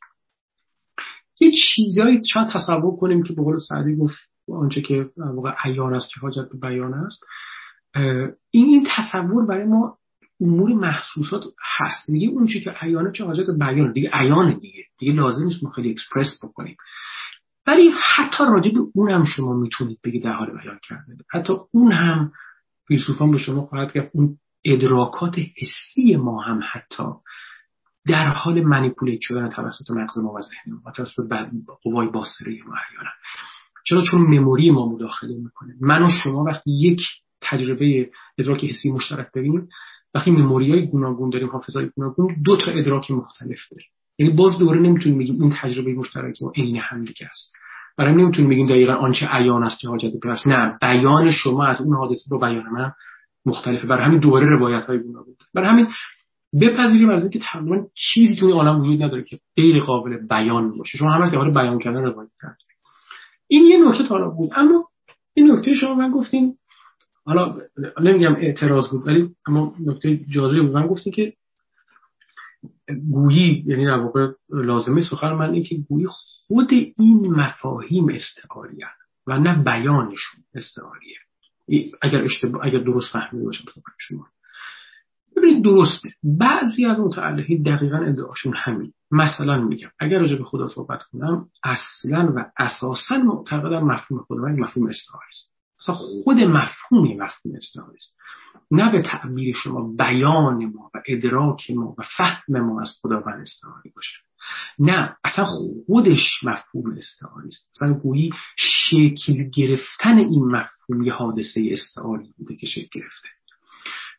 یه 1.39 1.51
چیزایی 1.51 2.21
شاید 2.33 2.47
تصور 2.53 2.95
کنیم 2.95 3.23
که 3.23 3.33
به 3.33 3.43
قول 3.43 3.59
سعدی 3.69 3.95
گفت 3.95 4.15
آنچه 4.49 4.81
که 4.81 5.09
واقع 5.17 5.53
عیان 5.63 5.93
است 5.93 6.09
که 6.13 6.19
حاجت 6.19 6.49
به 6.51 6.57
بیان 6.57 6.93
است. 6.93 7.23
این 8.51 8.65
این 8.65 8.87
تصور 8.97 9.45
برای 9.45 9.65
ما 9.65 9.97
امور 10.43 10.73
محسوسات 10.73 11.43
هست. 11.79 12.11
دیگه 12.11 12.27
اون 12.27 12.47
چی 12.47 12.61
که 12.61 12.71
عیانه 12.71 13.11
چه 13.11 13.25
حاجت 13.25 13.49
بیان. 13.59 13.91
دیگه 13.91 14.09
عیانه 14.13 14.59
دیگه. 14.59 14.83
دیگه 14.99 15.13
لازم 15.13 15.43
نیست 15.43 15.63
ما 15.63 15.69
خیلی 15.69 15.91
اکسپرس 15.91 16.39
بکنیم. 16.43 16.77
ولی 17.67 17.91
حتی 18.15 18.43
راجع 18.43 18.71
به 18.71 18.79
اون 18.95 19.09
هم 19.09 19.25
شما 19.25 19.53
می‌تونید 19.53 19.99
بگید 20.03 20.23
در 20.23 20.31
حال 20.31 20.51
بیان 20.51 20.79
کرده 20.89 21.17
حتی 21.31 21.53
اون 21.71 21.91
هم 21.91 22.31
فیلسوفان 22.87 23.31
به 23.31 23.37
شما 23.37 23.61
خواهد 23.61 23.91
که 23.91 24.11
اون 24.13 24.37
ادراکات 24.65 25.35
حسی 25.39 26.15
ما 26.15 26.41
هم 26.41 26.59
حتی 26.71 27.03
در 28.07 28.33
حال 28.33 28.61
منیپولیت 28.61 29.19
شدن 29.21 29.49
توسط 29.49 29.91
مغز 29.91 30.17
ما 30.17 30.33
و 30.33 30.41
ذهن 30.41 30.79
ما 30.85 30.91
توسط 30.91 31.23
قوای 31.83 32.07
باصره 32.07 32.59
ما 32.65 32.73
احیانا 32.75 33.09
چرا؟ 33.85 34.01
چون 34.11 34.21
مموری 34.21 34.71
ما 34.71 34.89
مداخله 34.89 35.37
می‌کنه. 35.37 35.73
من 35.81 36.03
و 36.03 36.09
شما 36.23 36.43
وقتی 36.43 36.71
یک 36.71 37.01
تجربه 37.41 38.11
ادراک 38.37 38.65
حسی 38.65 38.91
مشترک 38.91 39.27
داریم 39.33 39.69
وقتی 40.13 40.31
مموری 40.31 40.71
های 40.71 40.87
گوناگون 40.87 41.29
داریم 41.29 41.49
حافظه 41.49 41.79
های 41.79 41.89
گوناگون 41.95 42.35
دو 42.45 42.57
تا 42.57 42.71
ادراک 42.71 43.11
مختلف 43.11 43.59
داریم. 43.71 43.87
یعنی 44.19 44.33
باز 44.33 44.57
دوره 44.57 44.79
نمی‌تونیم 44.79 45.19
بگیم 45.19 45.41
اون 45.41 45.53
تجربه 45.61 45.93
مشترک 45.93 46.41
ما 46.41 46.51
عین 46.55 46.77
هم 46.77 47.05
دیگه 47.05 47.25
است. 47.25 47.53
برای 47.97 48.15
نمی‌تونیم 48.15 48.49
بگیم 48.49 48.67
دقیقا 48.67 48.93
آنچه 48.93 49.27
عیان 49.31 49.63
است 49.63 49.79
که 49.79 49.87
حاجت 49.87 50.11
به 50.21 50.35
نه 50.45 50.77
بیان 50.81 51.31
شما 51.31 51.65
از 51.65 51.81
اون 51.81 51.95
حادثه 51.95 52.29
با 52.29 52.37
بیان 52.37 52.69
من 52.69 52.91
مختلفه. 53.45 53.87
برای 53.87 54.03
همین 54.03 54.19
دوره 54.19 54.45
روایت 54.45 54.85
های 54.85 54.99
گوناگون 54.99 55.35
برای 55.53 55.69
همین 55.69 55.87
بپذیریم 56.61 57.09
از 57.09 57.21
اینکه 57.21 57.39
تقریبا 57.39 57.85
چیزی 57.95 58.35
تو 58.35 58.45
این 58.45 58.55
عالم 58.55 58.81
وجود 58.81 59.03
نداره 59.03 59.23
که 59.23 59.39
غیر 59.55 59.79
قابل 59.79 60.27
بیان 60.27 60.77
باشه. 60.77 60.97
شما 60.97 61.11
همه 61.11 61.31
درباره 61.31 61.51
بیان 61.51 61.79
کردن 61.79 62.03
روایت 62.03 62.29
کرد 62.41 62.57
این 63.47 63.65
یه 63.65 63.77
نکته 63.89 64.03
حالا 64.03 64.29
بود. 64.29 64.51
اما 64.55 64.85
این 65.33 65.51
نکته 65.51 65.75
شما 65.75 65.95
من 65.95 66.11
گفتین 66.11 66.55
حالا 67.25 67.55
نمیگم 68.01 68.35
اعتراض 68.35 68.89
بود 68.89 69.07
ولی 69.07 69.35
اما 69.47 69.75
نکته 69.79 70.17
جالبی 70.17 70.61
بود. 70.61 70.75
من 70.75 70.87
گفتین 70.87 71.13
که 71.13 71.33
گویی 73.11 73.63
یعنی 73.65 73.85
در 73.85 73.97
واقع 73.97 74.31
لازمه 74.49 75.01
سخن 75.01 75.33
من 75.33 75.53
این 75.53 75.63
که 75.63 75.75
گویی 75.75 76.07
خود 76.09 76.69
این 76.71 77.31
مفاهیم 77.31 78.09
استعاریه 78.09 78.87
و 79.27 79.39
نه 79.39 79.63
بیانشون 79.63 80.43
استعاریه. 80.55 81.17
اگر 82.01 82.23
اشتباه 82.23 82.65
اگر 82.65 82.79
درست 82.79 83.13
فهمیده 83.13 83.45
باشم 83.45 83.65
شما. 83.97 84.27
ببینید 85.37 85.63
درسته. 85.63 86.09
بعضی 86.23 86.85
از 86.85 86.99
متعلقین 86.99 87.63
دقیقا 87.63 87.97
ادعاشون 87.97 88.53
همین. 88.55 88.93
مثلا 89.11 89.61
میگم 89.61 89.89
اگر 89.99 90.19
راجع 90.19 90.35
به 90.35 90.43
خدا 90.43 90.67
صحبت 90.67 91.03
کنم 91.03 91.49
اصلا 91.63 92.33
و 92.35 92.51
اساسا 92.57 93.17
معتقدم 93.17 93.83
مفهوم 93.83 94.23
خدا 94.27 94.37
مفهوم 94.37 94.87
استعاره 94.87 95.27
است. 95.29 95.52
اصلا 95.83 95.95
خود 95.95 96.37
مفهومی 96.37 97.15
مفهوم 97.15 97.55
استعاره 97.55 97.93
است 97.95 98.17
نه 98.71 98.91
به 98.91 99.01
تعبیر 99.01 99.55
شما 99.55 99.93
بیان 99.97 100.65
ما 100.65 100.91
و 100.93 101.01
ادراک 101.07 101.71
ما 101.71 101.95
و 101.97 102.03
فهم 102.17 102.59
ما 102.59 102.81
از 102.81 102.99
خداوند 103.01 103.41
استعاری 103.41 103.89
باشه. 103.95 104.17
نه 104.79 105.15
اصلا 105.23 105.45
خودش 105.85 106.43
مفهوم 106.43 106.97
استعاری 106.97 107.47
است 107.47 107.69
اصلا 107.75 107.93
گویی 107.93 108.29
شکل 108.57 109.49
گرفتن 109.55 110.17
این 110.17 110.45
مفهوم 110.45 111.03
یه 111.03 111.13
حادثه 111.13 111.67
استعاری 111.71 112.33
بوده 112.37 112.55
که 112.55 112.67
شکل 112.67 112.99
گرفته. 112.99 113.29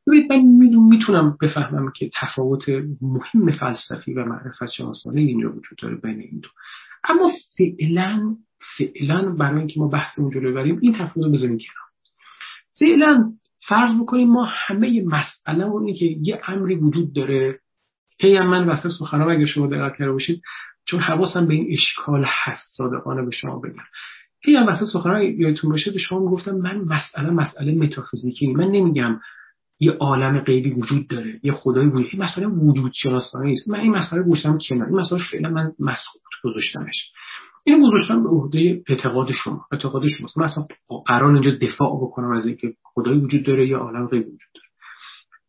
ببینید 0.07 0.33
من 0.33 0.89
می‌تونم 0.89 1.37
بفهمم 1.43 1.93
که 1.97 2.11
تفاوت 2.15 2.65
مهم 3.01 3.53
فلسفی 3.61 4.15
و 4.15 4.25
معرفت 4.25 4.69
شناسانه 4.69 5.21
اینجا 5.21 5.49
وجود 5.49 5.79
داره 5.83 5.97
بین 5.97 6.21
این 6.21 6.41
دو. 6.41 6.49
اما 7.05 7.31
فعلا 7.59 8.37
فعلا 8.79 9.33
برای 9.33 9.59
اینکه 9.59 9.81
ما 9.81 9.89
بحث 9.89 10.19
اونجا 10.19 10.41
رو 10.41 10.51
ببریم 10.51 10.79
این 10.83 10.93
تفاوت 10.93 11.27
رو 11.27 11.33
بذاریم 11.33 11.59
کنار. 11.59 11.85
فعلا 12.79 13.33
فرض 13.69 14.01
بکنیم 14.01 14.29
ما 14.29 14.45
همه 14.49 15.03
مسئله 15.05 15.65
اونی 15.65 15.95
که 15.95 16.05
یه 16.05 16.41
امری 16.47 16.75
وجود 16.75 17.15
داره. 17.15 17.59
هی 18.21 18.41
من 18.41 18.69
وسط 18.69 18.89
سخنرانی 18.99 19.37
اگه 19.37 19.47
شما 19.47 19.67
دقت 19.67 19.99
کرده 19.99 20.13
باشید 20.13 20.43
چون 20.85 21.01
حواسم 21.01 21.47
به 21.47 21.55
این 21.55 21.73
اشکال 21.73 22.25
هست 22.27 22.77
صادقانه 22.77 23.25
به 23.25 23.31
شما 23.31 23.59
بگم. 23.59 23.85
هی 24.45 24.57
هم 24.57 24.67
وسط 24.67 24.85
سخنرانی 24.93 25.27
یادتون 25.27 25.71
باشه 25.71 25.91
به 25.91 25.99
شما 25.99 26.21
گفتم 26.21 26.55
من 26.55 26.81
مسئله 26.81 27.31
مسئله 27.31 27.75
متافیزیکی. 27.75 28.47
من 28.47 28.69
نمیگم 28.69 29.21
یه 29.81 29.93
عالم 29.93 30.41
غیبی 30.41 30.71
وجود 30.71 31.09
داره 31.09 31.41
یه 31.43 31.53
خدای 31.53 31.87
وجود 31.87 32.07
این 32.13 32.23
مسئله 32.23 32.47
وجود 32.47 32.93
شناسانه 32.95 33.53
است 33.53 33.71
من 33.71 33.81
این 33.81 33.93
مسئله 33.93 34.23
گوشتم 34.23 34.59
کنار 34.69 34.87
این 34.87 34.97
مسئله 34.97 35.21
فعلا 35.31 35.51
من 35.51 35.73
مسخوط 35.79 36.23
گذاشتمش. 36.45 37.11
این 37.65 37.83
گذاشتم 37.83 38.23
به 38.23 38.29
عهده 38.29 38.83
اعتقاد 38.89 39.33
شما 39.45 39.67
اعتقاد 39.73 40.03
شما. 40.09 40.29
من 40.37 40.45
اصلا 40.45 40.67
قرار 41.07 41.33
اینجا 41.33 41.51
دفاع 41.51 41.97
بکنم 42.03 42.31
از 42.31 42.47
اینکه 42.47 42.75
خدای 42.83 43.19
وجود 43.19 43.47
داره 43.47 43.69
یا 43.69 43.79
عالم 43.79 44.07
غیبی 44.07 44.25
وجود 44.25 44.51
داره. 44.55 44.69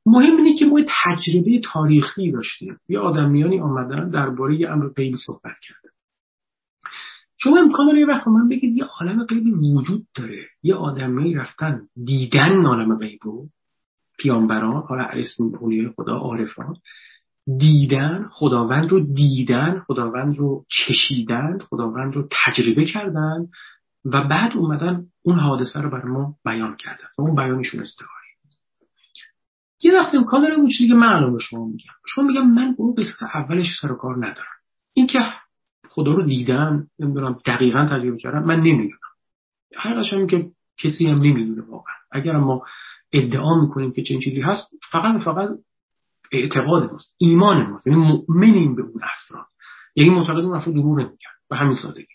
مهم 0.05 0.37
اینه 0.37 0.59
که 0.59 0.65
ما 0.65 0.81
تجربه 1.05 1.61
تاریخی 1.73 2.31
داشتیم. 2.31 2.77
یه 2.89 2.99
آدمیانی 2.99 3.59
آمدن 3.59 4.09
درباره 4.09 4.55
یه 4.55 4.69
امر 4.69 4.87
غیبی 4.87 5.17
صحبت 5.17 5.59
کردن. 5.61 5.89
شما 7.43 7.57
امکان 7.57 7.87
داره 7.87 7.99
یه 7.99 8.05
وقت 8.05 8.27
من 8.27 8.49
بگید 8.49 8.77
یه 8.77 8.83
عالم 8.83 9.25
غیبی 9.25 9.51
وجود 9.51 10.05
داره. 10.15 10.45
یه 10.63 10.75
آدمی 10.75 11.33
رفتن 11.33 11.81
دیدن 12.05 12.65
عالم 12.65 12.97
غیب 12.97 13.19
پیامبران 14.17 14.83
حالا 14.87 15.03
اسم 15.03 15.43
اولیای 15.43 15.89
خدا 15.95 16.17
عارفان. 16.17 16.75
دیدن 17.57 18.27
خداوند 18.31 18.89
رو 18.89 18.99
دیدن 18.99 19.79
خداوند 19.87 20.37
رو 20.37 20.65
چشیدن 20.69 21.57
خداوند 21.69 22.15
رو 22.15 22.27
تجربه 22.45 22.85
کردن 22.85 23.47
و 24.05 24.23
بعد 24.23 24.57
اومدن 24.57 25.05
اون 25.23 25.39
حادثه 25.39 25.81
رو 25.81 25.89
برای 25.89 26.11
ما 26.11 26.35
بیان 26.45 26.75
کردن. 26.75 27.07
و 27.17 27.21
اون 27.21 27.35
بیانشون 27.35 27.81
استعاری 27.81 28.11
یه 29.83 29.93
وقت 29.93 30.15
امکان 30.15 30.41
داره 30.41 30.53
اون 30.53 30.67
چیزی 30.67 30.87
که 30.87 30.95
من 30.95 31.07
الان 31.07 31.39
شما 31.39 31.65
میگم. 31.65 31.93
شما 32.07 32.23
میگم 32.23 32.47
من 32.47 32.75
اون 32.77 32.95
قسمت 32.95 33.23
اولش 33.33 33.67
سر 33.81 33.91
و 33.91 33.95
کار 33.95 34.15
ندارم. 34.15 34.55
این 34.93 35.07
که 35.07 35.19
خدا 35.89 36.13
رو 36.13 36.25
دیدن 36.25 36.87
نمی‌دونم 36.99 37.39
دقیقا 37.45 37.85
تجربه 37.85 38.17
کردم 38.17 38.43
من 38.43 38.59
نمی‌دونم. 38.59 38.99
هم 39.75 40.27
که 40.27 40.49
کسی 40.77 41.07
هم 41.07 41.17
نمی‌دونه 41.17 41.61
واقعا. 41.61 41.95
اگر 42.11 42.37
ما 42.37 42.61
ادعا 43.13 43.61
می‌کنیم 43.61 43.91
که 43.91 44.03
چنین 44.03 44.21
چیزی 44.21 44.41
هست 44.41 44.69
فقط 44.91 45.21
فقط 45.21 45.49
اعتقاد 46.31 46.91
ماست 46.91 47.15
ایمان 47.17 47.69
ماست. 47.69 47.87
یعنی 47.87 47.99
مؤمنیم 47.99 48.75
به 48.75 48.81
اون 48.81 49.01
افراد. 49.03 49.45
یعنی 49.95 50.09
معتقد 50.09 50.43
اون 50.43 50.55
افراد 50.55 50.75
دروغ 50.75 50.99
نمیگن. 50.99 51.35
به 51.49 51.57
همین 51.57 51.75
سادگی. 51.75 52.13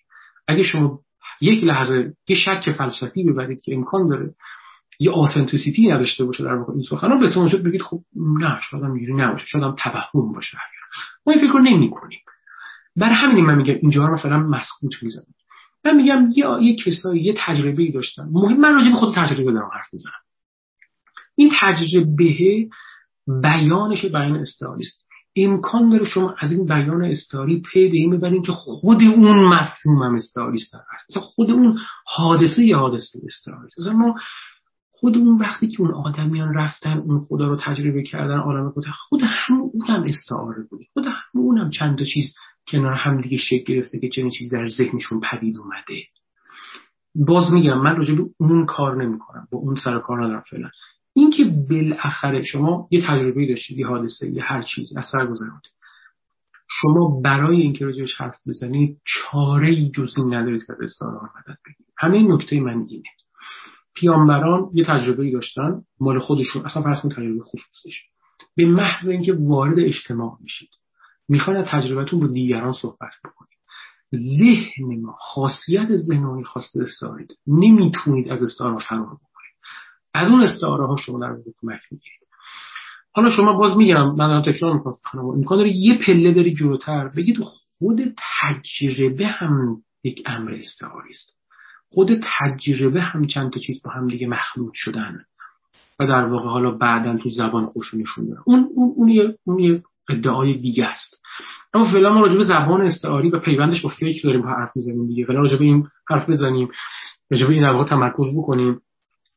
اگه 0.48 0.62
شما 0.62 1.00
یک 1.40 1.64
لحظه 1.64 2.12
یه 2.28 2.36
شک 2.36 2.72
فلسفی 2.78 3.24
ببرید 3.24 3.62
که 3.62 3.74
امکان 3.74 4.08
داره 4.08 4.34
یه 5.00 5.10
آثنتیسیتی 5.10 5.88
نداشته 5.88 6.24
باشه 6.24 6.44
در 6.44 6.54
واقع 6.54 6.72
این 6.72 6.82
سخنان 6.82 7.20
به 7.20 7.48
شد 7.48 7.62
بگید 7.62 7.82
خب 7.82 8.00
نه 8.38 8.60
شاید 8.70 8.84
هم 8.84 8.90
می‌گیری 8.90 9.14
نباشه. 9.14 9.46
شاید 9.46 9.64
هم 9.64 9.74
توهم 9.78 10.32
باشه 10.32 10.58
ما 11.26 11.32
این 11.32 11.42
فکر 11.42 11.52
رو 11.52 11.58
نمی 11.58 11.90
کنیم 11.90 12.20
برای 12.96 13.14
همین 13.14 13.44
من 13.44 13.54
میگم 13.54 13.74
اینجا 13.74 14.06
رو 14.06 14.14
مثلا 14.14 14.38
مسکوت 14.38 15.02
می‌زنم. 15.02 15.34
من 15.84 15.96
میگم 15.96 16.28
یه 16.36 16.46
یه 16.62 16.76
کسایی 16.76 17.22
یه 17.22 17.34
تجربه 17.38 17.82
ای 17.82 17.90
داشتن. 17.90 18.28
مهم 18.32 18.60
من 18.60 18.74
راجع 18.74 18.88
به 18.88 18.96
خود 18.96 19.14
تجربه 19.14 19.52
دارم 19.52 19.70
حرف 19.74 19.86
می‌زنم. 19.92 20.12
این 21.34 21.52
تجربه 21.60 22.68
بیانش 23.42 24.04
بیان 24.04 24.36
استعاری 24.36 24.82
است. 24.82 25.04
امکان 25.36 25.90
داره 25.90 26.04
شما 26.04 26.34
از 26.40 26.52
این 26.52 26.66
بیان 26.66 27.04
استعاری 27.04 27.60
پی 27.60 27.88
به 27.88 27.96
این 27.96 28.10
ببرین 28.10 28.42
که 28.42 28.52
خود 28.52 29.02
اون 29.02 29.44
مفهوم 29.44 30.02
هم 30.02 30.14
استعاری 30.14 30.56
است. 30.56 31.18
خود 31.18 31.50
اون 31.50 31.78
حادثه 32.06 32.62
یا 32.62 32.78
حادثه 32.78 33.18
استعاری 33.26 33.66
است. 33.66 33.88
ما 33.88 34.14
خود 34.90 35.16
اون 35.16 35.38
وقتی 35.38 35.68
که 35.68 35.80
اون 35.80 35.94
آدمیان 35.94 36.54
رفتن 36.54 36.98
اون 36.98 37.20
خدا 37.20 37.48
رو 37.48 37.56
تجربه 37.56 38.02
کردن 38.02 38.38
عالم 38.38 38.70
خود 38.70 38.84
خود 39.08 39.20
همون 39.24 39.70
اونم 39.74 40.04
استعاره 40.04 40.62
بود. 40.70 40.80
خود 40.92 41.04
همون 41.06 41.46
اونم 41.46 41.70
چند 41.70 41.98
تا 41.98 42.04
چیز 42.04 42.34
کنار 42.68 42.92
هم 42.92 43.20
دیگه 43.20 43.36
شکل 43.36 43.74
گرفته 43.74 43.98
که 43.98 44.08
چنین 44.08 44.30
چیز 44.30 44.52
در 44.52 44.68
ذهنشون 44.68 45.20
پدید 45.20 45.56
اومده. 45.58 46.02
باز 47.14 47.52
میگم 47.52 47.78
من 47.78 47.96
راجع 47.96 48.14
به 48.14 48.24
اون 48.38 48.66
کار 48.66 49.04
نمی‌کنم. 49.04 49.48
با 49.52 49.58
اون 49.58 49.74
سر 49.74 49.98
کار 49.98 50.24
ندارم 50.24 50.42
فعلا. 50.50 50.68
اینکه 51.12 51.44
بالاخره 51.44 52.42
شما 52.42 52.88
یه 52.90 53.06
تجربه 53.06 53.46
داشتید 53.46 53.78
یه 53.78 53.86
حادثه 53.86 54.30
یه 54.30 54.42
هر 54.42 54.62
چیز 54.62 54.96
از 54.96 55.04
سر 55.12 55.26
گذرونید 55.26 55.62
شما 56.70 57.20
برای 57.24 57.60
اینکه 57.60 57.84
راجعش 57.84 58.14
حرف 58.20 58.38
بزنید 58.46 59.00
چاره 59.04 59.70
ای 59.70 59.90
جز 59.90 60.14
این 60.16 60.34
ندارید 60.34 60.66
که 60.66 60.72
استعاره 60.82 61.16
مدد 61.16 61.58
بگیرید. 61.66 61.94
همه 61.98 62.34
نکته 62.34 62.60
من 62.60 62.86
اینه. 62.88 63.02
پیامبران 63.94 64.70
یه 64.74 64.84
تجربه 64.84 65.30
داشتن 65.30 65.82
مال 66.00 66.18
خودشون 66.18 66.62
اصلا 66.62 66.82
فرض 66.82 66.98
تجربه 66.98 67.42
خصوصیش. 67.42 68.02
به 68.56 68.66
محض 68.66 69.08
اینکه 69.08 69.32
وارد 69.32 69.78
اجتماع 69.78 70.38
میشید 70.40 70.70
می‌خواین 71.28 71.60
از 71.60 71.66
تجربتون 71.70 72.20
با 72.20 72.26
دیگران 72.26 72.72
صحبت 72.72 73.12
بکنید. 73.24 73.58
ذهن 74.14 75.00
ما 75.00 75.12
خاصیت 75.12 75.96
ذهن 75.96 76.42
خاص 76.42 76.76
استعارید 76.76 77.28
نمی‌تونید 77.46 78.28
از 78.28 78.42
استعاره 78.42 78.78
فرار 78.88 79.16
از 80.14 80.30
اون 80.30 80.42
استعاره 80.42 80.86
ها 80.86 80.96
شما 80.96 81.18
در 81.18 81.36
کمک 81.60 81.80
می‌گیرید. 81.90 82.20
حالا 83.12 83.30
شما 83.30 83.52
باز 83.52 83.76
میگم 83.76 84.14
من 84.14 84.42
تکرار 84.42 84.74
می‌کنم 84.74 85.24
امکان 85.24 85.58
داره 85.58 85.76
یه 85.76 85.98
پله 85.98 86.30
بری 86.30 86.54
جلوتر 86.54 87.08
بگید 87.08 87.38
خود 87.38 88.00
تجربه 88.40 89.26
هم 89.26 89.76
یک 90.04 90.22
امر 90.26 90.52
استعاری 90.54 91.10
است. 91.10 91.34
خود 91.92 92.08
تجربه 92.38 93.02
هم 93.02 93.26
چند 93.26 93.52
تا 93.52 93.60
چیز 93.60 93.82
با 93.82 93.90
هم 93.90 94.06
دیگه 94.06 94.26
مخلوط 94.26 94.72
شدن 94.74 95.24
و 96.00 96.06
در 96.06 96.24
واقع 96.24 96.48
حالا 96.48 96.70
بعدا 96.70 97.16
تو 97.16 97.28
زبان 97.28 97.66
خوش 97.66 97.94
نشون 97.94 98.28
داره 98.28 98.40
اون 98.44 98.68
اون 98.74 98.92
اون 98.96 99.08
یه, 99.08 99.34
اون 99.44 99.58
یه 99.58 99.82
ادعای 100.08 100.58
دیگه 100.58 100.86
است. 100.86 101.20
اما 101.74 101.92
فعلا 101.92 102.12
ما 102.12 102.20
راجع 102.20 102.36
به 102.36 102.44
زبان 102.44 102.80
استعاری 102.80 103.30
و 103.30 103.38
پیوندش 103.38 103.82
با 103.82 103.88
فکر 103.88 104.20
داریم 104.24 104.46
حرف 104.46 104.76
می‌زنیم 104.76 105.06
دیگه. 105.06 105.24
فعلا 105.26 105.40
راجع 105.40 105.56
به 105.56 105.64
این 105.64 105.88
حرف 106.08 106.30
بزنیم 106.30 106.68
راجع 107.30 107.46
به 107.46 107.52
این 107.52 107.68
واقع 107.68 107.84
تمرکز 107.84 108.26
بکنیم. 108.36 108.80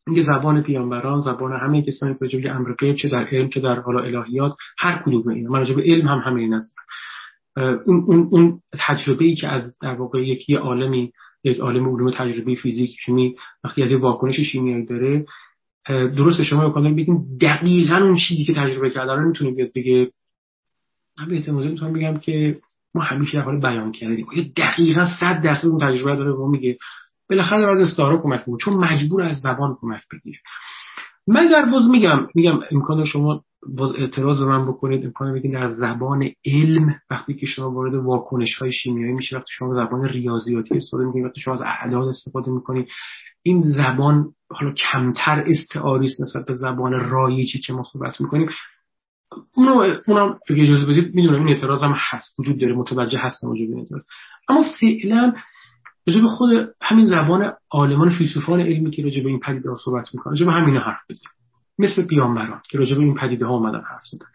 این 0.07 0.21
زبان 0.21 0.61
پیامبران 0.61 1.21
زبان 1.21 1.53
همه 1.53 1.81
کسانی 1.81 2.13
که 2.13 2.19
راجع 2.21 2.39
به 2.39 2.49
امر 2.49 2.93
چه 2.93 3.09
در 3.09 3.27
علم 3.31 3.49
چه 3.49 3.59
در 3.59 3.79
حالا 3.79 3.99
الهیات 3.99 4.51
هر 4.77 5.03
کدوم 5.05 5.27
اینا. 5.27 5.49
من 5.49 5.59
راجع 5.59 5.75
به 5.75 5.81
علم 5.81 6.07
هم 6.07 6.19
همین 6.19 6.53
است 6.53 6.75
اون 7.57 8.03
اون 8.07 8.27
اون 8.31 8.59
تجربه 8.87 9.25
ای 9.25 9.35
که 9.35 9.47
از 9.47 9.77
در 9.81 9.93
واقع 9.93 10.27
یکی 10.27 10.55
عالمی 10.55 11.11
یک 11.43 11.59
عالم 11.59 11.89
علوم 11.89 12.11
تجربی 12.11 12.55
فیزیک 12.55 12.95
شیمی 13.05 13.35
وقتی 13.63 13.83
از 13.83 13.91
یه 13.91 13.97
واکنش 13.97 14.39
شیمیایی 14.39 14.85
داره 14.85 15.25
درست 15.89 16.43
شما 16.43 16.63
امکان 16.63 16.95
بگیم 16.95 17.37
دقیقا 17.41 17.95
اون 17.95 18.15
چیزی 18.15 18.45
که 18.45 18.53
تجربه 18.53 18.89
کرده 18.89 19.13
رو 19.13 19.27
می‌تونه 19.27 19.51
بیاد 19.51 19.69
بگه. 19.75 20.11
من 21.19 21.27
به 21.27 21.35
اعتماد 21.35 21.65
می‌تونم 21.65 21.93
بگم 21.93 22.17
که 22.17 22.59
ما 22.95 23.01
همیشه 23.01 23.37
در 23.37 23.43
حال 23.43 23.59
بیان 23.59 23.91
کردیم 23.91 24.27
یا 24.35 24.43
دقیقا 24.57 25.07
صد 25.19 25.41
درصد 25.41 25.67
اون 25.67 25.79
تجربه 25.79 26.15
داره 26.15 26.31
و 26.31 26.47
میگه. 26.47 26.77
بالاخره 27.29 27.71
از 27.71 27.89
استعاره 27.89 28.17
کمک 28.17 28.39
می‌کنه 28.39 28.57
چون 28.57 28.73
مجبور 28.73 29.21
از 29.21 29.39
زبان 29.39 29.77
کمک 29.81 30.01
بگیره. 30.11 30.39
من 31.27 31.49
در 31.49 31.65
باز 31.65 31.89
میگم 31.89 32.27
میگم 32.35 32.59
امکان 32.71 33.05
شما 33.05 33.43
باز 33.75 33.95
اعتراض 33.95 34.41
من 34.41 34.65
بکنید 34.65 35.05
امکان 35.05 35.33
بگید 35.33 35.53
در 35.53 35.69
زبان 35.69 36.29
علم 36.45 36.95
وقتی 37.09 37.33
که 37.33 37.45
شما 37.45 37.71
وارد 37.71 37.93
واکنش 37.93 38.55
های 38.55 38.71
شیمیایی 38.73 39.13
میشه 39.13 39.37
وقتی 39.37 39.49
شما 39.51 39.73
زبان 39.73 40.09
ریاضیاتی 40.09 40.75
استفاده 40.75 41.05
می‌کنید 41.05 41.25
وقتی 41.25 41.41
شما 41.41 41.53
از 41.53 41.61
اعداد 41.61 42.07
استفاده 42.07 42.51
می‌کنید 42.51 42.87
این 43.43 43.61
زبان 43.61 44.25
حالا 44.49 44.73
کمتر 44.91 45.43
استعاری 45.47 46.05
است 46.05 46.21
نسبت 46.21 46.45
به 46.45 46.55
زبان 46.55 47.09
رایجی 47.09 47.59
که 47.59 47.73
ما 47.73 47.83
صحبت 47.93 48.21
می‌کنیم. 48.21 48.49
اونو 49.55 49.71
اونم 50.07 50.39
اگه 50.49 50.63
اجازه 50.63 50.85
بدید 50.85 51.15
می‌دونم 51.15 51.45
این 51.45 51.55
اعتراض 51.55 51.83
هم 51.83 51.93
هست 52.11 52.39
وجود 52.39 52.59
داره 52.59 52.73
متوجه 52.73 53.19
هستم 53.19 53.47
وجود 53.47 53.69
این 53.69 53.79
اعتراض. 53.79 54.03
اما 54.49 54.63
فعلا 54.79 55.33
راجع 56.07 56.21
به 56.21 56.27
خود 56.27 56.75
همین 56.81 57.05
زبان 57.05 57.53
عالمان 57.71 58.17
فیلسوفان 58.17 58.59
علمی 58.59 58.91
که 58.91 59.03
راجع 59.03 59.23
به 59.23 59.29
این 59.29 59.39
پدیده 59.39 59.69
ها 59.69 59.75
صحبت 59.85 60.05
می‌کنن 60.13 60.33
راجع 60.33 60.45
به 60.45 60.51
همینا 60.51 60.79
حرف 60.79 61.01
بزنیم. 61.09 61.33
مثل 61.79 62.07
پیامبران 62.07 62.61
که 62.69 62.77
راجع 62.77 62.95
به 62.95 63.03
این 63.03 63.15
پدیده 63.15 63.45
ها 63.45 63.53
اومدن 63.53 63.81
حرف 63.89 64.03
زدن. 64.05 64.25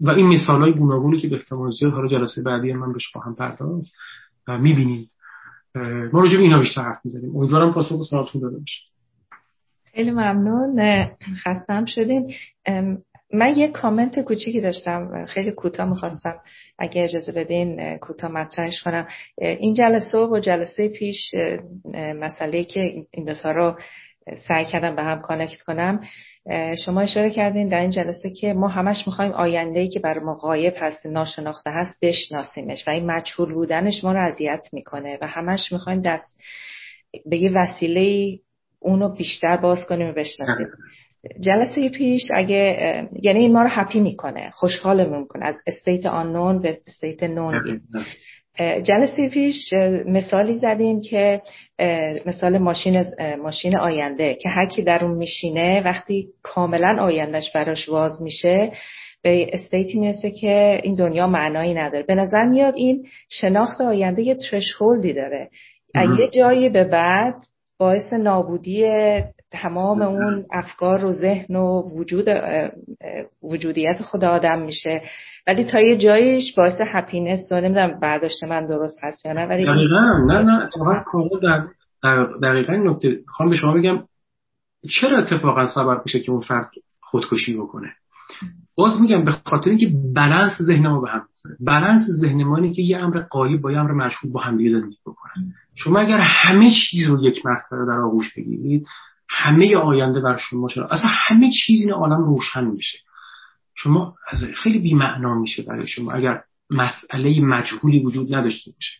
و 0.00 0.10
این 0.10 0.26
مثال 0.26 0.60
های 0.60 0.72
گوناگونی 0.72 1.20
که 1.20 1.28
به 1.28 1.36
احتمال 1.36 1.70
زیاد 1.70 1.92
حالا 1.92 2.08
جلسه 2.08 2.42
بعدی 2.42 2.72
من 2.72 2.92
بهش 2.92 3.08
خواهم 3.12 3.34
پرداخت 3.34 3.92
و 4.48 4.58
می‌بینید 4.58 5.10
ما 6.12 6.20
راجع 6.20 6.36
به 6.36 6.42
اینا 6.42 6.58
بیشتر 6.58 6.82
حرف 6.82 7.00
می‌زنیم. 7.04 7.36
امیدوارم 7.36 7.72
پاسخ 7.72 8.02
سوالتون 8.10 8.40
داده 8.40 8.58
باشه. 8.58 8.80
خیلی 9.84 10.10
ممنون. 10.10 11.06
خستم 11.44 11.84
شدین. 11.84 12.32
من 13.32 13.56
یه 13.56 13.68
کامنت 13.68 14.20
کوچیکی 14.20 14.60
داشتم 14.60 15.26
خیلی 15.26 15.52
کوتاه 15.52 15.88
می‌خواستم 15.88 16.40
اگه 16.78 17.04
اجازه 17.04 17.32
بدین 17.32 17.96
کوتاه 17.96 18.30
مطرحش 18.30 18.82
کنم. 18.82 19.08
این 19.38 19.74
جلسه 19.74 20.18
و 20.18 20.40
جلسه 20.40 20.88
پیش 20.88 21.34
مسئله 21.94 22.64
که 22.64 22.80
این 23.10 23.24
دوتا 23.26 23.50
رو 23.50 23.78
سعی 24.48 24.64
کردم 24.64 24.96
به 24.96 25.02
هم 25.02 25.20
کانکت 25.20 25.60
کنم. 25.66 26.00
شما 26.84 27.00
اشاره 27.00 27.30
کردین 27.30 27.68
در 27.68 27.80
این 27.80 27.90
جلسه 27.90 28.30
که 28.30 28.52
ما 28.52 28.68
همش 28.68 29.06
می‌خوایم 29.06 29.32
آینده 29.32 29.88
که 29.88 30.00
بر 30.00 30.18
ما 30.18 30.34
غایب 30.34 30.74
هست 30.76 31.06
ناشناخته 31.06 31.70
هست 31.70 31.96
بشناسیمش 32.02 32.88
و 32.88 32.90
این 32.90 33.06
مجهول 33.06 33.54
بودنش 33.54 34.04
ما 34.04 34.12
رو 34.12 34.22
اذیت 34.22 34.66
می‌کنه 34.72 35.18
و 35.20 35.26
همش 35.26 35.72
می‌خوایم 35.72 36.02
دست 36.02 36.42
به 37.26 37.36
یه 37.36 37.50
وسیله 37.54 38.38
اونو 38.80 39.08
بیشتر 39.08 39.56
باز 39.56 39.78
کنیم 39.88 40.08
و 40.08 40.12
بشناسیم. 40.12 40.66
جلسه 41.40 41.88
پیش 41.88 42.22
اگه 42.34 42.78
یعنی 43.22 43.38
این 43.38 43.52
ما 43.52 43.62
رو 43.62 43.68
happy 43.70 44.00
می‌کنه 44.00 44.50
خوشحالمون 44.50 45.20
می‌کنه 45.20 45.46
از 45.46 45.56
state 45.66 46.06
unknown 46.06 46.62
به 46.62 46.78
state 46.86 47.22
known 47.22 47.80
جلسه 48.82 49.28
پیش 49.28 49.72
مثالی 50.06 50.54
زدین 50.54 51.00
که 51.00 51.42
مثال 52.26 52.58
ماشین 52.58 53.04
ماشین 53.42 53.78
آینده 53.78 54.34
که 54.34 54.48
هر 54.48 54.66
کی 54.66 54.82
در 54.82 55.04
اون 55.04 55.16
میشینه 55.16 55.82
وقتی 55.84 56.26
کاملا 56.42 56.96
آیندهش 57.00 57.50
براش 57.54 57.88
واز 57.88 58.22
میشه 58.22 58.72
به 59.22 59.46
state 59.52 59.90
ی 59.90 59.98
می‌رسه 59.98 60.30
که 60.30 60.80
این 60.82 60.94
دنیا 60.94 61.26
معنایی 61.26 61.74
نداره. 61.74 62.04
به 62.04 62.14
نظر 62.14 62.44
میاد 62.44 62.74
این 62.76 63.06
شناخت 63.28 63.80
آینده 63.80 64.22
یه 64.22 64.34
threshold 64.34 65.04
ی 65.04 65.12
داره. 65.12 65.50
یه 65.94 66.28
جایی 66.28 66.68
به 66.68 66.84
بعد 66.84 67.34
باعث 67.78 68.12
نابودی 68.12 68.84
تمام 69.62 70.02
اون 70.02 70.44
افکار 70.52 71.04
و 71.04 71.12
ذهن 71.12 71.56
و 71.56 71.82
وجود 71.82 72.28
وجودیت 73.42 74.02
خود 74.02 74.24
آدم 74.24 74.62
میشه. 74.62 75.02
ولی 75.46 75.64
تا 75.64 75.80
یه 75.80 75.96
جایش 75.96 76.54
باعث 76.56 76.80
هپینس 76.80 77.52
و 77.52 77.60
نمی‌دونم 77.60 78.00
برداشت 78.00 78.44
من 78.44 78.66
درست 78.66 78.98
هست 79.02 79.26
یا 79.26 79.32
نه 79.32 79.46
ولی 79.46 79.64
دقیقا. 79.64 80.24
نه 80.26 80.42
نه 80.42 80.64
اتفاقا 80.64 81.38
در 82.02 82.24
دقیقا 82.42 82.72
نکته. 82.72 83.18
خواهم 83.28 83.50
به 83.50 83.56
شما 83.56 83.72
بگم 83.72 83.98
چرا 85.00 85.18
اتفاقا 85.18 85.66
سبب 85.66 86.02
میشه 86.04 86.20
که 86.20 86.32
اون 86.32 86.40
فرد 86.40 86.70
خودکشی 87.00 87.56
بکنه؟ 87.56 87.92
باز 88.76 89.00
میگم 89.00 89.24
به 89.24 89.30
خاطر 89.30 89.70
اینکه 89.70 89.92
بالانس 90.14 90.52
ذهن 90.62 90.86
ما 90.86 91.00
به 91.00 91.08
هم 91.08 91.22
بالانس 91.60 92.02
ذهن 92.20 92.44
ما 92.44 92.68
که 92.68 92.82
یه 92.82 92.98
امر 92.98 93.20
قایب 93.20 93.60
با 93.60 93.72
یه 93.72 93.80
امر 93.80 93.92
مشهود 93.92 94.32
با 94.32 94.40
هم 94.40 94.56
دیگه 94.56 94.70
زندگی 94.70 94.98
بکنن. 95.06 95.52
شما 95.74 95.98
اگر 95.98 96.18
همه 96.18 96.70
چیز 96.70 97.06
رو 97.08 97.24
یک 97.24 97.46
مرتبه 97.46 97.86
در 97.86 98.00
آغوش 98.00 98.34
بگیرید 98.36 98.86
همه 99.28 99.76
آینده 99.76 100.20
بر 100.20 100.36
شما 100.36 100.68
شد 100.68 100.80
اصلا 100.80 101.10
همه 101.28 101.50
چیز 101.50 101.80
این 101.80 101.92
عالم 101.92 102.24
روشن 102.24 102.64
میشه. 102.64 102.98
شما 103.74 104.14
خیلی 104.54 104.78
بی‌معنا 104.78 105.34
میشه 105.34 105.62
برای 105.62 105.86
شما 105.86 106.12
اگر 106.12 106.42
مسئله 106.70 107.40
مجهولی 107.40 108.04
وجود 108.04 108.34
نداشته 108.34 108.70
باشه. 108.70 108.92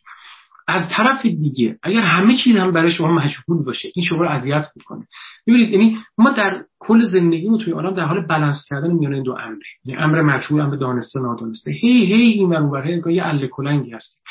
از 0.69 0.91
طرف 0.97 1.27
دیگه 1.27 1.79
اگر 1.83 2.01
همه 2.01 2.37
چیز 2.37 2.57
هم 2.57 2.73
برای 2.73 2.91
شما 2.91 3.13
مجهول 3.13 3.65
باشه 3.65 3.89
این 3.95 4.05
شما 4.05 4.23
رو 4.23 4.31
اذیت 4.31 4.67
می‌کنه. 4.77 5.07
ببینید 5.47 5.71
یعنی 5.71 5.99
ما 6.19 6.31
در 6.31 6.65
کل 6.79 7.05
زندگیمون 7.05 7.59
توی 7.59 7.73
عالم 7.73 7.95
در 7.95 8.05
حال 8.05 8.27
بالانس 8.27 8.65
کردن 8.69 8.91
میان 8.91 9.15
این 9.15 9.23
دو 9.23 9.33
امره 9.33 9.67
یعنی 9.85 10.03
امر 10.03 10.23
مجهول 10.23 10.61
امر 10.61 10.77
دانسته 10.77 11.21
نادانسته. 11.21 11.71
هی 11.71 12.05
هی 12.05 12.33
این 12.33 12.49
ور 12.49 12.89
اون 12.89 13.15
یه 13.15 13.27
اله 13.27 13.49
کلنگی 13.49 13.91
هست. 13.91 14.23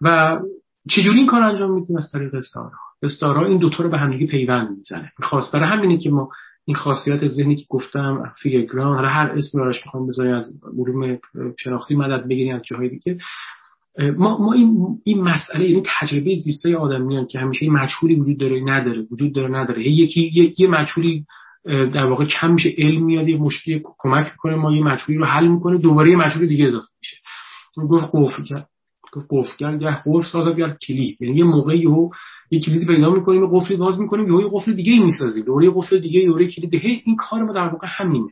و 0.00 0.38
چجوری 0.90 1.18
این 1.18 1.26
کار 1.26 1.42
انجام 1.42 1.70
میدیم 1.70 1.96
از 1.96 2.12
طریق 2.12 2.34
استعاره 2.34 2.74
استعاره 3.02 3.46
این 3.46 3.58
دوتا 3.58 3.84
رو 3.84 3.90
به 3.90 3.98
همدیگه 3.98 4.26
پیوند 4.26 4.76
می‌زنه. 4.76 5.12
خاص 5.22 5.54
برای 5.54 5.68
همینه 5.68 5.98
که 5.98 6.10
ما 6.10 6.28
این 6.64 6.76
خاصیت 6.76 7.28
ذهنی 7.28 7.56
که 7.56 7.64
گفتم 7.68 8.32
فیگران 8.42 8.96
حالا 8.96 9.08
هر 9.08 9.30
اسمی 9.30 9.60
براش 9.60 9.86
می‌خوام 9.86 10.06
بذاریم 10.06 10.34
از 10.34 10.52
علوم 10.78 11.18
شناختی 11.58 11.94
مدد 11.94 12.28
بگیریم 12.28 12.56
از 12.56 12.62
جاهای 12.64 12.88
دیگه. 12.88 13.18
ما, 14.16 14.38
ما 14.38 14.52
این, 14.52 14.98
این 15.04 15.20
مسئله 15.20 15.68
یعنی 15.68 15.82
تجربه 16.00 16.36
زیسته 16.36 16.76
آدمیان 16.76 17.26
که 17.26 17.38
همیشه 17.38 17.70
مجهولی 17.70 18.14
وجود 18.14 18.38
داره 18.38 18.60
نداره 18.64 19.06
وجود 19.10 19.32
داره 19.32 19.54
نداره. 19.54 19.88
یکی 19.88 20.30
یه, 20.34 20.54
یه 20.60 20.68
مجهولی 20.68 21.24
در 21.64 22.04
واقع 22.04 22.24
کم 22.24 22.50
میشه 22.50 22.74
علم 22.78 23.04
میاد 23.04 23.28
یه 23.28 23.36
مشکلی 23.36 23.82
کمک 23.98 24.24
می‌کنه 24.32 24.54
ما 24.56 24.72
یه 24.72 24.84
مجهولی 24.84 25.18
رو 25.18 25.24
حل 25.24 25.46
می‌کنه 25.46 25.78
دوباره 25.78 26.10
یه 26.10 26.16
مجهول 26.16 26.46
دیگه 26.46 26.64
اضافه 26.64 26.88
میشه. 27.00 27.16
گفت 27.88 28.10
قفل 28.12 28.60
قفل 29.30 29.80
یا 29.80 30.02
قفل 30.06 30.28
سازد 30.32 30.58
یا 30.58 30.68
کلید. 30.68 31.22
یعنی 31.22 31.38
یه 31.38 31.44
موقعی 31.44 31.78
یهو 31.78 32.10
یه 32.50 32.60
کلیدی 32.60 32.86
پیدا 32.86 33.10
می‌کنیم 33.10 33.42
یه 33.42 33.48
قفلی 33.52 33.76
باز 33.76 34.00
می‌کنیم 34.00 34.40
یه 34.40 34.48
قفل 34.52 34.72
دیگه 34.72 34.92
ای 34.92 34.98
می‌سازیم. 34.98 35.44
دوباره 35.44 35.66
یه 35.66 35.72
قفل 35.74 35.98
دیگه 35.98 36.20
یه 36.20 36.48
کلید. 36.48 36.74
هی 36.74 37.02
این 37.04 37.16
کار 37.16 37.42
ما 37.42 37.52
در 37.52 37.68
واقع 37.68 37.88
همینه. 37.90 38.28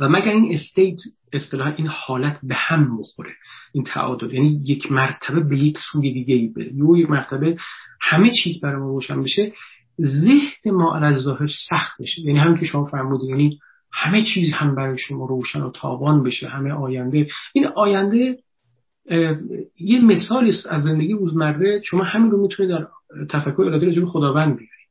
و 0.00 0.08
مگر 0.08 0.32
این 0.32 0.54
استیت 0.54 0.98
اصطلاحا 1.32 1.70
این 1.76 1.88
حالت 1.90 2.38
به 2.42 2.54
هم 2.54 2.98
بخوره 2.98 3.30
این 3.72 3.84
تعادل. 3.84 4.34
یعنی 4.34 4.62
یک 4.66 4.92
مرتبه 4.92 5.40
به 5.40 5.58
یک 5.58 5.78
سوی 5.92 6.12
دیگه 6.12 6.34
ای 6.34 6.48
بره. 6.48 6.74
یه 6.74 6.98
یک 6.98 7.10
مرتبه 7.10 7.56
همه 8.00 8.30
چیز 8.44 8.60
برای 8.62 8.80
ما 8.80 8.88
روشن 8.88 9.22
بشه. 9.22 9.52
ذهن 10.00 10.70
ما 10.72 10.96
از 10.96 11.22
ظاهر 11.22 11.46
سخت 11.68 12.02
بشه. 12.02 12.22
یعنی 12.22 12.38
همین 12.38 12.56
که 12.56 12.66
شما 12.66 12.84
فرمودید 12.84 13.30
یعنی 13.30 13.58
همه 13.92 14.22
چیز 14.22 14.52
هم 14.52 14.74
برای 14.74 14.98
شما 14.98 15.26
روشن 15.26 15.62
و 15.62 15.70
تابان 15.70 16.22
بشه 16.22 16.48
همه 16.48 16.72
آینده. 16.72 17.28
این 17.52 17.66
آینده 17.76 18.38
یه 19.80 20.00
مثالی 20.00 20.52
از 20.70 20.82
زندگی 20.82 21.12
روزمره 21.12 21.82
شما 21.84 22.02
همین 22.04 22.30
رو 22.30 22.42
می‌تونید 22.42 22.72
در 22.72 22.86
تفکر 23.30 23.62
الهی 23.62 23.86
راجع 23.86 24.04
خداوند 24.04 24.56
بیارید. 24.56 24.88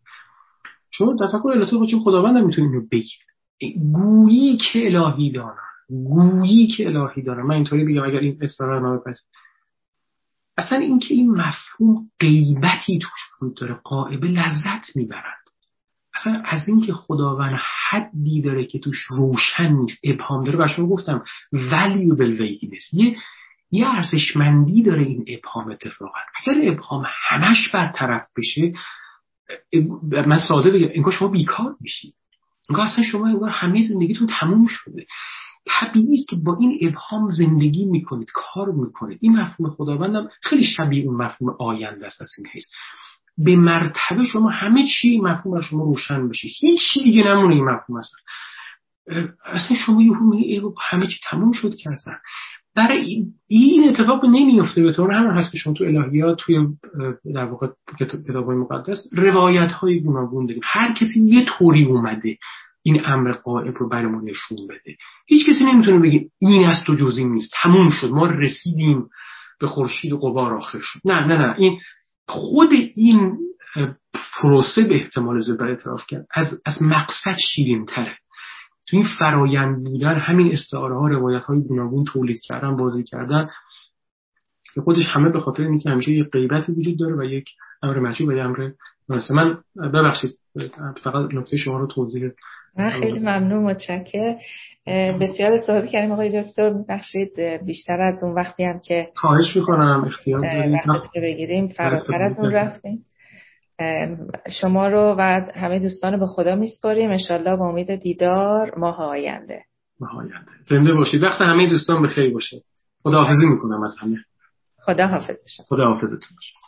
شما 0.91 1.15
تفکر 1.15 1.47
الهی 1.47 1.79
راجع 1.79 1.97
خداوند 1.97 2.37
می‌تونید 2.37 2.73
رو 2.73 2.81
بگید. 2.91 3.19
گویی 3.93 4.57
که 4.57 4.85
الهی 4.85 5.31
دارم 5.31 5.57
گویی 5.89 6.67
که 6.67 6.87
الهی 6.87 7.21
دارم 7.21 7.47
من 7.47 7.55
اینطوری 7.55 7.85
بگم 7.85 8.03
اگر 8.03 8.19
این 8.19 8.37
استعاره 8.41 8.81
نامه 8.81 8.97
پس. 8.97 9.19
اصلا 10.57 10.77
اینکه 10.77 11.13
این 11.13 11.31
مفهوم 11.31 12.09
غیبتی 12.19 12.99
توش 12.99 13.19
وجود 13.41 13.57
داره 13.57 13.73
قائبه 13.83 14.27
لذت 14.27 14.95
می‌برد 14.95 15.47
اصلا 16.15 16.41
از 16.45 16.67
اینکه 16.67 16.93
خداوند 16.93 17.59
حدی 17.89 18.41
داره 18.41 18.65
که 18.65 18.79
توش 18.79 18.97
روشن 19.09 19.71
نیست 19.73 19.99
ابهام 20.03 20.43
داره 20.43 20.59
و 20.59 20.67
شما 20.67 20.87
گفتم 20.87 21.23
valuable 21.53 22.39
vagueness 22.39 22.93
یه 22.93 23.15
یه 23.71 23.87
ارزشمندی 23.95 24.83
داره 24.83 25.03
این 25.03 25.25
ابهام 25.27 25.71
اتفاقا 25.71 26.19
اگر 26.41 26.71
ابهام 26.71 27.03
همش 27.29 27.71
برطرف 27.73 28.27
بشه 28.37 28.73
من 30.27 30.39
ساده 30.47 30.71
بگم 30.71 30.89
انگار 30.93 31.13
شما 31.13 31.27
بیکار 31.27 31.75
میشید 31.81 32.13
انگار 32.69 32.85
اصلا 32.85 33.03
شما 33.03 33.27
انگار 33.27 33.49
همه 33.49 33.83
زندگیتون 33.87 34.27
تموم 34.39 34.67
شده. 34.69 35.05
طبیعی 35.65 36.13
است 36.19 36.29
که 36.29 36.35
با 36.35 36.57
این 36.59 36.79
ابهام 36.81 37.31
زندگی 37.31 37.85
می‌کنید 37.85 38.27
کار 38.33 38.71
می‌کنید. 38.71 39.19
این 39.21 39.35
مفهوم 39.35 39.69
خداوندم 39.69 40.29
خیلی 40.41 40.63
شبیه 40.63 41.05
اون 41.05 41.15
مفهوم 41.15 41.55
آینده 41.59 42.05
است 42.05 42.21
از 42.21 42.31
این 42.37 42.47
حیث. 42.53 42.65
به 43.37 43.55
مرتبه 43.55 44.23
شما 44.33 44.49
همه 44.49 44.87
چی 44.87 45.19
مفهوم 45.19 45.55
بر 45.57 45.61
شما 45.61 45.83
روشن 45.83 46.29
بشه 46.29 46.47
هیچ 46.47 46.81
چی 46.93 47.03
دیگه 47.03 47.23
نمونه 47.23 47.55
این 47.55 47.65
مفهوم 47.65 47.99
اصلا 47.99 48.19
اصلا 49.45 49.77
شما 49.85 50.01
یه 50.01 50.61
همه 50.81 51.07
چی 51.07 51.19
تموم 51.29 51.51
شد 51.51 51.75
که 51.75 51.89
اصلا. 51.89 52.13
برای 52.75 53.25
این 53.47 53.89
اتفاق 53.89 54.25
نمیفته 54.25 54.83
به 54.83 54.93
طور 54.93 55.11
همون 55.11 55.37
هست 55.37 55.51
که 55.51 55.57
شما 55.57 55.73
تو 55.73 55.83
الهیات 55.83 56.37
توی 56.39 56.67
در 57.35 57.45
واقع 57.45 57.67
کتاب 57.99 58.51
مقدس 58.51 59.07
روایت 59.11 59.71
های 59.71 59.99
گوناگون 59.99 60.45
داریم. 60.45 60.61
هر 60.63 60.93
کسی 60.93 61.19
یه 61.19 61.45
طوری 61.45 61.83
اومده 61.83 62.37
این 62.83 63.01
امر 63.05 63.31
قائب 63.31 63.73
رو 63.77 63.89
برامون 63.89 64.29
نشون 64.29 64.67
بده. 64.67 64.97
هیچ 65.27 65.49
کسی 65.49 65.65
نمی‌تونه 65.65 65.99
بگه 65.99 66.25
این 66.41 66.65
است 66.65 66.89
و 66.89 66.95
جزی 66.95 67.25
نیست. 67.25 67.51
تموم 67.63 67.89
شد. 67.89 68.09
ما 68.09 68.27
رسیدیم 68.27 69.09
به 69.59 69.67
خورشید 69.67 70.13
و 70.13 70.17
قبار 70.17 70.53
آخر 70.53 70.79
شد. 70.81 70.99
نه 71.05 71.27
نه 71.27 71.37
نه. 71.37 71.55
این 71.57 71.79
خود 72.27 72.69
این 72.95 73.37
پروسه 74.33 74.83
به 74.83 74.95
احتمال 74.95 75.41
زیاد 75.41 75.61
اعتراف 75.61 76.07
کرد 76.07 76.25
از, 76.33 76.61
از 76.65 76.81
مقصد 76.81 77.35
شیرین 77.53 77.85
تره 77.85 78.17
تو 78.89 78.97
این 78.97 79.05
فرایند 79.19 79.83
بودن 79.83 80.19
همین 80.19 80.53
استعاره 80.53 80.95
ها 80.95 81.07
روایت 81.07 81.43
های 81.43 81.63
گوناگون 81.63 82.03
تولید 82.03 82.41
کردن 82.41 82.77
بازی 82.77 83.03
کردن 83.03 83.49
به 84.75 84.81
خودش 84.81 85.05
همه 85.13 85.29
به 85.29 85.39
خاطر 85.39 85.63
اینکه 85.63 85.89
همیشه 85.89 86.11
یک 86.11 86.29
غیبتی 86.29 86.71
وجود 86.71 86.99
داره 86.99 87.15
و 87.15 87.23
یک 87.23 87.49
امر 87.83 87.99
مشروع 87.99 88.29
و 88.29 88.37
یک 88.37 88.45
امر 88.45 88.69
مناسب 89.09 89.33
من 89.33 89.57
ببخشید 89.93 90.31
فقط 91.03 91.33
نکته 91.33 91.57
شما 91.57 91.77
رو 91.79 91.87
توضیح 91.87 92.29
من 92.77 92.89
خیلی 92.89 93.19
ممنون 93.19 93.63
متشکر 93.63 94.35
بسیار 95.21 95.51
استفاده 95.51 95.87
کردیم 95.87 96.11
آقای 96.11 96.43
دکتر. 96.43 96.73
بخشید 96.89 97.39
بیشتر 97.65 98.01
از 98.01 98.23
اون 98.23 98.33
وقتی 98.33 98.63
هم 98.63 98.79
که 98.79 99.09
خواهش 99.15 99.55
می‌کنم 99.55 100.03
اختیار 100.07 100.41
دارید. 100.41 100.79
بگیریم 101.15 101.67
فراتر 101.67 102.21
از 102.21 102.39
اون 102.39 102.51
رفتیم. 102.51 103.05
شما 104.61 104.87
رو 104.87 105.15
و 105.17 105.21
همه 105.55 105.79
دوستان 105.79 106.19
به 106.19 106.25
خدا 106.25 106.55
میسپاریم. 106.55 107.11
انشالله 107.11 107.55
با 107.55 107.69
امید 107.69 107.95
دیدار 107.95 108.79
ماه 108.79 108.99
آینده. 108.99 109.63
ماه 109.99 110.17
آینده. 110.17 110.51
زنده 110.69 110.93
باشید. 110.93 111.23
وقت 111.23 111.41
همه 111.41 111.69
دوستان 111.69 112.01
به 112.01 112.07
خیر 112.07 112.33
باشه. 112.33 112.61
خدا 113.03 113.23
حافظی 113.23 113.45
می‌کنم 113.45 113.83
از 113.83 113.95
همه. 114.01 114.17
خدا 114.79 115.07
حافظ 115.07 115.37
خدا 115.67 115.85
حافظتون 115.85 116.35
باشه 116.35 116.66